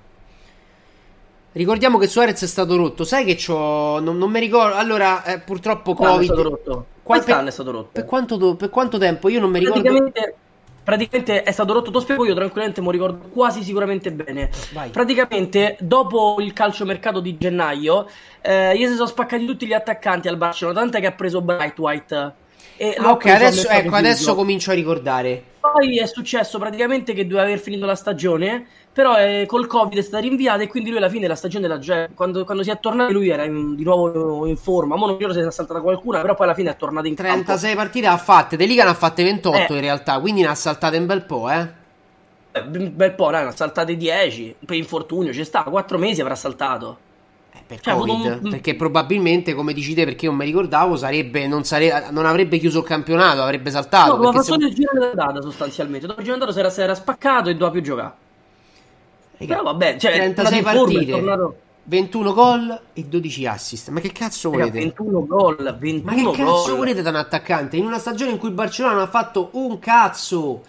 Ricordiamo 1.54 1.98
che 1.98 2.08
Suarez 2.08 2.42
è 2.42 2.48
stato 2.48 2.78
rotto. 2.78 3.04
Sai 3.04 3.26
che 3.26 3.36
c'ho. 3.36 4.00
Non, 4.00 4.18
non 4.18 4.32
mi 4.32 4.40
ricordo. 4.40 4.76
Allora, 4.76 5.24
eh, 5.24 5.40
purtroppo 5.40 5.94
Quando 5.94 6.16
Covid. 6.16 6.30
È 6.30 6.34
stato 6.34 6.50
rotto? 6.50 6.86
Quant'anno 7.04 7.48
è 7.48 7.52
stato 7.52 7.72
rotto? 7.72 7.90
Per 7.92 8.06
quanto, 8.06 8.56
per 8.56 8.70
quanto, 8.70 8.98
tempo? 8.98 9.28
Io 9.28 9.42
non 9.42 9.52
mi 9.52 9.60
ricordo. 9.60 9.82
Praticamente, 9.82 10.36
praticamente 10.82 11.44
è 11.44 11.52
stato 11.52 11.74
rotto. 11.74 11.88
Te 11.88 11.92
lo 11.92 12.00
spiego 12.00 12.26
io 12.26 12.34
tranquillamente. 12.34 12.80
Mi 12.80 12.92
ricordo 12.92 13.28
quasi 13.34 13.64
sicuramente 13.64 14.14
bene. 14.14 14.50
Vai. 14.72 14.92
Praticamente, 14.92 15.76
dopo 15.82 16.38
il 16.40 16.54
calciomercato 16.54 17.20
di 17.20 17.38
gennaio, 17.38 18.08
eh, 18.40 18.78
gli 18.78 18.86
si 18.86 18.94
sono 18.94 19.08
spaccati 19.08 19.46
tutti 19.46 19.66
gli 19.66 19.74
attaccanti 19.74 20.30
al 20.30 20.38
Barcellona. 20.38 20.80
Tant'è 20.80 21.02
che 21.02 21.08
ha 21.08 21.12
preso 21.12 21.42
Bright 21.42 21.78
White 21.78 22.34
e 22.82 22.96
ah, 22.98 23.12
ok, 23.12 23.26
adesso, 23.28 23.68
ecco, 23.70 23.94
adesso 23.94 24.34
comincio 24.34 24.72
a 24.72 24.74
ricordare. 24.74 25.44
Poi 25.60 26.00
è 26.00 26.08
successo 26.08 26.58
praticamente 26.58 27.14
che 27.14 27.28
doveva 27.28 27.44
aver 27.44 27.60
finito 27.60 27.86
la 27.86 27.94
stagione, 27.94 28.66
però 28.92 29.20
eh, 29.20 29.46
col 29.46 29.68
Covid 29.68 30.00
è 30.00 30.02
stata 30.02 30.24
rinviata 30.24 30.64
e 30.64 30.68
quindi 30.68 30.90
lui 30.90 30.98
alla 30.98 31.08
fine 31.08 31.22
della 31.22 31.36
stagione, 31.36 31.68
la, 31.68 31.80
cioè, 31.80 32.10
quando, 32.16 32.44
quando, 32.44 32.64
si 32.64 32.72
è 32.72 32.80
tornato 32.80 33.12
lui 33.12 33.30
era 33.30 33.44
in, 33.44 33.76
di 33.76 33.84
nuovo 33.84 34.48
in 34.48 34.58
forma, 34.58 34.96
ma 34.96 35.06
non 35.06 35.18
ricordo 35.18 35.40
se 35.40 35.48
è 35.48 35.52
saltata 35.52 35.80
qualcuna, 35.80 36.22
però 36.22 36.34
poi 36.34 36.48
alla 36.48 36.56
fine 36.56 36.72
è 36.72 36.76
tornato 36.76 37.06
in 37.06 37.14
36 37.14 37.60
campo. 37.60 37.76
partite 37.76 38.08
ha 38.08 38.18
fatte, 38.18 38.58
De 38.58 38.66
Liga 38.66 38.84
ne 38.84 38.90
ha 38.90 38.96
fatte 38.96 39.22
28 39.22 39.58
eh. 39.58 39.76
in 39.76 39.82
realtà, 39.82 40.20
quindi 40.20 40.42
ne 40.42 40.48
ha 40.48 40.56
saltate 40.56 40.98
un 40.98 41.06
bel 41.06 41.24
po', 41.24 41.52
eh. 41.52 41.68
eh 42.52 42.62
un 42.62 42.94
bel 42.96 43.14
po', 43.14 43.30
dai, 43.30 43.44
ne 43.44 43.50
ha 43.50 43.56
saltate 43.56 43.96
10, 43.96 44.56
per 44.66 44.76
infortunio 44.76 45.32
ci 45.34 45.44
sta, 45.44 45.62
4 45.62 46.00
mesi 46.00 46.20
avrà 46.20 46.34
saltato 46.34 47.10
per 47.72 47.80
cioè, 47.80 47.94
Covid, 47.96 48.40
un... 48.44 48.50
perché 48.50 48.76
probabilmente, 48.76 49.54
come 49.54 49.72
dici 49.72 49.94
te, 49.94 50.04
perché 50.04 50.26
io 50.26 50.32
non 50.32 50.40
mi 50.42 50.46
ricordavo, 50.46 50.98
sarebbe, 50.98 51.48
non, 51.48 51.64
sare... 51.64 52.10
non 52.12 52.26
avrebbe 52.26 52.58
chiuso 52.58 52.80
il 52.80 52.86
campionato, 52.86 53.42
avrebbe 53.42 53.70
saltato. 53.72 54.18
No, 54.18 54.32
ma 54.32 54.42
solo 54.42 54.62
se... 54.62 54.68
il 54.68 54.74
giro 54.74 54.92
della 54.94 55.14
data 55.14 55.42
sostanzialmente. 55.42 56.06
Dopo 56.06 56.20
il 56.20 56.26
giro 56.26 56.38
della 56.38 56.52
data 56.52 56.70
si 56.70 56.82
era, 56.82 56.96
spaccato 56.96 57.50
e 57.50 57.54
doveva 57.54 57.72
più 57.72 57.82
giocare. 57.82 58.14
Raga, 59.38 59.56
Però 59.56 59.64
vabbè, 59.64 59.98
cioè, 59.98 60.12
36 60.12 60.62
partite, 60.62 61.12
tornato... 61.12 61.56
21 61.84 62.34
gol 62.34 62.82
e 62.94 63.06
12 63.06 63.46
assist. 63.48 63.90
Ma 63.90 64.02
che 64.02 64.12
cazzo 64.12 64.50
volete? 64.50 64.80
21 64.80 65.26
gol, 65.26 65.78
21 65.80 66.02
Ma 66.04 66.14
che 66.14 66.44
cazzo 66.44 66.76
volete 66.76 67.02
da 67.02 67.10
un 67.10 67.16
attaccante? 67.16 67.78
In 67.78 67.86
una 67.86 68.00
stagione 68.00 68.32
in 68.32 68.38
cui 68.38 68.50
il 68.50 68.54
Barcellona 68.54 68.96
non 68.96 69.04
ha 69.04 69.10
fatto 69.10 69.50
un 69.54 69.80
cazzo. 69.80 70.62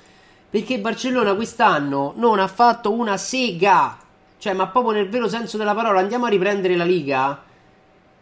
Perché 0.48 0.74
il 0.74 0.80
Barcellona 0.80 1.34
quest'anno 1.34 2.12
non 2.16 2.38
ha 2.38 2.46
fatto 2.46 2.92
una 2.92 3.16
sega. 3.16 3.98
Cioè, 4.42 4.54
ma 4.54 4.66
proprio 4.66 4.94
nel 4.94 5.08
vero 5.08 5.28
senso 5.28 5.56
della 5.56 5.72
parola, 5.72 6.00
andiamo 6.00 6.24
a 6.24 6.28
riprendere 6.28 6.74
la 6.74 6.82
Liga. 6.82 7.44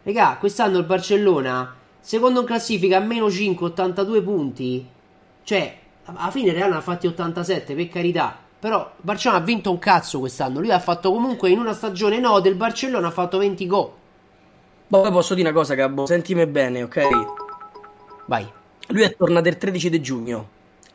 Regà, 0.03 0.37
quest'anno 0.39 0.77
il 0.77 0.83
Barcellona, 0.83 1.73
secondo 1.99 2.41
in 2.41 2.45
classifica, 2.45 2.97
a 2.97 2.99
meno 2.99 3.27
5, 3.27 3.65
82 3.65 4.21
punti. 4.21 4.87
Cioè, 5.41 5.77
alla 6.05 6.29
fine 6.29 6.49
il 6.49 6.53
Real 6.53 6.69
ne 6.69 6.75
ha 6.75 6.81
fatti 6.81 7.07
87, 7.07 7.73
per 7.73 7.89
carità. 7.89 8.37
Però 8.59 8.81
il 8.81 9.01
Barcellona 9.01 9.41
ha 9.41 9.43
vinto 9.43 9.71
un 9.71 9.79
cazzo 9.79 10.19
quest'anno. 10.19 10.59
Lui 10.59 10.71
ha 10.71 10.77
fatto 10.77 11.11
comunque 11.11 11.49
in 11.49 11.57
una 11.57 11.73
stagione 11.73 12.19
no 12.19 12.39
del 12.39 12.53
Barcellona 12.53 13.07
ha 13.07 13.11
fatto 13.11 13.39
20 13.39 13.65
gol. 13.65 13.91
Poi 14.89 15.11
posso 15.11 15.33
dire 15.33 15.49
una 15.49 15.57
cosa, 15.57 15.73
Gabbo, 15.73 16.05
sentimi 16.05 16.45
bene, 16.45 16.83
ok? 16.83 17.01
Vai. 18.27 18.47
Lui 18.89 19.01
è 19.01 19.15
tornato 19.15 19.47
il 19.47 19.57
13 19.57 19.89
di 19.89 20.01
giugno. 20.01 20.47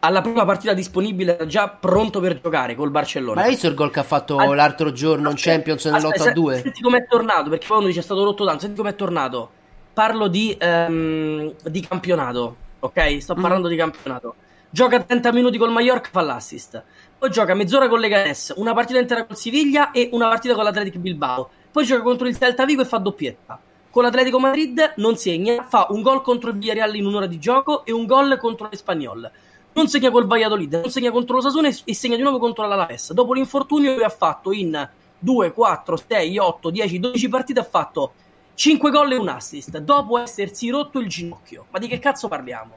Alla 0.06 0.20
prima 0.20 0.44
partita 0.44 0.72
disponibile 0.72 1.34
era 1.34 1.46
già 1.46 1.68
pronto 1.68 2.20
per 2.20 2.40
giocare 2.40 2.76
col 2.76 2.90
Barcellona. 2.92 3.40
Ma 3.40 3.46
hai 3.46 3.50
visto 3.50 3.66
il 3.66 3.74
gol 3.74 3.90
che 3.90 3.98
ha 3.98 4.04
fatto 4.04 4.36
Al- 4.36 4.54
l'altro 4.54 4.92
giorno 4.92 5.30
in 5.30 5.34
Champions 5.36 5.84
nell'8 5.86 6.06
aspetta, 6.06 6.30
a 6.30 6.32
2? 6.32 6.60
Senti 6.60 6.80
com'è 6.80 7.06
tornato, 7.08 7.50
perché 7.50 7.66
poi 7.66 7.78
uno 7.78 7.86
dice 7.88 7.98
è 7.98 8.02
stato 8.04 8.22
rotto 8.22 8.44
tanto. 8.44 8.60
Senti 8.60 8.76
com'è 8.80 8.94
tornato. 8.94 9.50
Parlo 9.92 10.28
di, 10.28 10.54
ehm, 10.56 11.54
di 11.64 11.80
campionato, 11.80 12.56
ok? 12.78 13.20
Sto 13.20 13.34
Mm. 13.36 13.40
parlando 13.42 13.66
di 13.66 13.74
campionato. 13.74 14.34
Gioca 14.70 15.02
30 15.02 15.32
minuti 15.32 15.58
col 15.58 15.72
Mallorca, 15.72 16.08
fa 16.12 16.20
l'assist. 16.20 16.80
Poi 17.18 17.28
gioca 17.30 17.54
mezz'ora 17.54 17.88
con 17.88 17.98
Leganés, 17.98 18.52
una 18.58 18.74
partita 18.74 19.00
intera 19.00 19.24
col 19.24 19.36
Siviglia 19.36 19.90
e 19.90 20.10
una 20.12 20.28
partita 20.28 20.54
con 20.54 20.62
l'Athletic 20.62 20.98
Bilbao. 20.98 21.48
Poi 21.72 21.84
gioca 21.84 22.02
contro 22.02 22.28
il 22.28 22.38
Celta 22.38 22.64
Vigo 22.64 22.82
e 22.82 22.84
fa 22.84 22.98
doppietta. 22.98 23.58
Con 23.90 24.04
l'Atletico 24.04 24.38
Madrid 24.38 24.92
non 24.98 25.16
segna, 25.16 25.64
fa 25.66 25.86
un 25.90 26.02
gol 26.02 26.22
contro 26.22 26.50
il 26.50 26.58
Villarreal 26.58 26.94
in 26.94 27.06
un'ora 27.06 27.26
di 27.26 27.38
gioco 27.40 27.84
e 27.84 27.90
un 27.92 28.04
gol 28.06 28.36
contro 28.38 28.68
l'Espagnol. 28.70 29.30
Non 29.76 29.88
segna 29.88 30.10
col 30.10 30.26
Valladolid, 30.26 30.72
non 30.72 30.90
segna 30.90 31.10
contro 31.10 31.34
lo 31.34 31.42
Sasone 31.42 31.76
e 31.84 31.94
segna 31.94 32.16
di 32.16 32.22
nuovo 32.22 32.38
contro 32.38 32.66
l'Alaves. 32.66 33.12
Dopo 33.12 33.34
l'infortunio 33.34 33.94
che 33.94 34.04
ha 34.04 34.08
fatto 34.08 34.50
in 34.50 34.88
2, 35.18 35.52
4, 35.52 35.96
6, 36.08 36.38
8, 36.38 36.70
10, 36.70 36.98
12 36.98 37.28
partite 37.28 37.60
ha 37.60 37.64
fatto 37.64 38.12
5 38.54 38.90
gol 38.90 39.12
e 39.12 39.16
un 39.16 39.28
assist 39.28 39.76
dopo 39.76 40.16
essersi 40.16 40.70
rotto 40.70 40.98
il 40.98 41.08
ginocchio. 41.08 41.66
Ma 41.68 41.78
di 41.78 41.88
che 41.88 41.98
cazzo 41.98 42.26
parliamo? 42.26 42.72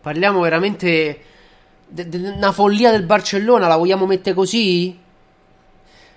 Parliamo 0.00 0.40
veramente 0.40 1.20
di 1.88 2.16
una 2.16 2.52
follia 2.52 2.92
del 2.92 3.02
Barcellona, 3.02 3.66
la 3.66 3.76
vogliamo 3.76 4.06
mettere 4.06 4.36
così? 4.36 4.96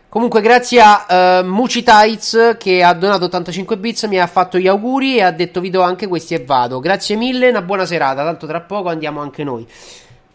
Comunque 0.10 0.39
grazie 0.39 0.82
a 0.82 1.41
uh, 1.41 1.45
Muci 1.45 1.84
Tights 1.84 2.55
che 2.58 2.82
ha 2.82 2.93
donato 2.93 3.26
85 3.26 3.78
bits, 3.78 4.03
mi 4.03 4.18
ha 4.18 4.26
fatto 4.26 4.58
gli 4.58 4.68
auguri 4.68 5.18
e 5.18 5.22
ha 5.22 5.32
detto 5.32 5.60
vi 5.60 5.70
do 5.70 5.82
anche 5.82 6.08
questi 6.08 6.34
e 6.34 6.45
vado. 6.45 6.80
Grazie 6.80 7.18
mille, 7.18 7.49
una 7.49 7.62
buona 7.62 7.86
serata, 7.86 8.24
tanto 8.24 8.47
tra 8.47 8.62
poco 8.62 8.88
andiamo 8.88 9.20
anche 9.20 9.43
noi. 9.43 9.68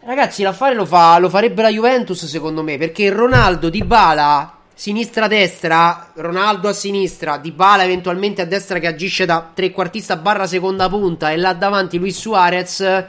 Ragazzi, 0.04 0.42
l'affare 0.42 0.74
lo, 0.74 0.84
fa, 0.84 1.16
lo 1.18 1.30
farebbe 1.30 1.62
la 1.62 1.70
Juventus 1.70 2.26
secondo 2.26 2.62
me, 2.62 2.76
perché 2.76 3.08
Ronaldo, 3.08 3.70
Dybala, 3.70 4.58
sinistra-destra, 4.74 6.10
Ronaldo 6.16 6.68
a 6.68 6.74
sinistra, 6.74 7.38
Dybala 7.38 7.84
eventualmente 7.84 8.42
a 8.42 8.44
destra 8.44 8.78
che 8.78 8.88
agisce 8.88 9.24
da 9.24 9.52
trequartista 9.54 10.16
barra 10.16 10.46
seconda 10.46 10.86
punta 10.90 11.30
e 11.30 11.38
là 11.38 11.54
davanti 11.54 11.96
Luis 11.96 12.18
Suarez, 12.18 13.04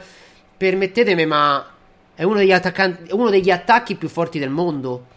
permettetemi 0.56 1.26
ma 1.26 1.66
è 2.14 2.22
uno 2.22 2.36
degli, 2.36 2.52
attaccanti, 2.52 3.12
uno 3.12 3.28
degli 3.28 3.50
attacchi 3.50 3.96
più 3.96 4.08
forti 4.08 4.38
del 4.38 4.50
mondo. 4.50 5.12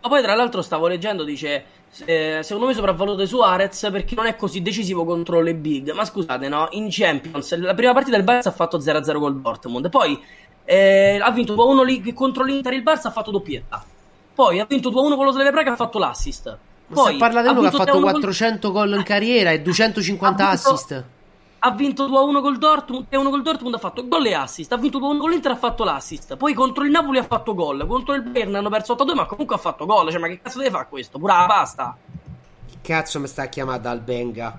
Ma 0.00 0.08
poi 0.08 0.22
tra 0.22 0.34
l'altro 0.34 0.62
stavo 0.62 0.86
leggendo, 0.86 1.24
dice, 1.24 1.64
eh, 2.04 2.40
secondo 2.42 2.68
me 2.68 2.74
sopravvaluta 2.74 3.26
Suarez 3.26 3.88
perché 3.90 4.14
non 4.14 4.26
è 4.26 4.36
così 4.36 4.62
decisivo 4.62 5.04
contro 5.04 5.40
le 5.40 5.54
big. 5.54 5.90
Ma 5.92 6.04
scusate, 6.04 6.48
no? 6.48 6.68
In 6.72 6.86
Champions, 6.90 7.56
la 7.58 7.74
prima 7.74 7.92
partita 7.92 8.16
del 8.16 8.24
Barça 8.24 8.48
ha 8.48 8.52
fatto 8.52 8.78
0-0 8.78 9.18
col 9.18 9.40
Dortmund, 9.40 9.88
poi 9.90 10.20
eh, 10.64 11.18
ha 11.20 11.30
vinto 11.30 11.54
2-1 11.54 11.84
lì 11.84 12.12
contro 12.12 12.44
l'Inter, 12.44 12.72
il 12.74 12.82
Barça 12.82 13.08
ha 13.08 13.10
fatto 13.10 13.30
doppietta. 13.30 13.84
Poi 14.34 14.60
ha 14.60 14.66
vinto 14.68 14.90
2-1 14.90 15.16
con 15.16 15.24
lo 15.24 15.32
Slavia 15.32 15.50
Praga 15.50 15.72
ha 15.72 15.76
fatto 15.76 15.98
l'assist. 15.98 16.56
Ma 16.86 16.94
Poi 16.94 17.16
sta 17.16 17.18
parlando 17.18 17.52
di 17.52 17.58
uno 17.58 17.68
che 17.68 17.74
ha 17.74 17.78
fatto 17.78 17.92
vinto 17.98 18.10
400 18.10 18.70
gol 18.70 18.94
in 18.94 19.02
carriera 19.02 19.50
e 19.50 19.60
250 19.60 20.42
Ha 20.42 20.50
vinto- 20.54 20.68
assist. 20.70 21.04
Ha 21.60 21.70
vinto 21.72 22.08
2-1 22.08 22.40
col 22.40 22.58
Dortmund 22.58 23.06
e 23.08 23.16
1 23.16 23.30
col 23.30 23.42
Dortmund 23.42 23.74
ha 23.74 23.78
fatto 23.78 24.06
gol 24.06 24.26
e 24.26 24.34
assist. 24.34 24.72
Ha 24.72 24.76
vinto 24.76 24.98
2-1 24.98 25.18
con 25.18 25.30
l'Inter 25.30 25.52
ha 25.52 25.56
fatto 25.56 25.82
l'assist. 25.82 26.36
Poi 26.36 26.54
contro 26.54 26.84
il 26.84 26.90
Napoli 26.90 27.18
ha 27.18 27.24
fatto 27.24 27.54
gol. 27.54 27.84
Contro 27.86 28.14
il 28.14 28.22
Bayern 28.22 28.54
hanno 28.54 28.68
perso 28.68 28.94
8-2, 28.94 29.14
ma 29.14 29.26
comunque 29.26 29.56
ha 29.56 29.58
fatto 29.58 29.84
gol. 29.84 30.10
Cioè, 30.10 30.20
ma 30.20 30.28
che 30.28 30.40
cazzo 30.40 30.58
deve 30.58 30.70
fare 30.70 30.86
questo? 30.88 31.18
Pura 31.18 31.46
basta. 31.46 31.96
Cazzo 32.80 33.20
mi 33.20 33.26
sta 33.26 33.46
chiamata 33.46 33.90
Albenga. 33.90 34.58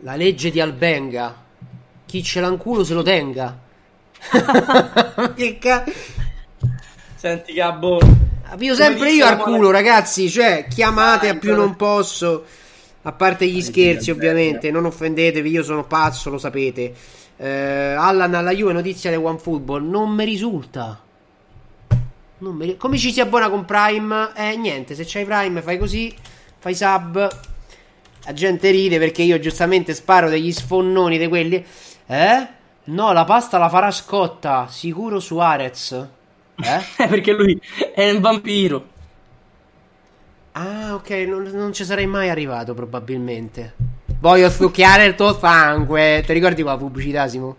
La 0.00 0.14
legge 0.14 0.50
di 0.50 0.60
Albenga. 0.60 1.42
Chi 2.06 2.22
ce 2.22 2.40
l'ha 2.40 2.48
in 2.48 2.56
culo 2.56 2.84
se 2.84 2.94
lo 2.94 3.02
tenga. 3.02 3.58
che 5.34 5.58
cazzo. 5.58 5.92
Senti, 7.16 7.54
Gabbo. 7.54 7.98
Io 8.58 8.74
sempre 8.74 9.10
io 9.10 9.26
al 9.26 9.38
culo, 9.38 9.70
ragazzi. 9.70 10.30
Cioè, 10.30 10.66
chiamate 10.68 11.28
a 11.28 11.36
più 11.36 11.56
non 11.56 11.74
posso. 11.74 12.44
A 13.06 13.12
parte 13.12 13.46
gli 13.46 13.60
scherzi, 13.60 14.10
ovviamente. 14.10 14.70
Non 14.70 14.86
offendetevi, 14.86 15.50
io 15.50 15.62
sono 15.62 15.84
pazzo, 15.84 16.30
lo 16.30 16.38
sapete. 16.38 16.94
Eh, 17.36 17.94
Allan 17.98 18.34
alla 18.34 18.52
Juve, 18.52 18.72
notizia 18.72 19.10
di 19.10 19.16
OneFootball. 19.16 19.88
Non 19.88 20.10
mi 20.10 20.24
risulta. 20.24 21.00
Non 22.38 22.56
mi 22.56 22.76
Come 22.76 22.96
ci 22.96 23.12
si 23.12 23.20
abbona 23.20 23.50
con 23.50 23.64
Prime? 23.64 24.30
Eh, 24.34 24.56
niente, 24.56 24.94
se 24.94 25.04
c'hai 25.06 25.24
Prime 25.24 25.62
fai 25.62 25.78
così, 25.78 26.14
fai 26.58 26.74
sub. 26.74 27.38
La 28.24 28.32
gente 28.32 28.70
ride 28.70 28.98
perché 28.98 29.22
io 29.22 29.38
giustamente 29.38 29.92
sparo 29.92 30.30
degli 30.30 30.50
sfonnoni 30.50 31.18
di 31.18 31.28
quelli. 31.28 31.64
Eh? 32.06 32.46
No, 32.84 33.12
la 33.12 33.24
pasta 33.24 33.58
la 33.58 33.68
farà 33.68 33.90
scotta. 33.90 34.66
Sicuro 34.70 35.20
Suarez. 35.20 35.92
Eh? 36.56 36.80
perché 37.06 37.32
lui 37.32 37.60
è 37.94 38.10
un 38.10 38.20
vampiro. 38.20 38.92
Ah, 40.56 40.94
ok, 40.94 41.10
non, 41.28 41.42
non 41.52 41.72
ci 41.72 41.84
sarei 41.84 42.06
mai 42.06 42.28
arrivato 42.30 42.74
probabilmente. 42.74 43.74
Voglio 44.20 44.48
succhiare 44.50 45.04
il 45.06 45.14
tuo 45.14 45.36
sangue. 45.38 46.22
Ti 46.24 46.32
ricordi 46.32 46.62
quella 46.62 46.76
pubblicità, 46.78 47.26
Simo? 47.28 47.56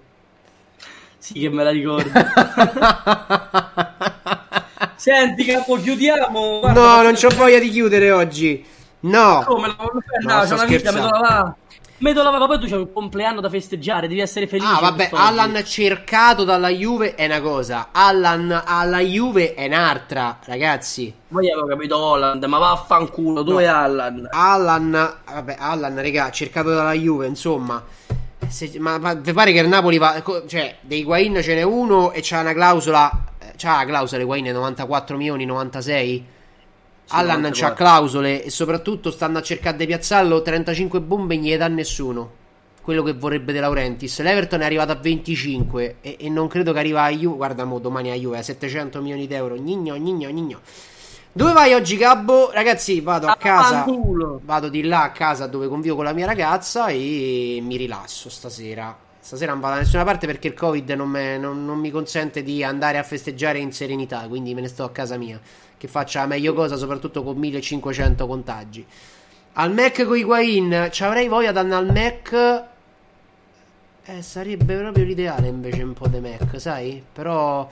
Sì, 1.17 1.33
che 1.39 1.49
me 1.49 1.63
la 1.63 1.71
ricordo. 1.71 2.09
Senti, 4.95 5.43
capo, 5.45 5.75
chiudiamo. 5.77 6.59
Guarda, 6.59 6.95
no, 6.97 7.01
non 7.01 7.13
c'ho 7.13 7.29
voglia 7.35 7.59
di 7.59 7.69
chiudere 7.69 8.11
oggi. 8.11 8.63
No. 9.01 9.43
Come? 9.45 9.67
La 9.67 9.75
No, 10.21 10.35
no, 10.37 10.45
sto 10.45 10.45
c'è 10.45 10.53
una 10.55 10.65
vita, 10.65 10.91
me 10.91 11.01
scherzando. 11.01 11.03
lo 11.03 11.07
lavava. 11.97 12.09
Me 12.09 12.13
lo 12.13 12.23
lavava, 12.23 12.45
poi 12.47 12.59
tu 12.59 12.67
c'hai 12.67 12.79
un 12.79 12.91
compleanno 12.91 13.41
da 13.41 13.49
festeggiare, 13.49 14.07
devi 14.07 14.19
essere 14.19 14.47
felice. 14.47 14.71
Ah, 14.71 14.79
vabbè. 14.79 15.09
Allan 15.13 15.63
cercato 15.65 16.43
dalla 16.43 16.69
Juve 16.69 17.15
è 17.15 17.25
una 17.25 17.41
cosa. 17.41 17.89
Allan 17.91 18.63
alla 18.65 18.99
Juve 18.99 19.53
è 19.53 19.65
un'altra, 19.65 20.39
ragazzi. 20.45 21.13
Poi 21.27 21.49
avevo 21.51 21.67
capito 21.67 21.97
Holland, 21.97 22.43
ma 22.45 22.57
vaffanculo, 22.57 23.41
dove 23.43 23.63
è 23.63 23.67
Allan? 23.67 24.27
Allan, 24.31 25.13
vabbè, 25.31 25.55
Allan, 25.57 25.95
raga, 26.01 26.29
cercato 26.31 26.69
dalla 26.73 26.93
Juve, 26.93 27.27
insomma. 27.27 27.81
Se- 28.47 28.73
ma, 28.79 28.97
ma 28.99 29.13
vi 29.15 29.33
pare 29.33 29.51
che 29.51 29.59
il 29.59 29.67
Napoli 29.67 29.97
va. 29.97 30.21
Cioè, 30.47 30.75
dei 30.81 31.03
Guain 31.03 31.39
ce 31.41 31.55
n'è 31.55 31.63
uno 31.63 32.11
e 32.11 32.19
c'ha 32.21 32.41
una 32.41 32.53
clausola. 32.53 33.09
eh, 33.39 33.53
C'ha 33.57 33.77
la 33.77 33.85
clausola 33.85 34.23
Guain 34.23 34.45
94 34.45 35.17
milioni, 35.17 35.45
96. 35.45 36.25
Allan 37.09 37.41
94. 37.41 37.67
c'ha 37.67 37.73
clausole 37.73 38.43
e 38.43 38.49
soprattutto 38.49 39.11
stanno 39.11 39.37
a 39.37 39.41
cercare 39.41 39.77
di 39.77 39.85
piazzarlo 39.85 40.41
35 40.41 41.01
bombe 41.01 41.35
e 41.35 41.37
non 41.37 41.45
gli 41.45 41.57
dà 41.57 41.67
nessuno. 41.67 42.43
Quello 42.81 43.03
che 43.03 43.13
vorrebbe 43.13 43.51
De 43.51 43.59
Laurentiis. 43.59 44.21
L'Everton 44.21 44.61
è 44.61 44.65
arrivato 44.65 44.91
a 44.91 44.95
25 44.95 45.95
e, 46.01 46.17
e 46.19 46.29
non 46.29 46.47
credo 46.47 46.71
che 46.71 46.79
arriva 46.79 47.03
a 47.03 47.09
Juve. 47.09 47.35
Guarda, 47.35 47.65
mo, 47.65 47.79
domani 47.79 48.11
a 48.11 48.15
Juve 48.15 48.37
a 48.37 48.43
700 48.43 49.01
milioni 49.01 49.27
di 49.27 49.33
euro. 49.33 49.55
Gnigno, 49.55 49.95
gnigno, 49.97 50.29
gnigno. 50.29 50.59
Dove 51.31 51.51
vai 51.51 51.73
oggi, 51.73 51.97
Gabbo? 51.97 52.51
Ragazzi, 52.51 53.01
vado 53.01 53.27
a 53.27 53.35
casa. 53.35 53.77
Vaffanculo. 53.79 54.39
Vado 54.43 54.69
di 54.69 54.83
là 54.83 55.03
a 55.03 55.11
casa 55.11 55.47
dove 55.47 55.67
convivo 55.67 55.95
con 55.95 56.05
la 56.05 56.13
mia 56.13 56.25
ragazza 56.25 56.87
e 56.87 57.59
mi 57.61 57.75
rilasso 57.75 58.29
stasera. 58.29 59.04
Stasera 59.25 59.53
non 59.53 59.59
vado 59.59 59.73
da 59.73 59.79
nessuna 59.79 60.03
parte 60.03 60.27
perché 60.27 60.49
il 60.49 60.53
Covid 60.53 60.87
non, 60.91 61.09
me- 61.09 61.39
non- 61.39 61.65
non 61.65 61.79
mi 61.79 61.89
consente 61.89 62.43
di 62.43 62.63
andare 62.63 62.99
a 62.99 63.03
festeggiare 63.03 63.57
in 63.57 63.71
serenità, 63.71 64.27
quindi 64.27 64.53
me 64.53 64.61
ne 64.61 64.67
sto 64.67 64.83
a 64.83 64.91
casa 64.91 65.17
mia. 65.17 65.39
Che 65.75 65.87
faccia 65.87 66.19
la 66.19 66.27
meglio 66.27 66.53
cosa, 66.53 66.77
soprattutto 66.77 67.23
con 67.23 67.35
1500 67.35 68.27
contagi. 68.27 68.85
Al 69.53 69.73
Mac 69.73 70.05
con 70.05 70.15
i 70.15 70.23
Guain, 70.23 70.89
ci 70.91 71.03
avrei 71.03 71.27
voglia 71.27 71.51
di 71.51 71.57
andare 71.57 71.87
al 71.87 71.91
Mac. 71.91 72.63
Eh, 74.05 74.21
sarebbe 74.21 74.75
proprio 74.77 75.03
l'ideale 75.03 75.47
invece 75.47 75.81
un 75.81 75.93
po' 75.93 76.07
di 76.07 76.19
Mac, 76.19 76.61
sai? 76.61 77.03
Però. 77.11 77.67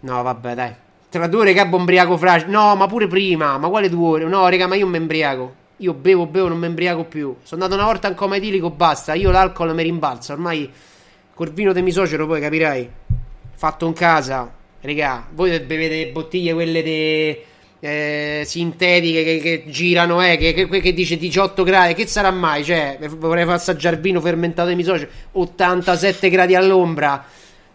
No, 0.00 0.22
vabbè, 0.22 0.54
dai. 0.54 0.74
Tra 1.08 1.26
due 1.28 1.40
ore 1.40 1.54
Gabbo 1.54 1.78
ombriaco 1.78 2.18
fragile. 2.18 2.50
No, 2.50 2.76
ma 2.76 2.86
pure 2.86 3.06
prima. 3.06 3.56
Ma 3.56 3.70
quale 3.70 3.88
due 3.88 4.06
ore? 4.06 4.24
No, 4.26 4.46
raga, 4.46 4.66
ma 4.66 4.74
io 4.74 4.86
mi 4.86 4.98
embriaco. 4.98 5.57
Io 5.80 5.94
bevo, 5.94 6.26
bevo, 6.26 6.48
non 6.48 6.58
mi 6.58 6.66
embriaco 6.66 7.04
più. 7.04 7.36
Sono 7.42 7.62
andato 7.62 7.80
una 7.80 7.90
volta 7.90 8.08
in 8.08 8.14
coma 8.14 8.36
etilico, 8.36 8.70
basta. 8.70 9.14
Io 9.14 9.30
l'alcol 9.30 9.74
mi 9.74 9.84
rimbalza. 9.84 10.32
Ormai 10.32 10.68
col 11.34 11.52
vino 11.52 11.72
de 11.72 11.82
misocero, 11.82 12.26
poi 12.26 12.40
capirai. 12.40 12.88
Fatto 13.54 13.86
in 13.86 13.92
casa. 13.92 14.52
Raga, 14.80 15.28
voi 15.32 15.58
bevete 15.60 16.10
bottiglie 16.10 16.52
quelle 16.52 16.82
de, 16.82 17.44
eh, 17.78 18.42
sintetiche 18.44 19.22
che, 19.22 19.38
che 19.38 19.70
girano, 19.70 20.20
eh, 20.20 20.36
che, 20.36 20.52
che, 20.52 20.80
che 20.80 20.92
dice 20.92 21.16
18 21.16 21.62
gradi. 21.62 21.94
Che 21.94 22.08
sarà 22.08 22.32
mai? 22.32 22.64
Cioè, 22.64 22.98
vorrei 23.16 23.44
far 23.44 23.54
assaggiare 23.54 23.98
vino 23.98 24.20
fermentato 24.20 24.68
de 24.68 24.74
misocero. 24.74 25.10
87 25.32 26.28
gradi 26.28 26.56
all'ombra. 26.56 27.24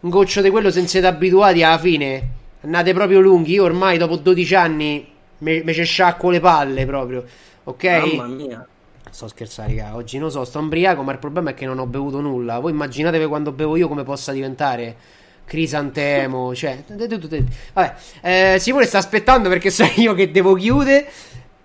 Un 0.01 0.09
goccio 0.09 0.41
di 0.41 0.49
quello 0.49 0.71
se 0.71 0.85
siete 0.87 1.07
abituati 1.07 1.63
alla 1.63 1.77
fine. 1.77 2.29
Andate 2.63 2.93
proprio 2.93 3.21
lunghi. 3.21 3.53
Io 3.53 3.63
ormai 3.63 3.97
dopo 3.97 4.17
12 4.17 4.55
anni 4.55 5.07
me 5.37 5.73
ci 5.73 5.83
sciacquo 5.83 6.29
le 6.29 6.39
palle 6.39 6.85
proprio. 6.85 7.23
Ok? 7.65 7.83
Mamma 8.15 8.25
mia. 8.27 8.67
Sto 9.09 9.27
scherzando, 9.27 9.75
raga. 9.75 9.95
Oggi 9.95 10.17
non 10.17 10.31
so, 10.31 10.43
sto 10.43 10.59
ombriaco, 10.59 11.03
ma 11.03 11.11
il 11.11 11.19
problema 11.19 11.51
è 11.51 11.53
che 11.53 11.65
non 11.65 11.79
ho 11.79 11.85
bevuto 11.85 12.19
nulla. 12.19 12.59
Voi 12.59 12.71
immaginatevi 12.71 13.25
quando 13.25 13.51
bevo 13.51 13.75
io 13.75 13.87
come 13.87 14.03
possa 14.03 14.31
diventare 14.31 14.95
crisantemo. 15.45 16.55
Cioè, 16.55 16.83
vabbè, 17.73 17.93
eh, 18.21 18.59
Simone 18.59 18.85
sta 18.85 18.97
aspettando 18.97 19.49
perché 19.49 19.69
so 19.69 19.89
io 19.95 20.13
che 20.13 20.31
devo 20.31 20.53
chiudere. 20.55 21.11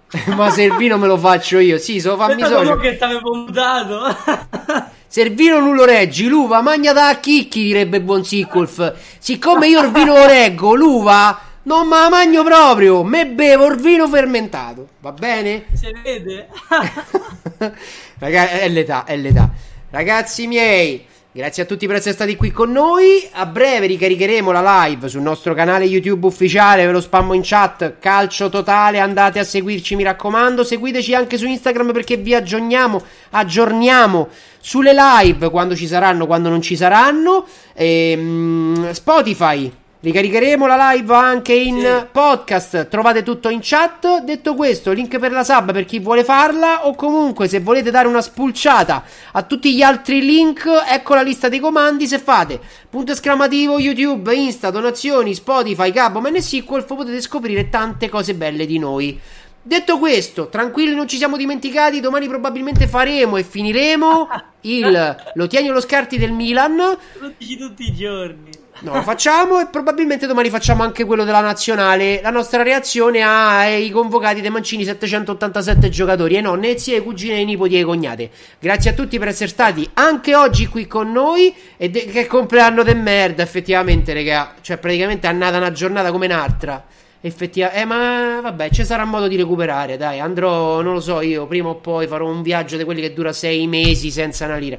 Ma 0.37 0.51
Servino 0.51 0.97
me 0.99 1.07
lo 1.07 1.19
faccio 1.19 1.59
io. 1.59 1.79
Sì, 1.79 2.01
so 2.01 2.17
fammi 2.17 2.43
come 2.43 2.79
che 2.79 2.97
t'avevo 2.97 3.35
mutato. 3.35 4.17
Servino 5.07 5.59
non 5.59 5.75
lo 5.75 5.85
reggi, 5.87 6.29
l'uva 6.29 6.61
magna 6.61 6.93
da 6.93 7.19
chicchi, 7.19 7.63
direbbe 7.63 8.01
buon 8.03 8.25
Sickolf. 8.25 8.95
Siccome 9.19 9.69
io 9.69 9.83
il 9.83 9.91
vino 9.91 10.15
lo 10.15 10.27
reggo, 10.27 10.75
l'uva 10.75 11.48
non 11.69 11.87
me 11.87 11.99
la 11.99 12.09
magno 12.09 12.43
proprio. 12.43 13.05
Me 13.05 13.27
bevo 13.27 13.67
il 13.67 13.77
vino 13.77 14.09
fermentato. 14.09 14.89
Va 15.01 15.13
bene? 15.13 15.67
Si 15.75 15.93
vede? 16.03 16.49
Ragazzi, 18.19 18.57
è 18.57 18.69
l'età, 18.71 19.05
è 19.05 19.15
l'età. 19.17 19.51
Ragazzi 19.91 20.47
miei, 20.47 21.05
grazie 21.31 21.63
a 21.63 21.67
tutti 21.67 21.87
per 21.87 21.97
essere 21.97 22.15
stati 22.15 22.37
qui 22.37 22.51
con 22.51 22.73
noi. 22.73 23.29
A 23.33 23.45
breve 23.45 23.87
ricaricheremo 23.87 24.51
la 24.51 24.87
live 24.87 25.09
sul 25.09 25.21
nostro 25.21 25.53
canale 25.53 25.85
YouTube 25.85 26.27
ufficiale, 26.27 26.87
ve 26.87 26.93
lo 26.93 27.03
spammo 27.03 27.35
in 27.35 27.43
chat. 27.45 27.99
Calcio 27.99 28.49
totale, 28.49 28.99
andate 28.99 29.39
a 29.39 29.45
seguirci, 29.45 29.95
mi 29.95 30.05
raccomando. 30.05 30.65
Seguiteci 30.65 31.15
anche 31.15 31.37
su 31.37 31.47
Instagram 31.47 31.93
perché 31.93 32.17
vi 32.17 32.35
aggiorniamo, 32.35 33.03
aggiorniamo 33.31 34.29
sulle 34.59 34.95
live 34.95 35.51
quando 35.51 35.77
ci 35.77 35.87
saranno, 35.87 36.27
quando 36.27 36.49
non 36.49 36.63
ci 36.63 36.77
saranno. 36.77 37.47
Ehm, 37.75 38.91
Spotify. 38.93 39.71
Ricaricheremo 40.01 40.65
la 40.69 40.93
live 40.93 41.13
anche 41.13 41.53
in 41.55 41.81
Sì. 41.81 42.07
podcast. 42.13 42.87
Trovate 42.87 43.25
tutto 43.25 43.49
in 43.49 43.59
chat. 43.61 44.23
Detto 44.23 44.55
questo, 44.55 44.93
link 44.93 45.19
per 45.19 45.33
la 45.33 45.43
sub 45.43 45.73
per 45.73 45.85
chi 45.87 45.99
vuole 45.99 46.23
farla. 46.23 46.87
O 46.87 46.95
comunque, 46.95 47.49
se 47.49 47.59
volete 47.59 47.91
dare 47.91 48.07
una 48.07 48.21
spulciata 48.21 49.03
a 49.33 49.43
tutti 49.43 49.75
gli 49.75 49.83
altri 49.83 50.25
link, 50.25 50.69
ecco 50.89 51.15
la 51.17 51.23
lista 51.23 51.49
dei 51.49 51.59
comandi. 51.59 52.07
Se 52.07 52.21
fate 52.21 52.61
punto 52.89 53.11
esclamativo 53.11 53.81
YouTube, 53.81 54.33
Insta, 54.33 54.71
donazioni, 54.71 55.35
Spotify, 55.35 55.91
Gabbo, 55.91 56.21
MNSQL, 56.21 56.85
potete 56.85 57.21
scoprire 57.21 57.69
tante 57.69 58.09
cose 58.09 58.35
belle 58.35 58.67
di 58.67 58.79
noi. 58.79 59.19
Detto 59.61 59.99
questo, 59.99 60.49
tranquilli, 60.49 60.95
non 60.95 61.09
ci 61.09 61.17
siamo 61.17 61.37
dimenticati. 61.37 61.99
Domani 61.99 62.29
probabilmente 62.29 62.87
faremo 62.87 63.37
e 63.37 63.43
finiremo 63.43 64.29
il 64.63 65.17
Lo 65.35 65.47
tieni 65.49 65.71
o 65.71 65.73
lo 65.73 65.81
scarti 65.81 66.19
del 66.19 66.31
Milan. 66.31 66.77
Lo 66.77 67.33
dici 67.37 67.57
tutti 67.59 67.83
i 67.83 67.93
giorni. 67.93 68.51
No, 68.81 68.95
lo 68.95 69.03
facciamo 69.03 69.59
e 69.61 69.67
probabilmente 69.67 70.29
domani 70.29 70.51
facciamo 70.51 70.85
anche 70.85 71.05
quello 71.05 71.25
della 71.25 71.41
nazionale. 71.41 72.21
La 72.23 72.31
nostra 72.31 72.63
reazione 72.63 73.23
ai 73.23 73.91
convocati 73.91 74.41
dei 74.41 74.51
Mancini 74.51 74.85
787 74.85 75.89
giocatori 75.89 76.37
e 76.37 76.41
nonne, 76.41 76.79
zie, 76.79 77.03
cugine, 77.03 77.43
nipoti 77.43 77.77
e 77.77 77.83
cognate. 77.83 78.31
Grazie 78.61 78.91
a 78.91 78.95
tutti 78.95 79.19
per 79.19 79.29
essere 79.29 79.49
stati 79.49 79.89
anche 79.95 80.37
oggi 80.37 80.67
qui 80.69 80.87
con 80.87 81.11
noi. 81.11 81.53
E 81.77 81.91
de- 81.91 82.05
che 82.07 82.27
compleanno 82.27 82.85
de 82.85 82.95
merda, 82.95 83.43
effettivamente, 83.43 84.15
raga. 84.15 84.55
Cioè, 84.61 84.77
praticamente 84.79 85.27
è 85.27 85.31
andata 85.31 85.57
una 85.57 85.73
giornata 85.73 86.13
come 86.13 86.27
un'altra. 86.27 86.85
Effettivamente, 87.21 87.81
eh, 87.81 87.85
ma 87.85 88.39
vabbè, 88.41 88.71
ci 88.71 88.85
sarà 88.85 89.05
modo 89.05 89.27
di 89.27 89.35
recuperare. 89.35 89.97
Dai, 89.97 90.21
andrò, 90.21 90.83
non 90.83 90.95
lo 90.95 91.01
so, 91.01 91.21
io 91.21 91.49
prima 91.49 91.71
o 91.71 91.75
poi 91.77 92.07
farò 92.07 92.29
un 92.29 92.43
viaggio 92.43 92.77
di 92.77 92.85
quelli 92.85 93.01
che 93.01 93.13
dura 93.13 93.33
sei 93.33 93.67
mesi 93.67 94.13
senza 94.13 94.45
una 94.45 94.57
lira. 94.57 94.79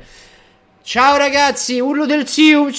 Ciao 0.81 1.17
ragazzi, 1.17 1.79
urlo 1.79 2.05
del 2.05 2.27
Siu. 2.27 2.71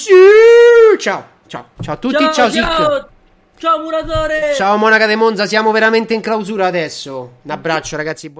Ciao, 0.97 1.25
ciao, 1.47 1.65
ciao 1.81 1.93
a 1.93 1.97
tutti. 1.97 2.29
Ciao, 2.33 2.49
Sic. 2.49 2.61
ciao, 2.61 3.09
ciao 3.57 3.79
muratore. 3.79 4.53
Ciao 4.55 4.75
Monaca 4.77 5.05
de 5.05 5.15
Monza, 5.15 5.45
siamo 5.45 5.71
veramente 5.71 6.13
in 6.13 6.21
clausura 6.21 6.67
adesso. 6.67 7.37
Un 7.43 7.51
abbraccio 7.51 7.95
ragazzi. 7.95 8.31